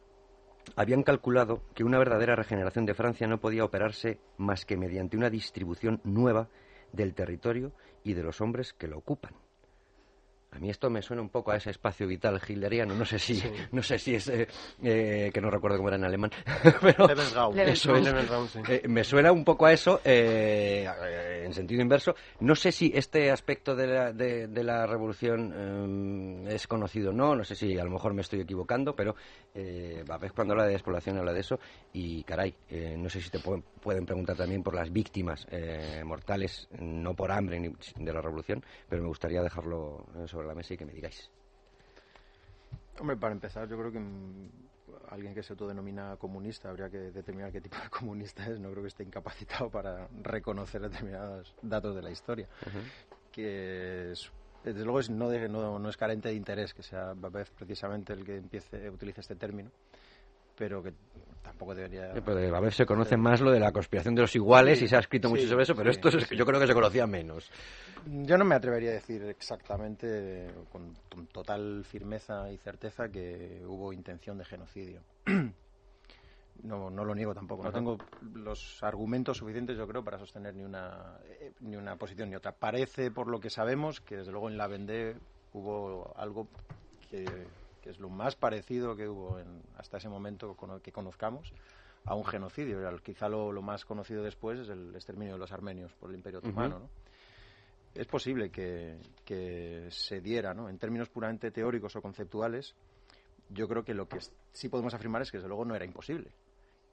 habían 0.75 1.03
calculado 1.03 1.61
que 1.73 1.83
una 1.83 1.99
verdadera 1.99 2.35
regeneración 2.35 2.85
de 2.85 2.93
Francia 2.93 3.27
no 3.27 3.39
podía 3.39 3.65
operarse 3.65 4.19
más 4.37 4.65
que 4.65 4.77
mediante 4.77 5.17
una 5.17 5.29
distribución 5.29 5.99
nueva 6.03 6.49
del 6.91 7.13
territorio 7.13 7.73
y 8.03 8.13
de 8.13 8.23
los 8.23 8.39
hombres 8.41 8.73
que 8.73 8.87
lo 8.87 8.97
ocupan. 8.97 9.42
A 10.55 10.59
mí 10.59 10.69
esto 10.69 10.89
me 10.89 11.01
suena 11.01 11.21
un 11.21 11.29
poco 11.29 11.51
a 11.51 11.57
ese 11.57 11.71
espacio 11.71 12.05
vital 12.07 12.39
hilderiano. 12.47 12.93
No 12.93 13.05
sé 13.05 13.17
si, 13.17 13.41
no 13.71 13.81
sé 13.81 13.97
si 13.97 14.15
es 14.15 14.27
eh, 14.27 14.47
eh, 14.83 15.31
que 15.33 15.41
no 15.41 15.49
recuerdo 15.49 15.77
cómo 15.77 15.89
era 15.89 15.97
en 15.97 16.03
alemán, 16.03 16.31
pero 16.81 17.09
eso 17.09 17.95
eh, 18.67 18.83
me 18.87 19.03
suena 19.03 19.31
un 19.31 19.43
poco 19.43 19.65
a 19.65 19.73
eso 19.73 20.01
en 20.03 21.53
sentido 21.53 21.81
inverso. 21.81 22.15
No 22.41 22.55
sé 22.55 22.71
si 22.71 22.91
este 22.93 23.31
aspecto 23.31 23.75
de 23.75 23.87
la, 23.87 24.13
de, 24.13 24.63
la 24.63 24.85
revolución 24.85 26.47
es 26.47 26.67
conocido 26.67 27.09
o 27.09 27.13
no. 27.13 27.35
No 27.35 27.43
sé 27.43 27.55
si 27.55 27.77
a 27.79 27.83
lo 27.83 27.89
mejor 27.89 28.13
me 28.13 28.21
estoy 28.21 28.41
equivocando, 28.41 28.95
pero 28.95 29.15
eh, 29.55 30.03
cuando 30.35 30.53
habla 30.53 30.65
de 30.65 30.73
despoblación 30.73 31.17
habla 31.17 31.33
de 31.33 31.39
eso 31.39 31.59
y 31.93 32.23
caray, 32.23 32.53
no 32.97 33.09
sé 33.09 33.21
si 33.21 33.29
te 33.29 33.39
pueden 33.39 33.63
preguntar 33.83 34.35
también 34.35 34.63
por 34.63 34.73
las 34.73 34.91
víctimas 34.91 35.47
mortales, 36.05 36.67
no 36.79 37.13
por 37.13 37.31
hambre 37.31 37.59
ni 37.59 37.69
de 37.69 38.13
la 38.13 38.21
revolución, 38.21 38.63
pero 38.89 39.01
me 39.01 39.07
gustaría 39.07 39.41
dejarlo 39.41 40.05
sobre 40.25 40.47
la 40.47 40.55
mesa 40.55 40.73
y 40.73 40.77
que 40.77 40.85
me 40.85 40.93
digáis. 40.93 41.29
Hombre, 42.99 43.17
para 43.17 43.33
empezar, 43.33 43.67
yo 43.67 43.77
creo 43.77 43.91
que 43.91 43.99
alguien 45.09 45.33
que 45.33 45.43
se 45.43 45.53
autodenomina 45.53 46.15
comunista 46.17 46.69
habría 46.69 46.89
que 46.89 46.97
determinar 47.11 47.51
qué 47.51 47.61
tipo 47.61 47.77
de 47.77 47.89
comunista 47.89 48.45
es. 48.47 48.59
No 48.59 48.69
creo 48.71 48.83
que 48.83 48.89
esté 48.89 49.03
incapacitado 49.03 49.69
para 49.69 50.07
reconocer 50.21 50.81
determinados 50.81 51.55
datos 51.61 51.95
de 51.95 52.01
la 52.01 52.11
historia. 52.11 52.47
Que 53.31 54.13
desde 54.63 54.83
luego 54.83 54.99
es, 54.99 55.09
no, 55.09 55.79
no, 55.79 55.89
es 55.89 55.97
carente 55.97 56.29
de 56.29 56.35
interés 56.35 56.73
que 56.73 56.83
sea 56.83 57.13
Babez 57.15 57.49
precisamente 57.49 58.13
el 58.13 58.23
que 58.23 58.37
empiece 58.37 58.89
utilice 58.89 59.21
este 59.21 59.35
término, 59.35 59.71
pero 60.55 60.81
que 60.83 60.93
tampoco 61.43 61.75
debería. 61.75 62.11
a 62.11 62.59
veces 62.59 62.75
se 62.75 62.85
conoce 62.85 63.17
más 63.17 63.41
lo 63.41 63.51
de 63.51 63.59
la 63.59 63.71
conspiración 63.71 64.15
de 64.15 64.21
los 64.21 64.35
iguales 64.35 64.81
y 64.81 64.87
se 64.87 64.95
ha 64.95 64.99
escrito 64.99 65.29
mucho 65.29 65.47
sobre 65.47 65.63
eso, 65.63 65.75
pero 65.75 65.91
esto 65.91 66.09
es, 66.09 66.29
yo 66.29 66.45
creo 66.45 66.59
que 66.59 66.67
se 66.67 66.73
conocía 66.73 67.05
menos. 67.05 67.51
Yo 68.05 68.37
no 68.37 68.45
me 68.45 68.55
atrevería 68.55 68.91
a 68.91 68.93
decir 68.93 69.23
exactamente, 69.23 70.47
con, 70.71 70.93
total 71.31 71.83
firmeza 71.85 72.51
y 72.51 72.57
certeza, 72.57 73.09
que 73.09 73.61
hubo 73.65 73.93
intención 73.93 74.37
de 74.37 74.45
genocidio. 74.45 75.01
No, 76.61 76.89
no 76.89 77.03
lo 77.03 77.15
niego 77.15 77.33
tampoco. 77.33 77.63
No 77.63 77.71
tengo 77.71 77.97
los 78.35 78.81
argumentos 78.83 79.37
suficientes, 79.37 79.75
yo 79.75 79.87
creo, 79.87 80.03
para 80.03 80.19
sostener 80.19 80.55
ni 80.55 80.63
una, 80.63 81.17
eh, 81.25 81.51
ni 81.61 81.75
una 81.75 81.95
posición 81.97 82.29
ni 82.29 82.35
otra. 82.35 82.53
Parece, 82.53 83.09
por 83.09 83.27
lo 83.27 83.39
que 83.39 83.49
sabemos, 83.49 83.99
que 83.99 84.17
desde 84.17 84.31
luego 84.31 84.49
en 84.49 84.57
la 84.57 84.67
Vendée 84.67 85.17
hubo 85.51 86.13
algo 86.15 86.47
que 87.09 87.25
que 87.83 87.89
es 87.89 87.99
lo 87.99 88.09
más 88.09 88.35
parecido 88.35 88.95
que 88.95 89.09
hubo 89.09 89.37
hasta 89.75 89.97
ese 89.97 90.07
momento 90.07 90.55
que 90.81 90.91
conozcamos 90.93 91.53
a 92.05 92.15
un 92.15 92.23
genocidio. 92.23 92.79
Quizá 93.03 93.27
lo, 93.27 93.61
más 93.61 93.83
conocido 93.83 94.23
después 94.23 94.59
es 94.59 94.69
el 94.69 94.95
exterminio 94.95 95.33
de 95.33 95.39
los 95.39 95.51
armenios 95.51 95.93
por 95.93 96.09
el 96.09 96.15
Imperio 96.15 96.39
Otomano. 96.39 96.89
Es 97.93 98.07
posible 98.07 98.49
que, 98.49 99.87
se 99.91 100.21
diera, 100.21 100.53
¿no? 100.53 100.69
en 100.69 100.79
términos 100.79 101.09
puramente 101.09 101.51
teóricos 101.51 101.95
o 101.97 102.01
conceptuales, 102.01 102.73
yo 103.49 103.67
creo 103.67 103.83
que 103.83 103.93
lo 103.93 104.07
que 104.07 104.19
sí 104.53 104.69
podemos 104.69 104.93
afirmar 104.93 105.21
es 105.21 105.29
que 105.29 105.37
desde 105.37 105.49
luego 105.49 105.65
no 105.65 105.75
era 105.75 105.85
imposible. 105.85 106.31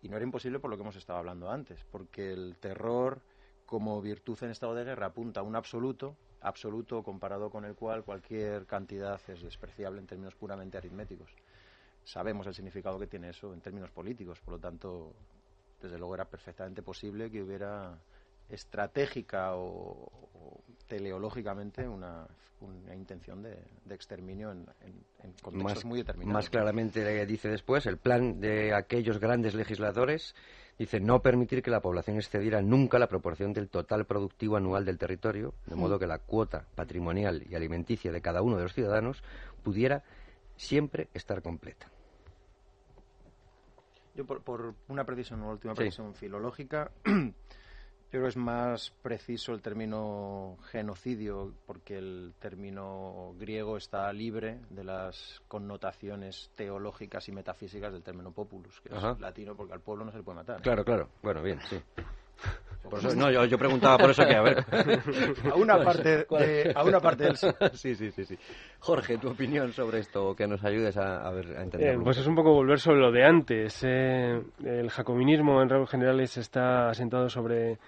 Y 0.02 0.08
no 0.08 0.16
era 0.16 0.24
imposible 0.24 0.58
por 0.58 0.70
lo 0.70 0.76
que 0.76 0.82
hemos 0.82 0.96
estado 0.96 1.20
hablando 1.20 1.50
antes, 1.50 1.78
porque 1.92 2.32
el 2.32 2.56
terror 2.56 3.20
como 3.70 4.02
virtud 4.02 4.36
en 4.42 4.50
estado 4.50 4.74
de 4.74 4.82
guerra 4.82 5.06
apunta 5.06 5.38
a 5.38 5.42
un 5.44 5.54
absoluto 5.54 6.16
absoluto 6.40 7.04
comparado 7.04 7.50
con 7.50 7.64
el 7.64 7.76
cual 7.76 8.02
cualquier 8.02 8.66
cantidad 8.66 9.20
es 9.28 9.42
despreciable 9.42 10.00
en 10.00 10.08
términos 10.08 10.34
puramente 10.34 10.76
aritméticos. 10.76 11.30
Sabemos 12.02 12.48
el 12.48 12.54
significado 12.54 12.98
que 12.98 13.06
tiene 13.06 13.28
eso 13.28 13.54
en 13.54 13.60
términos 13.60 13.92
políticos, 13.92 14.40
por 14.40 14.54
lo 14.54 14.58
tanto, 14.58 15.14
desde 15.80 15.98
luego 15.98 16.16
era 16.16 16.24
perfectamente 16.24 16.82
posible 16.82 17.30
que 17.30 17.44
hubiera 17.44 17.96
estratégica 18.48 19.54
o, 19.54 20.10
teleológicamente 20.90 21.88
una, 21.88 22.26
intención 22.94 23.42
de, 23.42 23.56
exterminio 23.88 24.50
en, 24.50 24.66
contextos 25.40 25.86
muy 25.86 26.00
determinados. 26.00 26.34
Más 26.34 26.50
claramente 26.50 27.24
dice 27.24 27.48
después 27.48 27.86
el 27.86 27.96
plan 27.96 28.40
de 28.40 28.74
aquellos 28.74 29.18
grandes 29.18 29.54
legisladores 29.54 30.34
Dice, 30.80 30.98
no 30.98 31.20
permitir 31.20 31.62
que 31.62 31.70
la 31.70 31.82
población 31.82 32.16
excediera 32.16 32.62
nunca 32.62 32.98
la 32.98 33.06
proporción 33.06 33.52
del 33.52 33.68
total 33.68 34.06
productivo 34.06 34.56
anual 34.56 34.86
del 34.86 34.96
territorio, 34.96 35.52
de 35.66 35.76
modo 35.76 35.98
que 35.98 36.06
la 36.06 36.20
cuota 36.20 36.64
patrimonial 36.74 37.44
y 37.50 37.54
alimenticia 37.54 38.10
de 38.10 38.22
cada 38.22 38.40
uno 38.40 38.56
de 38.56 38.62
los 38.62 38.72
ciudadanos 38.72 39.22
pudiera 39.62 40.02
siempre 40.56 41.08
estar 41.12 41.42
completa. 41.42 41.90
Yo, 44.14 44.24
por, 44.24 44.40
por 44.40 44.74
una 44.88 45.04
precisión, 45.04 45.42
una 45.42 45.50
última 45.50 45.74
precisión 45.74 46.14
filológica, 46.14 46.90
Yo 48.10 48.18
creo 48.18 48.22
que 48.24 48.28
es 48.30 48.36
más 48.36 48.90
preciso 49.02 49.52
el 49.52 49.62
término 49.62 50.58
genocidio 50.72 51.54
porque 51.64 51.96
el 51.96 52.34
término 52.40 53.36
griego 53.38 53.76
está 53.76 54.12
libre 54.12 54.58
de 54.68 54.82
las 54.82 55.40
connotaciones 55.46 56.50
teológicas 56.56 57.28
y 57.28 57.32
metafísicas 57.32 57.92
del 57.92 58.02
término 58.02 58.32
populus, 58.32 58.80
que 58.80 58.88
es 58.88 59.20
latino 59.20 59.54
porque 59.54 59.74
al 59.74 59.80
pueblo 59.80 60.04
no 60.04 60.10
se 60.10 60.18
le 60.18 60.24
puede 60.24 60.36
matar. 60.38 60.60
Claro, 60.60 60.84
claro. 60.84 61.08
Bueno, 61.22 61.40
bien, 61.40 61.60
sí. 61.68 61.80
No, 63.16 63.46
yo, 63.46 63.58
preguntaba 63.58 63.98
por 63.98 64.10
eso 64.10 64.24
que, 64.26 64.34
a 64.34 64.42
ver. 64.42 64.64
a 65.50 65.54
una 65.54 65.82
parte, 65.82 66.26
de, 66.28 66.72
a 66.74 66.82
una 66.84 67.00
parte 67.00 67.24
del 67.24 67.36
sí. 67.72 67.94
sí, 67.94 68.10
sí, 68.10 68.24
sí, 68.24 68.38
Jorge, 68.78 69.18
tu 69.18 69.28
opinión 69.28 69.72
sobre 69.72 70.00
esto, 70.00 70.34
que 70.34 70.46
nos 70.46 70.64
ayudes 70.64 70.96
a, 70.96 71.30
ver, 71.30 71.56
a 71.56 71.62
entender. 71.62 71.94
Eh, 71.94 71.98
pues 72.02 72.18
es 72.18 72.26
un 72.26 72.34
poco 72.34 72.52
volver 72.52 72.80
sobre 72.80 73.00
lo 73.00 73.12
de 73.12 73.24
antes. 73.24 73.82
Eh, 73.84 74.42
el 74.64 74.90
jacobinismo, 74.90 75.62
en 75.62 75.68
rasgos 75.68 75.90
generales, 75.90 76.36
está 76.36 76.88
asentado 76.88 77.28
sobre 77.28 77.78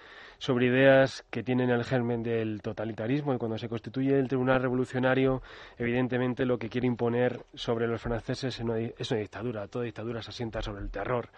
sobre 0.43 0.65
ideas 0.65 1.25
que 1.29 1.41
tienen 1.41 1.69
el 1.69 1.85
germen 1.85 2.21
del 2.21 2.61
totalitarismo 2.61 3.33
y 3.33 3.37
cuando 3.37 3.57
se 3.57 3.69
constituye 3.69 4.19
el 4.19 4.27
Tribunal 4.27 4.61
Revolucionario, 4.61 5.41
evidentemente 5.77 6.45
lo 6.45 6.57
que 6.57 6.67
quiere 6.67 6.85
imponer 6.85 7.45
sobre 7.53 7.87
los 7.87 8.01
franceses 8.01 8.55
es 8.55 8.59
una, 8.59 8.77
es 8.77 9.09
una 9.11 9.21
dictadura. 9.21 9.67
Toda 9.69 9.85
dictadura 9.85 10.21
se 10.21 10.31
asienta 10.31 10.61
sobre 10.61 10.81
el 10.81 10.91
terror 10.91 11.29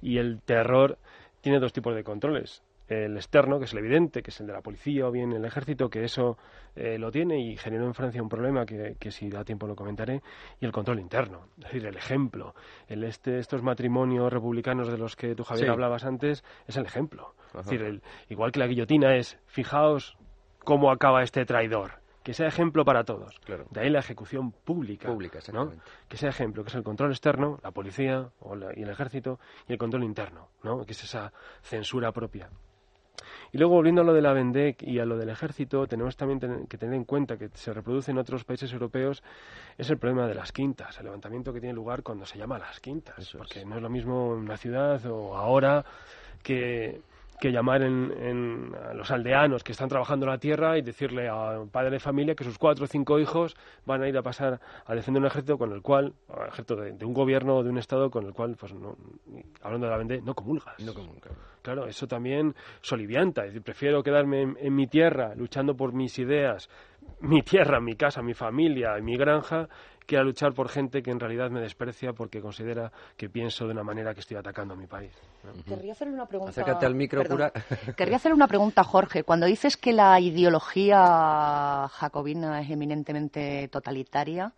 y 0.00 0.16
el 0.16 0.40
terror 0.40 0.96
tiene 1.42 1.60
dos 1.60 1.74
tipos 1.74 1.94
de 1.94 2.02
controles 2.02 2.62
el 2.88 3.16
externo, 3.16 3.58
que 3.58 3.66
es 3.66 3.72
el 3.72 3.80
evidente, 3.80 4.22
que 4.22 4.30
es 4.30 4.40
el 4.40 4.46
de 4.46 4.52
la 4.52 4.62
policía 4.62 5.06
o 5.06 5.10
bien 5.10 5.32
el 5.32 5.44
ejército, 5.44 5.90
que 5.90 6.04
eso 6.04 6.38
eh, 6.74 6.98
lo 6.98 7.10
tiene 7.10 7.38
y 7.40 7.56
generó 7.56 7.84
en 7.84 7.94
Francia 7.94 8.22
un 8.22 8.28
problema 8.28 8.64
que, 8.64 9.10
si 9.10 9.28
da 9.28 9.44
tiempo 9.44 9.66
lo 9.66 9.76
comentaré, 9.76 10.22
y 10.60 10.64
el 10.64 10.72
control 10.72 11.00
interno, 11.00 11.48
es 11.58 11.64
decir, 11.64 11.86
el 11.86 11.96
ejemplo. 11.96 12.54
El 12.86 13.04
este, 13.04 13.38
estos 13.38 13.62
matrimonios 13.62 14.32
republicanos 14.32 14.88
de 14.88 14.98
los 14.98 15.16
que 15.16 15.34
tú, 15.34 15.44
Javier, 15.44 15.70
hablabas 15.70 16.04
antes, 16.04 16.44
es 16.66 16.76
el 16.76 16.86
ejemplo. 16.86 17.34
Es 17.48 17.64
decir, 17.64 17.82
el, 17.82 18.02
igual 18.28 18.52
que 18.52 18.60
la 18.60 18.66
guillotina 18.66 19.16
es, 19.16 19.38
fijaos 19.46 20.16
cómo 20.64 20.90
acaba 20.90 21.22
este 21.22 21.44
traidor 21.44 22.00
que 22.28 22.34
sea 22.34 22.46
ejemplo 22.46 22.84
para 22.84 23.04
todos. 23.04 23.40
De 23.70 23.80
ahí 23.80 23.88
la 23.88 24.00
ejecución 24.00 24.52
pública. 24.52 25.08
Pública, 25.08 25.38
¿no? 25.50 25.72
Que 26.08 26.18
sea 26.18 26.28
ejemplo, 26.28 26.62
que 26.62 26.68
es 26.68 26.74
el 26.74 26.82
control 26.82 27.10
externo, 27.10 27.58
la 27.62 27.70
policía 27.70 28.28
y 28.76 28.82
el 28.82 28.90
ejército, 28.90 29.40
y 29.66 29.72
el 29.72 29.78
control 29.78 30.04
interno, 30.04 30.50
¿no? 30.62 30.84
que 30.84 30.92
es 30.92 31.04
esa 31.04 31.32
censura 31.62 32.12
propia. 32.12 32.50
Y 33.52 33.58
luego, 33.58 33.74
volviendo 33.74 34.02
a 34.02 34.04
lo 34.04 34.12
de 34.12 34.22
la 34.22 34.32
Vendec 34.32 34.82
y 34.82 34.98
a 34.98 35.04
lo 35.04 35.16
del 35.16 35.30
ejército, 35.30 35.86
tenemos 35.86 36.16
también 36.16 36.66
que 36.66 36.78
tener 36.78 36.94
en 36.94 37.04
cuenta 37.04 37.38
que 37.38 37.48
se 37.54 37.72
reproduce 37.72 38.10
en 38.10 38.18
otros 38.18 38.44
países 38.44 38.72
europeos, 38.72 39.22
es 39.76 39.88
el 39.90 39.98
problema 39.98 40.26
de 40.26 40.34
las 40.34 40.52
quintas, 40.52 40.98
el 40.98 41.04
levantamiento 41.04 41.52
que 41.52 41.60
tiene 41.60 41.74
lugar 41.74 42.02
cuando 42.02 42.26
se 42.26 42.38
llama 42.38 42.58
las 42.58 42.80
quintas, 42.80 43.34
porque 43.36 43.64
no 43.64 43.76
es 43.76 43.82
lo 43.82 43.88
mismo 43.88 44.34
en 44.34 44.40
una 44.40 44.56
ciudad 44.56 45.04
o 45.06 45.36
ahora 45.36 45.84
que 46.42 47.00
que 47.40 47.50
llamar 47.50 47.82
en, 47.82 48.74
a 48.74 48.94
los 48.94 49.10
aldeanos 49.10 49.62
que 49.62 49.72
están 49.72 49.88
trabajando 49.88 50.26
la 50.26 50.38
tierra 50.38 50.78
y 50.78 50.82
decirle 50.82 51.28
a 51.28 51.60
un 51.60 51.70
padre 51.70 51.90
de 51.90 52.00
familia 52.00 52.34
que 52.34 52.44
sus 52.44 52.58
cuatro 52.58 52.84
o 52.84 52.88
cinco 52.88 53.18
hijos 53.18 53.56
van 53.86 54.02
a 54.02 54.08
ir 54.08 54.16
a 54.16 54.22
pasar 54.22 54.60
a 54.84 54.94
defender 54.94 55.22
un 55.22 55.26
ejército 55.26 55.58
con 55.58 55.72
el 55.72 55.82
cual, 55.82 56.14
ejército 56.48 56.76
de, 56.76 57.04
un 57.04 57.14
gobierno 57.14 57.56
o 57.56 57.62
de 57.62 57.70
un 57.70 57.78
estado 57.78 58.10
con 58.10 58.26
el 58.26 58.32
cual, 58.32 58.56
pues 58.58 58.74
no, 58.74 58.96
hablando 59.62 59.86
de 59.86 59.90
la 59.90 59.98
vende, 59.98 60.20
no 60.20 60.34
comulgas. 60.34 60.78
No 60.80 60.92
comulgas. 60.94 61.32
Claro, 61.62 61.86
eso 61.86 62.06
también 62.06 62.54
solivianta. 62.80 63.42
Es 63.42 63.48
decir, 63.48 63.62
prefiero 63.62 64.02
quedarme 64.02 64.54
en, 64.58 64.74
mi 64.74 64.86
tierra 64.86 65.34
luchando 65.34 65.76
por 65.76 65.92
mis 65.92 66.18
ideas, 66.18 66.70
mi 67.20 67.42
tierra, 67.42 67.80
mi 67.80 67.94
casa, 67.94 68.22
mi 68.22 68.34
familia, 68.34 68.96
mi 69.02 69.16
granja, 69.16 69.68
que 70.08 70.16
a 70.16 70.22
luchar 70.22 70.54
por 70.54 70.70
gente 70.70 71.02
que 71.02 71.10
en 71.10 71.20
realidad 71.20 71.50
me 71.50 71.60
desprecia 71.60 72.14
porque 72.14 72.40
considera 72.40 72.90
que 73.14 73.28
pienso 73.28 73.66
de 73.66 73.72
una 73.72 73.82
manera 73.82 74.14
que 74.14 74.20
estoy 74.20 74.38
atacando 74.38 74.72
a 74.72 74.76
mi 74.78 74.86
país. 74.86 75.12
Querría 75.66 75.92
hacerle 75.92 76.14
una 76.14 76.24
pregunta. 76.24 76.50
Acércate 76.50 76.86
al 76.86 76.94
micro, 76.94 77.22
Querría 77.96 78.16
hacerle 78.16 78.34
una 78.34 78.48
pregunta, 78.48 78.82
Jorge. 78.84 79.22
Cuando 79.22 79.44
dices 79.44 79.76
que 79.76 79.92
la 79.92 80.18
ideología 80.18 81.88
jacobina 81.92 82.58
es 82.62 82.70
eminentemente 82.70 83.68
totalitaria, 83.68 84.54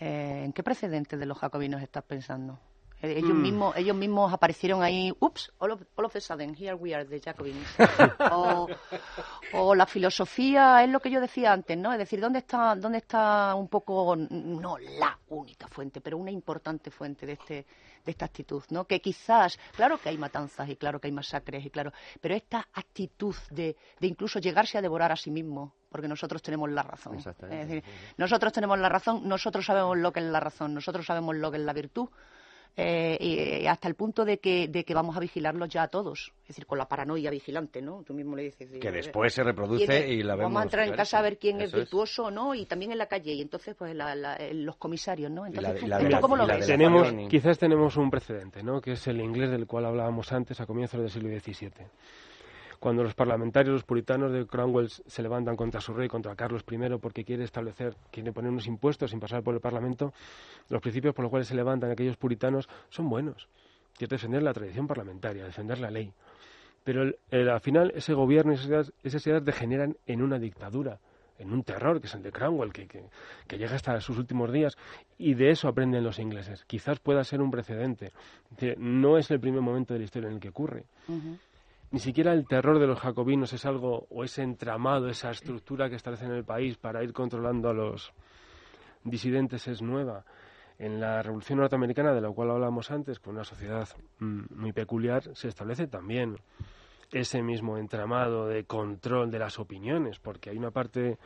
eh, 0.00 0.44
¿en 0.46 0.54
qué 0.54 0.62
precedente 0.62 1.18
de 1.18 1.26
los 1.26 1.36
jacobinos 1.36 1.82
estás 1.82 2.04
pensando? 2.04 2.58
Eh, 3.02 3.18
ellos, 3.18 3.32
mm. 3.32 3.42
mismos, 3.42 3.76
ellos 3.76 3.96
mismos 3.96 4.32
aparecieron 4.32 4.82
ahí, 4.82 5.12
ups, 5.20 5.52
all 5.58 5.72
of, 5.72 5.82
all 5.96 6.04
of 6.04 6.16
a 6.16 6.20
sudden, 6.20 6.54
here 6.54 6.74
we 6.74 6.94
are, 6.94 7.04
the 7.04 7.20
Jacobins. 7.20 7.66
o, 9.52 9.74
la 9.74 9.86
filosofía 9.86 10.84
es 10.84 10.90
lo 10.90 11.00
que 11.00 11.10
yo 11.10 11.20
decía 11.20 11.52
antes, 11.52 11.78
¿no? 11.78 11.92
Es 11.92 11.98
decir, 11.98 12.20
¿dónde 12.20 12.40
está, 12.40 12.74
dónde 12.76 12.98
está 12.98 13.54
un 13.54 13.68
poco, 13.68 14.14
no 14.16 14.78
la 14.78 15.18
única 15.28 15.66
fuente, 15.68 16.00
pero 16.00 16.18
una 16.18 16.30
importante 16.30 16.90
fuente 16.90 17.26
de 17.26 17.32
este 17.32 17.66
de 18.04 18.12
esta 18.12 18.24
actitud, 18.24 18.62
¿no? 18.70 18.86
Que 18.86 19.00
quizás, 19.00 19.58
claro 19.76 19.98
que 19.98 20.08
hay 20.08 20.16
matanzas 20.16 20.68
y 20.70 20.76
claro 20.76 20.98
que 20.98 21.08
hay 21.08 21.12
masacres 21.12 21.64
y 21.66 21.70
claro, 21.70 21.92
pero 22.20 22.34
esta 22.34 22.66
actitud 22.72 23.34
de, 23.50 23.76
de 23.98 24.06
incluso 24.06 24.38
llegarse 24.38 24.78
a 24.78 24.82
devorar 24.82 25.12
a 25.12 25.16
sí 25.16 25.30
mismo 25.30 25.74
porque 25.90 26.08
nosotros 26.08 26.40
tenemos 26.40 26.70
la 26.70 26.82
razón. 26.82 27.18
Es 27.18 27.68
decir, 27.68 27.82
nosotros 28.16 28.52
tenemos 28.52 28.78
la 28.78 28.88
razón, 28.88 29.28
nosotros 29.28 29.66
sabemos 29.66 29.98
lo 29.98 30.12
que 30.12 30.20
es 30.20 30.26
la 30.26 30.40
razón, 30.40 30.72
nosotros 30.72 31.04
sabemos 31.04 31.36
lo 31.36 31.50
que 31.50 31.58
es 31.58 31.64
la 31.64 31.72
virtud. 31.72 32.08
Eh, 32.76 33.16
y 33.20 33.66
hasta 33.66 33.88
el 33.88 33.94
punto 33.94 34.24
de 34.24 34.38
que, 34.38 34.68
de 34.68 34.84
que 34.84 34.94
vamos 34.94 35.16
a 35.16 35.20
vigilarlos 35.20 35.68
ya 35.68 35.82
a 35.82 35.88
todos, 35.88 36.32
es 36.42 36.48
decir, 36.48 36.66
con 36.66 36.78
la 36.78 36.88
paranoia 36.88 37.30
vigilante, 37.30 37.82
¿no? 37.82 38.02
Tú 38.04 38.14
mismo 38.14 38.36
le 38.36 38.44
dices. 38.44 38.70
Que 38.80 38.90
después 38.90 39.34
se 39.34 39.42
reproduce 39.42 40.08
y 40.08 40.22
la 40.22 40.34
vemos. 40.34 40.52
Vamos 40.52 40.60
a 40.60 40.64
entrar 40.64 40.88
en 40.88 40.94
casa 40.94 41.18
a 41.18 41.22
ver 41.22 41.38
quién 41.38 41.60
es 41.60 41.72
virtuoso 41.72 42.26
o 42.26 42.30
no, 42.30 42.54
y 42.54 42.66
también 42.66 42.92
en 42.92 42.98
la 42.98 43.06
calle, 43.06 43.32
y 43.32 43.42
entonces, 43.42 43.74
pues, 43.76 43.94
los 44.52 44.76
comisarios, 44.76 45.30
¿no? 45.30 45.46
Entonces, 45.46 45.84
¿cómo 46.20 46.36
lo 46.36 46.46
ves? 46.46 46.66
Tenemos, 46.66 47.12
quizás 47.28 47.58
tenemos 47.58 47.96
un 47.96 48.10
precedente, 48.10 48.62
¿no? 48.62 48.80
Que 48.80 48.92
es 48.92 49.06
el 49.08 49.20
inglés 49.20 49.50
del 49.50 49.66
cual 49.66 49.86
hablábamos 49.86 50.32
antes, 50.32 50.60
a 50.60 50.66
comienzos 50.66 51.00
del 51.00 51.10
siglo 51.10 51.28
XVII 51.28 51.70
cuando 52.80 53.04
los 53.04 53.14
parlamentarios, 53.14 53.74
los 53.74 53.84
puritanos 53.84 54.32
de 54.32 54.46
Cromwell 54.46 54.88
se 54.88 55.22
levantan 55.22 55.54
contra 55.54 55.82
su 55.82 55.92
rey, 55.92 56.08
contra 56.08 56.34
Carlos 56.34 56.64
I, 56.68 56.98
porque 56.98 57.24
quiere 57.24 57.44
establecer, 57.44 57.94
quiere 58.10 58.32
poner 58.32 58.50
unos 58.50 58.66
impuestos 58.66 59.10
sin 59.10 59.20
pasar 59.20 59.42
por 59.42 59.54
el 59.54 59.60
Parlamento, 59.60 60.14
los 60.70 60.80
principios 60.80 61.14
por 61.14 61.22
los 61.22 61.30
cuales 61.30 61.46
se 61.46 61.54
levantan 61.54 61.90
aquellos 61.90 62.16
puritanos 62.16 62.68
son 62.88 63.10
buenos. 63.10 63.48
Quiere 63.98 64.16
defender 64.16 64.42
la 64.42 64.54
tradición 64.54 64.86
parlamentaria, 64.86 65.44
defender 65.44 65.78
la 65.78 65.90
ley. 65.90 66.10
Pero 66.82 67.12
al 67.30 67.60
final 67.60 67.92
ese 67.94 68.14
gobierno 68.14 68.52
y 68.52 68.56
esas, 68.56 69.26
ideas 69.26 69.44
degeneran 69.44 69.98
en 70.06 70.22
una 70.22 70.38
dictadura 70.38 70.98
en 71.38 71.52
un 71.52 71.62
terror, 71.62 72.02
que 72.02 72.06
es 72.06 72.14
el 72.14 72.22
de 72.22 72.32
Cromwell, 72.32 72.70
que, 72.70 72.86
que, 72.86 73.56
llega 73.56 73.74
hasta 73.74 73.98
sus 74.02 74.18
últimos 74.18 74.52
días, 74.52 74.76
y 75.16 75.32
de 75.32 75.50
eso 75.50 75.68
aprenden 75.68 76.04
los 76.04 76.18
ingleses. 76.18 76.66
Quizás 76.66 77.00
pueda 77.00 77.24
ser 77.24 77.40
un 77.40 77.50
precedente. 77.50 78.12
No 78.76 79.16
es 79.16 79.30
el 79.30 79.40
primer 79.40 79.62
momento 79.62 79.94
de 79.94 80.00
la 80.00 80.04
historia 80.04 80.28
en 80.28 80.34
el 80.34 80.40
que 80.40 80.50
ocurre. 80.50 80.84
Ni 81.92 81.98
siquiera 81.98 82.32
el 82.32 82.46
terror 82.46 82.78
de 82.78 82.86
los 82.86 83.00
jacobinos 83.00 83.52
es 83.52 83.66
algo, 83.66 84.06
o 84.10 84.22
ese 84.22 84.42
entramado, 84.42 85.08
esa 85.08 85.30
estructura 85.30 85.88
que 85.88 85.96
establece 85.96 86.24
en 86.24 86.32
el 86.32 86.44
país 86.44 86.76
para 86.76 87.02
ir 87.02 87.12
controlando 87.12 87.68
a 87.68 87.74
los 87.74 88.12
disidentes 89.02 89.66
es 89.66 89.82
nueva. 89.82 90.24
En 90.78 91.00
la 91.00 91.20
Revolución 91.20 91.58
Norteamericana, 91.58 92.14
de 92.14 92.20
la 92.20 92.30
cual 92.30 92.52
hablamos 92.52 92.92
antes, 92.92 93.18
con 93.18 93.34
una 93.34 93.44
sociedad 93.44 93.88
mm, 94.20 94.42
muy 94.54 94.72
peculiar, 94.72 95.34
se 95.34 95.48
establece 95.48 95.88
también 95.88 96.36
ese 97.10 97.42
mismo 97.42 97.76
entramado 97.76 98.46
de 98.46 98.64
control 98.64 99.30
de 99.30 99.40
las 99.40 99.58
opiniones, 99.58 100.20
porque 100.20 100.50
hay 100.50 100.58
una 100.58 100.70
parte 100.70 101.18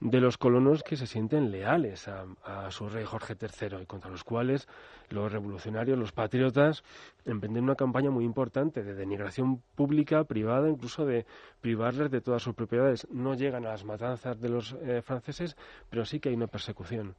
de 0.00 0.20
los 0.20 0.36
colonos 0.36 0.82
que 0.82 0.96
se 0.96 1.06
sienten 1.06 1.50
leales 1.50 2.06
a, 2.08 2.70
su 2.70 2.88
rey 2.88 3.04
Jorge 3.04 3.34
III 3.40 3.82
y 3.82 3.86
contra 3.86 4.10
los 4.10 4.24
cuales 4.24 4.68
los 5.08 5.32
revolucionarios, 5.32 5.98
los 5.98 6.12
patriotas, 6.12 6.82
emprenden 7.24 7.64
una 7.64 7.76
campaña 7.76 8.10
muy 8.10 8.24
importante 8.24 8.82
de 8.82 8.94
denigración 8.94 9.62
pública, 9.74 10.24
privada, 10.24 10.68
incluso 10.68 11.06
de 11.06 11.24
privarles 11.60 12.10
de 12.10 12.20
todas 12.20 12.42
sus 12.42 12.54
propiedades. 12.54 13.06
No 13.10 13.34
llegan 13.34 13.64
a 13.64 13.70
las 13.70 13.84
matanzas 13.84 14.40
de 14.40 14.48
los 14.48 14.76
eh, 14.82 15.00
franceses, 15.02 15.56
pero 15.88 16.04
sí 16.04 16.20
que 16.20 16.28
hay 16.28 16.34
una 16.34 16.46
persecución. 16.46 17.14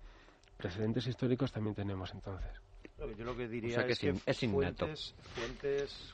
Precedentes 0.57 1.07
históricos 1.07 1.51
también 1.51 1.75
tenemos 1.75 2.13
entonces. 2.13 2.61
Yo 3.15 3.25
lo 3.25 3.35
que 3.35 3.47
diría 3.47 3.81
es, 3.85 3.99
que, 3.99 4.15
es 4.25 4.39
fuentes, 4.39 5.13
fuentes 5.35 6.13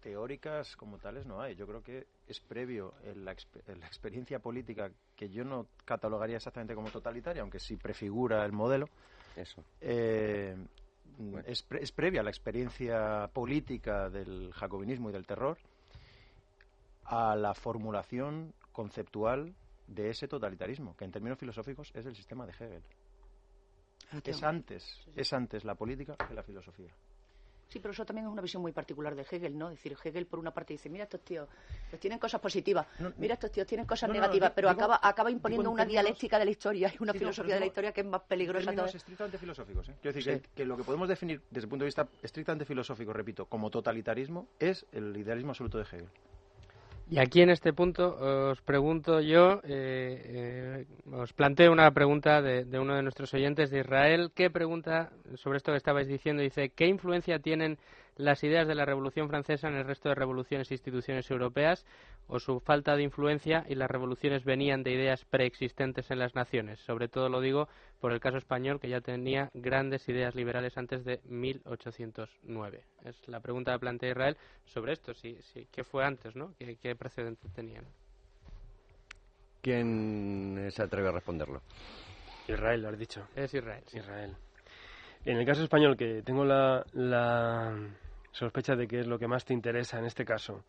teóricas 0.00 0.76
como 0.76 0.98
tales 0.98 1.26
no 1.26 1.40
hay. 1.40 1.54
Yo 1.54 1.66
creo 1.66 1.82
que 1.82 2.06
es 2.26 2.40
previo 2.40 2.94
en 3.04 3.24
la, 3.24 3.32
experiencia 3.32 4.38
política 4.38 4.90
que 5.16 5.28
yo 5.28 5.44
no 5.44 5.66
catalogaría 5.84 6.36
exactamente 6.36 6.74
como 6.74 6.90
totalitaria, 6.90 7.42
aunque 7.42 7.58
sí 7.58 7.76
prefigura 7.76 8.44
el 8.44 8.52
modelo. 8.52 8.88
Eso. 9.36 9.62
Eh, 9.80 10.56
es, 11.46 11.66
es, 11.70 11.92
previa 11.92 12.22
la 12.22 12.30
experiencia 12.30 13.28
política 13.32 14.08
del 14.10 14.52
jacobinismo 14.52 15.10
y 15.10 15.12
del 15.12 15.26
terror 15.26 15.58
a 17.04 17.36
la 17.36 17.54
formulación 17.54 18.54
conceptual 18.72 19.54
de 19.86 20.10
ese 20.10 20.28
totalitarismo, 20.28 20.96
que 20.96 21.04
en 21.04 21.10
términos 21.10 21.38
filosóficos 21.38 21.90
es 21.94 22.06
el 22.06 22.14
sistema 22.14 22.46
de 22.46 22.52
Hegel. 22.52 22.82
Es 24.24 24.42
antes, 24.42 24.84
es 25.14 25.32
antes 25.32 25.64
la 25.64 25.74
política 25.74 26.16
que 26.16 26.34
la 26.34 26.42
filosofía. 26.42 26.92
Sí, 27.70 27.78
pero 27.78 27.92
eso 27.92 28.04
también 28.04 28.26
es 28.26 28.32
una 28.32 28.42
visión 28.42 28.60
muy 28.60 28.72
particular 28.72 29.14
de 29.14 29.22
Hegel, 29.22 29.56
¿no? 29.56 29.70
Es 29.70 29.76
decir, 29.76 29.96
Hegel 30.02 30.26
por 30.26 30.40
una 30.40 30.52
parte 30.52 30.74
dice, 30.74 30.90
mira 30.90 31.04
estos 31.04 31.20
tíos, 31.20 31.48
pues 31.88 32.00
tienen 32.00 32.18
cosas 32.18 32.40
positivas, 32.40 32.84
mira 33.16 33.34
estos 33.34 33.52
tíos 33.52 33.64
tienen 33.64 33.86
cosas 33.86 34.10
negativas, 34.10 34.50
pero 34.54 34.68
acaba, 34.68 34.98
acaba 35.00 35.30
imponiendo 35.30 35.70
una 35.70 35.84
dialéctica 35.84 36.38
de 36.40 36.46
la 36.46 36.50
historia 36.50 36.92
y 36.92 37.00
una 37.00 37.12
filosofía 37.12 37.54
de 37.54 37.60
la 37.60 37.66
historia 37.66 37.92
que 37.92 38.00
es 38.00 38.06
más 38.06 38.22
peligrosa. 38.22 38.72
En 38.72 38.80
estrictamente 38.80 39.38
filosóficos, 39.38 39.88
¿eh? 39.88 39.94
Quiero 40.02 40.16
decir 40.16 40.42
que, 40.54 40.64
lo 40.64 40.76
que 40.76 40.82
podemos 40.82 41.08
definir 41.08 41.42
desde 41.48 41.66
el 41.66 41.68
punto 41.68 41.84
de 41.84 41.88
vista 41.88 42.08
estrictamente 42.22 42.64
filosófico, 42.64 43.12
repito, 43.12 43.46
como 43.46 43.70
totalitarismo, 43.70 44.48
es 44.58 44.84
el 44.90 45.16
idealismo 45.16 45.52
absoluto 45.52 45.78
de 45.78 45.84
Hegel. 45.84 46.08
Y 47.10 47.18
aquí 47.18 47.42
en 47.42 47.50
este 47.50 47.72
punto 47.72 48.16
os 48.50 48.62
pregunto 48.62 49.20
yo, 49.20 49.60
eh, 49.64 50.84
eh, 50.84 50.86
os 51.10 51.32
planteo 51.32 51.72
una 51.72 51.90
pregunta 51.90 52.40
de, 52.40 52.64
de, 52.64 52.78
uno 52.78 52.94
de 52.94 53.02
nuestros 53.02 53.34
oyentes 53.34 53.70
de 53.70 53.80
Israel. 53.80 54.30
¿Qué 54.32 54.48
pregunta 54.48 55.10
sobre 55.34 55.56
esto 55.56 55.72
que 55.72 55.78
estabais 55.78 56.06
diciendo? 56.06 56.40
Dice, 56.40 56.70
¿qué 56.70 56.86
influencia 56.86 57.40
tienen 57.40 57.78
las 58.20 58.44
ideas 58.44 58.68
de 58.68 58.74
la 58.74 58.84
Revolución 58.84 59.28
Francesa 59.28 59.68
en 59.68 59.74
el 59.74 59.86
resto 59.86 60.08
de 60.08 60.14
revoluciones 60.14 60.70
e 60.70 60.74
instituciones 60.74 61.30
europeas 61.30 61.84
o 62.28 62.38
su 62.38 62.60
falta 62.60 62.94
de 62.94 63.02
influencia 63.02 63.64
y 63.68 63.74
las 63.74 63.90
revoluciones 63.90 64.44
venían 64.44 64.82
de 64.82 64.92
ideas 64.92 65.24
preexistentes 65.24 66.10
en 66.10 66.18
las 66.18 66.34
naciones. 66.34 66.78
Sobre 66.80 67.08
todo 67.08 67.28
lo 67.28 67.40
digo 67.40 67.68
por 68.00 68.12
el 68.12 68.20
caso 68.20 68.36
español 68.36 68.78
que 68.78 68.88
ya 68.88 69.00
tenía 69.00 69.50
grandes 69.54 70.08
ideas 70.08 70.34
liberales 70.34 70.76
antes 70.76 71.04
de 71.04 71.20
1809. 71.24 72.84
Es 73.04 73.26
la 73.26 73.40
pregunta 73.40 73.72
que 73.72 73.78
plantea 73.78 74.10
Israel 74.10 74.36
sobre 74.64 74.92
esto, 74.92 75.14
si, 75.14 75.36
si, 75.52 75.66
¿qué 75.66 75.82
fue 75.82 76.04
antes, 76.04 76.36
no? 76.36 76.54
¿Qué, 76.58 76.76
qué 76.76 76.94
precedente 76.94 77.48
tenían? 77.48 77.84
¿Quién 79.62 80.68
se 80.70 80.82
atreve 80.82 81.08
a 81.08 81.12
responderlo? 81.12 81.62
Israel, 82.48 82.82
lo 82.82 82.88
has 82.88 82.98
dicho. 82.98 83.26
Es 83.34 83.52
Israel. 83.52 83.84
Israel. 83.92 84.36
En 85.24 85.36
el 85.36 85.44
caso 85.44 85.62
español, 85.62 85.96
que 85.96 86.22
tengo 86.22 86.44
la, 86.44 86.84
la 86.94 87.76
sospecha 88.32 88.76
de 88.76 88.86
que 88.86 89.00
es 89.00 89.06
lo 89.06 89.18
que 89.18 89.28
más 89.28 89.44
te 89.44 89.54
interesa 89.54 89.98
en 89.98 90.06
este 90.06 90.24
caso. 90.24 90.64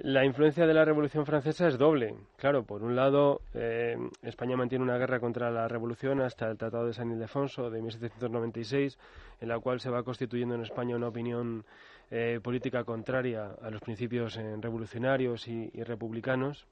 La 0.00 0.24
influencia 0.24 0.66
de 0.66 0.72
la 0.72 0.86
Revolución 0.86 1.26
Francesa 1.26 1.68
es 1.68 1.76
doble. 1.76 2.14
Claro, 2.38 2.64
por 2.64 2.82
un 2.82 2.96
lado, 2.96 3.42
eh, 3.52 3.98
España 4.22 4.56
mantiene 4.56 4.82
una 4.82 4.96
guerra 4.96 5.20
contra 5.20 5.50
la 5.50 5.68
Revolución 5.68 6.22
hasta 6.22 6.50
el 6.50 6.56
Tratado 6.56 6.86
de 6.86 6.94
San 6.94 7.10
Ildefonso 7.10 7.68
de 7.68 7.82
1796, 7.82 8.98
en 9.42 9.48
la 9.48 9.58
cual 9.58 9.80
se 9.80 9.90
va 9.90 10.02
constituyendo 10.02 10.54
en 10.54 10.62
España 10.62 10.96
una 10.96 11.08
opinión 11.08 11.66
eh, 12.10 12.40
política 12.42 12.84
contraria 12.84 13.50
a 13.60 13.68
los 13.68 13.82
principios 13.82 14.38
eh, 14.38 14.56
revolucionarios 14.58 15.46
y, 15.46 15.70
y, 15.74 15.82
republicanos. 15.82 16.66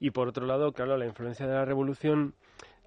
Y 0.00 0.10
por 0.10 0.26
otro 0.26 0.44
lado, 0.44 0.72
claro, 0.72 0.96
la 0.96 1.06
influencia 1.06 1.46
de 1.46 1.54
la 1.54 1.64
Revolución 1.64 2.34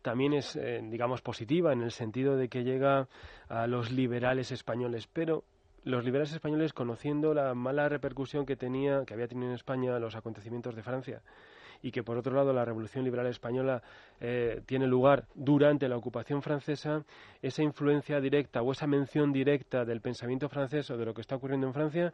también 0.02 0.34
es, 0.34 0.60
digamos, 0.84 1.22
positiva 1.22 1.74
en 1.74 1.82
el 1.82 1.92
sentido 1.92 2.36
de 2.36 2.48
que 2.48 2.64
llega 2.64 3.08
a 3.48 3.66
los 3.66 3.92
liberales 3.92 4.52
españoles, 4.52 5.08
pero 5.12 5.46
los 5.86 6.04
liberales 6.04 6.34
españoles 6.34 6.74
conociendo 6.74 7.34
la 7.34 7.54
mala 7.54 7.88
repercusión 7.88 8.46
que 8.46 8.56
tenía 8.56 9.06
que 9.06 9.14
había 9.14 9.28
tenido 9.28 9.50
en 9.50 9.56
España 9.56 9.98
los 10.00 10.16
acontecimientos 10.16 10.76
de 10.76 10.84
Francia 10.84 11.22
y 11.82 11.92
que 11.92 12.02
por 12.02 12.18
otro 12.18 12.36
lado 12.36 12.52
la 12.54 12.66
revolución 12.66 13.06
liberal 13.06 13.28
española 13.28 13.84
eh, 14.20 14.64
tiene 14.66 14.88
lugar 14.88 15.28
durante 15.36 15.88
la 15.88 15.96
ocupación 15.96 16.42
francesa 16.42 17.04
esa 17.42 17.62
influencia 17.62 18.20
directa 18.20 18.64
o 18.64 18.72
esa 18.72 18.88
mención 18.88 19.32
directa 19.32 19.86
del 19.86 20.02
pensamiento 20.02 20.50
francés 20.50 20.90
o 20.90 20.98
de 20.98 21.06
lo 21.06 21.14
que 21.14 21.22
está 21.22 21.36
ocurriendo 21.36 21.68
en 21.68 21.74
Francia 21.74 22.14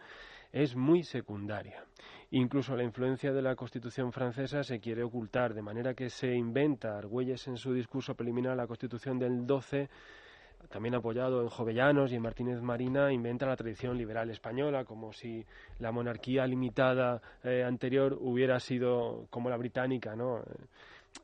es 0.51 0.75
muy 0.75 1.03
secundaria. 1.03 1.85
Incluso 2.31 2.75
la 2.75 2.83
influencia 2.83 3.31
de 3.31 3.41
la 3.41 3.55
Constitución 3.55 4.11
francesa 4.11 4.63
se 4.63 4.81
quiere 4.81 5.03
ocultar 5.03 5.53
de 5.53 5.61
manera 5.61 5.93
que 5.93 6.09
se 6.09 6.33
inventa 6.35 6.97
Argüelles 6.97 7.47
en 7.47 7.55
su 7.55 7.73
discurso 7.73 8.15
preliminar 8.15 8.51
a 8.51 8.55
la 8.57 8.67
Constitución 8.67 9.17
del 9.17 9.47
12 9.47 9.89
también 10.69 10.95
apoyado 10.95 11.41
en 11.41 11.49
Jovellanos 11.49 12.11
y 12.11 12.15
en 12.15 12.21
Martínez 12.21 12.61
Marina, 12.61 13.11
inventa 13.11 13.45
la 13.45 13.55
tradición 13.55 13.97
liberal 13.97 14.29
española, 14.29 14.85
como 14.85 15.13
si 15.13 15.45
la 15.79 15.91
monarquía 15.91 16.45
limitada 16.47 17.21
eh, 17.43 17.63
anterior 17.63 18.17
hubiera 18.19 18.59
sido 18.59 19.27
como 19.29 19.49
la 19.49 19.57
británica, 19.57 20.15
¿no? 20.15 20.41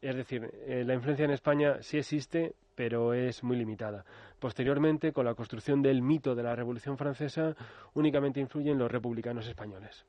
Es 0.02 0.16
decir, 0.16 0.50
eh, 0.66 0.84
la 0.86 0.94
influencia 0.94 1.26
en 1.26 1.32
España 1.32 1.78
sí 1.82 1.98
existe, 1.98 2.54
pero 2.76 3.14
es 3.14 3.44
muy 3.44 3.58
limitada. 3.58 4.06
Posteriormente, 4.40 5.14
con 5.14 5.26
la 5.26 5.34
construcción 5.34 5.82
del 5.82 6.02
mito 6.02 6.36
de 6.36 6.44
la 6.44 6.56
Revolución 6.56 6.98
Francesa, 6.98 7.56
únicamente 7.94 8.40
influyen 8.40 8.78
los 8.78 8.92
republicanos 8.92 9.48
españoles 9.48 10.06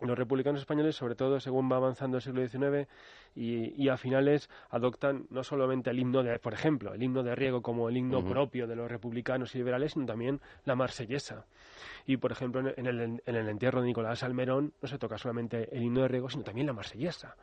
los 0.00 0.16
republicanos 0.16 0.60
españoles, 0.60 0.96
sobre 0.96 1.14
todo 1.14 1.40
según 1.40 1.70
va 1.70 1.76
avanzando 1.76 2.18
el 2.18 2.22
siglo 2.22 2.46
XIX 2.46 2.88
y, 3.34 3.88
a 3.88 3.96
finales, 3.96 4.48
adoptan 4.70 5.26
no 5.30 5.42
solamente 5.42 5.90
el 5.90 5.98
himno 5.98 6.22
de, 6.22 6.38
por 6.38 6.54
ejemplo, 6.54 6.94
el 6.94 7.02
himno 7.02 7.22
de 7.22 7.34
Riego 7.34 7.62
como 7.62 7.88
el 7.88 7.96
himno 7.96 8.24
propio 8.24 8.66
de 8.66 8.76
los 8.76 8.90
republicanos 8.90 9.54
y 9.54 9.58
liberales, 9.58 9.92
sino 9.92 10.06
también 10.06 10.40
la 10.64 10.76
marsellesa. 10.76 11.46
Y, 12.06 12.16
por 12.16 12.32
ejemplo, 12.32 12.60
en 12.76 12.86
el, 12.86 13.00
en 13.00 13.34
el 13.34 13.48
entierro 13.48 13.80
de 13.80 13.86
Nicolás 13.86 14.22
Almerón 14.22 14.72
no 14.80 14.88
se 14.88 14.98
toca 14.98 15.18
solamente 15.18 15.74
el 15.76 15.82
himno 15.82 16.02
de 16.02 16.08
Riego, 16.08 16.30
sino 16.30 16.44
también 16.44 16.66
la 16.66 16.72
marsellesa, 16.72 17.36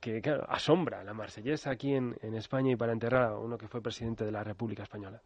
que 0.00 0.22
asombra 0.48 1.02
la 1.04 1.14
marsellesa 1.14 1.70
aquí 1.70 1.94
en, 1.94 2.16
España 2.34 2.72
y 2.72 2.76
para 2.76 2.92
enterrar 2.92 3.32
a 3.32 3.38
uno 3.38 3.58
que 3.58 3.68
fue 3.68 3.82
presidente 3.82 4.24
de 4.24 4.32
la 4.32 4.44
República 4.44 4.82
Española. 4.82 5.20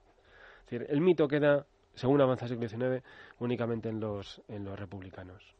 Es 0.64 0.70
decir, 0.70 0.86
el 0.89 1.01
mito 1.01 1.28
queda, 1.28 1.66
según 1.94 2.20
avanza 2.20 2.47
el 2.47 2.52
siglo 2.52 2.68
XIX, 2.68 3.05
únicamente 3.39 3.89
en 3.89 4.01
los, 4.01 4.43
en 4.48 4.64
los 4.64 4.78
republicanos. 4.78 5.55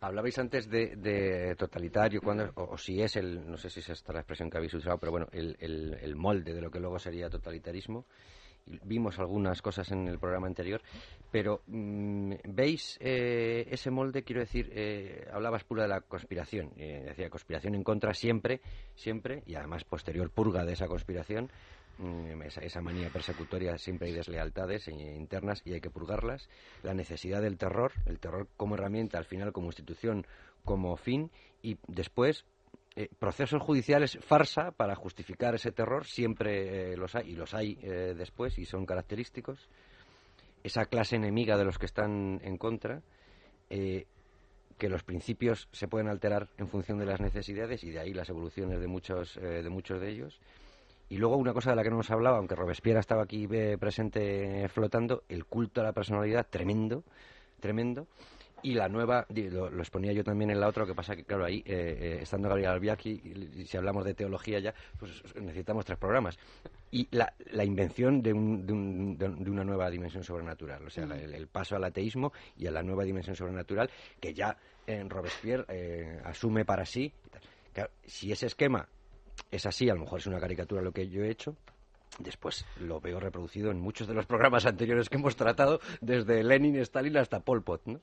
Hablabais 0.00 0.38
antes 0.38 0.68
de, 0.68 1.54
totalitario, 1.56 2.20
cuando, 2.20 2.50
o, 2.54 2.76
si 2.76 3.00
es 3.00 3.16
el, 3.16 3.48
no 3.48 3.56
sé 3.56 3.70
si 3.70 3.80
es 3.80 3.88
esta 3.90 4.12
la 4.12 4.20
expresión 4.20 4.50
que 4.50 4.58
habéis 4.58 4.74
usado, 4.74 4.98
pero 4.98 5.12
bueno, 5.12 5.26
el, 5.32 5.56
el, 5.58 6.16
molde 6.16 6.54
de 6.54 6.60
lo 6.60 6.70
que 6.70 6.80
luego 6.80 6.98
sería 6.98 7.30
totalitarismo. 7.30 8.04
Vimos 8.82 9.18
algunas 9.20 9.62
cosas 9.62 9.92
en 9.92 10.08
el 10.08 10.18
programa 10.18 10.48
anterior, 10.48 10.82
pero 11.30 11.62
mm, 11.68 12.32
¿veis 12.48 12.98
eh, 13.00 13.64
ese 13.70 13.92
molde? 13.92 14.24
Quiero 14.24 14.40
decir, 14.40 14.70
eh, 14.72 15.24
hablabas 15.32 15.62
pura 15.62 15.84
de 15.84 15.88
la 15.88 16.00
conspiración, 16.00 16.72
eh, 16.76 17.04
decía 17.06 17.30
conspiración 17.30 17.76
en 17.76 17.84
contra 17.84 18.12
siempre, 18.12 18.60
siempre, 18.96 19.44
y 19.46 19.54
además 19.54 19.84
posterior 19.84 20.30
purga 20.30 20.64
de 20.64 20.72
esa 20.72 20.88
conspiración, 20.88 21.48
Mm, 21.98 22.42
esa, 22.42 22.80
manía 22.82 23.08
persecutoria, 23.08 23.78
siempre 23.78 24.08
hay 24.08 24.14
deslealtades 24.14 24.86
internas 24.88 25.62
y 25.64 25.72
hay 25.72 25.80
que 25.80 25.90
purgarlas. 25.90 26.48
La 26.82 26.92
necesidad 26.92 27.40
del 27.40 27.56
terror, 27.56 27.92
el 28.04 28.18
terror 28.18 28.48
como 28.56 28.74
herramienta, 28.74 29.18
al 29.18 29.24
final 29.24 29.52
como 29.52 29.68
institución, 29.68 30.26
como 30.64 30.96
fin, 30.96 31.30
y 31.62 31.78
después 31.86 32.44
eh, 32.96 33.08
procesos 33.18 33.62
judiciales 33.62 34.18
farsa 34.20 34.72
para 34.72 34.94
justificar 34.94 35.54
ese 35.54 35.72
terror, 35.72 36.06
siempre 36.06 36.92
eh, 36.92 36.96
los 36.96 37.14
hay, 37.14 37.30
y 37.30 37.36
los 37.36 37.54
hay 37.54 37.78
eh, 37.82 38.14
después, 38.16 38.58
y 38.58 38.66
son 38.66 38.84
característicos. 38.84 39.68
Esa 40.64 40.86
clase 40.86 41.16
enemiga 41.16 41.56
de 41.56 41.64
los 41.64 41.78
que 41.78 41.86
están 41.86 42.40
en 42.42 42.58
contra, 42.58 43.02
que 43.68 44.88
los 44.88 45.02
principios 45.02 45.68
se 45.72 45.88
pueden 45.88 46.08
alterar 46.08 46.48
en 46.56 46.68
función 46.68 46.98
de 46.98 47.06
las 47.06 47.20
necesidades, 47.20 47.84
y 47.84 47.90
de 47.90 48.00
ahí 48.00 48.12
las 48.12 48.28
evoluciones 48.28 48.80
de 48.80 48.86
muchos 48.86 49.34
de, 49.34 49.68
muchos 49.68 50.00
de 50.00 50.10
ellos 50.10 50.40
y 51.08 51.18
luego 51.18 51.36
una 51.36 51.52
cosa 51.52 51.70
de 51.70 51.76
la 51.76 51.82
que 51.82 51.90
no 51.90 51.96
hemos 51.96 52.10
hablado, 52.10 52.36
aunque 52.36 52.56
Robespierre 52.56 53.00
estaba 53.00 53.22
aquí 53.22 53.46
eh, 53.50 53.76
presente 53.78 54.68
flotando, 54.68 55.22
el 55.28 55.44
culto 55.44 55.80
a 55.80 55.84
la 55.84 55.92
personalidad 55.92 56.46
tremendo, 56.48 57.04
tremendo. 57.60 58.08
Y 58.62 58.74
la 58.74 58.88
nueva, 58.88 59.26
lo, 59.28 59.78
exponía 59.78 60.12
yo 60.12 60.24
también 60.24 60.50
en 60.50 60.58
la 60.58 60.66
otra, 60.66 60.82
lo 60.82 60.88
que 60.88 60.94
pasa 60.94 61.14
que, 61.14 61.24
claro, 61.24 61.44
ahí, 61.44 61.58
eh, 61.58 61.98
eh, 62.00 62.18
estando 62.22 62.48
Gabriel 62.48 62.70
Albiaki, 62.70 63.10
y, 63.10 63.64
si 63.66 63.76
hablamos 63.76 64.04
de 64.04 64.14
teología 64.14 64.58
ya, 64.58 64.74
pues 64.98 65.22
necesitamos 65.36 65.84
tres 65.84 65.98
programas. 65.98 66.36
Y 66.90 67.06
la, 67.12 67.32
la 67.52 67.64
invención 67.64 68.22
de, 68.22 68.32
un, 68.32 68.66
de, 68.66 68.72
un, 68.72 69.18
de, 69.18 69.50
una 69.50 69.62
nueva 69.62 69.88
dimensión 69.90 70.24
sobrenatural, 70.24 70.84
o 70.84 70.90
sea, 70.90 71.04
el, 71.04 71.46
paso 71.46 71.76
al 71.76 71.84
ateísmo 71.84 72.32
y 72.56 72.66
a 72.66 72.72
la 72.72 72.82
nueva 72.82 73.04
dimensión 73.04 73.36
sobrenatural, 73.36 73.90
que 74.18 74.34
ya 74.34 74.56
en 74.86 75.10
Robespierre 75.10 76.20
asume 76.24 76.64
para 76.64 76.84
sí. 76.86 77.12
si 78.06 78.32
ese 78.32 78.46
esquema 78.46 78.88
es 79.50 79.66
así, 79.66 79.88
a 79.88 79.94
lo 79.94 80.00
mejor 80.00 80.20
es 80.20 80.26
una 80.26 80.40
caricatura 80.40 80.82
lo 80.82 80.92
que 80.92 81.08
yo 81.08 81.22
he 81.22 81.30
hecho, 81.30 81.56
Después 82.18 82.64
lo 82.80 83.00
veo 83.00 83.20
reproducido 83.20 83.70
en 83.70 83.78
muchos 83.78 84.08
de 84.08 84.14
los 84.14 84.24
programas 84.26 84.64
anteriores 84.64 85.08
que 85.08 85.16
hemos 85.16 85.36
tratado, 85.36 85.80
desde 86.00 86.42
Lenin, 86.42 86.76
Stalin 86.76 87.18
hasta 87.18 87.40
Pol 87.40 87.62
Pot, 87.62 87.82
¿no? 87.86 88.00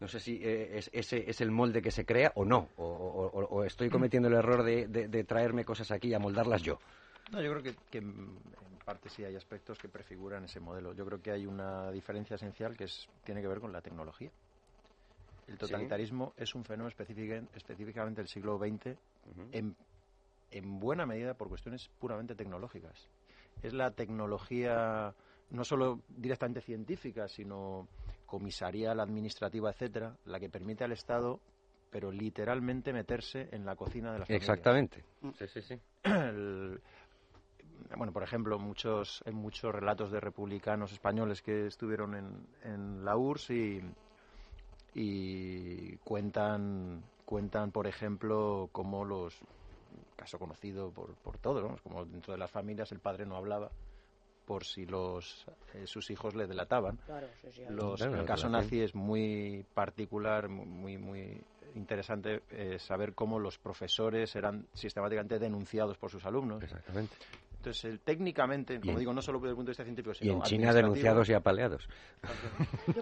No 0.00 0.08
sé 0.08 0.20
si 0.20 0.40
eh, 0.42 0.80
ese 0.92 1.28
es 1.28 1.40
el 1.40 1.50
molde 1.50 1.82
que 1.82 1.90
se 1.90 2.04
crea 2.04 2.32
o 2.36 2.44
no, 2.44 2.68
o, 2.76 3.64
estoy 3.64 3.90
cometiendo 3.90 4.28
el 4.28 4.34
error 4.34 4.62
de, 4.62 5.24
traerme 5.24 5.64
cosas 5.64 5.90
aquí 5.90 6.08
y 6.08 6.14
amoldarlas 6.14 6.62
yo. 6.62 6.78
No, 7.32 7.42
yo 7.42 7.52
creo 7.52 7.74
que, 7.90 7.98
en 7.98 8.38
parte 8.84 9.08
sí 9.08 9.24
hay 9.24 9.36
aspectos 9.36 9.78
que 9.78 9.88
prefiguran 9.88 10.44
ese 10.44 10.60
modelo. 10.60 10.94
Yo 10.94 11.04
creo 11.04 11.20
que 11.20 11.32
hay 11.32 11.46
una 11.46 11.90
diferencia 11.90 12.36
esencial 12.36 12.76
que 12.76 12.84
es, 12.84 13.08
tiene 13.24 13.42
que 13.42 13.48
ver 13.48 13.58
con 13.58 13.72
la 13.72 13.80
tecnología. 13.80 14.30
El 15.48 15.58
totalitarismo 15.58 16.32
es 16.36 16.54
un 16.54 16.64
fenómeno 16.64 16.88
específicamente 16.88 18.20
del 18.20 18.28
siglo 18.28 18.58
XX 18.58 18.96
en 19.52 19.74
en 20.50 20.78
buena 20.78 21.06
medida 21.06 21.34
por 21.34 21.48
cuestiones 21.48 21.88
puramente 21.98 22.34
tecnológicas. 22.34 23.08
Es 23.62 23.72
la 23.72 23.90
tecnología 23.90 25.14
no 25.50 25.64
solo 25.64 26.00
directamente 26.08 26.60
científica, 26.60 27.28
sino 27.28 27.88
comisarial, 28.26 29.00
administrativa, 29.00 29.70
etcétera, 29.70 30.16
la 30.26 30.38
que 30.38 30.50
permite 30.50 30.84
al 30.84 30.92
Estado, 30.92 31.40
pero 31.90 32.12
literalmente 32.12 32.92
meterse 32.92 33.48
en 33.52 33.64
la 33.64 33.74
cocina 33.74 34.12
de 34.12 34.18
las 34.20 34.30
Exactamente. 34.30 35.02
Sí, 35.38 35.46
sí, 35.48 35.62
sí. 35.62 35.80
bueno, 37.96 38.12
por 38.12 38.22
ejemplo, 38.22 38.58
muchos, 38.58 39.22
hay 39.24 39.32
muchos 39.32 39.74
relatos 39.74 40.12
de 40.12 40.20
republicanos 40.20 40.92
españoles 40.92 41.40
que 41.40 41.66
estuvieron 41.66 42.14
en, 42.14 42.46
en 42.62 43.04
la 43.04 43.16
URSS 43.16 43.50
y, 43.50 43.80
y 44.94 45.96
cuentan, 45.98 47.02
cuentan, 47.24 47.72
por 47.72 47.86
ejemplo, 47.86 48.68
cómo 48.72 49.06
los 49.06 49.40
caso 50.16 50.38
conocido 50.38 50.90
por, 50.90 51.14
por 51.16 51.38
todos, 51.38 51.80
como 51.82 52.04
dentro 52.04 52.32
de 52.32 52.38
las 52.38 52.50
familias 52.50 52.92
el 52.92 53.00
padre 53.00 53.26
no 53.26 53.36
hablaba 53.36 53.70
por 54.48 54.64
si 54.64 54.86
los 54.86 55.46
eh, 55.74 55.86
sus 55.86 56.10
hijos 56.10 56.34
le 56.34 56.46
delataban. 56.46 56.98
los, 57.68 58.00
el 58.00 58.24
caso 58.24 58.48
nazi 58.48 58.80
es 58.80 58.94
muy 58.94 59.64
particular, 59.74 60.48
muy 60.48 60.96
muy 60.96 61.44
interesante 61.74 62.42
eh, 62.50 62.78
saber 62.78 63.14
cómo 63.14 63.38
los 63.38 63.58
profesores 63.58 64.34
eran 64.36 64.66
sistemáticamente 64.72 65.38
denunciados 65.38 65.98
por 65.98 66.10
sus 66.10 66.24
alumnos. 66.24 66.62
Exactamente. 66.62 67.14
Entonces, 67.58 68.00
técnicamente, 68.04 68.80
como 68.80 68.98
digo, 68.98 69.12
no 69.12 69.20
solo 69.20 69.40
desde 69.40 69.50
el 69.50 69.56
punto 69.56 69.68
de 69.68 69.72
vista 69.72 69.84
científico, 69.84 70.14
sino 70.14 70.32
Y 70.32 70.36
en 70.36 70.42
China 70.42 70.72
denunciados 70.72 71.28
y 71.28 71.32
apaleados. 71.34 71.88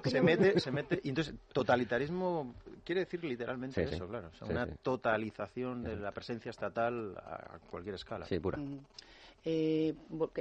se 0.04 0.22
mete, 0.22 0.58
se 0.58 0.70
mete, 0.70 0.98
y 1.04 1.10
entonces, 1.10 1.34
totalitarismo 1.52 2.54
quiere 2.82 3.02
decir 3.02 3.22
literalmente 3.22 3.82
eso, 3.82 4.08
claro. 4.08 4.30
una 4.48 4.66
totalización 4.66 5.84
de 5.84 5.96
la 5.96 6.10
presencia 6.10 6.50
estatal 6.50 7.16
a 7.18 7.58
cualquier 7.70 7.96
escala. 7.96 8.24
Sí, 8.24 8.38
pura. 8.40 8.56
Mm. 8.58 8.78
Eh, 9.48 9.94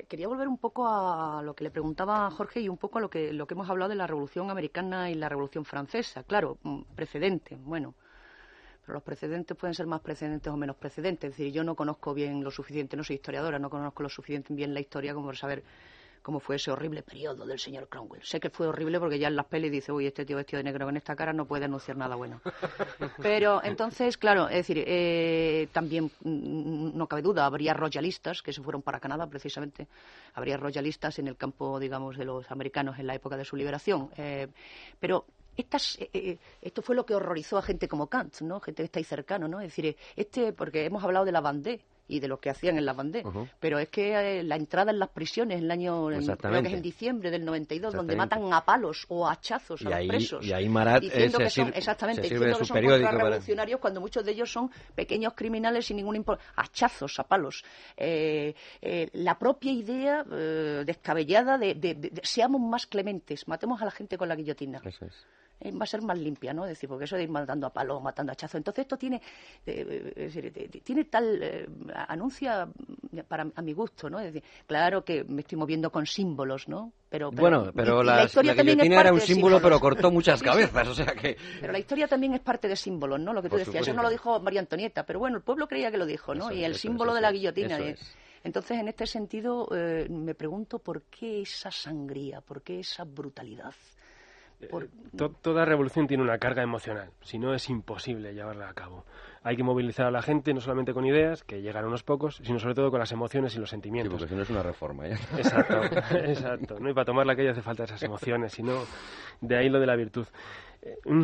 quería 0.07 0.27
volver 0.27 0.47
un 0.47 0.57
poco 0.57 0.87
a 0.87 1.43
lo 1.43 1.53
que 1.53 1.63
le 1.63 1.69
preguntaba 1.69 2.31
Jorge 2.31 2.61
y 2.61 2.69
un 2.69 2.77
poco 2.77 2.97
a 2.97 3.01
lo 3.01 3.09
que, 3.09 3.33
lo 3.33 3.45
que 3.45 3.53
hemos 3.53 3.69
hablado 3.69 3.89
de 3.89 3.95
la 3.95 4.07
Revolución 4.07 4.49
Americana 4.49 5.11
y 5.11 5.13
la 5.13 5.29
Revolución 5.29 5.63
Francesa. 5.63 6.23
Claro, 6.23 6.57
mm, 6.63 6.81
precedente. 6.95 7.55
Bueno, 7.55 7.93
pero 8.85 8.95
los 8.95 9.03
precedentes 9.03 9.57
pueden 9.57 9.73
ser 9.73 9.87
más 9.87 10.01
precedentes 10.01 10.51
o 10.51 10.57
menos 10.57 10.75
precedentes. 10.75 11.31
Es 11.31 11.37
decir, 11.37 11.51
yo 11.51 11.63
no 11.63 11.75
conozco 11.75 12.13
bien 12.13 12.43
lo 12.43 12.51
suficiente, 12.51 12.95
no 12.95 13.03
soy 13.03 13.15
historiadora, 13.15 13.57
no 13.57 13.69
conozco 13.69 14.03
lo 14.03 14.09
suficiente 14.09 14.53
bien 14.53 14.73
la 14.73 14.79
historia 14.79 15.13
como 15.13 15.27
para 15.27 15.37
saber 15.37 15.63
cómo 16.25 16.39
fue 16.39 16.55
ese 16.55 16.71
horrible 16.71 17.03
periodo 17.03 17.45
del 17.45 17.59
señor 17.59 17.87
Cromwell. 17.87 18.23
Sé 18.23 18.39
que 18.39 18.49
fue 18.49 18.65
horrible 18.65 18.99
porque 18.99 19.19
ya 19.19 19.27
en 19.27 19.35
las 19.35 19.45
pelis 19.45 19.71
dice, 19.71 19.91
uy, 19.91 20.07
este 20.07 20.25
tío 20.25 20.37
vestido 20.37 20.57
de 20.57 20.63
negro 20.63 20.87
con 20.87 20.97
esta 20.97 21.15
cara 21.15 21.33
no 21.33 21.45
puede 21.45 21.65
anunciar 21.65 21.97
nada 21.97 22.15
bueno. 22.15 22.41
Pero 23.21 23.63
entonces, 23.63 24.17
claro, 24.17 24.49
es 24.49 24.55
decir, 24.55 24.83
eh, 24.87 25.67
también 25.71 26.05
mm, 26.23 26.97
no 26.97 27.05
cabe 27.05 27.21
duda, 27.21 27.45
habría 27.45 27.75
royalistas 27.75 28.41
que 28.41 28.53
se 28.53 28.63
fueron 28.63 28.81
para 28.81 28.99
Canadá 28.99 29.27
precisamente, 29.27 29.87
habría 30.33 30.57
royalistas 30.57 31.19
en 31.19 31.27
el 31.27 31.37
campo, 31.37 31.79
digamos, 31.79 32.17
de 32.17 32.25
los 32.25 32.49
americanos 32.49 32.97
en 32.97 33.05
la 33.05 33.13
época 33.13 33.37
de 33.37 33.45
su 33.45 33.55
liberación. 33.55 34.09
Eh, 34.17 34.47
pero 34.99 35.25
estas, 35.57 35.97
eh, 35.99 36.09
eh, 36.13 36.37
esto 36.61 36.81
fue 36.81 36.95
lo 36.95 37.05
que 37.05 37.15
horrorizó 37.15 37.57
a 37.57 37.61
gente 37.61 37.87
como 37.87 38.07
Kant, 38.07 38.41
¿no? 38.41 38.59
Gente 38.59 38.83
que 38.83 38.85
está 38.85 38.99
ahí 38.99 39.03
cercano, 39.03 39.47
¿no? 39.47 39.61
Es 39.61 39.67
decir, 39.67 39.95
este, 40.15 40.53
porque 40.53 40.85
hemos 40.85 41.03
hablado 41.03 41.25
de 41.25 41.31
la 41.31 41.41
Bandé 41.41 41.81
y 42.07 42.19
de 42.19 42.27
lo 42.27 42.39
que 42.39 42.51
hacían 42.51 42.77
en 42.77 42.85
la 42.85 42.93
Bandé, 42.93 43.23
pero 43.59 43.79
es 43.79 43.89
que 43.89 44.13
eh, 44.13 44.43
la 44.43 44.55
entrada 44.57 44.91
en 44.91 44.99
las 44.99 45.09
prisiones 45.09 45.57
en 45.57 45.63
el 45.63 45.71
año, 45.71 46.05
creo 46.05 46.61
que 46.61 46.67
es 46.67 46.73
en 46.73 46.81
diciembre 46.81 47.31
del 47.31 47.43
92, 47.43 47.95
donde 47.95 48.15
matan 48.15 48.53
a 48.53 48.63
palos 48.63 49.05
o 49.07 49.27
a 49.27 49.31
hachazos 49.31 49.83
a 49.85 49.89
los 49.89 50.07
presos. 50.07 50.45
Y 50.45 50.53
ahí 50.53 50.69
Marat 50.69 51.01
diciendo 51.01 51.39
que 51.39 51.49
son, 51.49 51.73
exactamente, 51.73 52.21
diciendo 52.21 52.59
que 52.59 52.65
son 52.65 52.77
revolucionarios 52.77 53.79
cuando 53.79 54.01
muchos 54.01 54.23
de 54.23 54.33
ellos 54.33 54.51
son 54.51 54.69
pequeños 54.93 55.33
criminales 55.33 55.87
sin 55.87 55.97
ningún 55.97 56.23
hachazos 56.55 57.19
a 57.19 57.23
palos. 57.23 57.63
la 57.97 59.39
propia 59.39 59.71
idea 59.71 60.23
descabellada 60.23 61.57
de, 61.57 61.73
de, 61.73 62.21
seamos 62.21 62.61
más 62.61 62.85
clementes, 62.85 63.47
matemos 63.47 63.81
a 63.81 63.85
la 63.85 63.91
gente 63.91 64.15
con 64.15 64.29
la 64.29 64.35
guillotina. 64.35 64.79
Eso 64.83 65.05
es. 65.05 65.25
Eh, 65.59 65.71
va 65.71 65.83
a 65.83 65.87
ser 65.87 66.01
más 66.01 66.17
limpia, 66.17 66.53
¿no? 66.53 66.65
Es 66.65 66.71
decir, 66.71 66.89
porque 66.89 67.05
eso 67.05 67.15
de 67.15 67.23
ir 67.23 67.29
matando 67.29 67.67
a 67.67 67.69
palos, 67.69 68.01
matando 68.01 68.31
a 68.31 68.33
hachazo. 68.33 68.57
Entonces 68.57 68.83
esto 68.83 68.97
tiene, 68.97 69.21
eh, 69.65 70.81
tiene 70.83 71.05
tal, 71.05 71.39
eh, 71.41 71.65
anuncia 72.07 72.67
para 73.27 73.47
a 73.55 73.61
mi 73.61 73.71
gusto, 73.71 74.09
¿no? 74.09 74.19
Es 74.19 74.33
decir, 74.33 74.43
claro 74.67 75.05
que 75.05 75.23
me 75.23 75.41
estoy 75.41 75.57
moviendo 75.57 75.89
con 75.89 76.05
símbolos, 76.05 76.67
¿no? 76.67 76.91
Pero, 77.09 77.31
bueno, 77.31 77.71
pero 77.73 78.03
la, 78.03 78.25
historia 78.25 78.53
también 78.53 78.81
era 78.91 79.13
un 79.13 79.21
símbolo, 79.21 79.61
pero 79.61 79.79
cortó 79.79 80.11
muchas 80.11 80.43
cabezas, 80.43 80.87
o 80.89 80.93
sea 80.93 81.13
que... 81.13 81.37
Pero 81.61 81.71
la 81.71 81.79
historia 81.79 82.07
también 82.07 82.33
es 82.33 82.41
parte 82.41 82.67
de 82.67 82.75
símbolos, 82.75 83.19
¿no? 83.21 83.31
Lo 83.31 83.41
que 83.41 83.49
tú 83.49 83.55
decías, 83.55 83.87
eso 83.87 83.93
no 83.93 84.03
lo 84.03 84.09
dijo 84.09 84.41
María 84.41 84.59
Antonieta, 84.59 85.05
pero 85.05 85.19
bueno, 85.19 85.37
el 85.37 85.43
pueblo 85.43 85.67
creía 85.67 85.89
que 85.89 85.97
lo 85.97 86.05
dijo, 86.05 86.35
¿no? 86.35 86.51
y 86.51 86.65
el 86.65 86.75
símbolo 86.75 87.13
de 87.13 87.21
la 87.21 87.31
guillotina. 87.31 87.79
Entonces, 88.43 88.77
en 88.77 88.89
este 88.89 89.07
sentido, 89.07 89.69
me 90.09 90.35
pregunto 90.35 90.79
por 90.79 91.03
qué 91.03 91.41
esa 91.41 91.71
sangría, 91.71 92.41
por 92.41 92.61
qué 92.61 92.81
esa 92.81 93.05
brutalidad. 93.05 93.73
Eh, 94.61 94.69
toda 95.41 95.65
revolución 95.65 96.07
tiene 96.07 96.23
una 96.23 96.37
carga 96.37 96.63
emocional, 96.63 97.11
si 97.21 97.37
no 97.37 97.53
es 97.53 97.69
imposible 97.69 98.33
llevarla 98.33 98.69
a 98.69 98.73
cabo. 98.73 99.05
Hay 99.43 99.55
que 99.55 99.63
movilizar 99.63 100.07
a 100.07 100.11
la 100.11 100.21
gente 100.21 100.53
no 100.53 100.61
solamente 100.61 100.93
con 100.93 101.05
ideas, 101.05 101.43
que 101.43 101.61
llegan 101.61 101.85
unos 101.85 102.03
pocos, 102.03 102.37
sino 102.43 102.57
sobre 102.57 102.73
todo 102.73 102.89
con 102.89 102.99
las 102.99 103.11
emociones 103.11 103.55
y 103.55 103.59
los 103.59 103.69
sentimientos. 103.69 104.13
porque 104.13 104.29
si 104.29 104.35
no 104.35 104.41
es 104.41 104.49
una 104.49 104.63
reforma. 104.63 105.07
¿eh? 105.07 105.17
Exacto, 105.37 105.81
exacto. 106.15 106.79
¿no? 106.79 106.89
Y 106.89 106.93
para 106.93 107.05
tomarla 107.05 107.33
aquello 107.33 107.51
hace 107.51 107.61
falta 107.61 107.83
esas 107.83 108.01
emociones, 108.01 108.53
sino 108.53 108.83
de 109.41 109.57
ahí 109.57 109.69
lo 109.69 109.79
de 109.79 109.85
la 109.85 109.95
virtud. 109.95 110.25
Eh, 110.81 110.97
mm, 111.05 111.23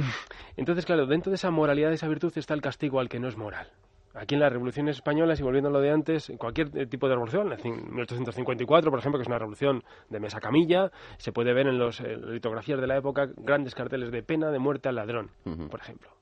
entonces, 0.58 0.86
claro, 0.86 1.08
dentro 1.08 1.32
de 1.32 1.36
esa 1.36 1.50
moralidad, 1.52 1.90
de 1.90 1.96
esa 1.96 2.08
virtud, 2.08 2.32
está 2.36 2.54
el 2.54 2.62
castigo 2.62 3.00
al 3.00 3.10
que 3.10 3.20
no 3.20 3.28
es 3.28 3.38
moral. 3.38 3.68
Aquí 4.14 4.36
en 4.36 4.42
las 4.42 4.52
revoluciones 4.52 4.98
españolas, 4.98 5.40
y 5.40 5.44
volviendo 5.44 5.70
a 5.70 5.72
lo 5.72 5.80
de 5.80 5.92
antes, 5.92 6.32
cualquier 6.38 6.70
tipo 6.90 7.08
de 7.08 7.14
revolución, 7.14 7.54
en 7.54 7.96
1854, 7.96 8.92
por 8.92 9.00
ejemplo, 9.00 9.18
que 9.18 9.24
es 9.24 9.28
una 9.28 9.40
revolución 9.40 9.84
de 10.10 10.20
mesa 10.20 10.40
camilla, 10.40 10.92
se 11.18 11.32
puede 11.32 11.54
ver 11.54 11.68
en 11.68 11.80
las 11.80 12.02
litografías 12.02 12.80
de 12.80 12.88
la 12.88 12.98
época 12.98 13.30
grandes 13.38 13.76
carteles 13.76 14.12
de 14.12 14.24
pena 14.24 14.52
de 14.52 14.60
muerte 14.60 14.90
al 14.90 14.96
ladrón, 14.96 15.32
por 15.70 15.80
ejemplo. 15.80 16.21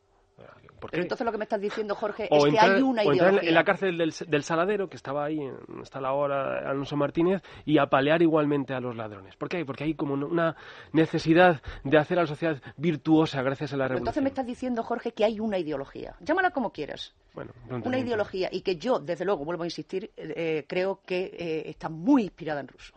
Pero 0.92 1.04
entonces 1.04 1.26
lo 1.26 1.32
que 1.32 1.38
me 1.38 1.44
estás 1.44 1.60
diciendo, 1.60 1.96
Jorge, 1.96 2.28
es 2.32 2.46
que 2.46 2.60
hay 2.60 2.82
una 2.82 3.04
ideología. 3.04 3.50
en 3.50 3.54
la 3.54 3.64
cárcel 3.64 3.98
del, 3.98 4.14
del, 4.28 4.44
Saladero, 4.44 4.90
que 4.90 4.96
estaba 4.96 5.26
ahí, 5.26 5.40
está 5.82 6.00
la 6.00 6.14
hora 6.14 6.70
Alonso 6.70 6.96
Martínez, 6.96 7.42
y 7.66 7.78
apalear 7.78 8.22
igualmente 8.22 8.74
a 8.74 8.80
los 8.80 8.96
ladrones. 8.96 9.36
¿Por 9.36 9.50
qué? 9.50 9.66
Porque 9.66 9.84
hay 9.84 9.94
como 9.94 10.14
una 10.14 10.56
necesidad 10.94 11.62
de 11.84 11.98
hacer 11.98 12.18
a 12.20 12.22
la 12.22 12.28
sociedad 12.28 12.62
virtuosa 12.78 13.42
gracias 13.42 13.74
a 13.74 13.78
la 13.78 13.86
revolución. 13.86 14.04
Entonces 14.04 14.24
me 14.24 14.30
estás 14.30 14.46
diciendo, 14.46 14.84
Jorge, 14.84 15.12
que 15.12 15.26
hay 15.26 15.40
una 15.40 15.58
ideología. 15.58 16.16
Llámala 16.22 16.52
como 16.52 16.72
quieras. 16.72 17.14
Bueno, 17.34 17.54
una 17.70 18.00
ideología 18.00 18.50
y 18.52 18.62
que 18.62 18.78
yo, 18.78 19.00
desde 19.00 19.24
luego, 19.26 19.46
vuelvo 19.46 19.64
a 19.64 19.68
insistir, 19.68 20.12
eh, 20.18 20.66
creo 20.68 21.02
que 21.06 21.26
eh, 21.38 21.70
está 21.70 21.90
muy 21.90 22.24
inspirada 22.24 22.62
en 22.62 22.68
ruso. 22.68 22.96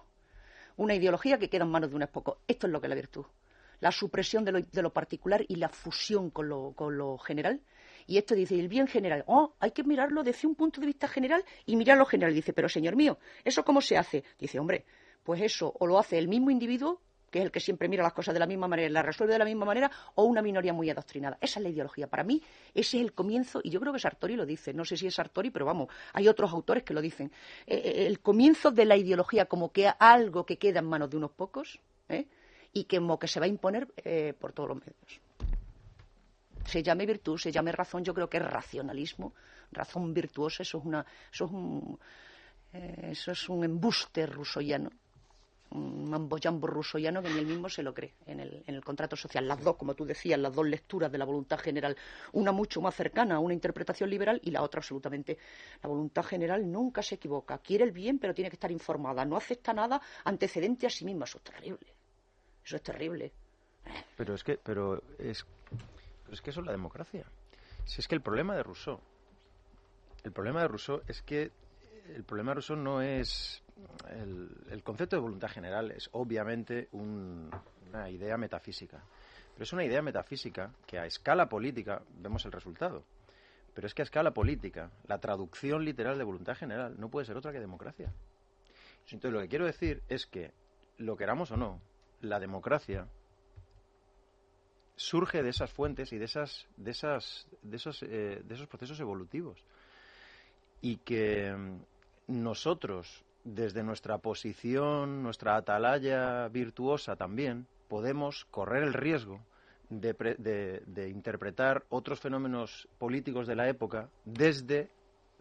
Una 0.77 0.95
ideología 0.95 1.39
que 1.39 1.49
queda 1.49 1.65
en 1.65 1.71
manos 1.71 1.91
de 1.91 1.97
unos 1.97 2.09
pocos. 2.09 2.39
Esto 2.49 2.67
es 2.67 2.73
lo 2.73 2.81
que 2.81 2.87
es 2.87 2.89
la 2.89 2.97
virtud 2.97 3.27
la 3.83 3.91
supresión 3.91 4.45
de 4.45 4.53
lo, 4.53 4.61
de 4.61 4.81
lo 4.81 4.93
particular 4.93 5.45
y 5.49 5.57
la 5.57 5.69
fusión 5.69 6.31
con 6.31 6.49
lo, 6.49 6.73
con 6.73 6.97
lo 6.97 7.19
general. 7.19 7.61
Y 8.07 8.17
esto 8.17 8.37
dice, 8.37 8.59
el 8.59 8.69
bien 8.69 8.87
general, 8.87 9.25
oh, 9.27 9.55
hay 9.59 9.73
que 9.73 9.83
mirarlo 9.83 10.23
desde 10.23 10.47
un 10.47 10.55
punto 10.55 10.81
de 10.81 10.87
vista 10.87 11.09
general 11.09 11.45
y 11.67 11.75
mirarlo 11.75 12.07
general. 12.07 12.33
Dice, 12.33 12.53
pero 12.53 12.69
señor 12.69 12.95
mío, 12.95 13.19
¿eso 13.45 13.65
cómo 13.65 13.81
se 13.81 13.97
hace? 13.99 14.23
Dice, 14.39 14.61
hombre, 14.61 14.85
pues 15.25 15.43
eso 15.43 15.75
o 15.81 15.87
lo 15.89 15.99
hace 15.99 16.17
el 16.17 16.29
mismo 16.29 16.53
individuo, 16.53 17.01
que 17.29 17.41
es 17.41 17.45
el 17.45 17.51
que 17.51 17.59
siempre 17.59 17.89
mira 17.89 18.05
las 18.05 18.13
cosas 18.13 18.35
de 18.35 18.39
la 18.39 18.47
misma 18.47 18.69
manera 18.69 18.89
y 18.89 18.93
las 18.93 19.05
resuelve 19.05 19.33
de 19.33 19.41
la 19.41 19.45
misma 19.45 19.65
manera, 19.65 19.91
o 20.15 20.25
una 20.25 20.43
minoría 20.43 20.73
muy 20.73 20.89
adoctrinada. 20.89 21.37
Esa 21.41 21.59
es 21.59 21.65
la 21.65 21.71
ideología. 21.71 22.07
Para 22.07 22.23
mí, 22.23 22.41
ese 22.75 22.99
es 22.99 23.03
el 23.03 23.15
comienzo, 23.15 23.61
y 23.65 23.71
yo 23.71 23.81
creo 23.81 23.93
que 23.93 23.99
Sartori 23.99 24.37
lo 24.37 24.47
dice, 24.47 24.73
no 24.73 24.85
sé 24.85 24.97
si 24.97 25.09
es 25.09 25.15
Sartori, 25.17 25.51
pero 25.51 25.67
vamos, 25.67 25.89
hay 26.13 26.29
otros 26.29 26.53
autores 26.53 26.85
que 26.85 26.95
lo 26.95 27.01
dicen. 27.01 27.33
Eh, 27.67 27.83
eh, 27.85 28.07
el 28.07 28.21
comienzo 28.21 28.71
de 28.71 28.85
la 28.85 28.97
ideología 28.97 29.47
como 29.47 29.73
que 29.73 29.91
algo 29.99 30.47
que 30.47 30.57
queda 30.57 30.79
en 30.79 30.87
manos 30.87 31.11
de 31.11 31.17
unos 31.17 31.33
pocos, 31.33 31.81
¿eh? 32.09 32.29
Y 32.73 32.85
que, 32.85 33.01
que 33.21 33.29
se 33.29 33.41
va 33.41 33.47
a 33.47 33.49
imponer 33.49 33.89
eh, 33.97 34.35
por 34.39 34.53
todos 34.53 34.71
los 34.71 34.79
medios. 34.79 35.21
Se 36.65 36.83
llame 36.83 37.07
virtud, 37.07 37.39
se 37.39 37.53
llame 37.53 37.73
razón, 37.73 38.05
yo 38.05 38.15
creo 38.15 38.29
que 38.29 38.39
es 38.39 38.45
racionalismo, 38.45 39.35
razón 39.73 40.15
virtuosa, 40.15 40.63
eso 40.63 40.79
es, 40.79 40.85
una, 40.85 41.05
eso 41.33 41.45
es, 41.47 41.51
un, 41.51 41.99
eh, 42.73 43.09
eso 43.11 43.33
es 43.33 43.49
un 43.49 43.65
embuste 43.65 44.27
rusoyano, 44.27 44.91
un 45.73 46.09
mambo-jambo 46.09 46.67
rusoyano 46.67 47.23
que 47.23 47.31
ni 47.31 47.39
él 47.39 47.47
mismo 47.47 47.69
se 47.69 47.83
lo 47.83 47.93
cree 47.93 48.15
en 48.27 48.41
el, 48.41 48.63
en 48.67 48.75
el 48.75 48.85
contrato 48.85 49.17
social. 49.17 49.47
Las 49.49 49.63
dos, 49.63 49.77
como 49.77 49.95
tú 49.95 50.05
decías, 50.05 50.39
las 50.39 50.55
dos 50.55 50.67
lecturas 50.67 51.11
de 51.11 51.19
la 51.19 51.25
voluntad 51.25 51.59
general, 51.59 51.97
una 52.33 52.53
mucho 52.53 52.81
más 52.81 52.95
cercana 52.95 53.37
a 53.37 53.39
una 53.41 53.55
interpretación 53.55 54.09
liberal 54.09 54.41
y 54.45 54.51
la 54.51 54.63
otra 54.63 54.79
absolutamente. 54.79 55.39
La 55.83 55.89
voluntad 55.89 56.23
general 56.23 56.71
nunca 56.71 57.03
se 57.03 57.17
equivoca, 57.17 57.59
quiere 57.59 57.85
el 57.85 57.93
bien 57.93 58.19
pero 58.19 58.35
tiene 58.35 58.51
que 58.51 58.57
estar 58.57 58.71
informada, 58.71 59.25
no 59.25 59.37
acepta 59.37 59.73
nada 59.73 60.01
antecedente 60.25 60.87
a 60.87 60.91
sí 60.91 61.05
misma, 61.05 61.25
eso 61.25 61.39
es 61.39 61.45
terrible. 61.45 62.02
Eso 62.65 62.77
es 62.77 62.83
terrible. 62.83 63.33
Pero 64.17 64.35
es 64.35 64.45
que, 64.45 64.59
pero 64.59 65.03
es, 65.19 65.45
pero 66.23 66.35
es 66.35 66.41
que 66.41 66.51
eso 66.51 66.61
es 66.61 66.67
la 66.67 66.73
democracia. 66.73 67.25
Si 67.85 68.01
es 68.01 68.09
que 68.09 68.15
el 68.15 68.23
problema 68.23 68.55
de 68.55 68.63
Rousseau, 68.63 69.01
el 70.23 70.33
problema 70.33 70.63
de 70.63 70.69
Rousseau 70.69 71.03
es 71.09 71.23
que 71.23 71.51
el 72.15 72.25
problema 72.25 72.53
de 72.53 72.55
Rousseau 72.57 72.77
no 72.77 73.03
es 73.03 73.63
el, 74.09 74.83
concepto 74.83 75.17
de 75.17 75.23
voluntad 75.23 75.49
general 75.49 75.91
es 75.91 76.09
obviamente 76.13 76.89
una 76.93 78.11
idea 78.11 78.37
metafísica, 78.37 79.03
pero 79.55 79.65
es 79.65 79.73
una 79.73 79.85
idea 79.85 80.03
metafísica 80.03 80.73
que 80.87 80.99
a 80.99 81.07
escala 81.07 81.49
política 81.49 82.03
vemos 82.19 82.45
el 82.45 82.53
resultado. 82.53 83.05
Pero 83.75 83.87
es 83.87 83.95
que 83.95 84.03
a 84.03 84.05
escala 84.05 84.33
política, 84.33 84.91
la 85.07 85.19
traducción 85.19 85.85
literal 85.85 86.19
de 86.19 86.25
voluntad 86.25 86.57
general 86.57 86.95
no 86.99 87.09
puede 87.09 87.25
ser 87.25 87.37
otra 87.37 87.53
que 87.53 87.61
democracia. 87.61 88.13
Entonces, 89.11 89.33
lo 89.33 89.41
que 89.41 89.49
quiero 89.49 89.67
decir 89.67 90.03
es 90.09 90.27
que, 90.27 90.53
lo 90.99 91.17
queramos 91.17 91.51
o 91.53 91.57
no, 91.57 91.81
la 92.23 92.41
democracia 92.41 93.07
surge 94.97 95.43
de 95.43 95.51
esas 95.51 95.71
fuentes 95.71 96.13
y 96.13 96.19
de 96.19 96.25
esas 96.25 96.67
de 96.77 96.93
esas 96.93 97.47
de 97.63 97.77
esos 97.77 98.03
eh, 98.03 98.43
de 98.45 98.55
esos 98.55 98.69
procesos 98.69 98.99
evolutivos. 99.01 99.59
Y 100.81 100.97
que 100.99 101.53
mm, 101.53 102.43
nosotros 102.43 103.25
desde 103.45 103.83
nuestra 103.83 104.19
posición 104.19 105.23
nuestra 105.23 105.57
atalaya 105.57 106.49
virtuosa 106.49 107.17
también 107.17 107.67
podemos 107.89 108.45
correr 108.47 108.85
el 108.85 108.95
riesgo 108.95 109.41
de, 109.91 110.15
de 110.87 111.09
interpretar 111.11 111.85
otros 111.91 112.21
fenómenos 112.21 112.89
políticos 112.99 113.47
de 113.47 113.57
la 113.57 113.69
época 113.69 114.09
desde 114.25 114.89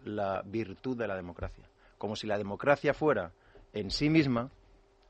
la 0.04 0.42
virtud 0.42 0.98
de 0.98 1.08
la 1.08 1.16
democracia. 1.16 1.64
Como 1.98 2.16
si 2.18 2.28
la 2.28 2.38
democracia 2.38 2.94
fuera 2.94 3.32
en 3.72 3.92
sí 3.92 4.10
misma 4.10 4.50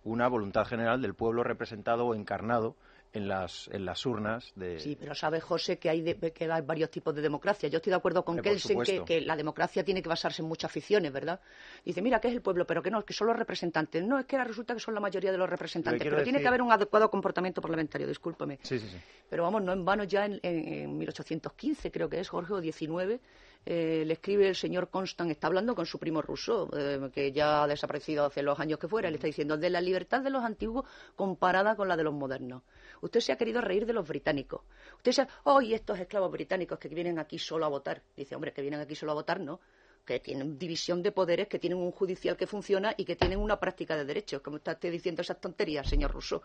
una 0.03 0.27
voluntad 0.27 0.65
general 0.65 1.01
del 1.01 1.13
pueblo 1.13 1.43
representado 1.43 2.05
o 2.07 2.15
encarnado 2.15 2.75
en 3.13 3.27
las, 3.27 3.69
en 3.73 3.85
las 3.85 4.05
urnas 4.05 4.51
de... 4.55 4.79
Sí, 4.79 4.97
pero 4.99 5.13
sabe 5.13 5.41
José 5.41 5.77
que 5.77 5.89
hay, 5.89 6.01
que 6.03 6.51
hay 6.51 6.61
varios 6.61 6.89
tipos 6.89 7.13
de 7.13 7.21
democracia. 7.21 7.67
Yo 7.67 7.77
estoy 7.77 7.91
de 7.91 7.97
acuerdo 7.97 8.23
con 8.23 8.37
Kelsen 8.37 8.81
que, 8.81 9.03
que, 9.03 9.21
la 9.21 9.35
democracia 9.35 9.83
tiene 9.83 10.01
que 10.01 10.07
basarse 10.07 10.41
en 10.41 10.47
muchas 10.47 10.71
aficiones, 10.71 11.11
¿verdad? 11.11 11.39
Dice, 11.83 12.01
mira, 12.01 12.19
¿qué 12.19 12.29
es 12.29 12.33
el 12.33 12.41
pueblo? 12.41 12.65
Pero 12.65 12.81
que 12.81 12.89
no, 12.89 13.03
que 13.03 13.13
son 13.13 13.27
los 13.27 13.35
representantes. 13.35 14.03
No, 14.03 14.17
es 14.19 14.25
que 14.25 14.41
resulta 14.41 14.73
que 14.73 14.79
son 14.79 14.93
la 14.93 15.01
mayoría 15.01 15.31
de 15.31 15.37
los 15.37 15.49
representantes. 15.49 16.01
Pero, 16.01 16.23
tiene 16.23 16.39
que 16.39 16.47
haber 16.47 16.61
un 16.61 16.71
adecuado 16.71 17.09
comportamiento 17.09 17.61
parlamentario, 17.61 18.07
discúlpame. 18.07 18.59
Sí, 18.63 18.79
sí, 18.79 18.87
sí. 18.87 18.97
Pero 19.29 19.43
vamos, 19.43 19.61
no 19.61 19.73
en 19.73 19.83
vano 19.83 20.03
ya 20.05 20.25
en, 20.25 20.39
en, 20.43 20.97
1815, 20.97 21.91
creo 21.91 22.09
que 22.09 22.19
es, 22.19 22.29
Jorge, 22.29 22.53
o 22.53 22.61
19, 22.61 23.19
eh, 23.65 24.03
le 24.05 24.13
escribe 24.13 24.47
el 24.47 24.55
señor 24.55 24.89
Constant, 24.89 25.29
está 25.29 25.47
hablando 25.47 25.75
con 25.75 25.85
su 25.85 25.99
primo 25.99 26.21
Rousseau, 26.21 26.69
eh, 26.73 27.09
que 27.13 27.31
ya 27.31 27.63
ha 27.63 27.67
desaparecido 27.67 28.25
hace 28.25 28.41
los 28.41 28.59
años 28.59 28.79
que 28.79 28.88
fuera, 28.88 29.09
le 29.09 29.15
está 29.15 29.27
diciendo 29.27 29.57
de 29.57 29.69
la 29.69 29.81
libertad 29.81 30.21
de 30.21 30.29
los 30.29 30.43
antiguos 30.43 30.85
comparada 31.15 31.75
con 31.75 31.88
la 31.88 31.95
de 31.95 32.03
los 32.03 32.13
modernos. 32.13 32.63
Usted 33.01 33.19
se 33.19 33.31
ha 33.31 33.38
querido 33.38 33.61
reír 33.61 33.85
de 33.85 33.93
los 33.93 34.07
británicos. 34.07 34.61
Usted 34.97 35.11
se 35.11 35.21
ha, 35.21 35.27
oh, 35.43 35.61
estos 35.61 35.99
esclavos 35.99 36.31
británicos 36.31 36.79
que 36.79 36.89
vienen 36.89 37.19
aquí 37.19 37.38
solo 37.38 37.65
a 37.65 37.69
votar. 37.69 38.01
Dice, 38.15 38.35
hombre, 38.35 38.53
que 38.53 38.61
vienen 38.61 38.79
aquí 38.79 38.95
solo 38.95 39.11
a 39.11 39.15
votar, 39.15 39.39
no 39.39 39.59
que 40.05 40.19
tienen 40.19 40.57
división 40.57 41.01
de 41.03 41.11
poderes, 41.11 41.47
que 41.47 41.59
tienen 41.59 41.79
un 41.79 41.91
judicial 41.91 42.37
que 42.37 42.47
funciona 42.47 42.93
y 42.97 43.05
que 43.05 43.15
tienen 43.15 43.39
una 43.39 43.59
práctica 43.59 43.95
de 43.95 44.05
derechos. 44.05 44.41
Como 44.41 44.57
está 44.57 44.73
usted 44.73 44.91
diciendo 44.91 45.21
esas 45.21 45.39
tonterías, 45.39 45.87
señor 45.87 46.11
Rousseau. 46.11 46.41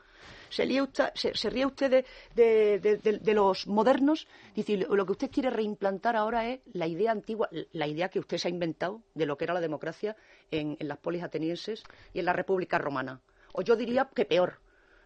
¿Se, 0.48 0.80
usted, 0.80 1.12
se, 1.14 1.50
ríe 1.50 1.66
usted 1.66 2.04
de, 2.34 3.34
los 3.34 3.66
modernos? 3.66 4.26
Dice, 4.54 4.76
lo 4.76 5.06
que 5.06 5.12
usted 5.12 5.30
quiere 5.30 5.50
reimplantar 5.50 6.16
ahora 6.16 6.48
es 6.48 6.60
la 6.72 6.86
idea 6.86 7.12
antigua, 7.12 7.48
la 7.72 7.86
idea 7.86 8.08
que 8.08 8.18
usted 8.18 8.38
se 8.38 8.48
ha 8.48 8.50
inventado 8.50 9.02
de 9.14 9.26
lo 9.26 9.36
que 9.36 9.44
era 9.44 9.54
la 9.54 9.60
democracia 9.60 10.16
en, 10.50 10.76
en 10.78 10.88
las 10.88 10.98
polis 10.98 11.22
atenienses 11.22 11.82
y 12.12 12.20
en 12.20 12.24
la 12.24 12.32
República 12.32 12.78
Romana. 12.78 13.20
O 13.52 13.62
yo 13.62 13.74
diría 13.76 14.08
que 14.14 14.26
peor, 14.26 14.60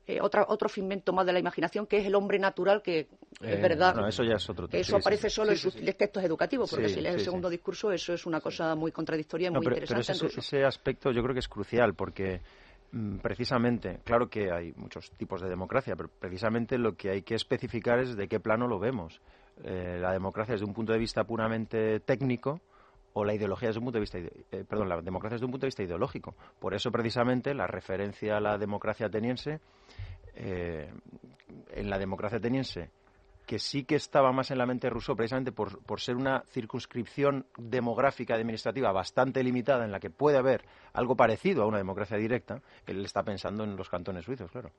eh, 0.07 0.19
otro 0.21 0.69
figmento 0.69 1.13
más 1.13 1.27
de 1.27 1.33
la 1.33 1.39
imaginación, 1.39 1.87
que 1.87 1.99
es 1.99 2.07
el 2.07 2.15
hombre 2.15 2.39
natural, 2.39 2.83
que 2.83 3.01
es 3.01 3.09
eh, 3.43 3.61
verdad. 3.61 4.09
eso 4.09 4.25
ya 4.25 4.35
es 4.35 4.51
otro 4.51 4.69
Eso 4.73 4.97
aparece 4.97 5.31
solo 5.31 5.53
en 5.53 5.59
sus 5.59 5.75
textos 5.75 6.25
educativos, 6.25 6.71
porque 6.71 6.89
si 6.89 7.01
lees 7.01 7.17
el 7.17 7.21
segundo 7.21 7.49
discurso, 7.49 7.93
eso 7.93 8.13
es 8.13 8.27
una 8.27 8.41
cosa 8.41 8.75
muy 8.75 8.93
contradictoria 8.93 9.49
y 9.49 9.51
muy 9.51 9.65
interesante. 9.65 10.13
Pero 10.19 10.39
ese, 10.39 10.65
aspecto 10.65 11.13
yo 11.13 11.23
creo 11.23 11.35
que 11.35 11.41
es 11.41 11.49
crucial, 11.49 11.95
porque 11.95 12.41
mm, 12.93 13.19
precisamente, 13.19 14.01
claro 14.05 14.29
que 14.29 14.51
hay 14.51 14.73
muchos 14.77 15.11
tipos 15.13 15.41
de 15.43 15.49
democracia, 15.49 15.95
pero 15.97 16.09
precisamente 16.09 16.77
lo 16.79 16.97
que 16.97 17.11
hay 17.11 17.23
que 17.23 17.35
especificar 17.35 18.01
es 18.01 18.17
de 18.17 18.27
qué 18.27 18.41
plano 18.41 18.67
lo 18.67 18.79
vemos. 18.79 19.21
Eh, 19.63 19.99
la 20.01 20.13
democracia 20.13 20.55
desde 20.55 20.65
un 20.65 20.73
punto 20.73 20.93
de 20.93 20.99
vista 20.99 21.25
puramente 21.25 22.01
técnico 22.01 22.61
o 23.13 23.25
la 23.25 23.35
ideología 23.35 23.69
desde 23.69 23.79
un 23.79 23.87
punto 23.87 23.99
de 23.99 24.01
vista 24.01 24.19
perdón 24.69 24.89
la 24.89 25.01
democracia 25.01 25.35
desde 25.35 25.47
un 25.47 25.53
punto 25.53 25.67
de 25.67 25.69
vista 25.69 25.83
ideológico 25.83 26.35
por 26.59 26.75
eso 26.75 26.91
precisamente 26.91 27.55
la 27.55 27.67
referencia 27.67 28.37
a 28.37 28.41
la 28.41 28.59
democracia 28.59 29.07
ateniense 29.07 29.61
eh, 30.35 30.91
en 31.73 31.91
la 31.91 31.99
democracia 31.99 32.39
ateniense, 32.39 32.91
que 33.47 33.59
sí 33.59 33.85
que 33.85 33.97
estaba 33.97 34.33
más 34.33 34.51
en 34.51 34.59
la 34.59 34.67
mente 34.67 34.87
de 34.87 34.91
Rousseau, 34.91 35.17
precisamente 35.17 35.53
por, 35.53 35.83
por, 35.83 36.01
ser 36.01 36.17
una 36.17 36.45
circunscripción 36.51 37.47
demográfica 37.59 38.35
administrativa 38.35 38.93
bastante 38.93 39.43
limitada, 39.43 39.85
en 39.85 39.91
la 39.91 39.99
que 39.99 40.11
puede 40.11 40.39
haber 40.39 40.65
algo 40.93 41.17
parecido 41.17 41.63
a 41.63 41.67
una 41.67 41.79
democracia 41.79 42.17
directa, 42.17 42.63
él 42.87 43.05
está 43.05 43.23
pensando 43.25 43.65
en 43.65 43.77
los 43.77 43.89
cantones 43.89 44.25
suizos, 44.25 44.51
claro. 44.51 44.71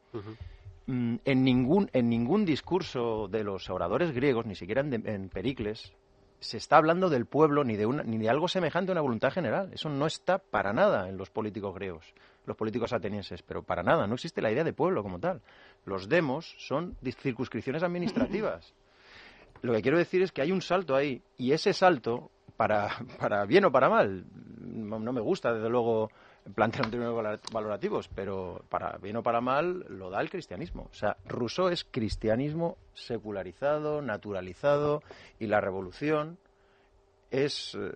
Mm, 0.87 1.17
en, 1.25 1.43
ningún, 1.43 1.89
en 1.93 2.09
ningún 2.09 2.45
discurso 2.45 3.27
de 3.27 3.43
los 3.43 3.69
oradores 3.69 4.13
griegos, 4.13 4.45
ni 4.45 4.55
siquiera 4.55 4.81
en 4.81 5.29
Pericles, 5.29 5.93
se 6.41 6.57
está 6.57 6.77
hablando 6.77 7.09
del 7.09 7.27
pueblo 7.27 7.63
ni 7.63 7.77
de, 7.77 7.85
ni 7.87 8.17
de 8.17 8.29
algo 8.29 8.47
semejante 8.47 8.91
a 8.91 8.93
una 8.93 9.01
voluntad 9.01 9.31
general. 9.31 9.71
Eso 9.73 9.89
no 9.89 10.07
está 10.07 10.39
para 10.39 10.73
nada 10.73 11.07
en 11.07 11.15
los 11.15 11.29
políticos 11.29 11.73
griegos, 11.75 12.13
los 12.47 12.57
políticos 12.57 12.91
atenienses, 12.93 13.43
pero 13.43 13.61
para 13.61 13.83
nada. 13.83 14.07
No 14.07 14.15
existe 14.15 14.41
la 14.41 14.51
idea 14.51 14.63
de 14.63 14.73
pueblo 14.73 15.03
como 15.03 15.19
tal. 15.19 15.41
Los 15.85 16.09
demos 16.09 16.55
son 16.57 16.97
circunscripciones 17.21 17.83
administrativas. 17.83 18.73
Lo 19.61 19.73
que 19.73 19.83
quiero 19.83 19.99
decir 19.99 20.23
es 20.23 20.31
que 20.31 20.41
hay 20.41 20.51
un 20.51 20.63
salto 20.63 20.95
ahí 20.95 21.21
y 21.37 21.51
ese 21.51 21.73
salto, 21.73 22.31
para, 22.57 22.89
para 23.19 23.45
bien 23.45 23.65
o 23.65 23.71
para 23.71 23.87
mal, 23.87 24.25
no 24.59 25.13
me 25.13 25.21
gusta 25.21 25.53
desde 25.53 25.69
luego 25.69 26.09
plantear 26.53 26.85
un 26.85 26.91
términos 26.91 27.39
valorativos, 27.51 28.09
pero 28.13 28.63
para 28.69 28.97
bien 28.97 29.17
o 29.17 29.23
para 29.23 29.41
mal 29.41 29.85
lo 29.89 30.09
da 30.09 30.21
el 30.21 30.29
cristianismo. 30.29 30.87
O 30.91 30.93
sea, 30.93 31.17
Rousseau 31.25 31.69
es 31.69 31.83
cristianismo 31.83 32.77
secularizado, 32.93 34.01
naturalizado, 34.01 35.03
y 35.39 35.47
la 35.47 35.61
revolución 35.61 36.37
es, 37.29 37.75
eh, 37.75 37.91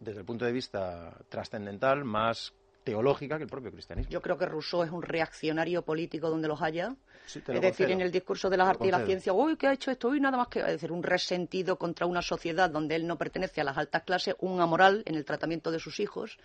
desde 0.00 0.20
el 0.20 0.26
punto 0.26 0.44
de 0.44 0.52
vista 0.52 1.16
trascendental, 1.28 2.04
más 2.04 2.52
teológica 2.84 3.38
que 3.38 3.44
el 3.44 3.50
propio 3.50 3.72
cristianismo. 3.72 4.10
Yo 4.10 4.20
creo 4.20 4.36
que 4.36 4.44
Rousseau 4.44 4.82
es 4.82 4.90
un 4.90 5.02
reaccionario 5.02 5.82
político 5.82 6.28
donde 6.28 6.48
los 6.48 6.60
haya. 6.60 6.94
es 7.26 7.60
decir, 7.60 7.90
en 7.90 8.02
el 8.02 8.12
discurso 8.12 8.50
de 8.50 8.58
las 8.58 8.68
artes 8.68 8.86
y 8.86 8.90
la 8.90 9.06
ciencia, 9.06 9.32
uy, 9.32 9.56
¿qué 9.56 9.68
ha 9.68 9.72
hecho 9.72 9.90
esto? 9.90 10.08
Uy, 10.08 10.20
nada 10.20 10.36
más 10.36 10.48
que, 10.48 10.60
es 10.60 10.66
decir, 10.66 10.92
un 10.92 11.02
resentido 11.02 11.76
contra 11.76 12.06
una 12.06 12.20
sociedad 12.20 12.68
donde 12.68 12.94
él 12.96 13.06
no 13.06 13.16
pertenece 13.16 13.62
a 13.62 13.64
las 13.64 13.78
altas 13.78 14.02
clases, 14.02 14.36
un 14.40 14.60
amoral 14.60 15.02
en 15.06 15.14
el 15.14 15.24
tratamiento 15.24 15.70
de 15.70 15.78
sus 15.78 15.98
hijos 15.98 16.36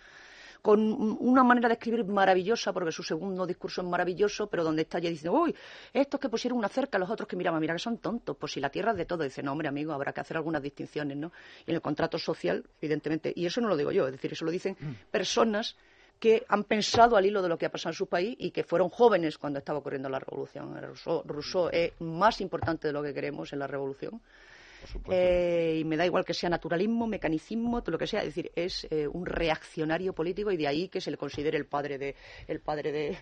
con 0.62 0.80
una 1.20 1.42
manera 1.42 1.68
de 1.68 1.74
escribir 1.74 2.04
maravillosa, 2.04 2.72
porque 2.72 2.92
su 2.92 3.02
segundo 3.02 3.46
discurso 3.46 3.80
es 3.80 3.86
maravilloso, 3.86 4.48
pero 4.48 4.64
donde 4.64 4.82
está 4.82 4.98
ya 4.98 5.10
diciendo, 5.10 5.38
uy, 5.38 5.54
estos 5.92 6.20
que 6.20 6.28
pusieron 6.28 6.58
una 6.58 6.68
cerca, 6.68 6.98
los 6.98 7.10
otros 7.10 7.28
que 7.28 7.36
miraban, 7.36 7.60
mira 7.60 7.74
que 7.74 7.80
son 7.80 7.98
tontos, 7.98 8.36
pues 8.36 8.52
si 8.52 8.60
la 8.60 8.70
tierra 8.70 8.92
es 8.92 8.98
de 8.98 9.04
todo, 9.06 9.24
dice, 9.24 9.42
no, 9.42 9.52
hombre, 9.52 9.68
amigo, 9.68 9.92
habrá 9.92 10.12
que 10.12 10.20
hacer 10.20 10.36
algunas 10.36 10.62
distinciones, 10.62 11.16
¿no? 11.16 11.32
Y 11.66 11.70
en 11.70 11.76
el 11.76 11.82
contrato 11.82 12.18
social, 12.18 12.64
evidentemente, 12.80 13.32
y 13.34 13.46
eso 13.46 13.60
no 13.60 13.68
lo 13.68 13.76
digo 13.76 13.92
yo, 13.92 14.06
es 14.06 14.12
decir, 14.12 14.32
eso 14.32 14.44
lo 14.44 14.50
dicen 14.50 14.76
mm. 14.78 15.10
personas 15.10 15.76
que 16.18 16.44
han 16.48 16.64
pensado 16.64 17.16
al 17.16 17.24
hilo 17.24 17.40
de 17.40 17.48
lo 17.48 17.56
que 17.56 17.64
ha 17.64 17.70
pasado 17.70 17.92
en 17.92 17.96
su 17.96 18.06
país 18.06 18.36
y 18.38 18.50
que 18.50 18.62
fueron 18.62 18.90
jóvenes 18.90 19.38
cuando 19.38 19.58
estaba 19.58 19.78
ocurriendo 19.78 20.10
la 20.10 20.18
revolución. 20.18 20.76
Rousseau 21.24 21.70
es 21.72 21.92
más 22.00 22.42
importante 22.42 22.88
de 22.88 22.92
lo 22.92 23.02
que 23.02 23.14
queremos 23.14 23.52
en 23.54 23.58
la 23.58 23.66
revolución 23.66 24.20
eh, 25.10 25.78
y 25.80 25.84
me 25.84 25.96
da 25.96 26.06
igual 26.06 26.24
que 26.24 26.34
sea 26.34 26.50
naturalismo, 26.50 27.06
mecanicismo, 27.06 27.82
todo 27.82 27.92
lo 27.92 27.98
que 27.98 28.06
sea. 28.06 28.20
Es 28.20 28.26
decir, 28.34 28.50
es 28.54 28.86
eh, 28.90 29.06
un 29.08 29.26
reaccionario 29.26 30.12
político 30.12 30.50
y 30.50 30.56
de 30.56 30.66
ahí 30.66 30.88
que 30.88 31.00
se 31.00 31.10
le 31.10 31.16
considere 31.16 31.56
el 31.56 31.66
padre 31.66 31.98
de. 31.98 32.14
El 32.46 32.60
padre 32.60 32.92
de, 32.92 33.18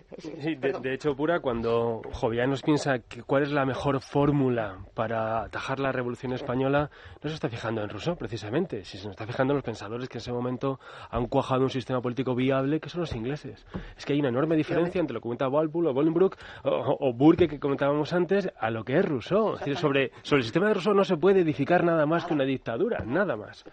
de, 0.81 0.93
hecho, 0.93 1.15
Pura, 1.15 1.39
cuando 1.39 2.01
Jovianos 2.11 2.61
piensa 2.61 2.99
que 2.99 3.23
cuál 3.23 3.43
es 3.43 3.51
la 3.51 3.65
mejor 3.65 4.01
fórmula 4.01 4.85
para 4.93 5.43
atajar 5.43 5.79
la 5.79 5.91
revolución 5.91 6.33
española, 6.33 6.89
no 7.21 7.29
se 7.29 7.35
está 7.35 7.49
fijando 7.49 7.81
en 7.81 7.89
Rousseau, 7.89 8.15
precisamente. 8.15 8.83
Si 8.85 8.97
se 8.97 9.05
nos 9.05 9.13
está 9.13 9.25
fijando 9.25 9.53
en 9.53 9.57
los 9.57 9.63
pensadores 9.63 10.09
que 10.09 10.17
en 10.17 10.21
ese 10.21 10.31
momento 10.31 10.79
han 11.09 11.27
cuajado 11.27 11.63
un 11.63 11.69
sistema 11.69 12.01
político 12.01 12.35
viable, 12.35 12.79
que 12.79 12.89
son 12.89 13.01
los 13.01 13.15
ingleses. 13.15 13.65
Es 13.97 14.05
que 14.05 14.13
hay 14.13 14.19
una 14.19 14.29
enorme 14.29 14.55
diferencia 14.55 14.99
entre 14.99 15.13
lo 15.13 15.19
que 15.19 15.23
comenta 15.23 15.47
Walpole 15.47 15.89
o 15.89 15.93
Bolingbroke 15.93 16.37
o, 16.63 17.13
Burke, 17.13 17.47
que 17.47 17.59
comentábamos 17.59 18.13
antes, 18.13 18.51
a 18.59 18.69
lo 18.69 18.83
que 18.83 18.97
es 18.97 19.05
Rousseau. 19.05 19.53
Es 19.53 19.59
decir, 19.59 19.77
sobre, 19.77 20.11
sobre 20.23 20.39
el 20.39 20.43
sistema 20.43 20.67
de 20.67 20.73
Rousseau 20.75 20.93
no 20.93 21.03
se 21.03 21.17
puede 21.17 21.43
nada 21.83 22.05
más 22.05 22.25
que 22.25 22.33
una 22.33 22.43
dictadura, 22.45 23.03
nada 23.05 23.35
más. 23.35 23.63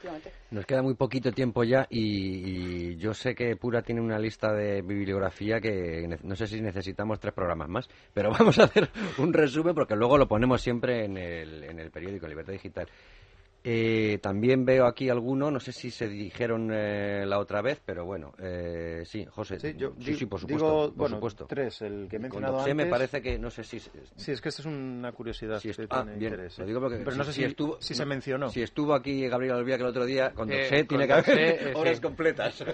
Nos 0.50 0.66
queda 0.66 0.82
muy 0.82 0.94
poquito 0.94 1.32
tiempo 1.32 1.64
ya 1.64 1.86
y, 1.90 2.96
yo 2.96 3.14
sé 3.14 3.34
que 3.34 3.56
Pura 3.56 3.82
tiene 3.82 4.00
una 4.00 4.18
lista 4.18 4.52
de 4.52 4.82
bibliografía 4.82 5.60
que 5.60 6.18
no 6.22 6.36
sé 6.36 6.46
si 6.46 6.60
necesitamos 6.60 7.20
tres 7.20 7.34
programas 7.34 7.68
más, 7.68 7.88
pero 8.12 8.30
vamos 8.38 8.58
a 8.58 8.64
hacer 8.64 8.88
un 9.18 9.32
resumen 9.32 9.74
porque 9.74 9.96
luego 9.96 10.18
lo 10.18 10.26
ponemos 10.26 10.60
siempre 10.60 11.04
en 11.04 11.16
el, 11.16 11.64
en 11.64 11.78
el 11.78 11.90
periódico 11.90 12.26
Libertad 12.26 12.52
Digital. 12.52 12.88
Eh, 13.68 14.20
también 14.22 14.64
veo 14.64 14.86
aquí 14.86 15.10
alguno, 15.10 15.50
no 15.50 15.58
sé 15.58 15.72
si 15.72 15.90
se 15.90 16.06
dijeron 16.06 16.70
eh, 16.72 17.26
la 17.26 17.40
otra 17.40 17.62
vez, 17.62 17.82
pero 17.84 18.04
bueno, 18.04 18.32
eh, 18.38 19.02
sí, 19.04 19.26
José. 19.28 19.58
Sí, 19.58 19.74
yo 19.76 19.92
sí, 19.98 20.24
por 20.24 20.38
supuesto. 20.38 20.94
por 20.96 21.10
supuesto. 21.10 21.46
tres, 21.48 21.82
el 21.82 22.06
que 22.08 22.14
he 22.14 22.18
mencionado 22.20 22.60
antes. 22.60 22.76
me 22.76 22.86
parece 22.86 23.20
que, 23.20 23.36
no 23.40 23.50
sé 23.50 23.64
si... 23.64 23.80
Sí, 23.80 24.30
es 24.30 24.40
que 24.40 24.50
esta 24.50 24.62
es 24.62 24.66
una 24.66 25.10
curiosidad 25.10 25.58
si 25.58 25.72
ah, 25.90 26.04
bien, 26.16 26.48
Lo 26.58 26.64
digo 26.64 26.80
porque 26.80 26.98
pero 26.98 27.16
no 27.16 27.24
sé 27.24 27.32
si, 27.32 27.42
estuvo, 27.42 27.76
si 27.80 27.96
se 27.96 28.06
mencionó. 28.06 28.50
Si 28.50 28.62
estuvo 28.62 28.94
aquí 28.94 29.26
Gabriel 29.26 29.64
que 29.64 29.74
el 29.74 29.86
otro 29.86 30.06
día, 30.06 30.30
con 30.30 30.48
Doxé 30.48 30.84
tiene 30.84 31.08
que 31.08 31.12
haber 31.12 31.72
horas 31.74 32.00
completas. 32.00 32.64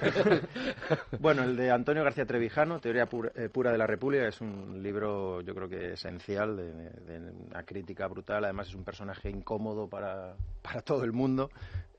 bueno, 1.21 1.43
el 1.45 1.57
de 1.57 1.71
Antonio 1.71 2.05
García 2.05 2.27
Trevijano, 2.27 2.81
Teoría 2.81 3.07
pura, 3.07 3.73
de 3.73 3.79
la 3.79 3.87
República, 3.87 4.29
es 4.29 4.43
un 4.43 4.83
libro, 4.83 5.41
yo 5.41 5.55
creo 5.55 5.71
que 5.71 5.95
esencial, 5.95 6.55
de, 6.55 6.71
de 6.71 7.33
una 7.49 7.63
crítica 7.63 8.07
brutal. 8.09 8.45
Además, 8.45 8.69
es 8.69 8.75
un 8.75 8.85
personaje 8.85 9.31
incómodo 9.31 9.89
para, 9.89 10.37
para 10.61 10.82
todo 10.85 11.05
el 11.05 11.13
mundo, 11.13 11.51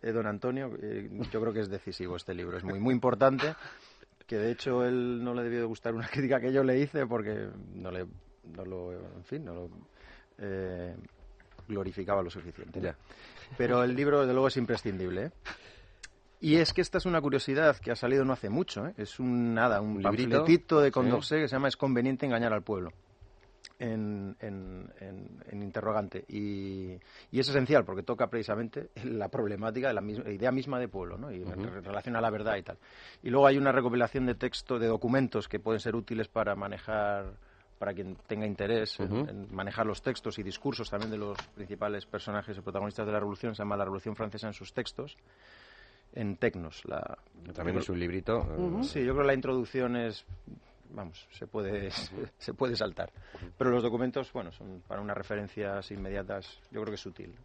eh, 0.01 0.11
don 0.11 0.27
Antonio. 0.27 0.71
Eh, 0.81 1.09
yo 1.31 1.41
creo 1.41 1.53
que 1.53 1.61
es 1.61 1.69
decisivo 1.69 2.15
este 2.15 2.33
libro, 2.33 2.57
es 2.57 2.63
muy, 2.63 2.79
muy 2.79 2.93
importante. 2.93 3.55
Que 4.27 4.37
de 4.37 4.51
hecho 4.51 4.85
él 4.85 5.23
no 5.23 5.33
le 5.33 5.43
debió 5.43 5.59
de 5.59 5.65
gustar 5.65 5.93
una 5.93 6.07
crítica 6.11 6.39
que 6.39 6.51
yo 6.51 6.63
le 6.63 6.79
hice 6.79 7.05
porque 7.05 7.49
no 7.73 7.91
le, 7.91 8.05
no 8.55 8.65
lo, 8.65 8.91
en 8.93 9.23
fin, 9.23 9.45
no 9.45 9.53
lo 9.53 9.69
eh, 10.37 10.95
glorificaba 11.67 12.21
lo 12.21 12.29
suficiente. 12.29 12.81
Ya. 12.81 12.95
Pero 13.57 13.83
el 13.83 13.95
libro, 13.95 14.21
desde 14.21 14.33
luego, 14.33 14.47
es 14.47 14.57
imprescindible. 14.57 15.31
Y 16.39 16.57
es 16.57 16.73
que 16.73 16.81
esta 16.81 16.97
es 16.97 17.05
una 17.05 17.21
curiosidad 17.21 17.77
que 17.77 17.91
ha 17.91 17.95
salido 17.95 18.25
no 18.25 18.33
hace 18.33 18.49
mucho. 18.49 18.91
Es 18.97 19.19
un 19.19 19.53
nada, 19.53 19.79
un, 19.79 20.05
un 20.05 20.81
de 20.81 20.91
Condorcet 20.91 21.39
que 21.39 21.47
se 21.47 21.55
llama 21.55 21.69
Es 21.69 21.77
conveniente 21.77 22.25
engañar 22.25 22.51
al 22.51 22.63
pueblo 22.63 22.91
en, 23.79 24.35
en, 24.39 25.61
interrogante. 25.61 26.23
Y, 26.27 26.93
es 27.31 27.49
esencial 27.49 27.83
porque 27.85 28.03
toca 28.03 28.27
precisamente 28.27 28.89
la 29.03 29.29
problemática 29.29 29.87
de 29.87 29.93
la 29.93 30.31
idea 30.31 30.51
misma 30.51 30.79
de 30.79 30.87
pueblo, 30.87 31.17
¿no? 31.17 31.31
Y 31.31 31.41
en 31.41 31.83
relación 31.83 32.15
a 32.15 32.21
la 32.21 32.29
verdad 32.29 32.55
y 32.57 32.63
tal. 32.63 32.77
Y 33.21 33.29
luego 33.29 33.47
hay 33.47 33.57
una 33.57 33.71
recopilación 33.71 34.25
de 34.25 34.35
textos, 34.35 34.79
de 34.79 34.87
documentos 34.87 35.47
que 35.47 35.59
pueden 35.59 35.79
ser 35.79 35.95
útiles 35.95 36.27
para 36.27 36.55
manejar 36.55 37.33
para 37.83 37.93
quien 37.93 38.15
tenga 38.27 38.45
interés 38.45 38.97
en, 39.01 39.53
manejar 39.53 39.85
los 39.85 40.01
textos 40.01 40.39
y 40.39 40.43
discursos 40.43 40.89
también 40.89 41.11
de 41.11 41.17
los 41.17 41.37
principales 41.53 42.05
personajes 42.05 42.57
y 42.57 42.61
protagonistas 42.61 43.05
de 43.05 43.11
la 43.11 43.19
Revolución, 43.19 43.55
se 43.55 43.61
llama 43.61 43.75
La 43.75 43.83
Revolución 43.83 44.15
Francesa 44.15 44.47
en 44.47 44.53
sus 44.53 44.73
textos, 44.73 45.17
en 46.13 46.37
Tecnos. 46.37 46.85
La, 46.85 47.17
también 47.53 47.79
es 47.79 47.89
un 47.89 47.99
librito. 47.99 48.39
Eh, 48.39 48.83
sí, 48.83 48.99
yo 49.03 49.11
creo 49.11 49.23
que 49.23 49.27
la 49.27 49.33
introducción 49.33 49.97
es 49.97 50.25
vamos, 50.93 51.27
se 51.31 51.47
puede, 51.47 51.91
se 52.37 52.53
puede 52.53 52.75
saltar. 52.75 53.11
Pero 53.57 53.71
los 53.71 53.83
documentos, 53.83 54.31
bueno, 54.31 54.51
son 54.51 54.81
para 54.87 55.01
unas 55.01 55.17
referencias 55.17 55.91
inmediatas, 55.91 56.59
yo 56.71 56.81
creo 56.81 56.85
que 56.91 56.95
es 56.95 57.05
útil. 57.05 57.35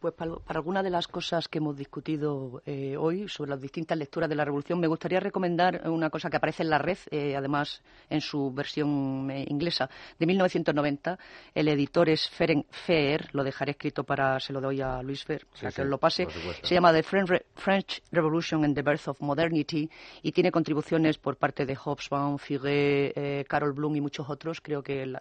Pues 0.00 0.14
para, 0.14 0.32
algunas 0.46 0.84
de 0.84 0.90
las 0.90 1.08
cosas 1.08 1.48
que 1.48 1.58
hemos 1.58 1.76
discutido 1.76 2.62
eh, 2.66 2.96
hoy 2.96 3.28
sobre 3.28 3.50
las 3.50 3.60
distintas 3.60 3.98
lecturas 3.98 4.28
de 4.28 4.36
la 4.36 4.44
Revolución, 4.44 4.80
me 4.80 4.86
gustaría 4.86 5.20
recomendar 5.20 5.88
una 5.88 6.10
cosa 6.10 6.30
que 6.30 6.36
aparece 6.36 6.62
en 6.62 6.70
la 6.70 6.78
red, 6.78 6.98
eh, 7.10 7.36
además 7.36 7.82
en 8.08 8.20
su 8.20 8.52
versión 8.52 9.30
eh, 9.30 9.44
inglesa, 9.48 9.88
de 10.18 10.26
1990. 10.26 11.18
El 11.54 11.68
editor 11.68 12.08
es 12.08 12.28
Ferenc 12.28 12.66
Feer, 12.70 13.28
lo 13.32 13.44
dejaré 13.44 13.72
escrito 13.72 14.04
para, 14.04 14.38
se 14.40 14.52
lo 14.52 14.60
doy 14.60 14.80
a 14.80 15.02
Luis 15.02 15.24
Fer, 15.24 15.46
para 15.46 15.72
que 15.72 15.84
lo 15.84 15.98
pase. 15.98 16.26
Se 16.62 16.74
llama 16.74 16.92
The 16.92 17.02
French 17.02 18.02
Revolution 18.12 18.64
and 18.64 18.74
the 18.74 18.82
Birth 18.82 19.08
of 19.08 19.20
Modernity 19.20 19.90
y 20.22 20.32
tiene 20.32 20.50
contribuciones 20.50 21.18
por 21.18 21.36
parte 21.36 21.66
de 21.66 21.76
Hobsbawm, 21.76 22.38
Figuet, 22.38 23.46
Carol 23.46 23.72
Bloom 23.72 23.96
y 23.96 24.00
muchos 24.00 24.28
otros. 24.28 24.60
Creo 24.60 24.82
que 24.82 25.06
la, 25.06 25.20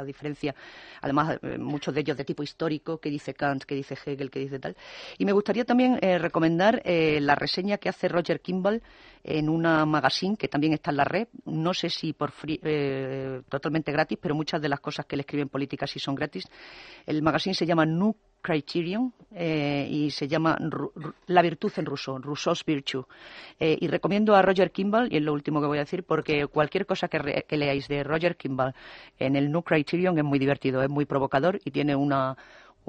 la 0.00 0.06
diferencia, 0.06 0.54
además 1.00 1.38
muchos 1.58 1.94
de 1.94 2.00
ellos 2.00 2.16
de 2.16 2.24
tipo 2.24 2.42
histórico, 2.42 2.98
que 2.98 3.10
dice 3.10 3.34
que 3.66 3.74
dice 3.74 3.96
Hegel, 4.04 4.30
que 4.30 4.40
dice 4.40 4.58
tal. 4.58 4.76
Y 5.16 5.24
me 5.24 5.32
gustaría 5.32 5.64
también 5.64 5.98
eh, 6.00 6.18
recomendar 6.18 6.82
eh, 6.84 7.20
la 7.20 7.34
reseña 7.34 7.78
que 7.78 7.88
hace 7.88 8.08
Roger 8.08 8.40
Kimball 8.40 8.82
en 9.22 9.48
una 9.48 9.84
magazine 9.86 10.36
que 10.36 10.48
también 10.48 10.72
está 10.72 10.90
en 10.90 10.96
la 10.96 11.04
red. 11.04 11.28
No 11.44 11.72
sé 11.74 11.90
si 11.90 12.12
por 12.12 12.32
eh, 12.46 13.42
totalmente 13.48 13.92
gratis, 13.92 14.18
pero 14.20 14.34
muchas 14.34 14.60
de 14.60 14.68
las 14.68 14.80
cosas 14.80 15.06
que 15.06 15.16
le 15.16 15.22
escriben 15.22 15.48
políticas 15.48 15.90
sí 15.90 15.98
son 15.98 16.14
gratis. 16.14 16.44
El 17.06 17.22
magazine 17.22 17.54
se 17.54 17.66
llama 17.66 17.86
New 17.86 18.14
Criterion 18.40 19.12
y 19.30 20.10
se 20.10 20.26
llama 20.26 20.58
La 21.26 21.42
virtud 21.42 21.72
en 21.76 21.86
ruso, 21.86 22.18
Rousseau's 22.18 22.64
Virtue. 22.64 23.04
y 23.60 23.86
recomiendo 23.88 24.34
a 24.34 24.42
Roger 24.42 24.70
Kimball, 24.70 25.12
y 25.12 25.16
es 25.16 25.22
lo 25.22 25.32
último 25.32 25.60
que 25.60 25.66
voy 25.66 25.78
a 25.78 25.82
decir, 25.82 26.02
porque 26.02 26.46
cualquier 26.46 26.86
cosa 26.86 27.08
que, 27.08 27.44
que 27.46 27.56
leáis 27.56 27.88
de 27.88 28.04
Roger 28.04 28.36
Kimball 28.36 28.74
en 29.18 29.36
el 29.36 29.52
New 29.52 29.62
Criterion 29.62 30.16
es 30.18 30.24
muy 30.24 30.38
divertido, 30.38 30.82
es 30.82 30.88
muy 30.88 31.04
provocador 31.04 31.60
y 31.64 31.70
tiene 31.70 31.94
una, 31.94 32.36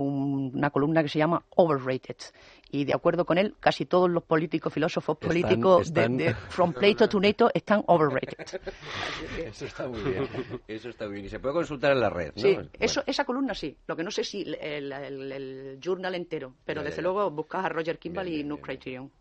una 0.03 0.69
columna 0.69 1.03
que 1.03 1.09
se 1.09 1.19
llama 1.19 1.43
Overrated. 1.55 2.17
Y 2.71 2.85
de 2.85 2.93
acuerdo 2.93 3.25
con 3.25 3.37
él, 3.37 3.55
casi 3.59 3.85
todos 3.85 4.09
los 4.09 4.23
políticos, 4.23 4.71
filósofos 4.71 5.17
políticos, 5.17 5.91
De, 5.93 6.35
from 6.49 6.73
Plato 6.73 7.09
to 7.09 7.19
NATO, 7.19 7.49
están 7.53 7.83
overrated. 7.87 8.37
Eso 9.37 9.65
está 9.65 9.87
muy 9.87 10.01
bien. 10.01 10.29
Eso 10.67 10.89
está 10.89 11.05
muy 11.05 11.15
bien. 11.15 11.25
Y 11.25 11.29
se 11.29 11.39
puede 11.39 11.55
consultar 11.55 11.93
en 11.93 11.99
la 11.99 12.09
red, 12.09 12.33
¿no? 12.35 12.41
Sí, 12.41 12.57
eso, 12.79 13.01
esa 13.05 13.25
columna 13.25 13.53
sí. 13.55 13.75
Lo 13.87 13.95
que 13.95 14.03
no 14.03 14.11
sé 14.11 14.23
si 14.23 14.43
el, 14.61 15.79
journal 15.83 16.15
entero. 16.15 16.53
Pero 16.65 16.83
desde 16.83 17.01
luego 17.01 17.31
buscas 17.31 17.65
a 17.65 17.69
Roger 17.69 17.97
Kimball 17.97 18.27
y 18.27 18.43
No 18.43 18.57
Criterion. 18.57 19.11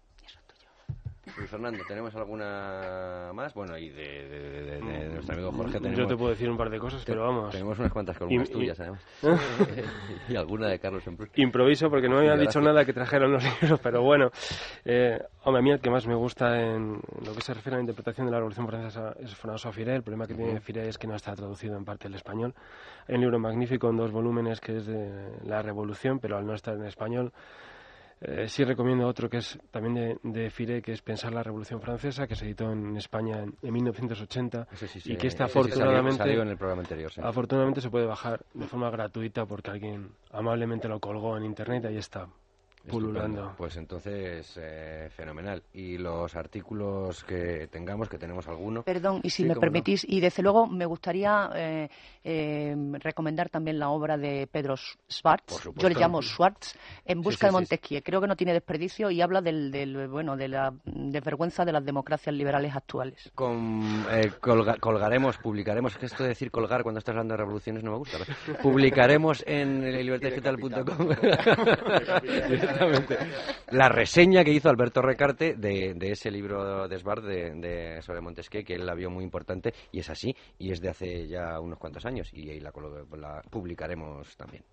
Fernando, 1.28 1.82
¿tenemos 1.86 2.14
alguna 2.14 3.30
más? 3.34 3.54
Bueno, 3.54 3.76
y 3.76 3.90
de, 3.90 4.80
mm, 4.82 5.14
nuestro 5.14 5.34
amigo 5.34 5.52
Jorge 5.52 5.78
tenemos... 5.78 5.98
Yo 5.98 6.06
te 6.06 6.16
puedo 6.16 6.30
decir 6.30 6.50
un 6.50 6.56
par 6.56 6.70
de 6.70 6.78
cosas, 6.78 7.04
pero 7.04 7.22
vamos... 7.22 7.50
Tenemos 7.50 7.78
unas 7.78 7.92
cuantas 7.92 8.18
columnas 8.18 8.50
tuyas, 8.50 8.78
además. 8.80 9.06
y 10.28 10.36
alguna 10.36 10.68
de 10.68 10.78
Carlos 10.78 11.06
Emprus. 11.06 11.30
Improviso, 11.36 11.90
porque 11.90 12.08
no 12.08 12.16
me 12.16 12.22
habían 12.22 12.40
dicho 12.40 12.60
nada 12.60 12.84
que 12.84 12.92
trajeron 12.92 13.32
los 13.32 13.44
libros, 13.62 13.80
pero 13.80 14.02
bueno. 14.02 14.30
Eh, 14.84 15.18
hombre, 15.44 15.60
a 15.60 15.62
mí 15.62 15.70
el 15.70 15.80
que 15.80 15.90
más 15.90 16.06
me 16.06 16.14
gusta 16.14 16.60
en 16.60 17.00
lo 17.24 17.34
que 17.34 17.40
se 17.40 17.54
refiere 17.54 17.76
a 17.76 17.78
la 17.78 17.82
interpretación 17.82 18.26
de 18.26 18.32
la 18.32 18.38
Revolución 18.38 18.66
Francesa 18.66 19.14
es 19.20 19.34
François 19.40 19.72
Firé. 19.72 19.94
El 19.96 20.02
problema 20.02 20.26
que 20.26 20.34
tiene 20.34 20.60
Firé 20.60 20.88
es 20.88 20.98
que 20.98 21.06
no 21.06 21.14
está 21.14 21.34
traducido 21.34 21.76
en 21.76 21.84
parte 21.84 22.08
al 22.08 22.14
español. 22.14 22.54
Hay 23.06 23.14
un 23.14 23.20
libro 23.22 23.38
magnífico 23.38 23.88
en 23.90 23.96
dos 23.96 24.12
volúmenes 24.12 24.60
que 24.60 24.76
es 24.76 24.86
de 24.86 25.30
la 25.44 25.62
Revolución, 25.62 26.18
pero 26.18 26.36
al 26.36 26.46
no 26.46 26.54
estar 26.54 26.74
en 26.74 26.84
español 26.84 27.32
eh, 28.20 28.48
sí 28.48 28.64
recomiendo 28.64 29.06
otro 29.06 29.30
que 29.30 29.38
es 29.38 29.58
también 29.70 29.94
de, 29.94 30.18
de, 30.22 30.50
Fire, 30.50 30.82
que 30.82 30.92
es 30.92 31.02
Pensar 31.02 31.32
la 31.32 31.42
Revolución 31.42 31.80
Francesa, 31.80 32.26
que 32.26 32.34
se 32.34 32.46
editó 32.46 32.72
en 32.72 32.96
España 32.96 33.44
en, 33.62 33.72
1980 33.72 34.66
y 35.04 35.16
que 35.16 35.28
está 35.28 35.44
afortunadamente, 35.44 36.32
en 36.32 36.48
el 36.48 36.56
programa 36.56 36.82
anterior, 36.82 37.12
afortunadamente 37.22 37.80
se 37.80 37.90
puede 37.90 38.06
bajar 38.06 38.44
de 38.54 38.66
forma 38.66 38.90
gratuita 38.90 39.46
porque 39.46 39.70
alguien 39.70 40.10
amablemente 40.32 40.88
lo 40.88 40.98
colgó 40.98 41.36
en 41.36 41.44
Internet 41.44 41.84
y 41.84 41.86
ahí 41.88 41.96
está. 41.98 42.28
Pululando. 42.88 43.54
Pues 43.56 43.76
entonces, 43.76 44.58
eh, 44.60 45.08
fenomenal. 45.10 45.62
Y 45.72 45.98
los 45.98 46.34
artículos 46.34 47.24
que 47.24 47.68
tengamos, 47.68 48.08
que 48.08 48.18
tenemos 48.18 48.46
alguno. 48.48 48.82
Perdón, 48.82 49.20
y 49.22 49.30
si 49.30 49.44
me 49.44 49.56
permitís, 49.56 50.04
y 50.08 50.20
desde 50.20 50.42
luego 50.42 50.66
me 50.66 50.86
gustaría 50.86 51.50
eh, 51.54 51.88
eh, 52.24 52.74
recomendar 53.00 53.48
también 53.48 53.78
la 53.78 53.90
obra 53.90 54.16
de 54.16 54.48
Pedro 54.50 54.76
Schwartz. 54.76 55.70
Yo 55.76 55.88
le 55.88 55.94
llamo 55.94 56.22
Schwartz, 56.22 56.76
En 57.04 57.20
busca 57.20 57.46
de 57.46 57.52
Montesquieu. 57.52 58.02
Creo 58.02 58.20
que 58.20 58.26
no 58.26 58.36
tiene 58.36 58.52
desperdicio 58.52 59.10
y 59.10 59.20
habla 59.20 59.40
del, 59.40 59.70
del 59.70 60.08
bueno, 60.08 60.36
de 60.36 60.48
la 60.48 60.72
desvergüenza 60.84 61.64
de 61.64 61.72
las 61.72 61.84
democracias 61.84 62.34
liberales 62.34 62.74
actuales. 62.74 63.30
Con, 63.34 64.04
colgaremos, 64.80 65.38
publicaremos, 65.38 65.92
es 65.92 65.98
que 65.98 66.06
esto 66.06 66.22
de 66.22 66.30
decir 66.30 66.50
colgar 66.50 66.82
cuando 66.82 66.98
estás 66.98 67.12
hablando 67.12 67.34
de 67.34 67.38
revoluciones 67.38 67.84
no 67.84 67.92
me 67.92 67.98
gusta. 67.98 68.18
publicaremos 68.62 69.44
en 69.46 69.84
la 73.70 73.88
reseña 73.88 74.44
que 74.44 74.52
hizo 74.52 74.68
Alberto 74.68 75.02
Recarte 75.02 75.54
de, 75.54 75.96
ese 76.00 76.30
libro 76.30 76.88
de 76.88 76.98
Sbar 76.98 77.22
de, 77.22 78.00
sobre 78.02 78.20
Montesquieu, 78.20 78.64
que 78.64 78.74
él 78.74 78.86
la 78.86 78.94
vio 78.94 79.10
muy 79.10 79.24
importante, 79.24 79.72
y 79.92 80.00
es 80.00 80.10
así, 80.10 80.34
y 80.58 80.72
es 80.72 80.80
de 80.80 80.88
hace 80.88 81.26
ya 81.28 81.60
unos 81.60 81.78
cuantos 81.78 82.04
años, 82.06 82.32
y 82.32 82.50
ahí 82.50 82.60
la, 82.60 82.72
la 83.16 83.42
publicaremos 83.50 84.36
también. 84.36 84.64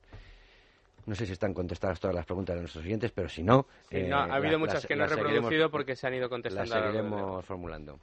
No 1.06 1.14
sé 1.14 1.26
si 1.26 1.34
están 1.34 1.54
contestadas 1.54 2.00
todas 2.00 2.16
las 2.16 2.26
preguntas 2.26 2.56
de 2.56 2.62
nuestros 2.62 2.84
oyentes, 2.84 3.12
pero 3.12 3.30
si 3.30 3.44
no... 3.44 3.68
Eh, 3.92 4.12
ha 4.12 4.24
habido 4.24 4.58
muchas 4.58 4.86
que 4.86 4.96
no 4.96 5.04
he 5.04 5.08
reproducido 5.08 5.70
porque 5.70 5.96
se 5.96 6.08
han 6.08 6.16
ido 6.16 6.30
contestando. 6.30 6.74
Las 6.74 6.84
seguiremos 6.84 7.46
formulando. 7.46 8.00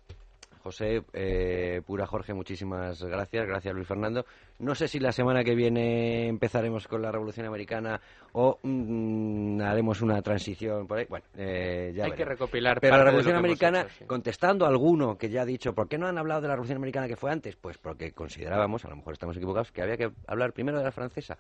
José, 0.62 1.02
eh, 1.12 1.82
pura 1.84 2.06
Jorge, 2.06 2.32
muchísimas 2.32 3.02
gracias. 3.02 3.47
Gracias, 3.47 3.74
Luis 3.74 3.86
Fernando. 3.86 4.24
No 4.60 4.74
sé 4.76 4.86
si 4.86 5.01
la 5.01 5.10
semana 5.10 5.43
que 5.43 5.56
viene 5.56 6.28
empezaremos 6.28 6.86
con 6.86 7.02
la 7.02 7.10
Revolución 7.10 7.47
Americana 7.47 8.01
o 8.32 8.60
mm, 8.62 9.60
haremos 9.60 10.01
una 10.02 10.22
transición 10.22 10.86
por 10.86 10.98
ahí. 10.98 11.06
Bueno, 11.09 11.26
eh, 11.36 11.93
ya 11.94 12.05
Hay 12.05 12.12
que 12.12 12.24
recopilar. 12.24 12.78
Pero 12.80 12.97
la 12.97 13.05
Revolución 13.05 13.36
Americana, 13.36 13.86
contestando 14.06 14.64
a 14.64 14.68
alguno 14.68 15.18
que 15.18 15.28
ya 15.28 15.43
ha 15.43 15.47
dicho, 15.47 15.74
¿por 15.74 15.89
qué 15.89 15.98
no 15.98 16.06
han 16.06 16.16
hablado 16.16 16.43
de 16.43 16.48
la 16.48 16.55
Revolución 16.55 16.76
Americana 16.76 17.09
que 17.09 17.16
fue 17.16 17.32
antes? 17.32 17.56
Pues 17.56 17.76
porque 17.78 18.12
considerábamos, 18.12 18.84
a 18.84 18.89
lo 18.89 18.97
mejor 18.97 19.14
estamos 19.14 19.36
equivocados, 19.36 19.72
que 19.72 19.82
había 19.82 19.97
que 19.97 20.12
hablar 20.28 20.52
primero 20.52 20.78
de 20.78 20.84
la 20.84 20.93
francesa 20.93 21.36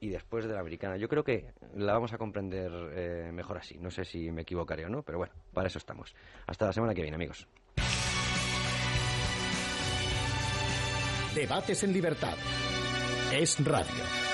y 0.00 0.08
después 0.08 0.46
de 0.46 0.54
la 0.54 0.60
americana. 0.60 0.96
Yo 0.96 1.08
creo 1.08 1.22
que 1.22 1.52
la 1.74 1.92
vamos 1.92 2.12
a 2.12 2.18
comprender 2.18 2.70
eh, 2.94 3.30
mejor 3.32 3.58
así. 3.58 3.78
No 3.78 3.90
sé 3.90 4.04
si 4.04 4.30
me 4.30 4.42
equivocaré 4.42 4.86
o 4.86 4.88
no, 4.88 5.02
pero 5.02 5.18
bueno, 5.18 5.34
para 5.52 5.66
eso 5.66 5.78
estamos. 5.78 6.14
Hasta 6.46 6.66
la 6.66 6.72
semana 6.72 6.94
que 6.94 7.02
viene, 7.02 7.16
amigos. 7.16 7.46
Debates 11.34 11.84
en 11.84 11.92
libertad. 11.92 12.34
Es 13.32 13.64
radio. 13.64 14.29